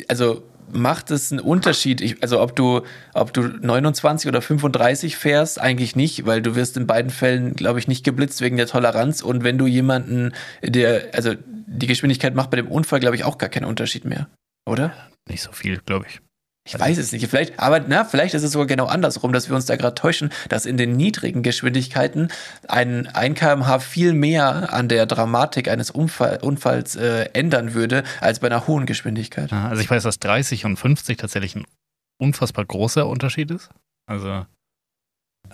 also 0.08 0.47
macht 0.72 1.12
es 1.12 1.32
einen 1.32 1.42
Unterschied? 1.42 2.02
Ich, 2.02 2.22
also 2.22 2.42
ob 2.42 2.56
du, 2.56 2.82
ob 3.14 3.34
du 3.34 3.42
29 3.42 4.28
oder 4.28 4.42
35 4.42 5.16
fährst, 5.18 5.60
eigentlich 5.60 5.96
nicht, 5.96 6.26
weil 6.26 6.42
du 6.42 6.56
wirst 6.56 6.78
in 6.78 6.88
beiden 6.88 7.12
Fällen, 7.12 7.54
glaube 7.56 7.80
ich, 7.80 7.88
nicht 7.88 8.04
geblitzt 8.04 8.42
wegen 8.42 8.58
der 8.58 8.68
Toleranz. 8.68 9.22
Und 9.22 9.44
wenn 9.44 9.58
du 9.58 9.68
jemanden, 9.68 10.34
der, 10.62 11.10
also 11.14 11.34
die 11.68 11.88
Geschwindigkeit 11.88 12.36
macht 12.36 12.50
bei 12.50 12.58
dem 12.58 12.68
Unfall, 12.68 13.00
glaube 13.00 13.16
ich, 13.16 13.24
auch 13.24 13.38
gar 13.38 13.50
keinen 13.50 13.66
Unterschied 13.66 14.06
mehr, 14.06 14.28
oder? 14.66 14.94
Nicht 15.28 15.42
so 15.42 15.52
viel, 15.52 15.80
glaube 15.86 16.06
ich. 16.08 16.22
Ich 16.68 16.78
weiß 16.78 16.98
es 16.98 17.12
nicht. 17.12 17.28
Vielleicht, 17.28 17.60
aber 17.60 17.80
na, 17.80 18.04
vielleicht 18.04 18.34
ist 18.34 18.44
es 18.44 18.52
sogar 18.52 18.68
genau 18.68 18.86
andersrum, 18.86 19.32
dass 19.32 19.48
wir 19.48 19.56
uns 19.56 19.66
da 19.66 19.76
gerade 19.78 19.96
täuschen, 19.96 20.32
dass 20.50 20.66
in 20.66 20.78
den 20.78 20.98
niedrigen 20.98 21.44
Geschwindigkeiten 21.44 22.28
ein 22.68 23.08
1 23.08 23.40
kmh 23.40 23.80
viel 23.80 24.14
mehr 24.14 24.74
an 24.74 24.90
der 24.90 25.06
Dramatik 25.06 25.70
eines 25.70 25.92
Unfall, 25.92 26.40
Unfalls 26.42 26.96
äh, 26.96 27.30
ändern 27.34 27.74
würde, 27.74 28.04
als 28.20 28.40
bei 28.40 28.48
einer 28.48 28.68
hohen 28.68 28.86
Geschwindigkeit. 28.86 29.52
Ja, 29.52 29.70
also 29.70 29.82
ich 29.82 29.90
weiß, 29.90 30.04
dass 30.04 30.20
30 30.20 30.66
und 30.66 30.78
50 30.78 31.18
tatsächlich 31.18 31.56
ein 31.56 31.66
unfassbar 32.20 32.66
großer 32.66 33.08
Unterschied 33.08 33.52
ist. 33.52 33.70
Also. 34.06 34.46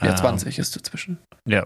Ja, 0.01 0.15
20 0.15 0.57
äh, 0.57 0.61
ist 0.61 0.75
dazwischen. 0.75 1.19
Ja. 1.47 1.65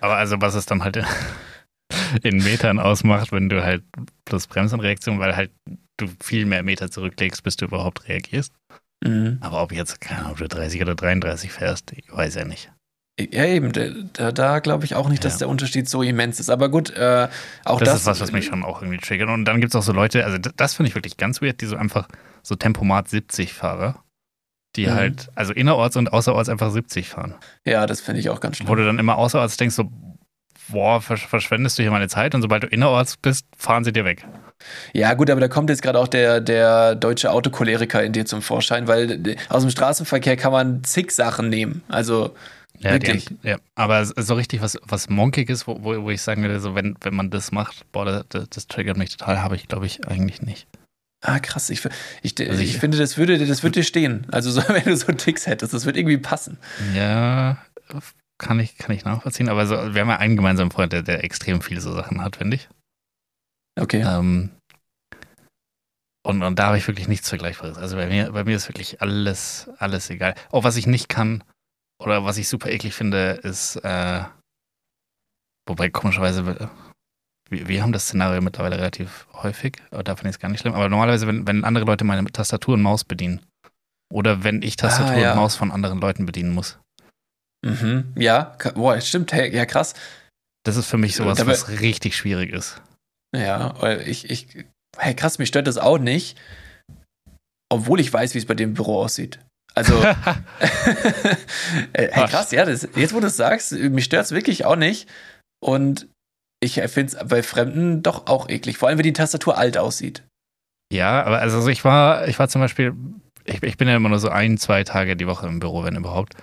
Aber 0.00 0.16
also, 0.16 0.40
was 0.40 0.54
es 0.54 0.66
dann 0.66 0.82
halt 0.82 0.96
in 2.22 2.38
Metern 2.38 2.78
ausmacht, 2.78 3.32
wenn 3.32 3.48
du 3.48 3.62
halt 3.62 3.84
plus 4.24 4.46
Bremsenreaktion, 4.46 5.18
weil 5.18 5.36
halt 5.36 5.50
du 5.96 6.08
viel 6.22 6.46
mehr 6.46 6.62
Meter 6.62 6.90
zurücklegst, 6.90 7.42
bis 7.42 7.56
du 7.56 7.66
überhaupt 7.66 8.08
reagierst. 8.08 8.54
Mhm. 9.04 9.38
Aber 9.40 9.62
ob 9.62 9.72
jetzt, 9.72 10.00
keine 10.00 10.20
Ahnung, 10.20 10.32
ob 10.32 10.38
du 10.38 10.48
30 10.48 10.80
oder 10.82 10.94
33 10.94 11.50
fährst, 11.52 11.92
ich 11.92 12.12
weiß 12.12 12.36
ja 12.36 12.44
nicht. 12.44 12.70
Ja, 13.20 13.44
eben, 13.44 13.72
da, 13.72 14.32
da 14.32 14.58
glaube 14.60 14.86
ich 14.86 14.94
auch 14.94 15.08
nicht, 15.08 15.22
dass 15.24 15.34
ja. 15.34 15.40
der 15.40 15.48
Unterschied 15.50 15.88
so 15.88 16.02
immens 16.02 16.40
ist. 16.40 16.48
Aber 16.48 16.70
gut, 16.70 16.90
äh, 16.90 17.28
auch 17.64 17.78
das. 17.78 17.88
Das 17.88 18.00
ist 18.00 18.06
was, 18.06 18.20
was 18.20 18.32
mich 18.32 18.46
schon 18.46 18.64
auch 18.64 18.80
irgendwie 18.80 18.98
triggert. 18.98 19.28
Und 19.28 19.44
dann 19.44 19.60
gibt 19.60 19.74
es 19.74 19.76
auch 19.76 19.82
so 19.82 19.92
Leute, 19.92 20.24
also 20.24 20.38
das 20.38 20.74
finde 20.74 20.88
ich 20.88 20.94
wirklich 20.94 21.18
ganz 21.18 21.42
weird, 21.42 21.60
die 21.60 21.66
so 21.66 21.76
einfach 21.76 22.08
so 22.42 22.54
Tempomat 22.54 23.08
70 23.08 23.52
Fahrer, 23.52 24.02
die 24.76 24.86
mhm. 24.86 24.94
halt, 24.94 25.28
also 25.34 25.52
innerorts 25.52 25.96
und 25.96 26.12
außerorts 26.12 26.48
einfach 26.48 26.70
70 26.70 27.10
fahren. 27.10 27.34
Ja, 27.66 27.86
das 27.86 28.00
finde 28.00 28.20
ich 28.20 28.30
auch 28.30 28.40
ganz 28.40 28.56
schlimm. 28.56 28.68
Wo 28.68 28.74
du 28.74 28.84
dann 28.84 28.98
immer 28.98 29.16
außerorts 29.18 29.58
denkst, 29.58 29.74
so, 29.74 29.92
boah, 30.72 31.00
verschwendest 31.00 31.78
du 31.78 31.82
hier 31.82 31.90
meine 31.90 32.08
Zeit 32.08 32.34
und 32.34 32.42
sobald 32.42 32.64
du 32.64 32.66
innerorts 32.66 33.16
bist, 33.16 33.46
fahren 33.56 33.84
sie 33.84 33.92
dir 33.92 34.04
weg. 34.04 34.24
Ja, 34.92 35.14
gut, 35.14 35.30
aber 35.30 35.40
da 35.40 35.48
kommt 35.48 35.70
jetzt 35.70 35.82
gerade 35.82 35.98
auch 35.98 36.08
der, 36.08 36.40
der 36.40 36.94
deutsche 36.94 37.30
Autocholeriker 37.30 38.02
in 38.02 38.12
dir 38.12 38.26
zum 38.26 38.42
Vorschein, 38.42 38.86
weil 38.88 39.36
aus 39.48 39.62
dem 39.62 39.70
Straßenverkehr 39.70 40.36
kann 40.36 40.52
man 40.52 40.84
zig 40.84 41.10
Sachen 41.12 41.48
nehmen. 41.48 41.82
Also 41.88 42.34
ja, 42.78 42.92
wirklich. 42.92 43.26
Die, 43.26 43.36
ja, 43.42 43.58
aber 43.74 44.04
so 44.04 44.34
richtig 44.34 44.60
was, 44.62 44.78
was 44.82 45.08
monkig 45.08 45.50
ist, 45.50 45.66
wo, 45.66 45.82
wo 45.82 46.10
ich 46.10 46.22
sagen 46.22 46.42
würde, 46.42 46.60
so 46.60 46.74
wenn, 46.74 46.96
wenn 47.00 47.14
man 47.14 47.30
das 47.30 47.52
macht, 47.52 47.90
boah, 47.92 48.24
das, 48.28 48.48
das 48.48 48.66
triggert 48.66 48.96
mich 48.96 49.16
total, 49.16 49.42
habe 49.42 49.56
ich, 49.56 49.68
glaube 49.68 49.86
ich, 49.86 50.06
eigentlich 50.08 50.42
nicht. 50.42 50.66
Ah, 51.22 51.38
krass. 51.38 51.70
Ich, 51.70 51.82
ich, 52.22 52.34
also 52.50 52.60
ich, 52.60 52.78
finde, 52.78 52.98
das 52.98 53.16
würde, 53.16 53.38
das 53.46 53.62
würde 53.62 53.80
dir 53.80 53.84
stehen. 53.84 54.26
Also, 54.32 54.50
so, 54.50 54.60
wenn 54.68 54.84
du 54.84 54.96
so 54.96 55.12
Ticks 55.12 55.46
hättest, 55.46 55.72
das 55.72 55.84
würde 55.84 56.00
irgendwie 56.00 56.18
passen. 56.18 56.58
Ja, 56.94 57.58
kann 58.42 58.60
ich, 58.60 58.76
kann 58.76 58.94
ich 58.94 59.04
nachvollziehen. 59.04 59.48
Aber 59.48 59.66
so, 59.66 59.74
wir 59.94 60.00
haben 60.02 60.08
ja 60.08 60.18
einen 60.18 60.36
gemeinsamen 60.36 60.70
Freund, 60.70 60.92
der, 60.92 61.02
der 61.02 61.24
extrem 61.24 61.62
viele 61.62 61.80
so 61.80 61.94
Sachen 61.94 62.22
hat, 62.22 62.36
finde 62.36 62.56
ich. 62.56 62.68
Okay. 63.80 64.02
Ähm, 64.06 64.50
und, 66.24 66.42
und 66.42 66.58
da 66.58 66.66
habe 66.66 66.78
ich 66.78 66.86
wirklich 66.86 67.08
nichts 67.08 67.28
Vergleichbares. 67.28 67.78
Also 67.78 67.96
bei 67.96 68.06
mir, 68.06 68.32
bei 68.32 68.44
mir 68.44 68.56
ist 68.56 68.68
wirklich 68.68 69.00
alles, 69.00 69.70
alles 69.78 70.10
egal. 70.10 70.34
Auch 70.50 70.64
was 70.64 70.76
ich 70.76 70.86
nicht 70.86 71.08
kann 71.08 71.42
oder 72.00 72.24
was 72.24 72.36
ich 72.36 72.48
super 72.48 72.70
eklig 72.70 72.94
finde, 72.94 73.40
ist, 73.42 73.76
äh, 73.76 74.22
wobei 75.68 75.88
komischerweise 75.88 76.68
wir, 77.48 77.68
wir, 77.68 77.82
haben 77.82 77.92
das 77.92 78.04
Szenario 78.04 78.40
mittlerweile 78.40 78.78
relativ 78.78 79.26
häufig, 79.34 79.76
aber 79.90 80.02
da 80.02 80.16
finde 80.16 80.30
ich 80.30 80.36
es 80.36 80.40
gar 80.40 80.48
nicht 80.48 80.60
schlimm. 80.60 80.74
Aber 80.74 80.88
normalerweise, 80.88 81.26
wenn, 81.26 81.46
wenn 81.46 81.64
andere 81.64 81.84
Leute 81.84 82.04
meine 82.04 82.24
Tastatur 82.30 82.74
und 82.74 82.82
Maus 82.82 83.04
bedienen. 83.04 83.40
Oder 84.12 84.44
wenn 84.44 84.62
ich 84.62 84.76
Tastatur 84.76 85.16
ah, 85.16 85.18
ja. 85.18 85.30
und 85.32 85.38
Maus 85.38 85.56
von 85.56 85.70
anderen 85.70 86.00
Leuten 86.00 86.26
bedienen 86.26 86.54
muss. 86.54 86.78
Mhm. 87.64 88.12
Ja, 88.16 88.56
boah, 88.74 89.00
stimmt, 89.00 89.32
hey, 89.32 89.54
ja 89.54 89.66
krass. 89.66 89.94
Das 90.64 90.76
ist 90.76 90.86
für 90.86 90.98
mich 90.98 91.16
sowas, 91.16 91.38
Dabei, 91.38 91.52
was 91.52 91.80
richtig 91.80 92.16
schwierig 92.16 92.52
ist. 92.52 92.80
Ja, 93.34 93.74
ich, 94.04 94.30
ich, 94.30 94.66
hey 94.98 95.14
krass, 95.14 95.38
mich 95.38 95.48
stört 95.48 95.66
das 95.66 95.78
auch 95.78 95.98
nicht, 95.98 96.38
obwohl 97.70 98.00
ich 98.00 98.12
weiß, 98.12 98.34
wie 98.34 98.38
es 98.38 98.46
bei 98.46 98.54
dem 98.54 98.74
Büro 98.74 99.00
aussieht. 99.00 99.38
Also, 99.74 100.02
hey 101.94 102.26
krass, 102.28 102.50
ja, 102.52 102.64
das, 102.64 102.88
jetzt 102.94 103.14
wo 103.14 103.20
du 103.20 103.28
es 103.28 103.36
sagst, 103.36 103.72
mich 103.72 104.04
stört 104.04 104.26
es 104.26 104.32
wirklich 104.32 104.64
auch 104.64 104.76
nicht. 104.76 105.08
Und 105.64 106.08
ich 106.62 106.74
finde 106.74 107.16
es 107.16 107.28
bei 107.28 107.42
Fremden 107.42 108.02
doch 108.02 108.26
auch 108.26 108.48
eklig, 108.48 108.78
vor 108.78 108.88
allem 108.88 108.98
wenn 108.98 109.04
die 109.04 109.12
Tastatur 109.12 109.58
alt 109.58 109.78
aussieht. 109.78 110.22
Ja, 110.92 111.22
aber 111.24 111.38
also 111.38 111.66
ich 111.68 111.84
war, 111.84 112.28
ich 112.28 112.38
war 112.38 112.48
zum 112.48 112.60
Beispiel, 112.60 112.94
ich, 113.44 113.62
ich 113.62 113.76
bin 113.76 113.88
ja 113.88 113.96
immer 113.96 114.10
nur 114.10 114.18
so 114.18 114.28
ein, 114.28 114.58
zwei 114.58 114.84
Tage 114.84 115.16
die 115.16 115.26
Woche 115.26 115.46
im 115.46 115.58
Büro, 115.58 115.84
wenn 115.84 115.96
überhaupt. 115.96 116.34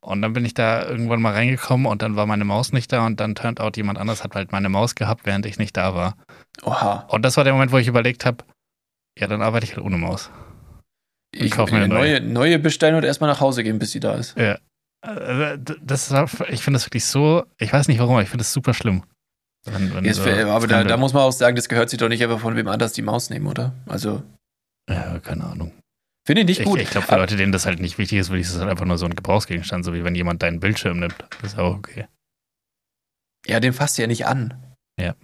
Und 0.00 0.22
dann 0.22 0.32
bin 0.32 0.44
ich 0.44 0.54
da 0.54 0.86
irgendwann 0.86 1.20
mal 1.20 1.32
reingekommen 1.32 1.86
und 1.86 2.02
dann 2.02 2.16
war 2.16 2.26
meine 2.26 2.44
Maus 2.44 2.72
nicht 2.72 2.92
da 2.92 3.04
und 3.04 3.18
dann 3.18 3.34
turned 3.34 3.60
out 3.60 3.76
jemand 3.76 3.98
anders 3.98 4.22
hat 4.22 4.34
halt 4.34 4.52
meine 4.52 4.68
Maus 4.68 4.94
gehabt, 4.94 5.26
während 5.26 5.44
ich 5.44 5.58
nicht 5.58 5.76
da 5.76 5.94
war. 5.94 6.16
Oha. 6.62 7.06
Und 7.08 7.22
das 7.22 7.36
war 7.36 7.44
der 7.44 7.52
Moment, 7.52 7.72
wo 7.72 7.78
ich 7.78 7.88
überlegt 7.88 8.24
habe, 8.24 8.44
ja, 9.18 9.26
dann 9.26 9.42
arbeite 9.42 9.64
ich 9.64 9.74
halt 9.74 9.84
ohne 9.84 9.98
Maus. 9.98 10.30
Ich, 11.32 11.42
ich 11.42 11.50
kaufe 11.50 11.74
mir 11.74 11.80
eine 11.80 11.88
neue. 11.92 12.20
neue. 12.20 12.58
bestellen 12.58 12.94
und 12.94 13.04
erstmal 13.04 13.28
nach 13.28 13.40
Hause 13.40 13.62
gehen, 13.64 13.78
bis 13.78 13.90
sie 13.90 14.00
da 14.00 14.14
ist. 14.14 14.36
Ja. 14.36 14.58
Äh, 15.02 15.58
das, 15.82 16.12
ich 16.48 16.62
finde 16.62 16.76
das 16.76 16.86
wirklich 16.86 17.04
so, 17.04 17.44
ich 17.58 17.72
weiß 17.72 17.88
nicht 17.88 17.98
warum, 17.98 18.14
aber 18.14 18.22
ich 18.22 18.28
finde 18.28 18.42
das 18.42 18.52
super 18.52 18.74
schlimm. 18.74 19.02
Wenn, 19.64 19.94
wenn 19.94 20.14
so 20.14 20.22
aber 20.22 20.66
da, 20.66 20.84
da, 20.84 20.96
muss 20.96 21.12
man 21.12 21.24
auch 21.24 21.32
sagen, 21.32 21.56
das 21.56 21.68
gehört 21.68 21.90
sich 21.90 21.98
doch 21.98 22.08
nicht 22.08 22.22
einfach 22.22 22.38
von 22.38 22.56
wem 22.56 22.68
anders 22.68 22.92
die 22.92 23.02
Maus 23.02 23.28
nehmen, 23.28 23.46
oder? 23.46 23.74
Also. 23.86 24.22
Ja, 24.88 25.18
keine 25.18 25.44
Ahnung. 25.44 25.72
Finde 26.28 26.42
ich 26.42 26.58
nicht 26.58 26.64
gut. 26.64 26.76
Ich, 26.76 26.82
ich 26.82 26.90
glaube, 26.90 27.06
für 27.06 27.16
Leute, 27.16 27.36
denen 27.36 27.52
das 27.52 27.64
halt 27.64 27.80
nicht 27.80 27.96
wichtig 27.96 28.18
ist, 28.18 28.28
würde 28.28 28.40
ich 28.42 28.48
es 28.48 28.58
halt 28.58 28.68
einfach 28.68 28.84
nur 28.84 28.98
so 28.98 29.06
ein 29.06 29.14
Gebrauchsgegenstand, 29.14 29.82
so 29.82 29.94
wie 29.94 30.04
wenn 30.04 30.14
jemand 30.14 30.42
deinen 30.42 30.60
Bildschirm 30.60 31.00
nimmt. 31.00 31.14
Das 31.40 31.54
ist 31.54 31.58
auch 31.58 31.74
okay. 31.74 32.06
Ja, 33.46 33.60
den 33.60 33.72
fasst 33.72 33.96
du 33.96 34.02
ja 34.02 34.08
nicht 34.08 34.26
an. 34.26 34.52
Ja. 35.00 35.14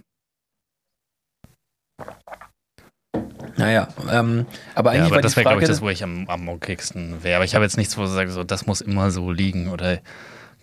Naja, 3.55 3.87
ähm, 4.11 4.47
aber 4.73 4.89
eigentlich 4.89 5.01
ja, 5.01 5.05
aber 5.05 5.15
war 5.17 5.21
das 5.21 5.35
wäre, 5.35 5.43
glaube 5.43 5.61
ich, 5.61 5.67
das, 5.67 5.81
wo 5.81 5.89
ich 5.89 6.01
am, 6.01 6.27
am 6.27 6.49
okaysten 6.49 7.23
wäre. 7.23 7.35
Aber 7.35 7.45
ich 7.45 7.53
habe 7.53 7.63
jetzt 7.63 7.77
nichts, 7.77 7.95
wo 7.99 8.05
ich 8.05 8.09
sage, 8.09 8.31
so, 8.31 8.43
das 8.43 8.65
muss 8.65 8.81
immer 8.81 9.11
so 9.11 9.31
liegen 9.31 9.69
oder 9.69 10.01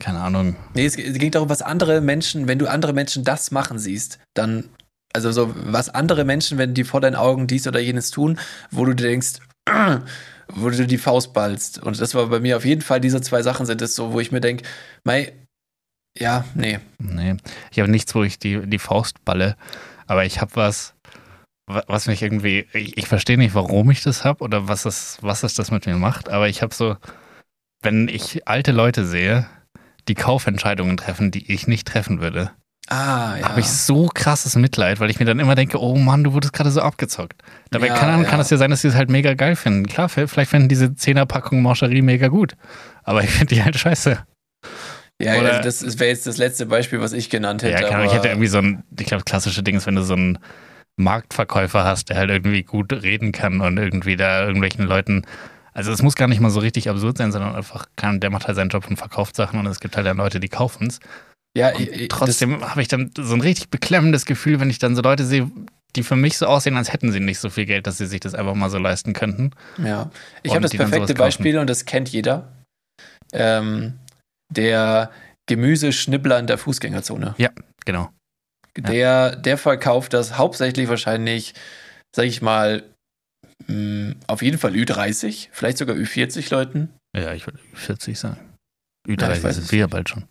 keine 0.00 0.18
Ahnung. 0.18 0.56
Nee, 0.74 0.86
es, 0.86 0.98
es 0.98 1.18
ging 1.20 1.30
darum, 1.30 1.50
was 1.50 1.62
andere 1.62 2.00
Menschen, 2.00 2.48
wenn 2.48 2.58
du 2.58 2.66
andere 2.66 2.94
Menschen 2.94 3.22
das 3.22 3.52
machen 3.52 3.78
siehst, 3.78 4.18
dann, 4.34 4.70
also 5.12 5.30
so, 5.30 5.54
was 5.54 5.88
andere 5.88 6.24
Menschen, 6.24 6.58
wenn 6.58 6.74
die 6.74 6.82
vor 6.82 7.00
deinen 7.00 7.14
Augen 7.14 7.46
dies 7.46 7.68
oder 7.68 7.78
jenes 7.78 8.10
tun, 8.10 8.40
wo 8.72 8.84
du 8.84 8.92
dir 8.94 9.06
denkst, 9.06 9.34
wo 10.48 10.70
du 10.70 10.86
die 10.86 10.98
Faust 10.98 11.32
ballst. 11.32 11.78
Und 11.78 12.00
das 12.00 12.14
war 12.14 12.26
bei 12.26 12.40
mir 12.40 12.56
auf 12.56 12.64
jeden 12.64 12.82
Fall, 12.82 13.00
diese 13.00 13.20
zwei 13.20 13.42
Sachen 13.42 13.66
sind 13.66 13.82
es 13.82 13.94
so, 13.94 14.12
wo 14.12 14.20
ich 14.20 14.32
mir 14.32 14.40
denke, 14.40 14.64
mei, 15.04 15.32
ja, 16.18 16.44
nee. 16.54 16.78
Nee, 16.98 17.36
ich 17.70 17.78
habe 17.78 17.90
nichts, 17.90 18.14
wo 18.14 18.22
ich 18.22 18.38
die, 18.38 18.66
die 18.66 18.78
Faust 18.78 19.24
balle, 19.24 19.56
aber 20.06 20.24
ich 20.24 20.40
habe 20.40 20.54
was, 20.56 20.94
was 21.66 22.06
mich 22.06 22.22
irgendwie, 22.22 22.66
ich, 22.72 22.98
ich 22.98 23.06
verstehe 23.08 23.38
nicht, 23.38 23.54
warum 23.54 23.90
ich 23.90 24.02
das 24.02 24.24
habe 24.24 24.44
oder 24.44 24.68
was 24.68 24.84
es, 24.84 25.18
was 25.22 25.42
es 25.42 25.54
das 25.54 25.70
mit 25.70 25.86
mir 25.86 25.96
macht, 25.96 26.28
aber 26.28 26.48
ich 26.48 26.62
habe 26.62 26.74
so, 26.74 26.96
wenn 27.82 28.08
ich 28.08 28.46
alte 28.46 28.72
Leute 28.72 29.06
sehe, 29.06 29.46
die 30.08 30.14
Kaufentscheidungen 30.14 30.96
treffen, 30.96 31.30
die 31.30 31.50
ich 31.52 31.66
nicht 31.66 31.86
treffen 31.86 32.20
würde, 32.20 32.52
ah, 32.88 33.36
ja. 33.36 33.48
habe 33.48 33.60
ich 33.60 33.68
so 33.68 34.08
krasses 34.12 34.56
Mitleid, 34.56 35.00
weil 35.00 35.10
ich 35.10 35.18
mir 35.18 35.26
dann 35.26 35.38
immer 35.38 35.54
denke, 35.54 35.80
oh 35.80 35.96
Mann, 35.96 36.24
du 36.24 36.32
wurdest 36.32 36.52
gerade 36.52 36.70
so 36.70 36.80
abgezockt. 36.80 37.42
Dabei 37.70 37.88
ja, 37.88 37.94
kann, 37.94 38.22
ja. 38.22 38.28
kann 38.28 38.40
es 38.40 38.50
ja 38.50 38.56
sein, 38.56 38.70
dass 38.70 38.82
sie 38.82 38.88
es 38.88 38.94
halt 38.94 39.10
mega 39.10 39.34
geil 39.34 39.56
finden. 39.56 39.86
Klar, 39.86 40.08
vielleicht 40.08 40.50
finden 40.50 40.68
diese 40.68 40.86
10er-Packung 40.86 41.62
Mancherie 41.62 42.02
mega 42.02 42.28
gut, 42.28 42.54
aber 43.02 43.22
ich 43.22 43.30
finde 43.30 43.54
die 43.54 43.62
halt 43.62 43.76
scheiße. 43.76 44.18
Ja, 45.20 45.36
Oder, 45.36 45.62
also 45.62 45.84
das 45.84 45.98
wäre 46.00 46.10
jetzt 46.10 46.26
das 46.26 46.38
letzte 46.38 46.66
Beispiel, 46.66 47.00
was 47.00 47.12
ich 47.12 47.30
genannt 47.30 47.62
hätte. 47.62 47.80
Ja, 47.80 47.88
genau, 47.88 48.04
ich 48.04 48.12
hätte 48.12 48.28
irgendwie 48.28 48.48
so 48.48 48.58
ein, 48.58 48.82
ich 48.98 49.06
glaube, 49.06 49.22
klassische 49.24 49.62
Ding 49.62 49.76
ist, 49.76 49.86
wenn 49.86 49.94
du 49.94 50.02
so 50.02 50.14
ein 50.14 50.38
Marktverkäufer 50.96 51.84
hast, 51.84 52.10
der 52.10 52.16
halt 52.16 52.30
irgendwie 52.30 52.62
gut 52.64 52.92
reden 52.92 53.32
kann 53.32 53.60
und 53.60 53.78
irgendwie 53.78 54.16
da 54.16 54.44
irgendwelchen 54.44 54.84
Leuten. 54.84 55.22
Also 55.72 55.92
es 55.92 56.02
muss 56.02 56.16
gar 56.16 56.28
nicht 56.28 56.40
mal 56.40 56.50
so 56.50 56.60
richtig 56.60 56.90
absurd 56.90 57.18
sein, 57.18 57.32
sondern 57.32 57.54
einfach 57.54 57.86
kann, 57.96 58.20
der 58.20 58.30
macht 58.30 58.46
halt 58.46 58.56
seinen 58.56 58.68
Job 58.68 58.88
und 58.88 58.96
verkauft 58.96 59.36
Sachen 59.36 59.58
und 59.58 59.66
es 59.66 59.80
gibt 59.80 59.96
halt 59.96 60.06
dann 60.06 60.18
Leute, 60.18 60.40
die 60.40 60.48
kaufen 60.48 60.88
es. 60.88 60.98
Ja, 61.56 61.78
ich, 61.78 62.08
trotzdem 62.08 62.62
habe 62.68 62.80
ich 62.80 62.88
dann 62.88 63.10
so 63.16 63.34
ein 63.34 63.40
richtig 63.40 63.68
beklemmendes 63.68 64.24
Gefühl, 64.24 64.58
wenn 64.60 64.70
ich 64.70 64.78
dann 64.78 64.96
so 64.96 65.02
Leute 65.02 65.24
sehe, 65.24 65.50
die 65.96 66.02
für 66.02 66.16
mich 66.16 66.38
so 66.38 66.46
aussehen, 66.46 66.76
als 66.76 66.92
hätten 66.92 67.12
sie 67.12 67.20
nicht 67.20 67.38
so 67.38 67.50
viel 67.50 67.66
Geld, 67.66 67.86
dass 67.86 67.98
sie 67.98 68.06
sich 68.06 68.20
das 68.20 68.34
einfach 68.34 68.54
mal 68.54 68.70
so 68.70 68.78
leisten 68.78 69.12
könnten. 69.12 69.50
Ja, 69.76 70.10
ich 70.42 70.52
habe 70.52 70.62
das 70.62 70.72
perfekte 70.72 71.14
Beispiel 71.14 71.58
und 71.58 71.68
das 71.68 71.84
kennt 71.84 72.08
jeder. 72.08 72.50
Ähm, 73.32 73.98
der 74.50 75.10
Gemüseschnibbler 75.46 76.38
in 76.38 76.46
der 76.46 76.56
Fußgängerzone. 76.56 77.34
Ja, 77.36 77.50
genau. 77.84 78.10
Der, 78.76 79.36
der 79.36 79.58
verkauft 79.58 80.14
das 80.14 80.38
hauptsächlich 80.38 80.88
wahrscheinlich, 80.88 81.52
sag 82.16 82.24
ich 82.24 82.40
mal, 82.40 82.84
mh, 83.66 83.66
hm, 83.66 84.16
auf 84.26 84.40
jeden 84.40 84.56
Fall 84.56 84.72
Ü30, 84.72 85.48
vielleicht 85.52 85.76
sogar 85.76 85.96
Ü40 85.96 86.50
Leuten. 86.50 86.94
Ja, 87.14 87.34
ich 87.34 87.46
würde 87.46 87.58
Ü40 87.76 88.16
sagen. 88.16 88.40
Ü30 89.06 89.42
ja, 89.42 89.52
sind 89.52 89.72
wir 89.72 89.78
ja 89.80 89.86
bald 89.86 90.08
schon. 90.08 90.24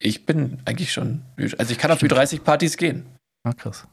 Ich 0.00 0.26
bin 0.26 0.60
eigentlich 0.64 0.92
schon, 0.92 1.22
also 1.58 1.72
ich 1.72 1.78
kann 1.78 1.90
auf 1.90 2.00
Ü30-Partys 2.00 2.76
gehen. 2.76 3.06
Ah, 3.44 3.52
krass. 3.52 3.86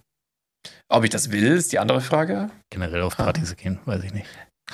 Ob 0.87 1.03
ich 1.03 1.09
das 1.09 1.31
will, 1.31 1.51
ist 1.53 1.71
die 1.71 1.79
andere 1.79 2.01
Frage. 2.01 2.49
Generell 2.69 3.01
auf 3.01 3.17
Partys 3.17 3.51
ah. 3.51 3.55
gehen, 3.55 3.79
weiß 3.85 4.03
ich 4.03 4.13
nicht. 4.13 4.27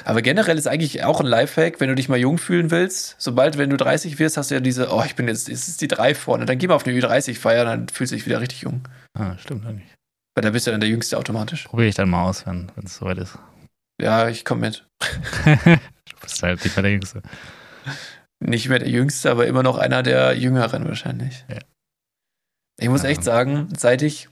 Aber 0.05 0.21
generell 0.21 0.57
ist 0.57 0.67
eigentlich 0.67 1.03
auch 1.03 1.19
ein 1.19 1.25
Lifehack, 1.25 1.79
wenn 1.79 1.89
du 1.89 1.95
dich 1.95 2.07
mal 2.07 2.17
jung 2.17 2.37
fühlen 2.37 2.71
willst. 2.71 3.15
Sobald, 3.17 3.57
wenn 3.57 3.69
du 3.69 3.77
30 3.77 4.19
wirst, 4.19 4.37
hast 4.37 4.49
du 4.49 4.55
ja 4.55 4.61
diese, 4.61 4.89
oh, 4.91 5.03
ich 5.05 5.15
bin 5.15 5.27
jetzt, 5.27 5.49
es 5.49 5.67
ist 5.67 5.81
die 5.81 5.89
3 5.89 6.15
vorne. 6.15 6.45
Dann 6.45 6.57
geh 6.57 6.67
mal 6.67 6.75
auf 6.75 6.85
eine 6.85 6.97
Ü30-Feier, 6.97 7.65
dann 7.65 7.89
fühlst 7.89 8.11
du 8.11 8.15
dich 8.15 8.25
wieder 8.25 8.39
richtig 8.39 8.61
jung. 8.61 8.87
Ah, 9.13 9.37
stimmt 9.37 9.65
eigentlich. 9.65 9.93
Weil 10.33 10.43
da 10.43 10.49
bist 10.51 10.65
du 10.65 10.71
dann 10.71 10.79
der 10.79 10.89
Jüngste 10.89 11.17
automatisch. 11.17 11.65
Probiere 11.65 11.89
ich 11.89 11.95
dann 11.95 12.09
mal 12.09 12.23
aus, 12.23 12.45
wenn 12.45 12.71
es 12.83 12.95
soweit 12.95 13.17
ist. 13.17 13.37
Ja, 14.01 14.29
ich 14.29 14.45
komme 14.45 14.61
mit. 14.61 14.87
du 15.45 16.15
bist 16.21 16.41
halt 16.41 16.63
nicht 16.63 16.75
mehr 16.75 16.83
der 16.83 16.91
Jüngste. 16.93 17.21
Nicht 18.41 18.69
mehr 18.69 18.79
der 18.79 18.89
Jüngste, 18.89 19.29
aber 19.29 19.47
immer 19.47 19.63
noch 19.63 19.77
einer 19.77 20.03
der 20.03 20.35
Jüngeren 20.35 20.87
wahrscheinlich. 20.87 21.45
Ja. 21.47 21.59
Ich 22.79 22.89
muss 22.89 23.03
echt 23.03 23.23
sagen, 23.23 23.69
seit 23.77 24.01
ich 24.01 24.29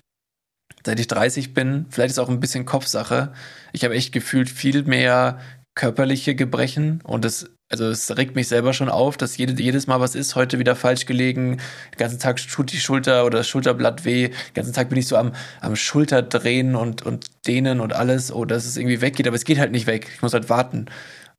seit 0.86 1.00
ich 1.00 1.08
30 1.08 1.54
bin, 1.54 1.86
vielleicht 1.90 2.12
ist 2.12 2.20
auch 2.20 2.30
ein 2.30 2.40
bisschen 2.40 2.66
Kopfsache. 2.66 3.34
Ich 3.74 3.84
habe 3.84 3.96
echt 3.96 4.12
gefühlt 4.12 4.50
viel 4.50 4.84
mehr 4.84 5.40
körperliche 5.76 6.36
Gebrechen 6.36 7.02
und 7.04 7.24
das, 7.24 7.50
also 7.72 7.88
es 7.88 8.18
regt 8.18 8.36
mich 8.36 8.48
selber 8.48 8.74
schon 8.74 8.90
auf, 8.90 9.16
dass 9.18 9.38
jede, 9.38 9.62
jedes 9.62 9.88
Mal 9.88 10.02
was 10.02 10.16
ist, 10.16 10.36
heute 10.36 10.60
wieder 10.60 10.76
falsch 10.76 11.06
gelegen, 11.06 11.58
den 11.58 11.98
ganzen 11.98 12.20
Tag 12.20 12.38
tut 12.38 12.72
die 12.72 12.80
Schulter 12.80 13.26
oder 13.26 13.38
das 13.38 13.48
Schulterblatt 13.48 14.04
weh, 14.04 14.30
den 14.30 14.54
ganzen 14.54 14.74
Tag 14.74 14.90
bin 14.90 14.98
ich 14.98 15.08
so 15.08 15.16
am, 15.16 15.34
am 15.62 15.76
Schulter 15.76 16.22
drehen 16.22 16.76
und, 16.76 17.04
und 17.04 17.28
dehnen 17.48 17.80
und 17.80 17.94
alles, 17.94 18.32
oh, 18.32 18.46
dass 18.46 18.66
es 18.66 18.78
irgendwie 18.78 19.02
weggeht, 19.02 19.28
aber 19.28 19.36
es 19.36 19.46
geht 19.46 19.60
halt 19.60 19.72
nicht 19.72 19.88
weg. 19.88 20.10
Ich 20.14 20.22
muss 20.22 20.34
halt 20.34 20.50
warten. 20.50 20.88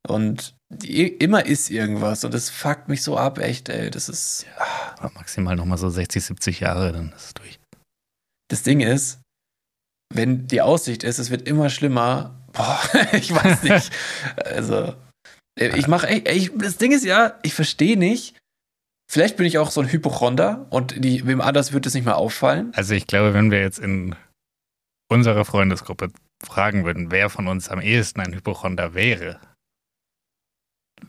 Und 0.07 0.55
immer 0.83 1.45
ist 1.45 1.69
irgendwas 1.69 2.23
und 2.23 2.33
das 2.33 2.49
fuckt 2.49 2.87
mich 2.87 3.03
so 3.03 3.17
ab, 3.17 3.39
echt, 3.39 3.69
ey. 3.69 3.89
Das 3.89 4.09
ist. 4.09 4.45
Ja, 4.57 5.11
maximal 5.15 5.55
nochmal 5.55 5.77
so 5.77 5.89
60, 5.89 6.23
70 6.23 6.59
Jahre, 6.61 6.91
dann 6.91 7.11
ist 7.15 7.25
es 7.25 7.33
durch. 7.33 7.59
Das 8.47 8.63
Ding 8.63 8.79
ist, 8.79 9.19
wenn 10.13 10.47
die 10.47 10.61
Aussicht 10.61 11.03
ist, 11.03 11.19
es 11.19 11.29
wird 11.29 11.47
immer 11.47 11.69
schlimmer, 11.69 12.35
boah, 12.53 12.79
ich 13.13 13.33
weiß 13.33 13.63
nicht. 13.63 13.91
also, 14.45 14.93
äh, 15.59 15.77
ich 15.77 15.87
mache, 15.87 16.07
ey, 16.07 16.51
das 16.57 16.77
Ding 16.77 16.91
ist 16.91 17.05
ja, 17.05 17.39
ich 17.43 17.53
verstehe 17.53 17.97
nicht. 17.97 18.37
Vielleicht 19.09 19.35
bin 19.35 19.45
ich 19.45 19.57
auch 19.57 19.71
so 19.71 19.81
ein 19.81 19.91
Hypochonder 19.91 20.67
und 20.69 21.03
die, 21.03 21.27
wem 21.27 21.41
anders 21.41 21.73
wird 21.73 21.85
es 21.85 21.93
nicht 21.93 22.05
mehr 22.05 22.15
auffallen. 22.15 22.71
Also 22.75 22.93
ich 22.93 23.07
glaube, 23.07 23.33
wenn 23.33 23.51
wir 23.51 23.59
jetzt 23.59 23.79
in 23.79 24.15
unserer 25.09 25.43
Freundesgruppe 25.43 26.13
fragen 26.41 26.85
würden, 26.85 27.11
wer 27.11 27.29
von 27.29 27.49
uns 27.49 27.67
am 27.67 27.81
ehesten 27.81 28.21
ein 28.21 28.33
Hypochonder 28.33 28.93
wäre, 28.93 29.41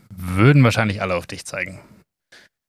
würden 0.09 0.63
wahrscheinlich 0.63 1.01
alle 1.01 1.15
auf 1.15 1.27
dich 1.27 1.45
zeigen. 1.45 1.79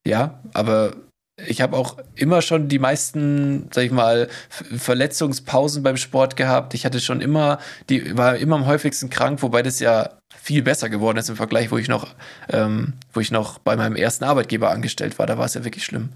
Ja, 0.06 0.40
aber 0.52 0.94
ich 1.36 1.60
habe 1.60 1.76
auch 1.76 1.98
immer 2.14 2.42
schon 2.42 2.68
die 2.68 2.78
meisten, 2.78 3.68
sag 3.72 3.84
ich 3.84 3.90
mal, 3.90 4.28
Verletzungspausen 4.50 5.82
beim 5.82 5.96
Sport 5.96 6.36
gehabt. 6.36 6.74
Ich 6.74 6.84
hatte 6.84 7.00
schon 7.00 7.20
immer, 7.20 7.58
die 7.88 8.16
war 8.16 8.36
immer 8.36 8.56
am 8.56 8.66
häufigsten 8.66 9.10
krank, 9.10 9.42
wobei 9.42 9.62
das 9.62 9.80
ja 9.80 10.10
viel 10.40 10.62
besser 10.62 10.88
geworden 10.88 11.18
ist 11.18 11.28
im 11.28 11.36
Vergleich, 11.36 11.70
wo 11.72 11.78
ich 11.78 11.88
noch, 11.88 12.14
ähm, 12.50 12.92
wo 13.12 13.20
ich 13.20 13.30
noch 13.32 13.58
bei 13.58 13.74
meinem 13.76 13.96
ersten 13.96 14.24
Arbeitgeber 14.24 14.70
angestellt 14.70 15.18
war. 15.18 15.26
Da 15.26 15.36
war 15.36 15.46
es 15.46 15.54
ja 15.54 15.64
wirklich 15.64 15.84
schlimm. 15.84 16.10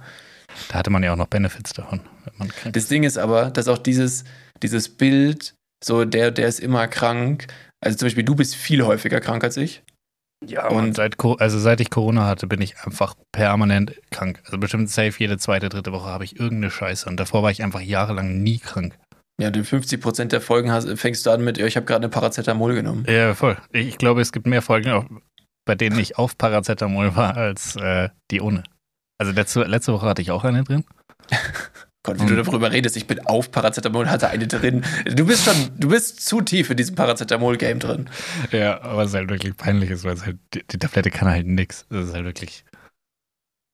Da 0.69 0.79
hatte 0.79 0.91
man 0.91 1.03
ja 1.03 1.13
auch 1.13 1.17
noch 1.17 1.27
Benefits 1.27 1.73
davon. 1.73 2.01
das 2.73 2.87
Ding 2.87 3.03
ist 3.03 3.19
aber, 3.19 3.51
dass 3.51 3.69
auch 3.69 3.79
dieses, 3.79 4.25
dieses 4.63 4.89
Bild, 4.89 5.55
so 5.85 6.05
der, 6.05 6.31
der 6.31 6.47
ist 6.47 6.61
immer 6.61 6.87
krank. 6.87 7.49
Also 7.81 7.99
zum 7.99 8.07
Beispiel, 8.07 8.25
du 8.25 8.35
bist 8.35 8.55
viel 8.55 8.85
häufiger 8.85 9.21
krank 9.21 9.43
als 9.43 9.57
ich. 9.57 9.83
Ja, 10.47 10.69
und 10.69 10.95
seit, 10.95 11.17
also 11.41 11.59
seit 11.59 11.81
ich 11.81 11.91
Corona 11.91 12.27
hatte, 12.27 12.47
bin 12.47 12.61
ich 12.61 12.77
einfach 12.85 13.15
permanent 13.33 13.95
krank. 14.11 14.41
Also 14.45 14.59
bestimmt 14.59 14.89
safe 14.89 15.15
jede 15.19 15.37
zweite, 15.39 15.69
dritte 15.69 15.93
Woche 15.93 16.09
habe 16.09 16.25
ich 16.25 16.39
irgendeine 16.39 16.71
Scheiße. 16.71 17.09
Und 17.09 17.19
davor 17.19 17.43
war 17.43 17.51
ich 17.51 17.63
einfach 17.63 17.81
jahrelang 17.81 18.43
nie 18.43 18.59
krank. 18.59 18.97
Ja, 19.41 19.49
in 19.49 19.65
50 19.65 20.01
Prozent 20.01 20.33
der 20.33 20.41
Folgen 20.41 20.73
hast, 20.73 20.89
fängst 20.99 21.27
du 21.27 21.31
an 21.31 21.43
mit, 21.43 21.59
ich 21.59 21.77
habe 21.77 21.87
gerade 21.87 22.01
eine 22.01 22.09
Paracetamol 22.09 22.75
genommen. 22.75 23.05
Ja, 23.09 23.35
voll. 23.35 23.57
Ich 23.73 23.99
glaube, 23.99 24.21
es 24.21 24.33
gibt 24.33 24.47
mehr 24.47 24.63
Folgen, 24.63 25.23
bei 25.65 25.75
denen 25.75 25.99
ich 25.99 26.19
auf 26.19 26.37
Paracetamol 26.37 27.15
war, 27.15 27.37
als 27.37 27.77
äh, 27.77 28.09
die 28.31 28.41
ohne. 28.41 28.65
Also 29.19 29.33
letzte, 29.33 29.63
letzte 29.65 29.93
Woche 29.93 30.07
hatte 30.07 30.23
ich 30.23 30.31
auch 30.31 30.45
eine 30.45 30.65
drin. 30.65 30.85
Gott, 32.05 32.21
wie 32.21 32.27
du 32.27 32.37
hm. 32.37 32.45
darüber 32.45 32.71
redest, 32.71 32.97
ich 32.97 33.07
bin 33.07 33.21
auf 33.27 33.51
Paracetamol 33.51 34.05
und 34.05 34.11
hatte 34.11 34.29
eine 34.29 34.47
drin. 34.47 34.85
Du 35.05 35.27
bist 35.27 35.45
schon, 35.45 35.71
du 35.77 35.89
bist 35.89 36.25
zu 36.25 36.41
tief 36.41 36.71
in 36.71 36.77
diesem 36.77 36.95
Paracetamol-Game 36.95 37.81
drin. 37.81 38.09
Ja, 38.53 38.81
aber 38.83 39.03
es 39.03 39.11
ist 39.11 39.15
halt 39.17 39.31
wirklich 39.31 39.57
peinlich 39.57 39.91
ist, 39.91 40.05
weil 40.05 40.15
es 40.15 40.25
halt, 40.25 40.39
die, 40.55 40.63
die 40.67 40.79
Tablette 40.79 41.11
kann 41.11 41.29
halt 41.29 41.47
nix. 41.47 41.87
Das 41.91 42.09
ist 42.09 42.15
halt 42.15 42.25
wirklich. 42.25 42.65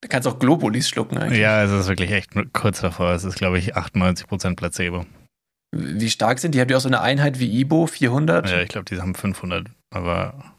Du 0.01 0.09
kannst 0.09 0.27
auch 0.27 0.39
Globulis 0.39 0.89
schlucken 0.89 1.19
eigentlich. 1.19 1.41
Ja, 1.41 1.63
es 1.63 1.71
ist 1.71 1.89
wirklich 1.89 2.13
echt 2.13 2.31
kurz 2.53 2.81
davor. 2.81 3.13
Es 3.13 3.25
ist, 3.25 3.37
glaube 3.37 3.59
ich, 3.59 3.77
98% 3.77 4.57
Placebo. 4.57 5.07
Wie 5.75 6.11
stark 6.11 6.39
sind 6.39 6.55
die? 6.55 6.61
Habt 6.61 6.71
ihr 6.71 6.77
auch 6.77 6.83
so 6.83 6.89
eine 6.89 7.01
Einheit 7.01 7.39
wie 7.39 7.61
Ibo, 7.61 7.87
400? 7.87 8.49
Ja, 8.49 8.61
ich 8.61 8.69
glaube, 8.69 8.85
die 8.85 9.01
haben 9.01 9.15
500, 9.15 9.67
aber 9.91 10.54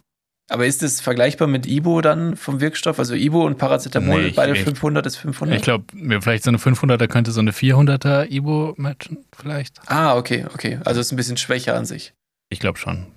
aber 0.50 0.66
ist 0.68 0.84
es 0.84 1.02
vergleichbar 1.02 1.48
mit 1.48 1.66
Ibo 1.66 2.02
dann 2.02 2.36
vom 2.36 2.62
Wirkstoff? 2.62 3.00
Also 3.00 3.16
Ibo 3.16 3.46
und 3.46 3.58
Paracetamol, 3.58 4.26
nee, 4.26 4.34
beide 4.36 4.54
ich, 4.54 4.64
500 4.64 5.06
ist 5.06 5.16
500? 5.16 5.58
Ich 5.58 5.64
glaube, 5.64 5.86
vielleicht 6.22 6.44
so 6.44 6.52
eine 6.52 6.58
500er 6.58 7.08
könnte 7.08 7.32
so 7.32 7.40
eine 7.40 7.52
400er 7.52 8.30
Ibo 8.30 8.76
matchen, 8.78 9.26
vielleicht. 9.36 9.80
Ah, 9.88 10.16
okay, 10.16 10.46
okay. 10.54 10.80
Also 10.86 11.02
ist 11.02 11.12
ein 11.12 11.16
bisschen 11.16 11.38
schwächer 11.38 11.76
an 11.76 11.86
sich. 11.86 12.14
Ich 12.50 12.60
glaube 12.60 12.78
schon. 12.78 13.08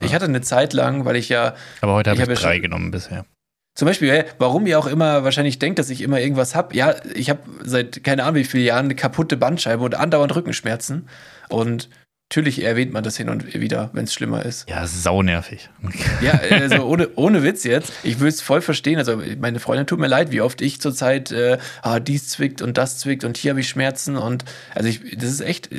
Ich 0.00 0.14
hatte 0.14 0.24
eine 0.24 0.40
Zeit 0.40 0.72
lang, 0.72 1.04
weil 1.04 1.16
ich 1.16 1.28
ja. 1.28 1.54
Aber 1.80 1.94
heute 1.94 2.10
habe 2.10 2.22
ich, 2.22 2.26
hab 2.26 2.32
ich 2.32 2.40
drei 2.40 2.54
schon, 2.54 2.62
genommen 2.62 2.90
bisher. 2.90 3.26
Zum 3.74 3.86
Beispiel, 3.86 4.24
warum 4.38 4.66
ihr 4.66 4.78
auch 4.78 4.86
immer 4.86 5.24
wahrscheinlich 5.24 5.58
denkt, 5.58 5.78
dass 5.78 5.90
ich 5.90 6.00
immer 6.00 6.20
irgendwas 6.20 6.54
habe. 6.54 6.74
Ja, 6.74 6.96
ich 7.14 7.30
habe 7.30 7.40
seit 7.62 8.02
keine 8.02 8.24
Ahnung 8.24 8.36
wie 8.36 8.44
vielen 8.44 8.64
Jahren 8.64 8.86
eine 8.86 8.94
kaputte 8.94 9.36
Bandscheibe 9.36 9.84
und 9.84 9.94
andauernd 9.94 10.34
Rückenschmerzen. 10.34 11.08
Und 11.48 11.88
Natürlich 12.30 12.62
erwähnt 12.62 12.92
man 12.92 13.02
das 13.02 13.16
hin 13.16 13.30
und 13.30 13.54
wieder, 13.54 13.88
wenn 13.94 14.04
es 14.04 14.12
schlimmer 14.12 14.44
ist. 14.44 14.68
Ja, 14.68 14.86
saunervig. 14.86 15.70
Ja, 16.20 16.38
also 16.50 16.84
ohne, 16.84 17.08
ohne 17.14 17.42
Witz 17.42 17.64
jetzt. 17.64 17.92
Ich 18.02 18.20
will 18.20 18.28
es 18.28 18.42
voll 18.42 18.60
verstehen. 18.60 18.98
Also 18.98 19.22
meine 19.40 19.60
Freundin 19.60 19.86
tut 19.86 19.98
mir 19.98 20.08
leid, 20.08 20.30
wie 20.30 20.42
oft 20.42 20.60
ich 20.60 20.78
zurzeit, 20.78 21.32
äh, 21.32 21.56
ah, 21.80 22.00
dies 22.00 22.28
zwickt 22.28 22.60
und 22.60 22.76
das 22.76 22.98
zwickt 22.98 23.24
und 23.24 23.38
hier 23.38 23.52
habe 23.52 23.60
ich 23.60 23.68
Schmerzen 23.68 24.16
und 24.16 24.44
also 24.74 24.90
ich, 24.90 25.16
das 25.16 25.30
ist 25.30 25.40
echt, 25.40 25.70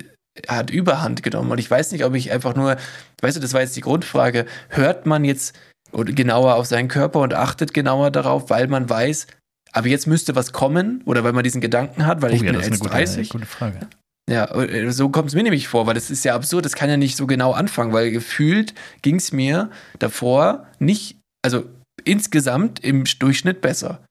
hat 0.48 0.72
Überhand 0.72 1.22
genommen. 1.22 1.52
Und 1.52 1.60
ich 1.60 1.70
weiß 1.70 1.92
nicht, 1.92 2.04
ob 2.04 2.16
ich 2.16 2.32
einfach 2.32 2.56
nur, 2.56 2.78
weißt 3.22 3.38
du, 3.38 3.42
das 3.42 3.54
war 3.54 3.62
jetzt 3.62 3.76
die 3.76 3.82
Grundfrage, 3.82 4.48
hört 4.70 5.06
man 5.06 5.26
jetzt 5.26 5.56
genauer 5.92 6.56
auf 6.56 6.66
seinen 6.66 6.88
Körper 6.88 7.20
und 7.20 7.36
achtet 7.36 7.76
genauer 7.76 8.10
darauf, 8.10 8.50
weil 8.50 8.68
man 8.68 8.90
weiß, 8.90 9.28
aber 9.72 9.88
jetzt 9.88 10.08
müsste 10.08 10.36
was 10.36 10.52
kommen 10.52 11.04
oder 11.06 11.24
weil 11.24 11.34
man 11.34 11.44
diesen 11.44 11.62
Gedanken 11.62 12.08
hat, 12.08 12.24
weil 12.24 12.32
oh, 12.32 12.36
ich 12.36 12.42
ja, 12.42 12.52
bin 12.52 12.62
jetzt 12.62 12.80
30. 12.80 13.30
Gute 13.30 13.46
Frage. 13.46 13.88
Ja, 14.30 14.46
äh, 14.56 14.92
so 14.92 15.10
kommt 15.10 15.30
es 15.30 15.36
mir 15.36 15.42
nämlich 15.42 15.68
vor, 15.68 15.88
weil 15.88 15.96
das 15.96 16.12
ist 16.12 16.24
ja 16.24 16.36
absurd, 16.36 16.64
das 16.64 16.76
kann 16.76 16.90
ja 16.90 16.98
nicht 16.98 17.18
so 17.18 17.26
genau 17.26 17.52
anfangen, 17.52 17.94
weil 17.94 18.12
gefühlt 18.12 18.76
ging 19.02 19.16
es 19.16 19.32
mir 19.32 19.72
davor 19.98 20.68
nicht, 20.78 21.18
also 21.44 21.66
insgesamt 22.06 22.80
im 22.80 23.06
Durchschnitt 23.18 23.62
besser. 23.62 24.04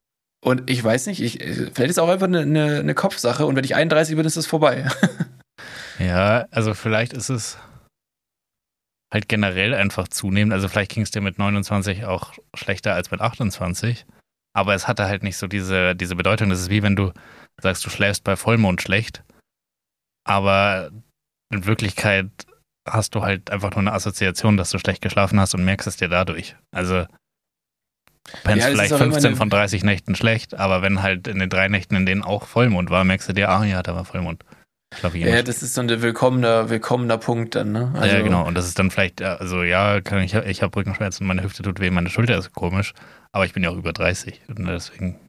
Und 0.44 0.68
ich 0.68 0.82
weiß 0.82 1.06
nicht, 1.06 1.22
ich, 1.22 1.38
vielleicht 1.38 1.78
ist 1.78 1.90
es 1.90 1.98
auch 1.98 2.08
einfach 2.08 2.26
eine, 2.26 2.40
eine, 2.40 2.78
eine 2.80 2.94
Kopfsache 2.94 3.46
und 3.46 3.54
wenn 3.54 3.64
ich 3.64 3.76
31 3.76 4.16
bin, 4.16 4.26
ist 4.26 4.36
es 4.36 4.46
vorbei. 4.46 4.88
ja, 6.00 6.46
also 6.50 6.74
vielleicht 6.74 7.12
ist 7.12 7.28
es 7.28 7.58
halt 9.12 9.28
generell 9.28 9.72
einfach 9.72 10.08
zunehmend. 10.08 10.52
Also 10.52 10.68
vielleicht 10.68 10.92
ging 10.92 11.04
es 11.04 11.12
dir 11.12 11.20
mit 11.20 11.38
29 11.38 12.04
auch 12.06 12.34
schlechter 12.54 12.94
als 12.94 13.10
mit 13.10 13.20
28. 13.20 14.04
Aber 14.52 14.74
es 14.74 14.88
hatte 14.88 15.06
halt 15.06 15.22
nicht 15.22 15.36
so 15.36 15.46
diese, 15.46 15.94
diese 15.94 16.16
Bedeutung. 16.16 16.50
Das 16.50 16.60
ist 16.60 16.70
wie 16.70 16.82
wenn 16.82 16.96
du 16.96 17.12
sagst, 17.60 17.84
du 17.86 17.90
schläfst 17.90 18.24
bei 18.24 18.36
Vollmond 18.36 18.82
schlecht 18.82 19.22
aber 20.28 20.90
in 21.50 21.64
Wirklichkeit 21.64 22.28
hast 22.86 23.14
du 23.14 23.22
halt 23.22 23.50
einfach 23.50 23.70
nur 23.70 23.80
eine 23.80 23.92
Assoziation, 23.92 24.56
dass 24.56 24.70
du 24.70 24.78
schlecht 24.78 25.02
geschlafen 25.02 25.40
hast 25.40 25.54
und 25.54 25.64
merkst 25.64 25.86
es 25.86 25.96
dir 25.96 26.08
dadurch. 26.08 26.54
Also 26.70 27.06
pennst 28.44 28.66
ja, 28.66 28.72
vielleicht 28.72 28.94
15 28.94 29.36
von 29.36 29.48
30 29.48 29.84
Nächten 29.84 30.14
schlecht, 30.14 30.54
aber 30.54 30.82
wenn 30.82 31.02
halt 31.02 31.26
in 31.28 31.38
den 31.38 31.48
drei 31.48 31.68
Nächten, 31.68 31.96
in 31.96 32.06
denen 32.06 32.22
auch 32.22 32.46
Vollmond 32.46 32.90
war, 32.90 33.04
merkst 33.04 33.28
du 33.28 33.32
dir, 33.32 33.48
ah 33.48 33.64
ja, 33.64 33.82
da 33.82 33.94
war 33.94 34.04
Vollmond. 34.04 34.44
Ja, 35.14 35.42
das 35.42 35.62
ist 35.62 35.74
so 35.74 35.82
ein 35.82 36.02
willkommener, 36.02 36.70
willkommener 36.70 37.18
Punkt 37.18 37.54
dann, 37.54 37.72
ne? 37.72 37.92
Also 37.94 38.16
ja, 38.16 38.22
genau. 38.22 38.46
Und 38.46 38.54
das 38.54 38.66
ist 38.66 38.78
dann 38.78 38.90
vielleicht, 38.90 39.20
also 39.20 39.62
ja, 39.62 40.00
kann 40.00 40.22
ich, 40.22 40.34
ich 40.34 40.62
habe 40.62 40.74
Rückenschmerzen, 40.76 41.26
meine 41.26 41.42
Hüfte 41.42 41.62
tut 41.62 41.78
weh, 41.78 41.90
meine 41.90 42.08
Schulter 42.08 42.38
ist 42.38 42.54
komisch, 42.54 42.94
aber 43.32 43.44
ich 43.44 43.52
bin 43.52 43.62
ja 43.62 43.70
auch 43.70 43.76
über 43.76 43.92
30 43.92 44.40
und 44.48 44.64
deswegen 44.66 45.20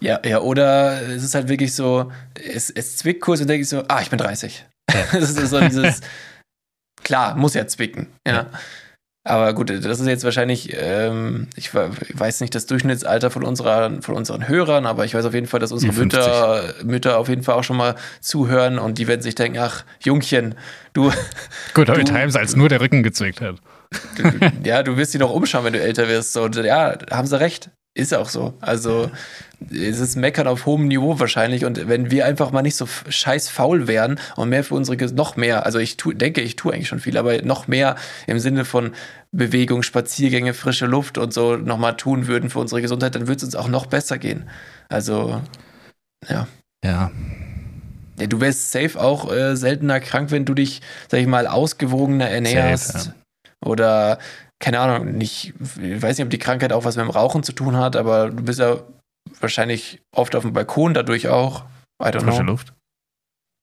ja, 0.00 0.20
ja, 0.24 0.40
oder 0.40 1.00
es 1.02 1.22
ist 1.22 1.34
halt 1.34 1.48
wirklich 1.48 1.74
so, 1.74 2.10
es, 2.34 2.70
es 2.70 2.96
zwickt 2.96 3.20
kurz 3.20 3.40
und 3.40 3.48
denke 3.48 3.62
ich 3.62 3.68
so, 3.68 3.84
ah, 3.88 4.00
ich 4.00 4.10
bin 4.10 4.18
30. 4.18 4.64
Ja. 4.90 4.96
das 5.12 5.30
ist 5.30 5.50
so 5.50 5.60
dieses, 5.60 6.00
klar, 7.02 7.36
muss 7.36 7.54
ja 7.54 7.66
zwicken, 7.66 8.08
ja. 8.26 8.34
ja. 8.34 8.50
Aber 9.22 9.52
gut, 9.52 9.68
das 9.68 10.00
ist 10.00 10.06
jetzt 10.06 10.24
wahrscheinlich, 10.24 10.74
ähm, 10.80 11.48
ich 11.54 11.74
weiß 11.74 12.40
nicht 12.40 12.54
das 12.54 12.64
Durchschnittsalter 12.64 13.30
von, 13.30 13.44
unserer, 13.44 14.00
von 14.00 14.14
unseren 14.14 14.48
Hörern, 14.48 14.86
aber 14.86 15.04
ich 15.04 15.14
weiß 15.14 15.26
auf 15.26 15.34
jeden 15.34 15.46
Fall, 15.46 15.60
dass 15.60 15.72
unsere 15.72 15.92
Mütter, 15.92 16.74
Mütter 16.82 17.18
auf 17.18 17.28
jeden 17.28 17.42
Fall 17.42 17.56
auch 17.56 17.62
schon 17.62 17.76
mal 17.76 17.96
zuhören 18.22 18.78
und 18.78 18.96
die 18.96 19.06
werden 19.08 19.20
sich 19.20 19.34
denken, 19.34 19.58
ach, 19.58 19.84
Jungchen, 20.02 20.54
du. 20.94 21.12
Good 21.74 21.90
old 21.90 22.08
times, 22.08 22.34
als 22.34 22.56
nur 22.56 22.70
der 22.70 22.80
Rücken 22.80 23.02
gezwickt 23.02 23.42
hat. 23.42 23.56
Du, 24.16 24.50
ja, 24.64 24.82
du 24.82 24.96
wirst 24.96 25.12
sie 25.12 25.18
noch 25.18 25.32
umschauen, 25.32 25.64
wenn 25.64 25.74
du 25.74 25.80
älter 25.80 26.08
wirst. 26.08 26.36
Und 26.38 26.56
ja, 26.56 26.96
haben 27.10 27.26
sie 27.26 27.38
recht. 27.38 27.70
Ist 28.00 28.14
auch 28.14 28.30
so. 28.30 28.54
Also 28.62 29.10
es 29.70 30.00
ist 30.00 30.16
Meckern 30.16 30.46
auf 30.46 30.64
hohem 30.64 30.88
Niveau 30.88 31.20
wahrscheinlich. 31.20 31.66
Und 31.66 31.86
wenn 31.86 32.10
wir 32.10 32.24
einfach 32.24 32.50
mal 32.50 32.62
nicht 32.62 32.76
so 32.76 32.86
scheiß 32.86 33.50
faul 33.50 33.86
wären 33.86 34.18
und 34.36 34.48
mehr 34.48 34.64
für 34.64 34.74
unsere, 34.74 34.96
noch 35.12 35.36
mehr, 35.36 35.66
also 35.66 35.78
ich 35.78 35.98
tu, 35.98 36.14
denke, 36.14 36.40
ich 36.40 36.56
tue 36.56 36.72
eigentlich 36.72 36.88
schon 36.88 37.00
viel, 37.00 37.18
aber 37.18 37.42
noch 37.42 37.68
mehr 37.68 37.96
im 38.26 38.38
Sinne 38.38 38.64
von 38.64 38.92
Bewegung, 39.32 39.82
Spaziergänge, 39.82 40.54
frische 40.54 40.86
Luft 40.86 41.18
und 41.18 41.34
so 41.34 41.56
nochmal 41.56 41.98
tun 41.98 42.26
würden 42.26 42.48
für 42.48 42.58
unsere 42.58 42.80
Gesundheit, 42.80 43.14
dann 43.14 43.28
würde 43.28 43.36
es 43.36 43.44
uns 43.44 43.54
auch 43.54 43.68
noch 43.68 43.84
besser 43.84 44.16
gehen. 44.16 44.48
Also, 44.88 45.42
ja. 46.26 46.48
Ja. 46.82 47.10
Ja, 48.18 48.26
du 48.26 48.40
wärst 48.40 48.72
safe 48.72 48.98
auch 48.98 49.30
äh, 49.30 49.56
seltener 49.56 50.00
krank, 50.00 50.30
wenn 50.30 50.46
du 50.46 50.54
dich, 50.54 50.80
sag 51.10 51.20
ich 51.20 51.26
mal, 51.26 51.46
ausgewogener 51.46 52.30
ernährst. 52.30 52.92
Safe, 52.92 53.08
ja. 53.08 53.68
Oder 53.68 54.18
keine 54.60 54.78
Ahnung, 54.78 55.12
nicht, 55.12 55.54
ich 55.58 56.02
weiß 56.02 56.18
nicht, 56.18 56.24
ob 56.24 56.30
die 56.30 56.38
Krankheit 56.38 56.72
auch 56.72 56.84
was 56.84 56.96
mit 56.96 57.04
dem 57.04 57.10
Rauchen 57.10 57.42
zu 57.42 57.52
tun 57.52 57.76
hat, 57.76 57.96
aber 57.96 58.30
du 58.30 58.42
bist 58.42 58.58
ja 58.58 58.82
wahrscheinlich 59.40 60.02
oft 60.14 60.36
auf 60.36 60.42
dem 60.42 60.52
Balkon 60.52 60.94
dadurch 60.94 61.28
auch. 61.28 61.64
I 62.02 62.06
don't 62.06 62.20
Frische 62.20 62.42
know. 62.42 62.52
Luft. 62.52 62.74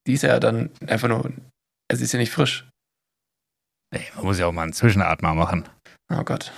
Die 0.08 0.14
ist 0.14 0.24
ja 0.24 0.40
dann 0.40 0.72
einfach 0.88 1.08
nur, 1.08 1.32
es 1.88 2.02
ist 2.02 2.14
ja 2.14 2.20
nicht 2.20 2.32
frisch. 2.32 2.68
Nee, 3.94 4.06
man 4.16 4.26
muss 4.26 4.40
ja 4.40 4.48
auch 4.48 4.52
mal 4.52 4.64
einen 4.64 4.74
Zwischenatmer 4.74 5.34
machen. 5.34 5.70
Oh 6.12 6.24
Gott. 6.24 6.52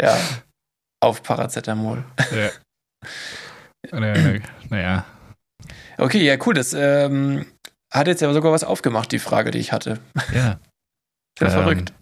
ja, 0.00 0.16
auf 1.02 1.22
Paracetamol. 1.22 2.04
Ja. 2.34 2.50
Naja. 3.92 4.40
naja. 4.70 5.04
Okay, 5.98 6.24
ja, 6.24 6.38
cool. 6.46 6.54
Das 6.54 6.72
ähm, 6.72 7.44
hat 7.92 8.06
jetzt 8.06 8.22
ja 8.22 8.32
sogar 8.32 8.50
was 8.50 8.64
aufgemacht, 8.64 9.12
die 9.12 9.18
Frage, 9.18 9.50
die 9.50 9.58
ich 9.58 9.72
hatte. 9.72 10.00
Ja. 10.32 10.58
Sehr 11.38 11.48
ähm, 11.48 11.50
verrückt. 11.50 11.92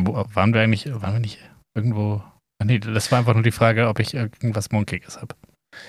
Wo, 0.00 0.26
waren 0.34 0.54
wir 0.54 0.60
eigentlich, 0.60 0.90
waren 0.90 1.14
wir 1.14 1.20
nicht 1.20 1.38
irgendwo? 1.74 2.22
Nee, 2.64 2.78
das 2.78 3.12
war 3.12 3.18
einfach 3.18 3.34
nur 3.34 3.42
die 3.42 3.52
Frage, 3.52 3.88
ob 3.88 3.98
ich 4.00 4.14
irgendwas 4.14 4.70
Monkiges 4.70 5.20
habe. 5.20 5.34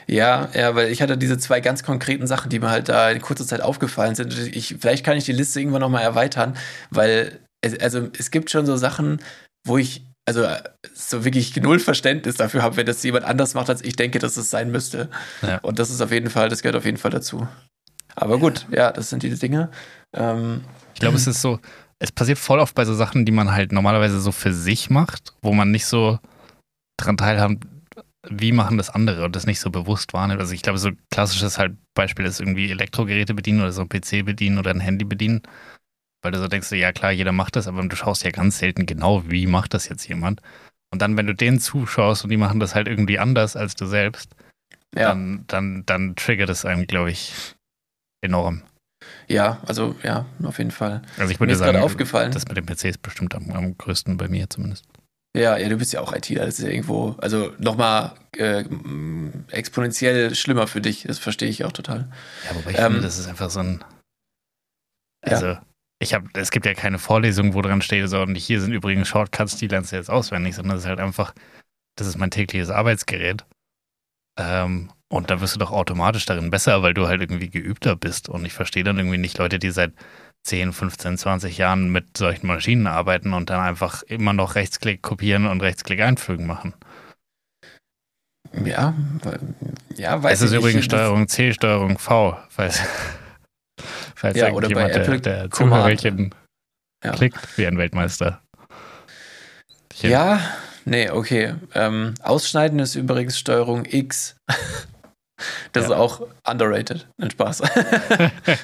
Ja, 0.06 0.50
ja, 0.54 0.76
weil 0.76 0.92
ich 0.92 1.02
hatte 1.02 1.18
diese 1.18 1.38
zwei 1.38 1.62
ganz 1.62 1.84
konkreten 1.84 2.28
Sachen, 2.28 2.50
die 2.50 2.60
mir 2.60 2.70
halt 2.70 2.90
da 2.90 3.10
in 3.10 3.22
kurzer 3.22 3.46
Zeit 3.46 3.62
aufgefallen 3.62 4.16
sind. 4.16 4.38
Ich, 4.38 4.76
vielleicht 4.80 5.06
kann 5.06 5.18
ich 5.18 5.26
die 5.26 5.32
Liste 5.32 5.60
irgendwann 5.60 5.82
nochmal 5.82 6.04
erweitern, 6.04 6.58
weil 6.90 7.40
es, 7.62 7.80
also 7.80 8.10
es 8.18 8.32
gibt 8.32 8.50
schon 8.50 8.66
so 8.66 8.76
Sachen, 8.76 9.22
wo 9.66 9.78
ich 9.78 10.04
also 10.26 10.46
so 10.94 11.24
wirklich 11.24 11.56
null 11.56 11.80
Verständnis 11.80 12.36
dafür 12.36 12.62
habe, 12.62 12.76
wenn 12.76 12.86
das 12.86 13.02
jemand 13.04 13.24
anders 13.24 13.54
macht, 13.54 13.70
als 13.70 13.82
ich 13.82 13.96
denke, 13.96 14.20
dass 14.20 14.36
es 14.36 14.50
sein 14.50 14.72
müsste. 14.72 15.10
Ja. 15.42 15.60
Und 15.60 15.80
das 15.80 15.90
ist 15.90 16.02
auf 16.02 16.12
jeden 16.12 16.30
Fall, 16.30 16.50
das 16.50 16.62
gehört 16.62 16.76
auf 16.76 16.86
jeden 16.86 16.98
Fall 16.98 17.12
dazu. 17.12 17.48
Aber 18.14 18.40
gut, 18.40 18.66
ja, 18.72 18.92
das 18.92 19.10
sind 19.10 19.24
diese 19.24 19.38
Dinge. 19.38 19.70
Ähm, 20.14 20.66
ich 20.94 21.00
glaube, 21.00 21.16
es 21.16 21.28
ist 21.28 21.42
so, 21.42 21.60
es 22.00 22.12
passiert 22.12 22.38
voll 22.38 22.60
oft 22.60 22.76
bei 22.76 22.86
so 22.86 22.94
Sachen, 22.94 23.26
die 23.26 23.32
man 23.32 23.52
halt 23.52 23.72
normalerweise 23.72 24.20
so 24.20 24.32
für 24.32 24.54
sich 24.54 24.90
macht, 24.90 25.34
wo 25.42 25.54
man 25.54 25.72
nicht 25.72 25.86
so 25.86 26.20
dran 26.98 27.18
teilhaben, 27.18 27.60
wie 28.30 28.52
machen 28.52 28.78
das 28.78 28.90
andere 28.90 29.26
und 29.26 29.36
das 29.36 29.46
nicht 29.46 29.60
so 29.60 29.70
bewusst 29.70 30.14
wahrnimmt. 30.14 30.40
Also 30.40 30.54
ich 30.54 30.62
glaube, 30.62 30.80
so 30.80 30.92
klassisches 31.12 31.58
halt 31.58 31.78
Beispiel 31.94 32.26
ist 32.26 32.40
irgendwie 32.40 32.70
Elektrogeräte 32.70 33.34
bedienen 33.34 33.62
oder 33.62 33.72
so 33.72 33.82
ein 33.82 33.90
PC 33.90 34.26
bedienen 34.26 34.60
oder 34.60 34.72
ein 34.72 34.80
Handy 34.80 35.06
bedienen. 35.06 35.42
Weil 36.24 36.32
du 36.32 36.40
so 36.40 36.48
denkst, 36.48 36.72
ja 36.72 36.92
klar, 36.92 37.12
jeder 37.12 37.32
macht 37.32 37.56
das, 37.56 37.68
aber 37.68 37.84
du 37.84 37.96
schaust 37.96 38.24
ja 38.24 38.32
ganz 38.32 38.58
selten 38.60 38.86
genau, 38.86 39.24
wie 39.30 39.48
macht 39.48 39.74
das 39.74 39.88
jetzt 39.88 40.08
jemand. 40.08 40.42
Und 40.92 41.02
dann, 41.02 41.16
wenn 41.18 41.28
du 41.28 41.36
denen 41.36 41.60
zuschaust 41.60 42.24
und 42.24 42.30
die 42.30 42.38
machen 42.38 42.60
das 42.60 42.76
halt 42.76 42.88
irgendwie 42.88 43.20
anders 43.20 43.56
als 43.56 43.76
du 43.76 43.86
selbst, 43.86 44.36
ja. 44.96 45.10
dann, 45.10 45.46
dann, 45.48 45.86
dann 45.86 46.16
triggert 46.16 46.50
es 46.50 46.66
einem, 46.66 46.88
glaube 46.88 47.12
ich, 47.12 47.56
enorm. 48.22 48.64
Ja, 49.28 49.62
also 49.66 49.96
ja, 50.04 50.26
auf 50.44 50.58
jeden 50.58 50.72
Fall. 50.72 51.02
Also 51.18 51.32
ich 51.32 51.40
würde 51.40 51.52
mir 51.52 51.58
sagen, 51.58 51.80
aufgefallen. 51.80 52.32
das 52.32 52.48
mit 52.48 52.58
dem 52.58 52.66
PC 52.66 52.86
ist 52.86 53.02
bestimmt 53.02 53.36
am, 53.36 53.52
am 53.52 53.78
größten 53.78 54.18
bei 54.18 54.28
mir 54.28 54.50
zumindest. 54.50 54.86
Ja, 55.36 55.58
ja, 55.58 55.70
du 55.70 55.78
bist 55.78 55.94
ja 55.94 56.02
auch 56.02 56.14
ITler, 56.14 56.46
das 56.46 56.58
ist 56.58 56.66
ja 56.66 56.72
irgendwo, 56.72 57.16
also 57.20 57.52
nochmal 57.60 58.14
äh, 58.38 58.64
exponentiell 59.52 60.34
schlimmer 60.34 60.66
für 60.66 60.82
dich, 60.82 61.04
das 61.04 61.20
verstehe 61.20 61.50
ich 61.50 61.64
auch 61.64 61.72
total. 61.72 62.10
Ja, 62.46 62.56
wobei 62.56 62.72
ich 62.72 62.80
ähm, 62.80 62.86
finde, 62.86 63.02
das 63.02 63.20
ist 63.20 63.28
einfach 63.28 63.52
so 63.52 63.60
ein, 63.60 63.84
also 65.22 65.46
ja. 65.46 65.62
ich 66.00 66.16
habe, 66.16 66.28
es 66.34 66.50
gibt 66.50 66.66
ja 66.66 66.74
keine 66.74 66.98
Vorlesung, 66.98 67.54
wo 67.54 67.62
dran 67.62 67.84
steht, 67.84 68.10
so, 68.10 68.22
und 68.22 68.36
hier 68.36 68.62
sind 68.62 68.74
übrigens 68.74 69.10
Shortcuts, 69.10 69.58
die 69.58 69.68
lernst 69.68 69.92
du 69.92 69.98
jetzt 69.98 70.10
auswendig, 70.10 70.56
sondern 70.56 70.78
es 70.78 70.84
ist 70.84 70.90
halt 70.90 71.00
einfach, 71.00 71.36
das 71.98 72.08
ist 72.08 72.18
mein 72.18 72.32
tägliches 72.32 72.72
Arbeitsgerät. 72.72 73.46
Ähm, 74.40 74.90
und 75.10 75.30
da 75.30 75.40
wirst 75.40 75.56
du 75.56 75.60
doch 75.60 75.72
automatisch 75.72 76.26
darin 76.26 76.50
besser, 76.50 76.84
weil 76.84 76.94
du 76.94 77.08
halt 77.08 77.22
irgendwie 77.22 77.50
geübter 77.50 77.96
bist. 77.96 78.28
Und 78.28 78.46
ich 78.46 78.54
verstehe 78.54 78.84
dann 78.84 78.98
irgendwie 78.98 79.18
nicht 79.18 79.38
Leute, 79.38 79.58
die 79.58 79.72
seit 79.72 79.94
10, 80.44 80.74
15, 80.74 81.18
20 81.18 81.58
Jahren 81.58 81.92
mit 81.92 82.18
solchen 82.18 82.48
Maschinen 82.48 82.88
arbeiten 82.88 83.34
und 83.34 83.50
dann 83.50 83.60
einfach 83.60 84.04
immer 84.04 84.34
noch 84.34 84.56
Rechtsklick 84.56 85.02
kopieren 85.02 85.46
und 85.46 85.62
Rechtsklick 85.62 86.02
einfügen 86.02 86.46
machen. 86.46 86.74
Ja, 88.64 88.94
ja, 89.96 90.24
weiß 90.24 90.42
Es 90.42 90.52
ist 90.52 90.58
übrigens 90.58 90.86
Steuerung 90.86 91.28
C, 91.28 91.54
Steuerung 91.54 91.98
V, 91.98 92.38
falls, 92.50 92.82
falls 94.16 94.38
ja, 94.38 94.52
oder 94.52 94.70
bei 94.70 94.90
Apple 94.90 95.20
der, 95.20 95.42
der 95.44 95.52
Zimmerchen 95.52 96.34
ja. 97.04 97.12
klickt 97.12 97.58
wie 97.58 97.68
ein 97.68 97.78
Weltmeister. 97.78 98.42
Ja, 100.02 100.40
nee, 100.86 101.10
okay. 101.10 101.56
Ähm, 101.74 102.14
Ausschneiden 102.22 102.80
ist 102.80 102.96
übrigens 102.96 103.38
Steuerung 103.38 103.86
X. 103.86 104.38
Das 105.72 105.84
ja. 105.84 105.90
ist 105.92 105.96
auch 105.96 106.28
underrated. 106.46 107.08
Ein 107.22 107.32
Spaß. 107.32 107.60
ja. 107.60 108.32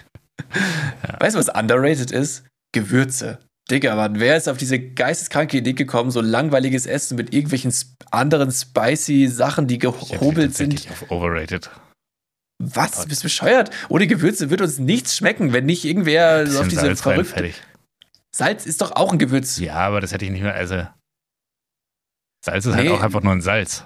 Weißt 1.20 1.36
du, 1.36 1.40
was 1.40 1.50
underrated 1.50 2.12
ist? 2.12 2.46
Gewürze. 2.74 3.40
Digga, 3.72 3.96
Mann, 3.96 4.20
wer 4.20 4.36
ist 4.36 4.50
auf 4.50 4.58
diese 4.58 4.78
geisteskranke 4.78 5.58
Idee 5.58 5.74
gekommen, 5.74 6.12
so 6.12 6.20
langweiliges 6.20 6.86
Essen 6.86 7.16
mit 7.16 7.34
irgendwelchen 7.34 7.74
anderen 8.12 8.52
spicy 8.52 9.28
Sachen, 9.28 9.68
die 9.68 9.80
gehobelt 9.80 10.56
sind? 10.56 10.86
auf 10.90 11.10
overrated. 11.10 11.70
Was? 12.60 13.06
Bist 13.06 13.22
du 13.22 13.26
bescheuert? 13.26 13.72
Ohne 13.90 14.08
Gewürze 14.08 14.50
wird 14.50 14.62
uns 14.62 14.80
nichts 14.80 15.16
schmecken, 15.16 15.54
wenn 15.54 15.66
nicht 15.66 15.86
irgendwer 15.86 16.46
so 16.46 16.62
auf 16.62 16.68
diese 16.68 16.82
Salz 16.82 17.02
verrückte. 17.02 17.52
Salz 18.36 18.66
ist 18.66 18.82
doch 18.82 18.92
auch 18.94 19.12
ein 19.12 19.20
Gewürz. 19.20 19.60
Ja, 19.60 19.76
aber 19.76 20.02
das 20.02 20.12
hätte 20.12 20.26
ich 20.26 20.32
nicht 20.32 20.44
mehr. 20.44 20.56
Also. 20.56 20.88
Salz 22.44 22.66
ist 22.66 22.74
halt 22.74 22.84
nee. 22.84 22.90
halt 22.90 23.00
auch 23.00 23.04
einfach 23.04 23.22
nur 23.22 23.32
ein 23.32 23.42
Salz. 23.42 23.86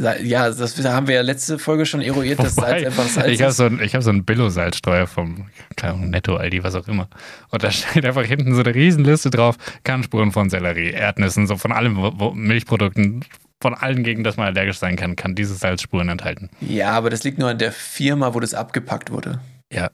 Ja, 0.00 0.50
das 0.50 0.82
haben 0.84 1.08
wir 1.08 1.16
ja 1.16 1.20
letzte 1.20 1.58
Folge 1.58 1.84
schon 1.84 2.00
eruiert, 2.00 2.38
dass 2.38 2.54
Salz 2.54 2.86
einfach 2.86 3.06
Salz 3.06 3.28
ich 3.28 3.40
ist. 3.40 3.56
so 3.56 3.64
ein, 3.64 3.80
ich 3.82 3.94
habe 3.94 4.02
so 4.02 4.10
einen 4.10 4.24
Billo-Salzsteuer 4.24 5.06
vom 5.06 5.50
Netto, 5.98 6.36
Aldi, 6.36 6.64
was 6.64 6.74
auch 6.74 6.88
immer. 6.88 7.08
Und 7.50 7.62
da 7.62 7.70
steht 7.70 8.06
einfach 8.06 8.24
hinten 8.24 8.54
so 8.54 8.62
eine 8.62 8.74
Riesenliste 8.74 9.28
drauf, 9.28 9.56
Kernspuren 9.84 10.32
von 10.32 10.48
Sellerie, 10.48 10.90
Erdnüssen, 10.90 11.46
so 11.46 11.56
von 11.56 11.72
allem, 11.72 11.96
wo, 11.96 12.30
Milchprodukten, 12.30 13.26
von 13.60 13.74
allen, 13.74 14.02
gegen 14.02 14.24
das 14.24 14.38
man 14.38 14.46
allergisch 14.46 14.78
sein 14.78 14.96
kann, 14.96 15.16
kann 15.16 15.34
diese 15.34 15.54
Salzspuren 15.54 16.08
enthalten. 16.08 16.48
Ja, 16.62 16.92
aber 16.92 17.10
das 17.10 17.22
liegt 17.24 17.38
nur 17.38 17.50
an 17.50 17.58
der 17.58 17.72
Firma, 17.72 18.32
wo 18.32 18.40
das 18.40 18.54
abgepackt 18.54 19.10
wurde. 19.10 19.40
Ja, 19.70 19.90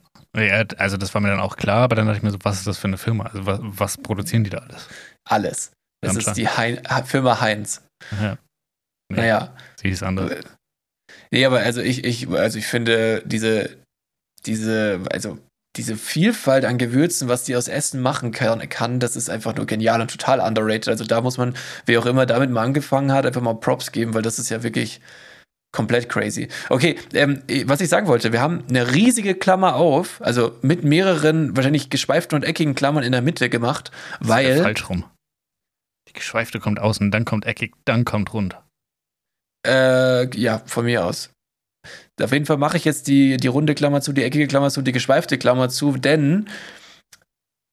also 0.77 0.95
das 0.95 1.13
war 1.13 1.21
mir 1.21 1.29
dann 1.29 1.41
auch 1.41 1.57
klar, 1.57 1.81
aber 1.81 1.95
dann 1.95 2.05
dachte 2.05 2.19
ich 2.19 2.23
mir 2.23 2.31
so, 2.31 2.37
was 2.43 2.59
ist 2.59 2.67
das 2.67 2.77
für 2.77 2.87
eine 2.87 2.97
Firma? 2.97 3.25
Also 3.25 3.45
was, 3.45 3.59
was 3.61 3.97
produzieren 3.97 4.45
die 4.45 4.51
da 4.51 4.59
alles? 4.59 4.87
Alles. 5.25 5.71
Das 5.99 6.15
ist 6.15 6.33
die 6.35 6.47
hein 6.47 6.79
Firma 7.05 7.41
Heinz. 7.41 7.81
Ja. 8.21 8.37
Nee, 9.09 9.17
naja. 9.17 9.55
Sie 9.81 9.89
ist 9.89 10.03
anders. 10.03 10.31
Nee, 11.31 11.45
aber 11.45 11.59
also 11.59 11.81
ich, 11.81 12.03
ich, 12.03 12.29
also 12.29 12.57
ich 12.57 12.67
finde 12.67 13.23
diese, 13.25 13.77
diese, 14.45 15.01
also 15.11 15.37
diese 15.77 15.95
Vielfalt 15.95 16.65
an 16.65 16.77
Gewürzen, 16.77 17.27
was 17.27 17.43
die 17.43 17.55
aus 17.55 17.67
Essen 17.67 18.01
machen 18.01 18.31
kann, 18.31 18.67
kann, 18.69 18.99
das 18.99 19.15
ist 19.15 19.29
einfach 19.29 19.55
nur 19.55 19.65
genial 19.65 20.01
und 20.01 20.09
total 20.09 20.39
underrated. 20.39 20.89
Also 20.89 21.05
da 21.05 21.21
muss 21.21 21.37
man, 21.37 21.55
wer 21.85 21.99
auch 21.99 22.05
immer 22.05 22.25
damit 22.25 22.49
mal 22.49 22.63
angefangen 22.63 23.11
hat, 23.11 23.25
einfach 23.25 23.41
mal 23.41 23.53
Props 23.53 23.91
geben, 23.91 24.13
weil 24.13 24.23
das 24.23 24.39
ist 24.39 24.49
ja 24.49 24.63
wirklich 24.63 25.01
komplett 25.71 26.09
crazy. 26.09 26.47
Okay, 26.69 26.97
ähm, 27.13 27.43
was 27.65 27.81
ich 27.81 27.89
sagen 27.89 28.07
wollte, 28.07 28.31
wir 28.31 28.41
haben 28.41 28.63
eine 28.67 28.93
riesige 28.93 29.35
Klammer 29.35 29.75
auf, 29.75 30.19
also 30.21 30.57
mit 30.61 30.83
mehreren 30.83 31.55
wahrscheinlich 31.55 31.89
geschweiften 31.89 32.35
und 32.35 32.43
eckigen 32.43 32.73
Klammern 32.73 33.03
in 33.03 33.11
der 33.11 33.21
Mitte 33.21 33.49
gemacht, 33.49 33.91
das 34.19 34.29
weil. 34.29 34.45
Ist 34.47 34.57
ja 34.57 34.63
falsch 34.63 34.89
rum. 34.89 35.05
Die 36.09 36.13
geschweifte 36.13 36.59
kommt 36.59 36.79
außen, 36.79 37.11
dann 37.11 37.25
kommt 37.25 37.45
eckig, 37.45 37.73
dann 37.85 38.05
kommt 38.05 38.33
rund. 38.33 38.57
Äh, 39.67 40.35
ja, 40.37 40.61
von 40.65 40.85
mir 40.85 41.05
aus. 41.05 41.29
Auf 42.21 42.31
jeden 42.31 42.45
Fall 42.45 42.57
mache 42.57 42.77
ich 42.77 42.85
jetzt 42.85 43.07
die, 43.07 43.37
die 43.37 43.47
runde 43.47 43.75
Klammer 43.75 44.01
zu, 44.01 44.13
die 44.13 44.23
eckige 44.23 44.47
Klammer 44.47 44.71
zu, 44.71 44.81
die 44.81 44.91
geschweifte 44.91 45.37
Klammer 45.37 45.69
zu, 45.69 45.97
denn 45.97 46.47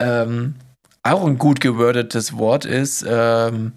ähm, 0.03 0.57
auch 1.03 1.25
ein 1.25 1.39
gut 1.39 1.61
gewordetes 1.61 2.37
Wort 2.37 2.65
ist 2.65 3.05
ähm, 3.09 3.73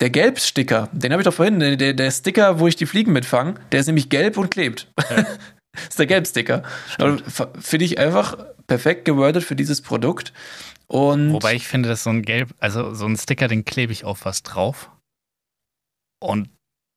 der 0.00 0.10
Gelbsticker. 0.10 0.88
Den 0.92 1.12
habe 1.12 1.22
ich 1.22 1.24
doch 1.26 1.34
vorhin, 1.34 1.60
der, 1.60 1.94
der 1.94 2.10
Sticker, 2.10 2.58
wo 2.58 2.66
ich 2.66 2.76
die 2.76 2.86
Fliegen 2.86 3.12
mitfange, 3.12 3.54
der 3.72 3.80
ist 3.80 3.86
nämlich 3.86 4.08
gelb 4.08 4.36
und 4.36 4.50
klebt. 4.50 4.88
Ja. 4.98 5.16
das 5.16 5.28
ist 5.90 5.98
der 5.98 6.06
Gelbsticker. 6.06 6.62
Finde 7.58 7.84
ich 7.84 7.98
einfach 7.98 8.36
perfekt 8.66 9.04
gewordet 9.04 9.44
für 9.44 9.56
dieses 9.56 9.82
Produkt. 9.82 10.32
Und 10.86 11.32
Wobei 11.32 11.54
ich 11.54 11.68
finde, 11.68 11.88
dass 11.88 12.02
so 12.02 12.10
ein 12.10 12.22
Gelb, 12.22 12.54
also 12.58 12.94
so 12.94 13.06
ein 13.06 13.16
Sticker, 13.16 13.46
den 13.46 13.64
klebe 13.64 13.92
ich 13.92 14.04
auf 14.04 14.24
was 14.24 14.42
drauf. 14.42 14.90
Und 16.22 16.48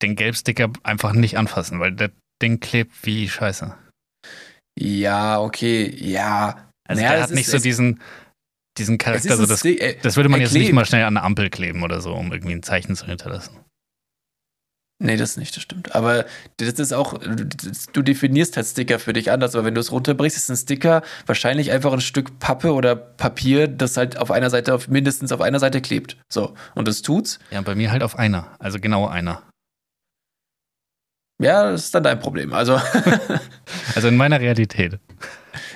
den 0.02 0.16
Gelbsticker 0.16 0.72
einfach 0.84 1.14
nicht 1.14 1.38
anfassen, 1.38 1.80
weil 1.80 1.94
das 1.94 2.12
Ding 2.42 2.60
klebt 2.60 2.94
wie 3.04 3.30
Scheiße. 3.30 3.76
Ja, 4.80 5.40
okay, 5.40 5.94
ja. 5.96 6.70
Also 6.88 7.02
naja, 7.02 7.16
der 7.16 7.24
hat 7.24 7.32
nicht 7.32 7.48
so 7.48 7.60
diesen, 7.60 8.02
diesen 8.78 8.98
Charakter, 8.98 9.38
so 9.38 9.46
das, 9.46 9.64
äh, 9.64 9.98
das 10.02 10.16
würde 10.16 10.30
man 10.30 10.42
jetzt 10.42 10.52
klebt. 10.52 10.66
nicht 10.66 10.74
mal 10.74 10.86
schnell 10.86 11.04
an 11.04 11.18
eine 11.18 11.26
Ampel 11.26 11.50
kleben 11.50 11.84
oder 11.84 12.02
so, 12.02 12.14
um 12.14 12.32
irgendwie 12.32 12.54
ein 12.54 12.64
Zeichen 12.64 12.96
zu 12.96 13.06
hinterlassen. 13.06 13.60
Nee, 15.04 15.18
das 15.18 15.36
nicht, 15.36 15.56
das 15.56 15.64
stimmt. 15.64 15.96
Aber 15.96 16.26
das 16.58 16.80
ist 16.80 16.94
auch, 16.94 17.20
du 17.20 18.02
definierst 18.02 18.56
halt 18.56 18.66
Sticker 18.66 19.00
für 19.00 19.12
dich 19.12 19.32
anders, 19.32 19.54
aber 19.54 19.66
wenn 19.66 19.76
du 19.76 19.82
es 19.82 19.92
runterbrichst, 19.92 20.38
ist 20.38 20.50
ein 20.50 20.56
Sticker 20.56 21.02
wahrscheinlich 21.26 21.72
einfach 21.72 21.92
ein 21.92 22.00
Stück 22.00 22.40
Pappe 22.40 22.74
oder 22.74 22.96
Papier, 22.96 23.68
das 23.68 23.98
halt 23.98 24.18
auf 24.18 24.32
einer 24.32 24.50
Seite, 24.50 24.74
auf, 24.74 24.88
mindestens 24.88 25.32
auf 25.34 25.42
einer 25.42 25.60
Seite 25.60 25.82
klebt. 25.82 26.18
So. 26.32 26.54
Und 26.74 26.88
das 26.88 27.02
tut's. 27.02 27.40
Ja, 27.52 27.62
bei 27.62 27.76
mir 27.76 27.92
halt 27.92 28.02
auf 28.02 28.18
einer, 28.18 28.56
also 28.60 28.80
genau 28.80 29.08
einer. 29.08 29.44
Ja, 31.42 31.72
das 31.72 31.86
ist 31.86 31.96
dann 31.96 32.04
dein 32.04 32.20
Problem. 32.20 32.54
Also, 32.54 32.80
also 33.96 34.08
in 34.08 34.16
meiner 34.16 34.40
Realität. 34.40 35.00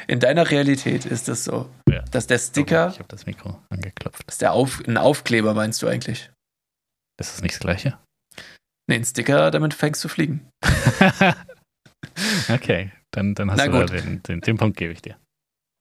In 0.07 0.19
deiner 0.19 0.49
Realität 0.49 1.05
ist 1.05 1.27
das 1.27 1.43
so, 1.43 1.69
ja. 1.89 2.01
dass 2.11 2.27
der 2.27 2.39
Sticker. 2.39 2.89
Ich 2.89 2.99
habe 2.99 3.09
das 3.09 3.25
Mikro 3.25 3.61
angeklopft. 3.69 4.23
Ist 4.27 4.41
der 4.41 4.53
Auf, 4.53 4.81
ein 4.87 4.97
Aufkleber, 4.97 5.53
meinst 5.53 5.81
du 5.81 5.87
eigentlich? 5.87 6.31
Ist 7.19 7.33
das 7.33 7.41
nicht 7.41 7.55
das 7.55 7.59
Gleiche? 7.59 7.97
Nee, 8.89 8.97
ein 8.97 9.05
Sticker, 9.05 9.51
damit 9.51 9.73
fängst 9.73 10.03
du 10.03 10.07
fliegen. 10.07 10.47
okay, 12.49 12.91
dann, 13.11 13.35
dann 13.35 13.51
hast 13.51 13.57
Na 13.57 13.67
du 13.67 13.85
den, 13.85 14.23
den, 14.23 14.41
den 14.41 14.57
Punkt 14.57 14.77
gebe 14.77 14.93
ich 14.93 15.01
dir. 15.01 15.17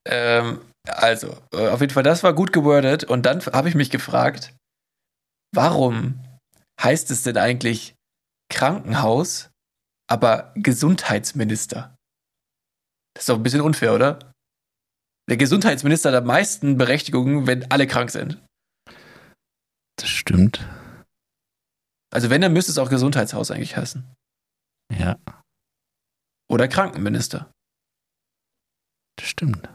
Ähm, 0.08 0.60
also, 0.88 1.36
äh, 1.52 1.68
auf 1.68 1.80
jeden 1.80 1.92
Fall, 1.92 2.02
das 2.02 2.22
war 2.24 2.32
gut 2.32 2.52
gewordet. 2.52 3.04
Und 3.04 3.26
dann 3.26 3.44
habe 3.46 3.68
ich 3.68 3.74
mich 3.74 3.90
gefragt, 3.90 4.54
warum 5.54 6.20
heißt 6.82 7.10
es 7.10 7.22
denn 7.22 7.36
eigentlich 7.36 7.94
Krankenhaus 8.52 9.50
aber 10.08 10.52
Gesundheitsminister. 10.54 11.96
Das 13.14 13.22
ist 13.22 13.28
doch 13.28 13.36
ein 13.36 13.42
bisschen 13.42 13.60
unfair, 13.60 13.94
oder? 13.94 14.32
Der 15.28 15.36
Gesundheitsminister 15.36 16.10
hat 16.10 16.22
am 16.22 16.26
meisten 16.26 16.76
Berechtigungen, 16.76 17.46
wenn 17.46 17.70
alle 17.70 17.86
krank 17.86 18.10
sind. 18.10 18.40
Das 19.98 20.08
stimmt. 20.08 20.64
Also 22.12 22.30
wenn, 22.30 22.40
dann 22.40 22.52
müsste 22.52 22.70
es 22.70 22.78
auch 22.78 22.90
Gesundheitshaus 22.90 23.50
eigentlich 23.50 23.76
heißen. 23.76 24.04
Ja. 24.92 25.18
Oder 26.48 26.68
Krankenminister. 26.68 27.50
Das 29.18 29.28
stimmt. 29.28 29.68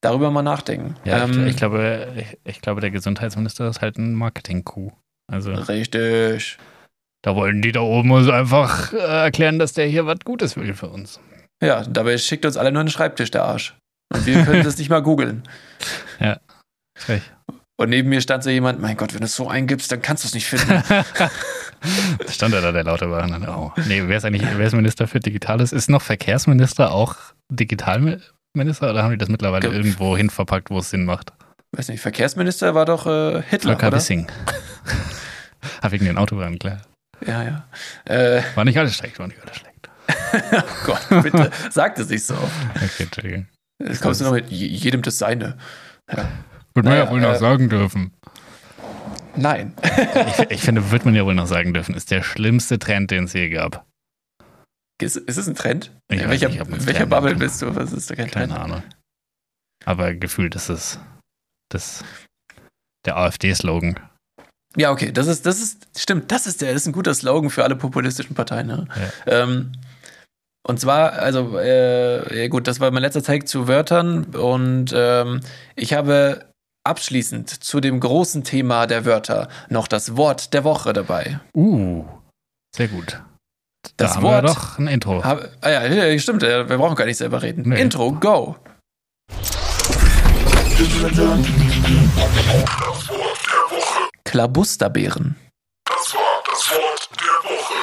Darüber 0.00 0.30
mal 0.30 0.42
nachdenken. 0.42 0.96
Ja, 1.04 1.24
ähm, 1.24 1.46
ich, 1.46 1.54
ich, 1.54 1.56
glaube, 1.56 2.14
ich, 2.16 2.38
ich, 2.44 2.60
glaube, 2.60 2.80
der 2.82 2.90
Gesundheitsminister 2.90 3.68
ist 3.68 3.80
halt 3.80 3.96
ein 3.96 4.12
Marketing-Coup. 4.14 4.92
Also, 5.32 5.54
richtig. 5.54 6.58
Da 7.24 7.34
wollen 7.34 7.62
die 7.62 7.72
da 7.72 7.80
oben 7.80 8.10
uns 8.10 8.28
einfach 8.28 8.92
äh, 8.92 8.98
erklären, 8.98 9.58
dass 9.58 9.72
der 9.72 9.86
hier 9.86 10.04
was 10.04 10.18
Gutes 10.24 10.58
will 10.58 10.74
für 10.74 10.88
uns. 10.90 11.18
Ja, 11.62 11.82
dabei 11.82 12.18
schickt 12.18 12.44
uns 12.44 12.58
alle 12.58 12.70
nur 12.70 12.80
einen 12.80 12.90
Schreibtisch, 12.90 13.30
der 13.30 13.44
Arsch. 13.44 13.74
Und 14.12 14.26
wir 14.26 14.44
können 14.44 14.62
das 14.62 14.76
nicht 14.76 14.90
mal 14.90 15.02
googeln. 15.02 15.42
Ja, 16.20 16.38
recht. 17.08 17.32
Und 17.76 17.88
neben 17.88 18.08
mir 18.08 18.20
stand 18.20 18.44
so 18.44 18.50
jemand, 18.50 18.80
mein 18.80 18.96
Gott, 18.96 19.12
wenn 19.12 19.20
du 19.20 19.26
es 19.26 19.34
so 19.34 19.48
eingibst, 19.48 19.90
dann 19.90 20.00
kannst 20.00 20.22
du 20.22 20.28
es 20.28 20.34
nicht 20.34 20.46
finden. 20.46 20.82
stand 22.28 22.54
da 22.54 22.70
der 22.70 22.84
Lauterbach. 22.84 23.28
Oh. 23.48 23.72
Nee, 23.88 24.04
wer 24.06 24.18
ist 24.18 24.24
eigentlich, 24.24 24.46
wer 24.56 24.66
ist 24.66 24.74
Minister 24.74 25.08
für 25.08 25.18
Digitales? 25.18 25.72
Ist 25.72 25.90
noch 25.90 26.02
Verkehrsminister 26.02 26.92
auch 26.92 27.16
Digitalminister 27.50 28.90
oder 28.90 29.02
haben 29.02 29.10
die 29.10 29.18
das 29.18 29.28
mittlerweile 29.28 29.68
Ge 29.68 29.76
irgendwo 29.76 30.16
hin 30.16 30.30
verpackt, 30.30 30.70
wo 30.70 30.78
es 30.78 30.90
Sinn 30.90 31.04
macht? 31.04 31.32
Weiß 31.72 31.88
nicht, 31.88 32.00
Verkehrsminister 32.00 32.74
war 32.76 32.84
doch 32.84 33.06
äh, 33.06 33.42
Hitler, 33.42 33.72
Volker 33.72 33.88
oder? 33.88 33.96
Wissing. 33.96 34.28
ah, 35.80 35.90
wegen 35.90 36.04
den 36.04 36.16
Autobahnen, 36.16 36.60
klar. 36.60 36.80
Ja, 37.26 37.42
ja. 37.42 37.68
Äh, 38.04 38.42
war 38.54 38.64
nicht 38.64 38.78
alles 38.78 38.96
schlecht, 38.96 39.18
war 39.18 39.26
nicht 39.26 39.40
alles 39.40 39.56
schlecht. 39.56 39.90
oh 40.52 40.86
Gott, 40.86 41.22
bitte, 41.22 41.50
sag 41.70 41.94
das 41.96 42.08
nicht 42.08 42.24
so. 42.24 42.34
Okay, 42.34 43.04
Entschuldigung. 43.04 43.46
Jetzt 43.82 44.02
kommst 44.02 44.20
du 44.20 44.24
noch 44.24 44.32
mit 44.32 44.50
jedem 44.50 45.02
das 45.02 45.18
Seine. 45.18 45.58
Ja. 46.10 46.28
Wird 46.74 46.86
man 46.86 46.96
ja 46.96 47.10
wohl 47.10 47.20
noch 47.20 47.34
äh, 47.34 47.38
sagen 47.38 47.68
dürfen. 47.68 48.12
Nein. 49.36 49.74
ich, 49.82 50.50
ich, 50.50 50.60
finde, 50.60 50.90
wird 50.90 51.04
man 51.04 51.14
ja 51.14 51.24
wohl 51.24 51.34
noch 51.34 51.46
sagen 51.46 51.74
dürfen, 51.74 51.94
ist 51.94 52.10
der 52.10 52.22
schlimmste 52.22 52.78
Trend, 52.78 53.10
den 53.10 53.24
es 53.24 53.32
je 53.32 53.48
gab. 53.48 53.86
Ist, 55.00 55.16
ist 55.16 55.36
es 55.36 55.48
ein 55.48 55.54
Trend? 55.54 55.92
Ich 56.08 56.20
ja, 56.20 56.28
welcher 56.28 56.50
welcher 56.86 57.06
Bubble 57.06 57.34
bist 57.34 57.60
du? 57.62 57.74
Was 57.74 57.92
ist 57.92 58.10
da 58.10 58.14
kein 58.14 58.30
Keine 58.30 58.48
Trend? 58.48 58.60
Ahnung. 58.60 58.82
Aber 59.84 60.14
gefühlt 60.14 60.54
ist 60.54 60.68
es 60.68 61.00
das, 61.68 62.04
der 63.04 63.16
AfD-Slogan. 63.16 63.98
Ja, 64.76 64.90
okay, 64.90 65.12
das 65.12 65.26
ist, 65.26 65.46
das 65.46 65.60
ist, 65.60 65.86
stimmt, 65.96 66.32
das 66.32 66.46
ist 66.46 66.60
der, 66.60 66.72
das 66.72 66.82
ist 66.82 66.88
ein 66.88 66.92
guter 66.92 67.14
Slogan 67.14 67.50
für 67.50 67.64
alle 67.64 67.76
populistischen 67.76 68.34
Parteien. 68.34 68.66
Ne? 68.66 68.86
Ja. 69.26 69.42
Ähm, 69.42 69.72
und 70.66 70.80
zwar, 70.80 71.12
also, 71.12 71.58
äh, 71.58 72.42
ja 72.42 72.48
gut, 72.48 72.66
das 72.66 72.80
war 72.80 72.90
mein 72.90 73.02
letzter 73.02 73.22
Take 73.22 73.44
zu 73.44 73.68
Wörtern 73.68 74.24
und 74.34 74.92
ähm, 74.94 75.40
ich 75.76 75.92
habe 75.92 76.46
abschließend 76.84 77.50
zu 77.62 77.80
dem 77.80 78.00
großen 78.00 78.44
Thema 78.44 78.86
der 78.86 79.04
Wörter 79.04 79.48
noch 79.68 79.88
das 79.88 80.16
Wort 80.16 80.54
der 80.54 80.64
Woche 80.64 80.92
dabei. 80.92 81.40
Uh, 81.54 82.04
sehr 82.74 82.88
gut. 82.88 83.22
Da 83.96 84.06
das 84.06 84.16
haben 84.16 84.22
Wort. 84.22 84.44
Wir 84.44 84.48
doch 84.54 84.78
ein 84.78 84.86
Intro. 84.86 85.22
Hab, 85.22 85.50
ah 85.60 85.70
ja, 85.70 86.18
stimmt, 86.18 86.42
wir 86.42 86.64
brauchen 86.64 86.96
gar 86.96 87.04
nicht 87.04 87.18
selber 87.18 87.42
reden. 87.42 87.68
Nee. 87.68 87.80
Intro, 87.80 88.12
go. 88.12 88.56
Klabusterbeeren. 94.34 95.36
Das 95.84 96.12
war 96.12 96.42
das 96.44 96.68
Wort 96.72 97.08
der 97.20 97.38
Woche. 97.48 97.74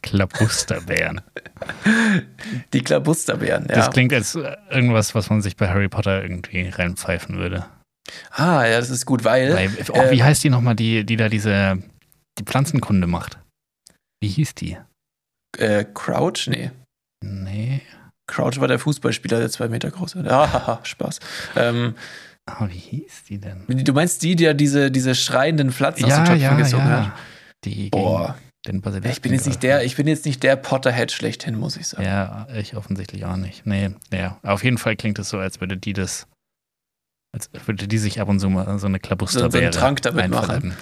Klabusterbeeren. 0.00 1.20
Die 2.72 2.80
Klabusterbeeren, 2.80 3.66
ja. 3.68 3.74
Das 3.74 3.90
klingt 3.90 4.14
als 4.14 4.34
irgendwas, 4.70 5.14
was 5.14 5.28
man 5.28 5.42
sich 5.42 5.58
bei 5.58 5.68
Harry 5.68 5.90
Potter 5.90 6.22
irgendwie 6.22 6.70
reinpfeifen 6.70 7.36
würde. 7.36 7.66
Ah, 8.30 8.64
ja, 8.64 8.80
das 8.80 8.88
ist 8.88 9.04
gut, 9.04 9.24
weil. 9.24 9.52
weil 9.52 9.70
oh, 9.90 10.00
äh, 10.00 10.10
wie 10.10 10.22
heißt 10.22 10.42
die 10.42 10.48
nochmal, 10.48 10.76
die, 10.76 11.04
die 11.04 11.16
da 11.16 11.28
diese 11.28 11.82
die 12.38 12.44
Pflanzenkunde 12.44 13.06
macht? 13.06 13.38
Wie 14.22 14.28
hieß 14.28 14.54
die? 14.54 14.78
Äh, 15.58 15.84
Crouch? 15.92 16.46
Nee. 16.46 16.70
Nee. 17.22 17.82
Crouch 18.28 18.60
war 18.60 18.68
der 18.68 18.78
Fußballspieler, 18.78 19.40
der 19.40 19.50
zwei 19.50 19.68
Meter 19.68 19.90
groß 19.90 20.16
war. 20.16 20.30
Ah, 20.30 20.80
Spaß. 20.84 21.18
Ähm, 21.56 21.94
oh, 22.48 22.68
wie 22.68 22.78
hieß 22.78 23.24
die 23.28 23.38
denn? 23.38 23.64
Du 23.66 23.92
meinst 23.92 24.22
die, 24.22 24.36
die 24.36 24.44
ja 24.44 24.54
diese, 24.54 24.92
diese 24.92 25.16
schreienden 25.16 25.72
Pflanzen 25.72 26.06
ja, 26.06 26.08
aus 26.08 26.14
den 26.14 26.24
Töpfen 26.26 26.40
ja, 26.42 26.54
gezogen 26.54 26.86
ja. 26.86 27.06
hat? 27.06 27.12
Die 27.64 27.90
Boah. 27.90 28.36
Den 28.66 28.82
ich 29.04 29.22
bin 29.22 29.32
jetzt 29.32 29.46
nicht 29.46 29.62
der, 29.62 29.84
ich 29.84 29.96
bin 29.96 30.06
jetzt 30.06 30.26
nicht 30.26 30.42
der 30.42 30.56
Potterhead 30.56 31.10
schlechthin, 31.12 31.54
muss 31.54 31.76
ich 31.76 31.86
sagen. 31.86 32.02
Ja, 32.02 32.46
ich 32.54 32.76
offensichtlich 32.76 33.24
auch 33.24 33.36
nicht. 33.36 33.64
Nee, 33.64 33.90
ja. 34.12 34.38
Auf 34.42 34.62
jeden 34.62 34.78
Fall 34.78 34.96
klingt 34.96 35.18
es 35.18 35.30
so, 35.30 35.38
als 35.38 35.60
würde 35.60 35.78
die 35.78 35.94
das, 35.94 36.26
als 37.38 37.66
würde 37.66 37.86
die 37.86 37.98
sich 37.98 38.20
ab 38.20 38.28
und 38.28 38.40
zu 38.40 38.48
mal 38.48 38.78
so 38.78 38.86
eine 38.86 38.98
Klabusterbeere 38.98 39.50
so, 39.50 39.58
so 39.58 39.62
einen 39.62 39.72
Trank 39.72 40.02
damit 40.02 40.30
machen. 40.30 40.74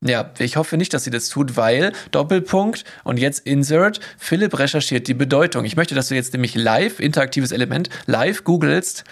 Ja. 0.00 0.10
ja. 0.10 0.30
ich 0.38 0.56
hoffe 0.56 0.76
nicht, 0.76 0.92
dass 0.94 1.04
sie 1.04 1.10
das 1.10 1.28
tut, 1.28 1.56
weil 1.56 1.92
Doppelpunkt 2.10 2.84
und 3.04 3.18
jetzt 3.18 3.40
Insert, 3.40 4.00
Philipp 4.18 4.58
recherchiert 4.58 5.08
die 5.08 5.14
Bedeutung. 5.14 5.64
Ich 5.64 5.76
möchte, 5.76 5.94
dass 5.94 6.08
du 6.08 6.14
jetzt 6.14 6.32
nämlich 6.32 6.54
live, 6.54 7.00
interaktives 7.00 7.52
Element, 7.52 7.88
live 8.06 8.44
googelst, 8.44 9.04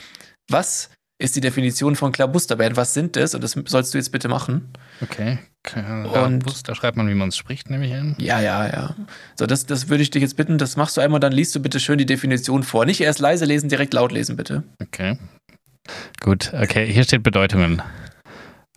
was 0.49 0.91
ist 1.21 1.37
die 1.37 1.41
Definition 1.41 1.97
von 1.97 2.13
Klabusterband. 2.13 2.77
Was 2.77 2.95
sind 2.95 3.15
das? 3.15 3.35
Und 3.35 3.45
das 3.45 3.53
sollst 3.67 3.93
du 3.93 3.99
jetzt 3.99 4.11
bitte 4.11 4.29
machen. 4.29 4.73
Okay. 5.03 5.39
Da 5.63 6.75
schreibt 6.75 6.97
man, 6.97 7.09
wie 7.09 7.15
man 7.15 7.29
es 7.29 7.37
spricht, 7.37 7.69
nehme 7.69 7.87
ich 7.87 7.95
an. 7.95 8.17
Ja, 8.19 8.41
ja, 8.41 8.67
ja. 8.67 8.97
So, 9.39 9.45
das, 9.47 9.67
das 9.67 9.91
würde 9.91 10.03
ich 10.03 10.11
dich 10.11 10.23
jetzt 10.23 10.37
bitten. 10.37 10.57
Das 10.57 10.77
machst 10.77 10.97
du 10.97 11.03
einmal, 11.03 11.21
dann 11.21 11.33
liest 11.33 11.55
du 11.55 11.61
bitte 11.61 11.79
schön 11.79 11.99
die 11.99 12.07
Definition 12.07 12.63
vor. 12.63 12.87
Nicht 12.87 13.03
erst 13.03 13.19
leise 13.19 13.45
lesen, 13.45 13.69
direkt 13.69 13.93
laut 13.93 14.13
lesen, 14.13 14.37
bitte. 14.37 14.63
Okay. 14.83 15.19
Gut, 16.21 16.53
okay, 16.55 16.91
hier 16.93 17.05
steht 17.05 17.23
Bedeutungen. 17.23 17.83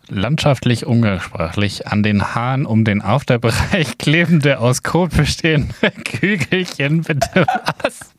Landschaftlich 0.08 0.84
umgangssprachlich 0.84 1.86
an 1.86 2.02
den 2.02 2.34
Haaren 2.34 2.66
um 2.66 2.84
den 2.84 3.00
Aufterbereich 3.00 3.96
klebende 3.98 4.58
aus 4.58 4.82
Kot 4.82 5.16
bestehende 5.16 5.74
Kügelchen. 6.04 7.02
Bitte 7.02 7.46
was? 7.82 8.14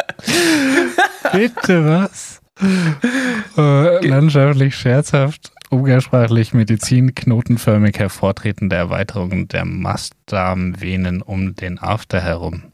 Bitte 1.31 1.85
was? 1.85 2.41
äh, 3.57 4.07
landschaftlich 4.07 4.75
scherzhaft, 4.75 5.51
umgangssprachlich 5.69 6.53
Medizin, 6.53 7.13
knotenförmig 7.13 7.99
hervortretende 7.99 8.75
Erweiterungen 8.75 9.47
der 9.47 9.65
Mastdarmvenen 9.65 11.21
um 11.21 11.55
den 11.55 11.77
After 11.79 12.21
herum. 12.21 12.71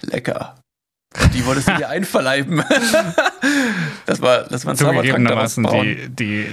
Lecker. 0.00 0.56
Die 1.34 1.44
wolltest 1.46 1.68
du 1.68 1.76
dir 1.76 1.88
einverleiben. 1.88 2.62
das 4.06 4.20
war, 4.20 4.44
das 4.44 4.64
war 4.64 4.72
ein 4.72 4.76
Zugegebenermaßen 4.76 5.64
die, 5.64 6.08
die 6.08 6.46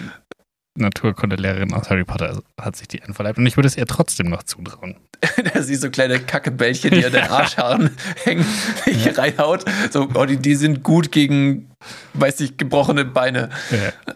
Naturkundelehrerin 0.76 1.74
aus 1.74 1.90
Harry 1.90 2.04
Potter 2.04 2.42
hat 2.60 2.76
sich 2.76 2.88
die 2.88 3.04
einverleibt 3.04 3.38
und 3.38 3.46
ich 3.46 3.58
würde 3.58 3.68
es 3.68 3.78
ihr 3.78 3.86
trotzdem 3.86 4.28
noch 4.28 4.44
zutrauen. 4.44 4.96
da 5.54 5.62
sie 5.62 5.76
so 5.76 5.90
kleine 5.90 6.20
Kackebällchen, 6.20 6.92
die 6.92 7.06
an 7.06 7.12
den 7.12 7.24
Arschhaaren 7.24 7.92
hängen, 8.24 8.46
hier 8.86 9.18
reinhaut. 9.18 9.66
So, 9.92 10.10
oh, 10.14 10.26
die, 10.26 10.38
die 10.38 10.56
sind 10.56 10.84
gut 10.84 11.12
gegen, 11.12 11.70
weiß 12.14 12.40
ich, 12.42 12.58
gebrochene 12.58 13.06
Beine. 13.06 13.50
Ja. 13.72 14.14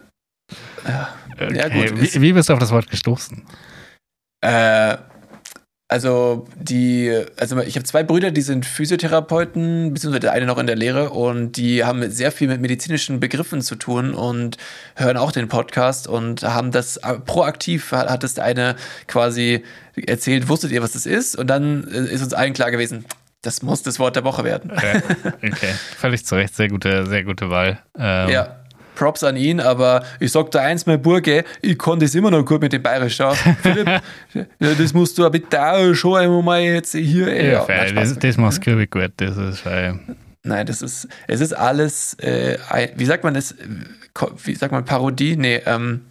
Ja, 0.88 1.08
okay. 1.34 1.56
ja 1.56 1.68
gut. 1.68 2.00
Wie, 2.00 2.22
wie, 2.22 2.32
bist 2.32 2.48
du 2.48 2.54
auf 2.54 2.58
das 2.58 2.70
Wort 2.70 2.90
gestoßen? 2.90 3.44
Äh, 4.40 4.96
also 5.90 6.46
die, 6.54 7.24
also 7.38 7.58
ich 7.60 7.74
habe 7.74 7.84
zwei 7.84 8.02
Brüder, 8.02 8.30
die 8.30 8.42
sind 8.42 8.66
Physiotherapeuten, 8.66 9.94
beziehungsweise 9.94 10.20
der 10.20 10.32
eine 10.32 10.44
noch 10.44 10.58
in 10.58 10.66
der 10.66 10.76
Lehre 10.76 11.08
und 11.10 11.52
die 11.52 11.82
haben 11.82 12.10
sehr 12.10 12.30
viel 12.30 12.48
mit 12.48 12.60
medizinischen 12.60 13.20
Begriffen 13.20 13.62
zu 13.62 13.74
tun 13.74 14.12
und 14.12 14.58
hören 14.96 15.16
auch 15.16 15.32
den 15.32 15.48
Podcast 15.48 16.06
und 16.06 16.42
haben 16.42 16.72
das 16.72 16.98
äh, 16.98 17.14
proaktiv, 17.14 17.90
hat 17.92 18.22
es 18.22 18.34
der 18.34 18.44
eine 18.44 18.76
quasi 19.06 19.64
erzählt, 19.96 20.50
wusstet 20.50 20.72
ihr, 20.72 20.82
was 20.82 20.92
das 20.92 21.06
ist? 21.06 21.36
Und 21.36 21.46
dann 21.48 21.88
äh, 21.88 22.12
ist 22.12 22.22
uns 22.22 22.34
allen 22.34 22.52
klar 22.52 22.70
gewesen, 22.70 23.06
das 23.40 23.62
muss 23.62 23.82
das 23.82 23.98
Wort 23.98 24.14
der 24.14 24.24
Woche 24.24 24.44
werden. 24.44 24.70
Okay, 24.70 25.00
okay. 25.42 25.72
völlig 25.96 26.26
zu 26.26 26.34
Recht, 26.34 26.54
sehr 26.54 26.68
gute, 26.68 27.06
sehr 27.06 27.24
gute 27.24 27.48
Wahl. 27.48 27.82
Ähm, 27.98 28.28
ja. 28.28 28.57
Props 28.98 29.22
an 29.22 29.36
ihn, 29.36 29.60
aber 29.60 30.04
ich 30.18 30.32
sag 30.32 30.50
da 30.50 30.60
eins, 30.60 30.84
mein 30.84 31.00
Burge, 31.00 31.44
ich 31.62 31.78
kann 31.78 32.00
das 32.00 32.16
immer 32.16 32.32
noch 32.32 32.44
gut 32.44 32.60
mit 32.60 32.72
dem 32.72 32.82
Bayerisch. 32.82 33.18
Ja. 33.28 33.32
Philipp, 33.32 34.00
das 34.58 34.92
musst 34.92 35.18
du 35.18 35.26
aber 35.26 35.38
da 35.38 35.94
schon 35.94 36.16
einmal 36.16 36.60
jetzt 36.60 36.94
hier. 36.94 37.34
Ja, 37.34 37.66
ja 37.66 37.66
nein, 37.68 37.94
das, 37.94 38.18
das 38.18 38.36
machst 38.36 38.66
du 38.66 38.86
gut, 38.86 39.12
das 39.16 39.36
ist 39.36 39.60
fein. 39.60 40.16
Nein, 40.44 40.66
das 40.66 40.82
ist, 40.82 41.08
es 41.26 41.40
ist 41.40 41.52
alles, 41.52 42.14
äh, 42.14 42.58
wie 42.96 43.04
sagt 43.04 43.24
man 43.24 43.34
das, 43.34 43.54
wie 44.44 44.54
sagt 44.54 44.72
man, 44.72 44.84
Parodie? 44.84 45.36
Nee, 45.36 45.62
ähm, 45.66 46.02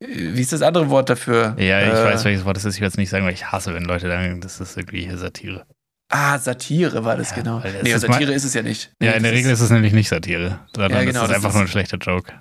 wie 0.00 0.40
ist 0.40 0.52
das 0.52 0.62
andere 0.62 0.90
Wort 0.90 1.10
dafür? 1.10 1.56
Ja, 1.58 1.80
ich 1.82 1.88
äh, 1.92 2.04
weiß, 2.04 2.24
welches 2.24 2.44
Wort 2.44 2.56
das 2.56 2.64
ist. 2.64 2.74
Ich 2.76 2.80
werde 2.80 2.92
es 2.92 2.98
nicht 2.98 3.10
sagen, 3.10 3.24
weil 3.24 3.32
ich 3.32 3.50
hasse, 3.50 3.74
wenn 3.74 3.84
Leute 3.84 4.08
sagen, 4.08 4.40
das 4.40 4.60
ist 4.60 4.76
irgendwie 4.76 5.08
Satire. 5.16 5.66
Ah, 6.10 6.38
Satire 6.38 7.04
war 7.04 7.16
das 7.16 7.30
ja, 7.30 7.36
genau. 7.36 7.60
Das 7.60 7.82
nee, 7.82 7.92
ist 7.92 8.02
Satire 8.02 8.32
ist 8.32 8.44
es 8.44 8.54
ja 8.54 8.62
nicht. 8.62 8.92
Nee, 9.00 9.06
ja, 9.06 9.12
in 9.12 9.22
der 9.22 9.32
Regel 9.32 9.50
ist 9.50 9.60
es 9.60 9.70
nämlich 9.70 9.92
nicht 9.92 10.08
Satire, 10.08 10.60
sondern 10.74 10.92
ja, 10.92 11.04
genau, 11.04 11.20
das 11.22 11.30
ist 11.30 11.36
einfach 11.36 11.48
ist 11.48 11.54
nur 11.54 11.64
ein 11.64 11.68
schlechter 11.68 11.96
Joke. 11.96 12.32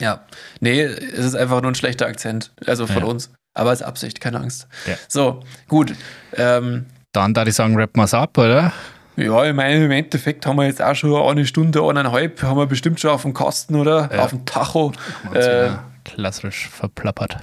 Ja, 0.00 0.24
nee, 0.60 0.82
es 0.82 1.24
ist 1.24 1.34
einfach 1.34 1.62
nur 1.62 1.70
ein 1.70 1.74
schlechter 1.74 2.06
Akzent, 2.06 2.52
also 2.66 2.86
von 2.86 3.02
ja. 3.02 3.04
uns. 3.04 3.30
Aber 3.54 3.70
als 3.70 3.82
Absicht, 3.82 4.20
keine 4.20 4.38
Angst. 4.40 4.68
Ja. 4.86 4.96
So, 5.08 5.42
gut. 5.66 5.94
Ähm, 6.34 6.86
Dann 7.12 7.32
da 7.32 7.46
ich 7.46 7.54
sagen, 7.54 7.74
rappen 7.76 7.98
wir 7.98 8.04
es 8.04 8.12
ab, 8.12 8.36
oder? 8.36 8.72
Ja, 9.16 9.44
ich 9.46 9.54
meine, 9.54 9.86
im 9.86 9.90
Endeffekt 9.90 10.44
haben 10.44 10.56
wir 10.56 10.66
jetzt 10.66 10.82
auch 10.82 10.94
schon 10.94 11.14
eine 11.14 11.46
Stunde, 11.46 11.82
eineinhalb, 11.82 12.42
haben 12.42 12.58
wir 12.58 12.66
bestimmt 12.66 13.00
schon 13.00 13.10
auf 13.10 13.22
dem 13.22 13.32
Kasten, 13.32 13.74
oder? 13.74 14.10
Auf 14.18 14.30
dem 14.30 14.44
Tacho. 14.44 14.92
Äh, 15.32 15.70
klassisch 16.04 16.68
verplappert. 16.68 17.38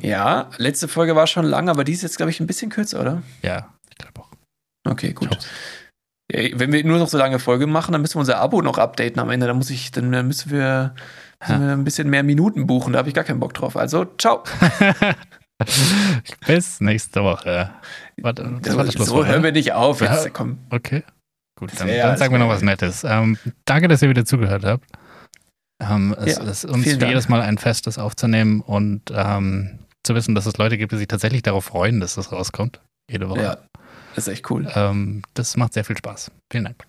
Ja, 0.00 0.48
letzte 0.56 0.88
Folge 0.88 1.14
war 1.14 1.26
schon 1.26 1.44
lang, 1.44 1.68
aber 1.68 1.84
die 1.84 1.92
ist 1.92 2.02
jetzt, 2.02 2.16
glaube 2.16 2.30
ich, 2.30 2.40
ein 2.40 2.46
bisschen 2.46 2.70
kürzer, 2.70 3.00
oder? 3.00 3.22
Ja, 3.42 3.68
ich 3.90 3.96
glaube 3.98 4.20
auch. 4.20 4.27
Okay, 4.86 5.12
gut. 5.12 5.38
Ja, 6.30 6.40
wenn 6.54 6.72
wir 6.72 6.84
nur 6.84 6.98
noch 6.98 7.08
so 7.08 7.16
lange 7.16 7.38
Folge 7.38 7.66
machen, 7.66 7.92
dann 7.92 8.02
müssen 8.02 8.16
wir 8.16 8.20
unser 8.20 8.38
Abo 8.38 8.60
noch 8.60 8.78
updaten 8.78 9.18
am 9.18 9.30
Ende. 9.30 9.46
Dann 9.46 9.56
muss 9.56 9.70
ich, 9.70 9.90
dann 9.90 10.10
müssen 10.26 10.50
wir, 10.50 10.94
müssen 11.40 11.62
wir 11.66 11.72
ein 11.72 11.84
bisschen 11.84 12.10
mehr 12.10 12.22
Minuten 12.22 12.66
buchen. 12.66 12.92
Da 12.92 12.98
habe 12.98 13.08
ich 13.08 13.14
gar 13.14 13.24
keinen 13.24 13.40
Bock 13.40 13.54
drauf. 13.54 13.76
Also, 13.76 14.04
ciao. 14.18 14.42
Bis 16.46 16.80
nächste 16.80 17.22
Woche. 17.22 17.70
Warte, 18.18 18.58
das 18.62 18.76
war 18.76 18.84
das 18.84 18.94
so 18.94 19.24
hören 19.24 19.42
wir 19.42 19.52
nicht 19.52 19.72
auf. 19.72 20.00
Jetzt, 20.00 20.32
komm. 20.32 20.58
Okay. 20.70 21.02
Gut, 21.58 21.72
dann, 21.78 21.88
dann 21.88 22.16
sagen 22.16 22.32
wir 22.32 22.38
noch 22.38 22.48
was 22.48 22.62
Nettes. 22.62 23.02
Ähm, 23.04 23.36
danke, 23.64 23.88
dass 23.88 24.02
ihr 24.02 24.08
wieder 24.08 24.24
zugehört 24.24 24.64
habt. 24.64 24.84
Ähm, 25.82 26.14
es 26.18 26.36
Ja, 26.36 26.44
ist 26.44 26.64
uns 26.64 26.84
jedes 26.86 27.28
Mal 27.28 27.40
ein 27.40 27.58
Fest, 27.58 27.86
das 27.86 27.98
aufzunehmen 27.98 28.60
und 28.60 29.02
ähm, 29.12 29.80
zu 30.04 30.14
wissen, 30.14 30.34
dass 30.34 30.46
es 30.46 30.56
Leute 30.58 30.78
gibt, 30.78 30.92
die 30.92 30.96
sich 30.96 31.08
tatsächlich 31.08 31.42
darauf 31.42 31.64
freuen, 31.64 32.00
dass 32.00 32.14
das 32.14 32.30
rauskommt. 32.30 32.80
Jede 33.10 33.28
Woche. 33.28 33.42
Ja, 33.42 33.56
das 34.18 34.26
ist 34.26 34.32
echt 34.34 34.50
cool. 34.50 34.70
Ähm, 34.74 35.22
das 35.34 35.56
macht 35.56 35.72
sehr 35.72 35.84
viel 35.84 35.96
Spaß. 35.96 36.30
Vielen 36.50 36.64
Dank. 36.64 36.86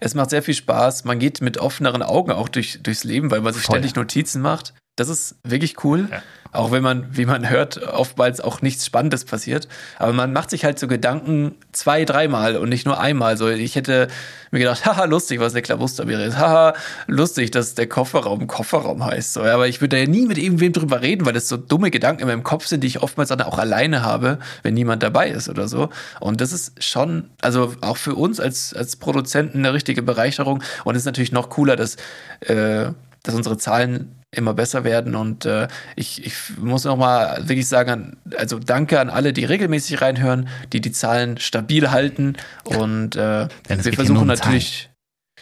Es 0.00 0.14
macht 0.14 0.30
sehr 0.30 0.42
viel 0.42 0.54
Spaß. 0.54 1.04
Man 1.04 1.18
geht 1.18 1.40
mit 1.40 1.58
offeneren 1.58 2.02
Augen 2.02 2.32
auch 2.32 2.48
durch, 2.48 2.82
durchs 2.82 3.04
Leben, 3.04 3.30
weil 3.30 3.40
man 3.40 3.52
sich 3.54 3.62
Voll. 3.62 3.74
ständig 3.74 3.94
Notizen 3.94 4.42
macht. 4.42 4.74
Das 4.98 5.08
ist 5.08 5.36
wirklich 5.44 5.84
cool. 5.84 6.08
Ja. 6.10 6.22
Auch 6.50 6.72
wenn 6.72 6.82
man, 6.82 7.06
wie 7.10 7.26
man 7.26 7.48
hört, 7.48 7.82
oftmals 7.82 8.40
auch 8.40 8.62
nichts 8.62 8.86
Spannendes 8.86 9.24
passiert. 9.24 9.68
Aber 9.98 10.12
man 10.12 10.32
macht 10.32 10.50
sich 10.50 10.64
halt 10.64 10.78
so 10.78 10.88
Gedanken 10.88 11.54
zwei, 11.72 12.04
dreimal 12.04 12.56
und 12.56 12.70
nicht 12.70 12.86
nur 12.86 12.98
einmal. 12.98 13.36
So, 13.36 13.48
ich 13.48 13.76
hätte 13.76 14.08
mir 14.50 14.60
gedacht, 14.60 14.86
haha, 14.86 15.04
lustig, 15.04 15.40
was 15.40 15.52
der 15.52 15.62
Klabusterbier 15.62 16.24
ist. 16.24 16.38
Haha, 16.38 16.72
lustig, 17.06 17.50
dass 17.50 17.74
der 17.74 17.86
Kofferraum 17.86 18.46
Kofferraum 18.46 19.04
heißt. 19.04 19.34
So, 19.34 19.42
aber 19.42 19.68
ich 19.68 19.82
würde 19.82 19.96
da 19.96 20.02
ja 20.02 20.08
nie 20.08 20.26
mit 20.26 20.38
irgendwem 20.38 20.72
drüber 20.72 21.02
reden, 21.02 21.26
weil 21.26 21.34
das 21.34 21.48
so 21.48 21.58
dumme 21.58 21.90
Gedanken 21.90 22.22
in 22.22 22.28
meinem 22.28 22.44
Kopf 22.44 22.66
sind, 22.66 22.82
die 22.82 22.88
ich 22.88 23.02
oftmals 23.02 23.28
dann 23.28 23.42
auch 23.42 23.58
alleine 23.58 24.02
habe, 24.02 24.38
wenn 24.62 24.72
niemand 24.72 25.02
dabei 25.02 25.28
ist 25.28 25.50
oder 25.50 25.68
so. 25.68 25.90
Und 26.18 26.40
das 26.40 26.52
ist 26.52 26.82
schon, 26.82 27.28
also 27.42 27.74
auch 27.82 27.98
für 27.98 28.14
uns 28.14 28.40
als, 28.40 28.72
als 28.72 28.96
Produzenten 28.96 29.58
eine 29.58 29.74
richtige 29.74 30.02
Bereicherung. 30.02 30.62
Und 30.84 30.94
es 30.94 31.02
ist 31.02 31.06
natürlich 31.06 31.32
noch 31.32 31.50
cooler, 31.50 31.76
dass, 31.76 31.96
äh, 32.40 32.92
dass 33.28 33.36
unsere 33.36 33.58
Zahlen 33.58 34.14
immer 34.30 34.54
besser 34.54 34.84
werden. 34.84 35.14
Und 35.14 35.44
äh, 35.44 35.68
ich, 35.96 36.24
ich 36.24 36.56
muss 36.58 36.84
noch 36.84 36.96
mal 36.96 37.46
wirklich 37.46 37.68
sagen, 37.68 38.16
also 38.38 38.58
danke 38.58 39.00
an 39.00 39.10
alle, 39.10 39.34
die 39.34 39.44
regelmäßig 39.44 40.00
reinhören, 40.00 40.48
die 40.72 40.80
die 40.80 40.92
Zahlen 40.92 41.36
stabil 41.36 41.90
halten. 41.90 42.36
Und 42.64 43.16
äh, 43.16 43.48
wir 43.68 43.92
versuchen 43.92 44.16
um 44.16 44.26
natürlich. 44.26 44.88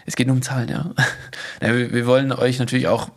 Es 0.05 0.17
geht 0.17 0.27
nur 0.27 0.35
um 0.35 0.43
Zahlen, 0.43 0.69
ja. 0.69 0.91
ja 1.63 1.75
wir, 1.77 1.93
wir 1.93 2.07
wollen 2.07 2.33
euch 2.33 2.59
natürlich 2.59 2.89
auch 2.89 3.11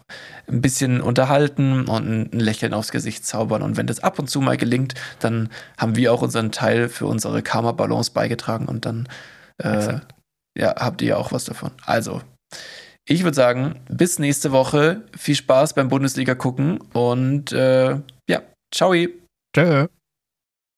ein 0.47 0.61
bisschen 0.61 1.01
unterhalten 1.01 1.87
und 1.87 2.31
ein 2.31 2.39
Lächeln 2.39 2.75
aufs 2.75 2.91
Gesicht 2.91 3.25
zaubern. 3.25 3.63
Und 3.63 3.75
wenn 3.75 3.87
das 3.87 4.01
ab 4.01 4.19
und 4.19 4.29
zu 4.29 4.41
mal 4.41 4.57
gelingt, 4.57 4.93
dann 5.19 5.49
haben 5.79 5.95
wir 5.95 6.13
auch 6.13 6.21
unseren 6.21 6.51
Teil 6.51 6.89
für 6.89 7.07
unsere 7.07 7.41
Karma-Balance 7.41 8.11
beigetragen 8.11 8.67
und 8.67 8.85
dann 8.85 9.07
äh, 9.57 9.97
ja, 10.55 10.75
habt 10.75 11.01
ihr 11.01 11.17
auch 11.17 11.31
was 11.31 11.45
davon. 11.45 11.71
Also, 11.85 12.21
ich 13.09 13.23
würde 13.23 13.35
sagen, 13.35 13.79
bis 13.89 14.19
nächste 14.19 14.51
Woche. 14.51 15.01
Viel 15.17 15.35
Spaß 15.35 15.73
beim 15.73 15.89
Bundesliga 15.89 16.35
gucken 16.35 16.79
und 16.93 17.51
äh, 17.51 17.97
ja, 18.29 18.41
ciao. 18.71 18.93
Tschö. 19.55 19.87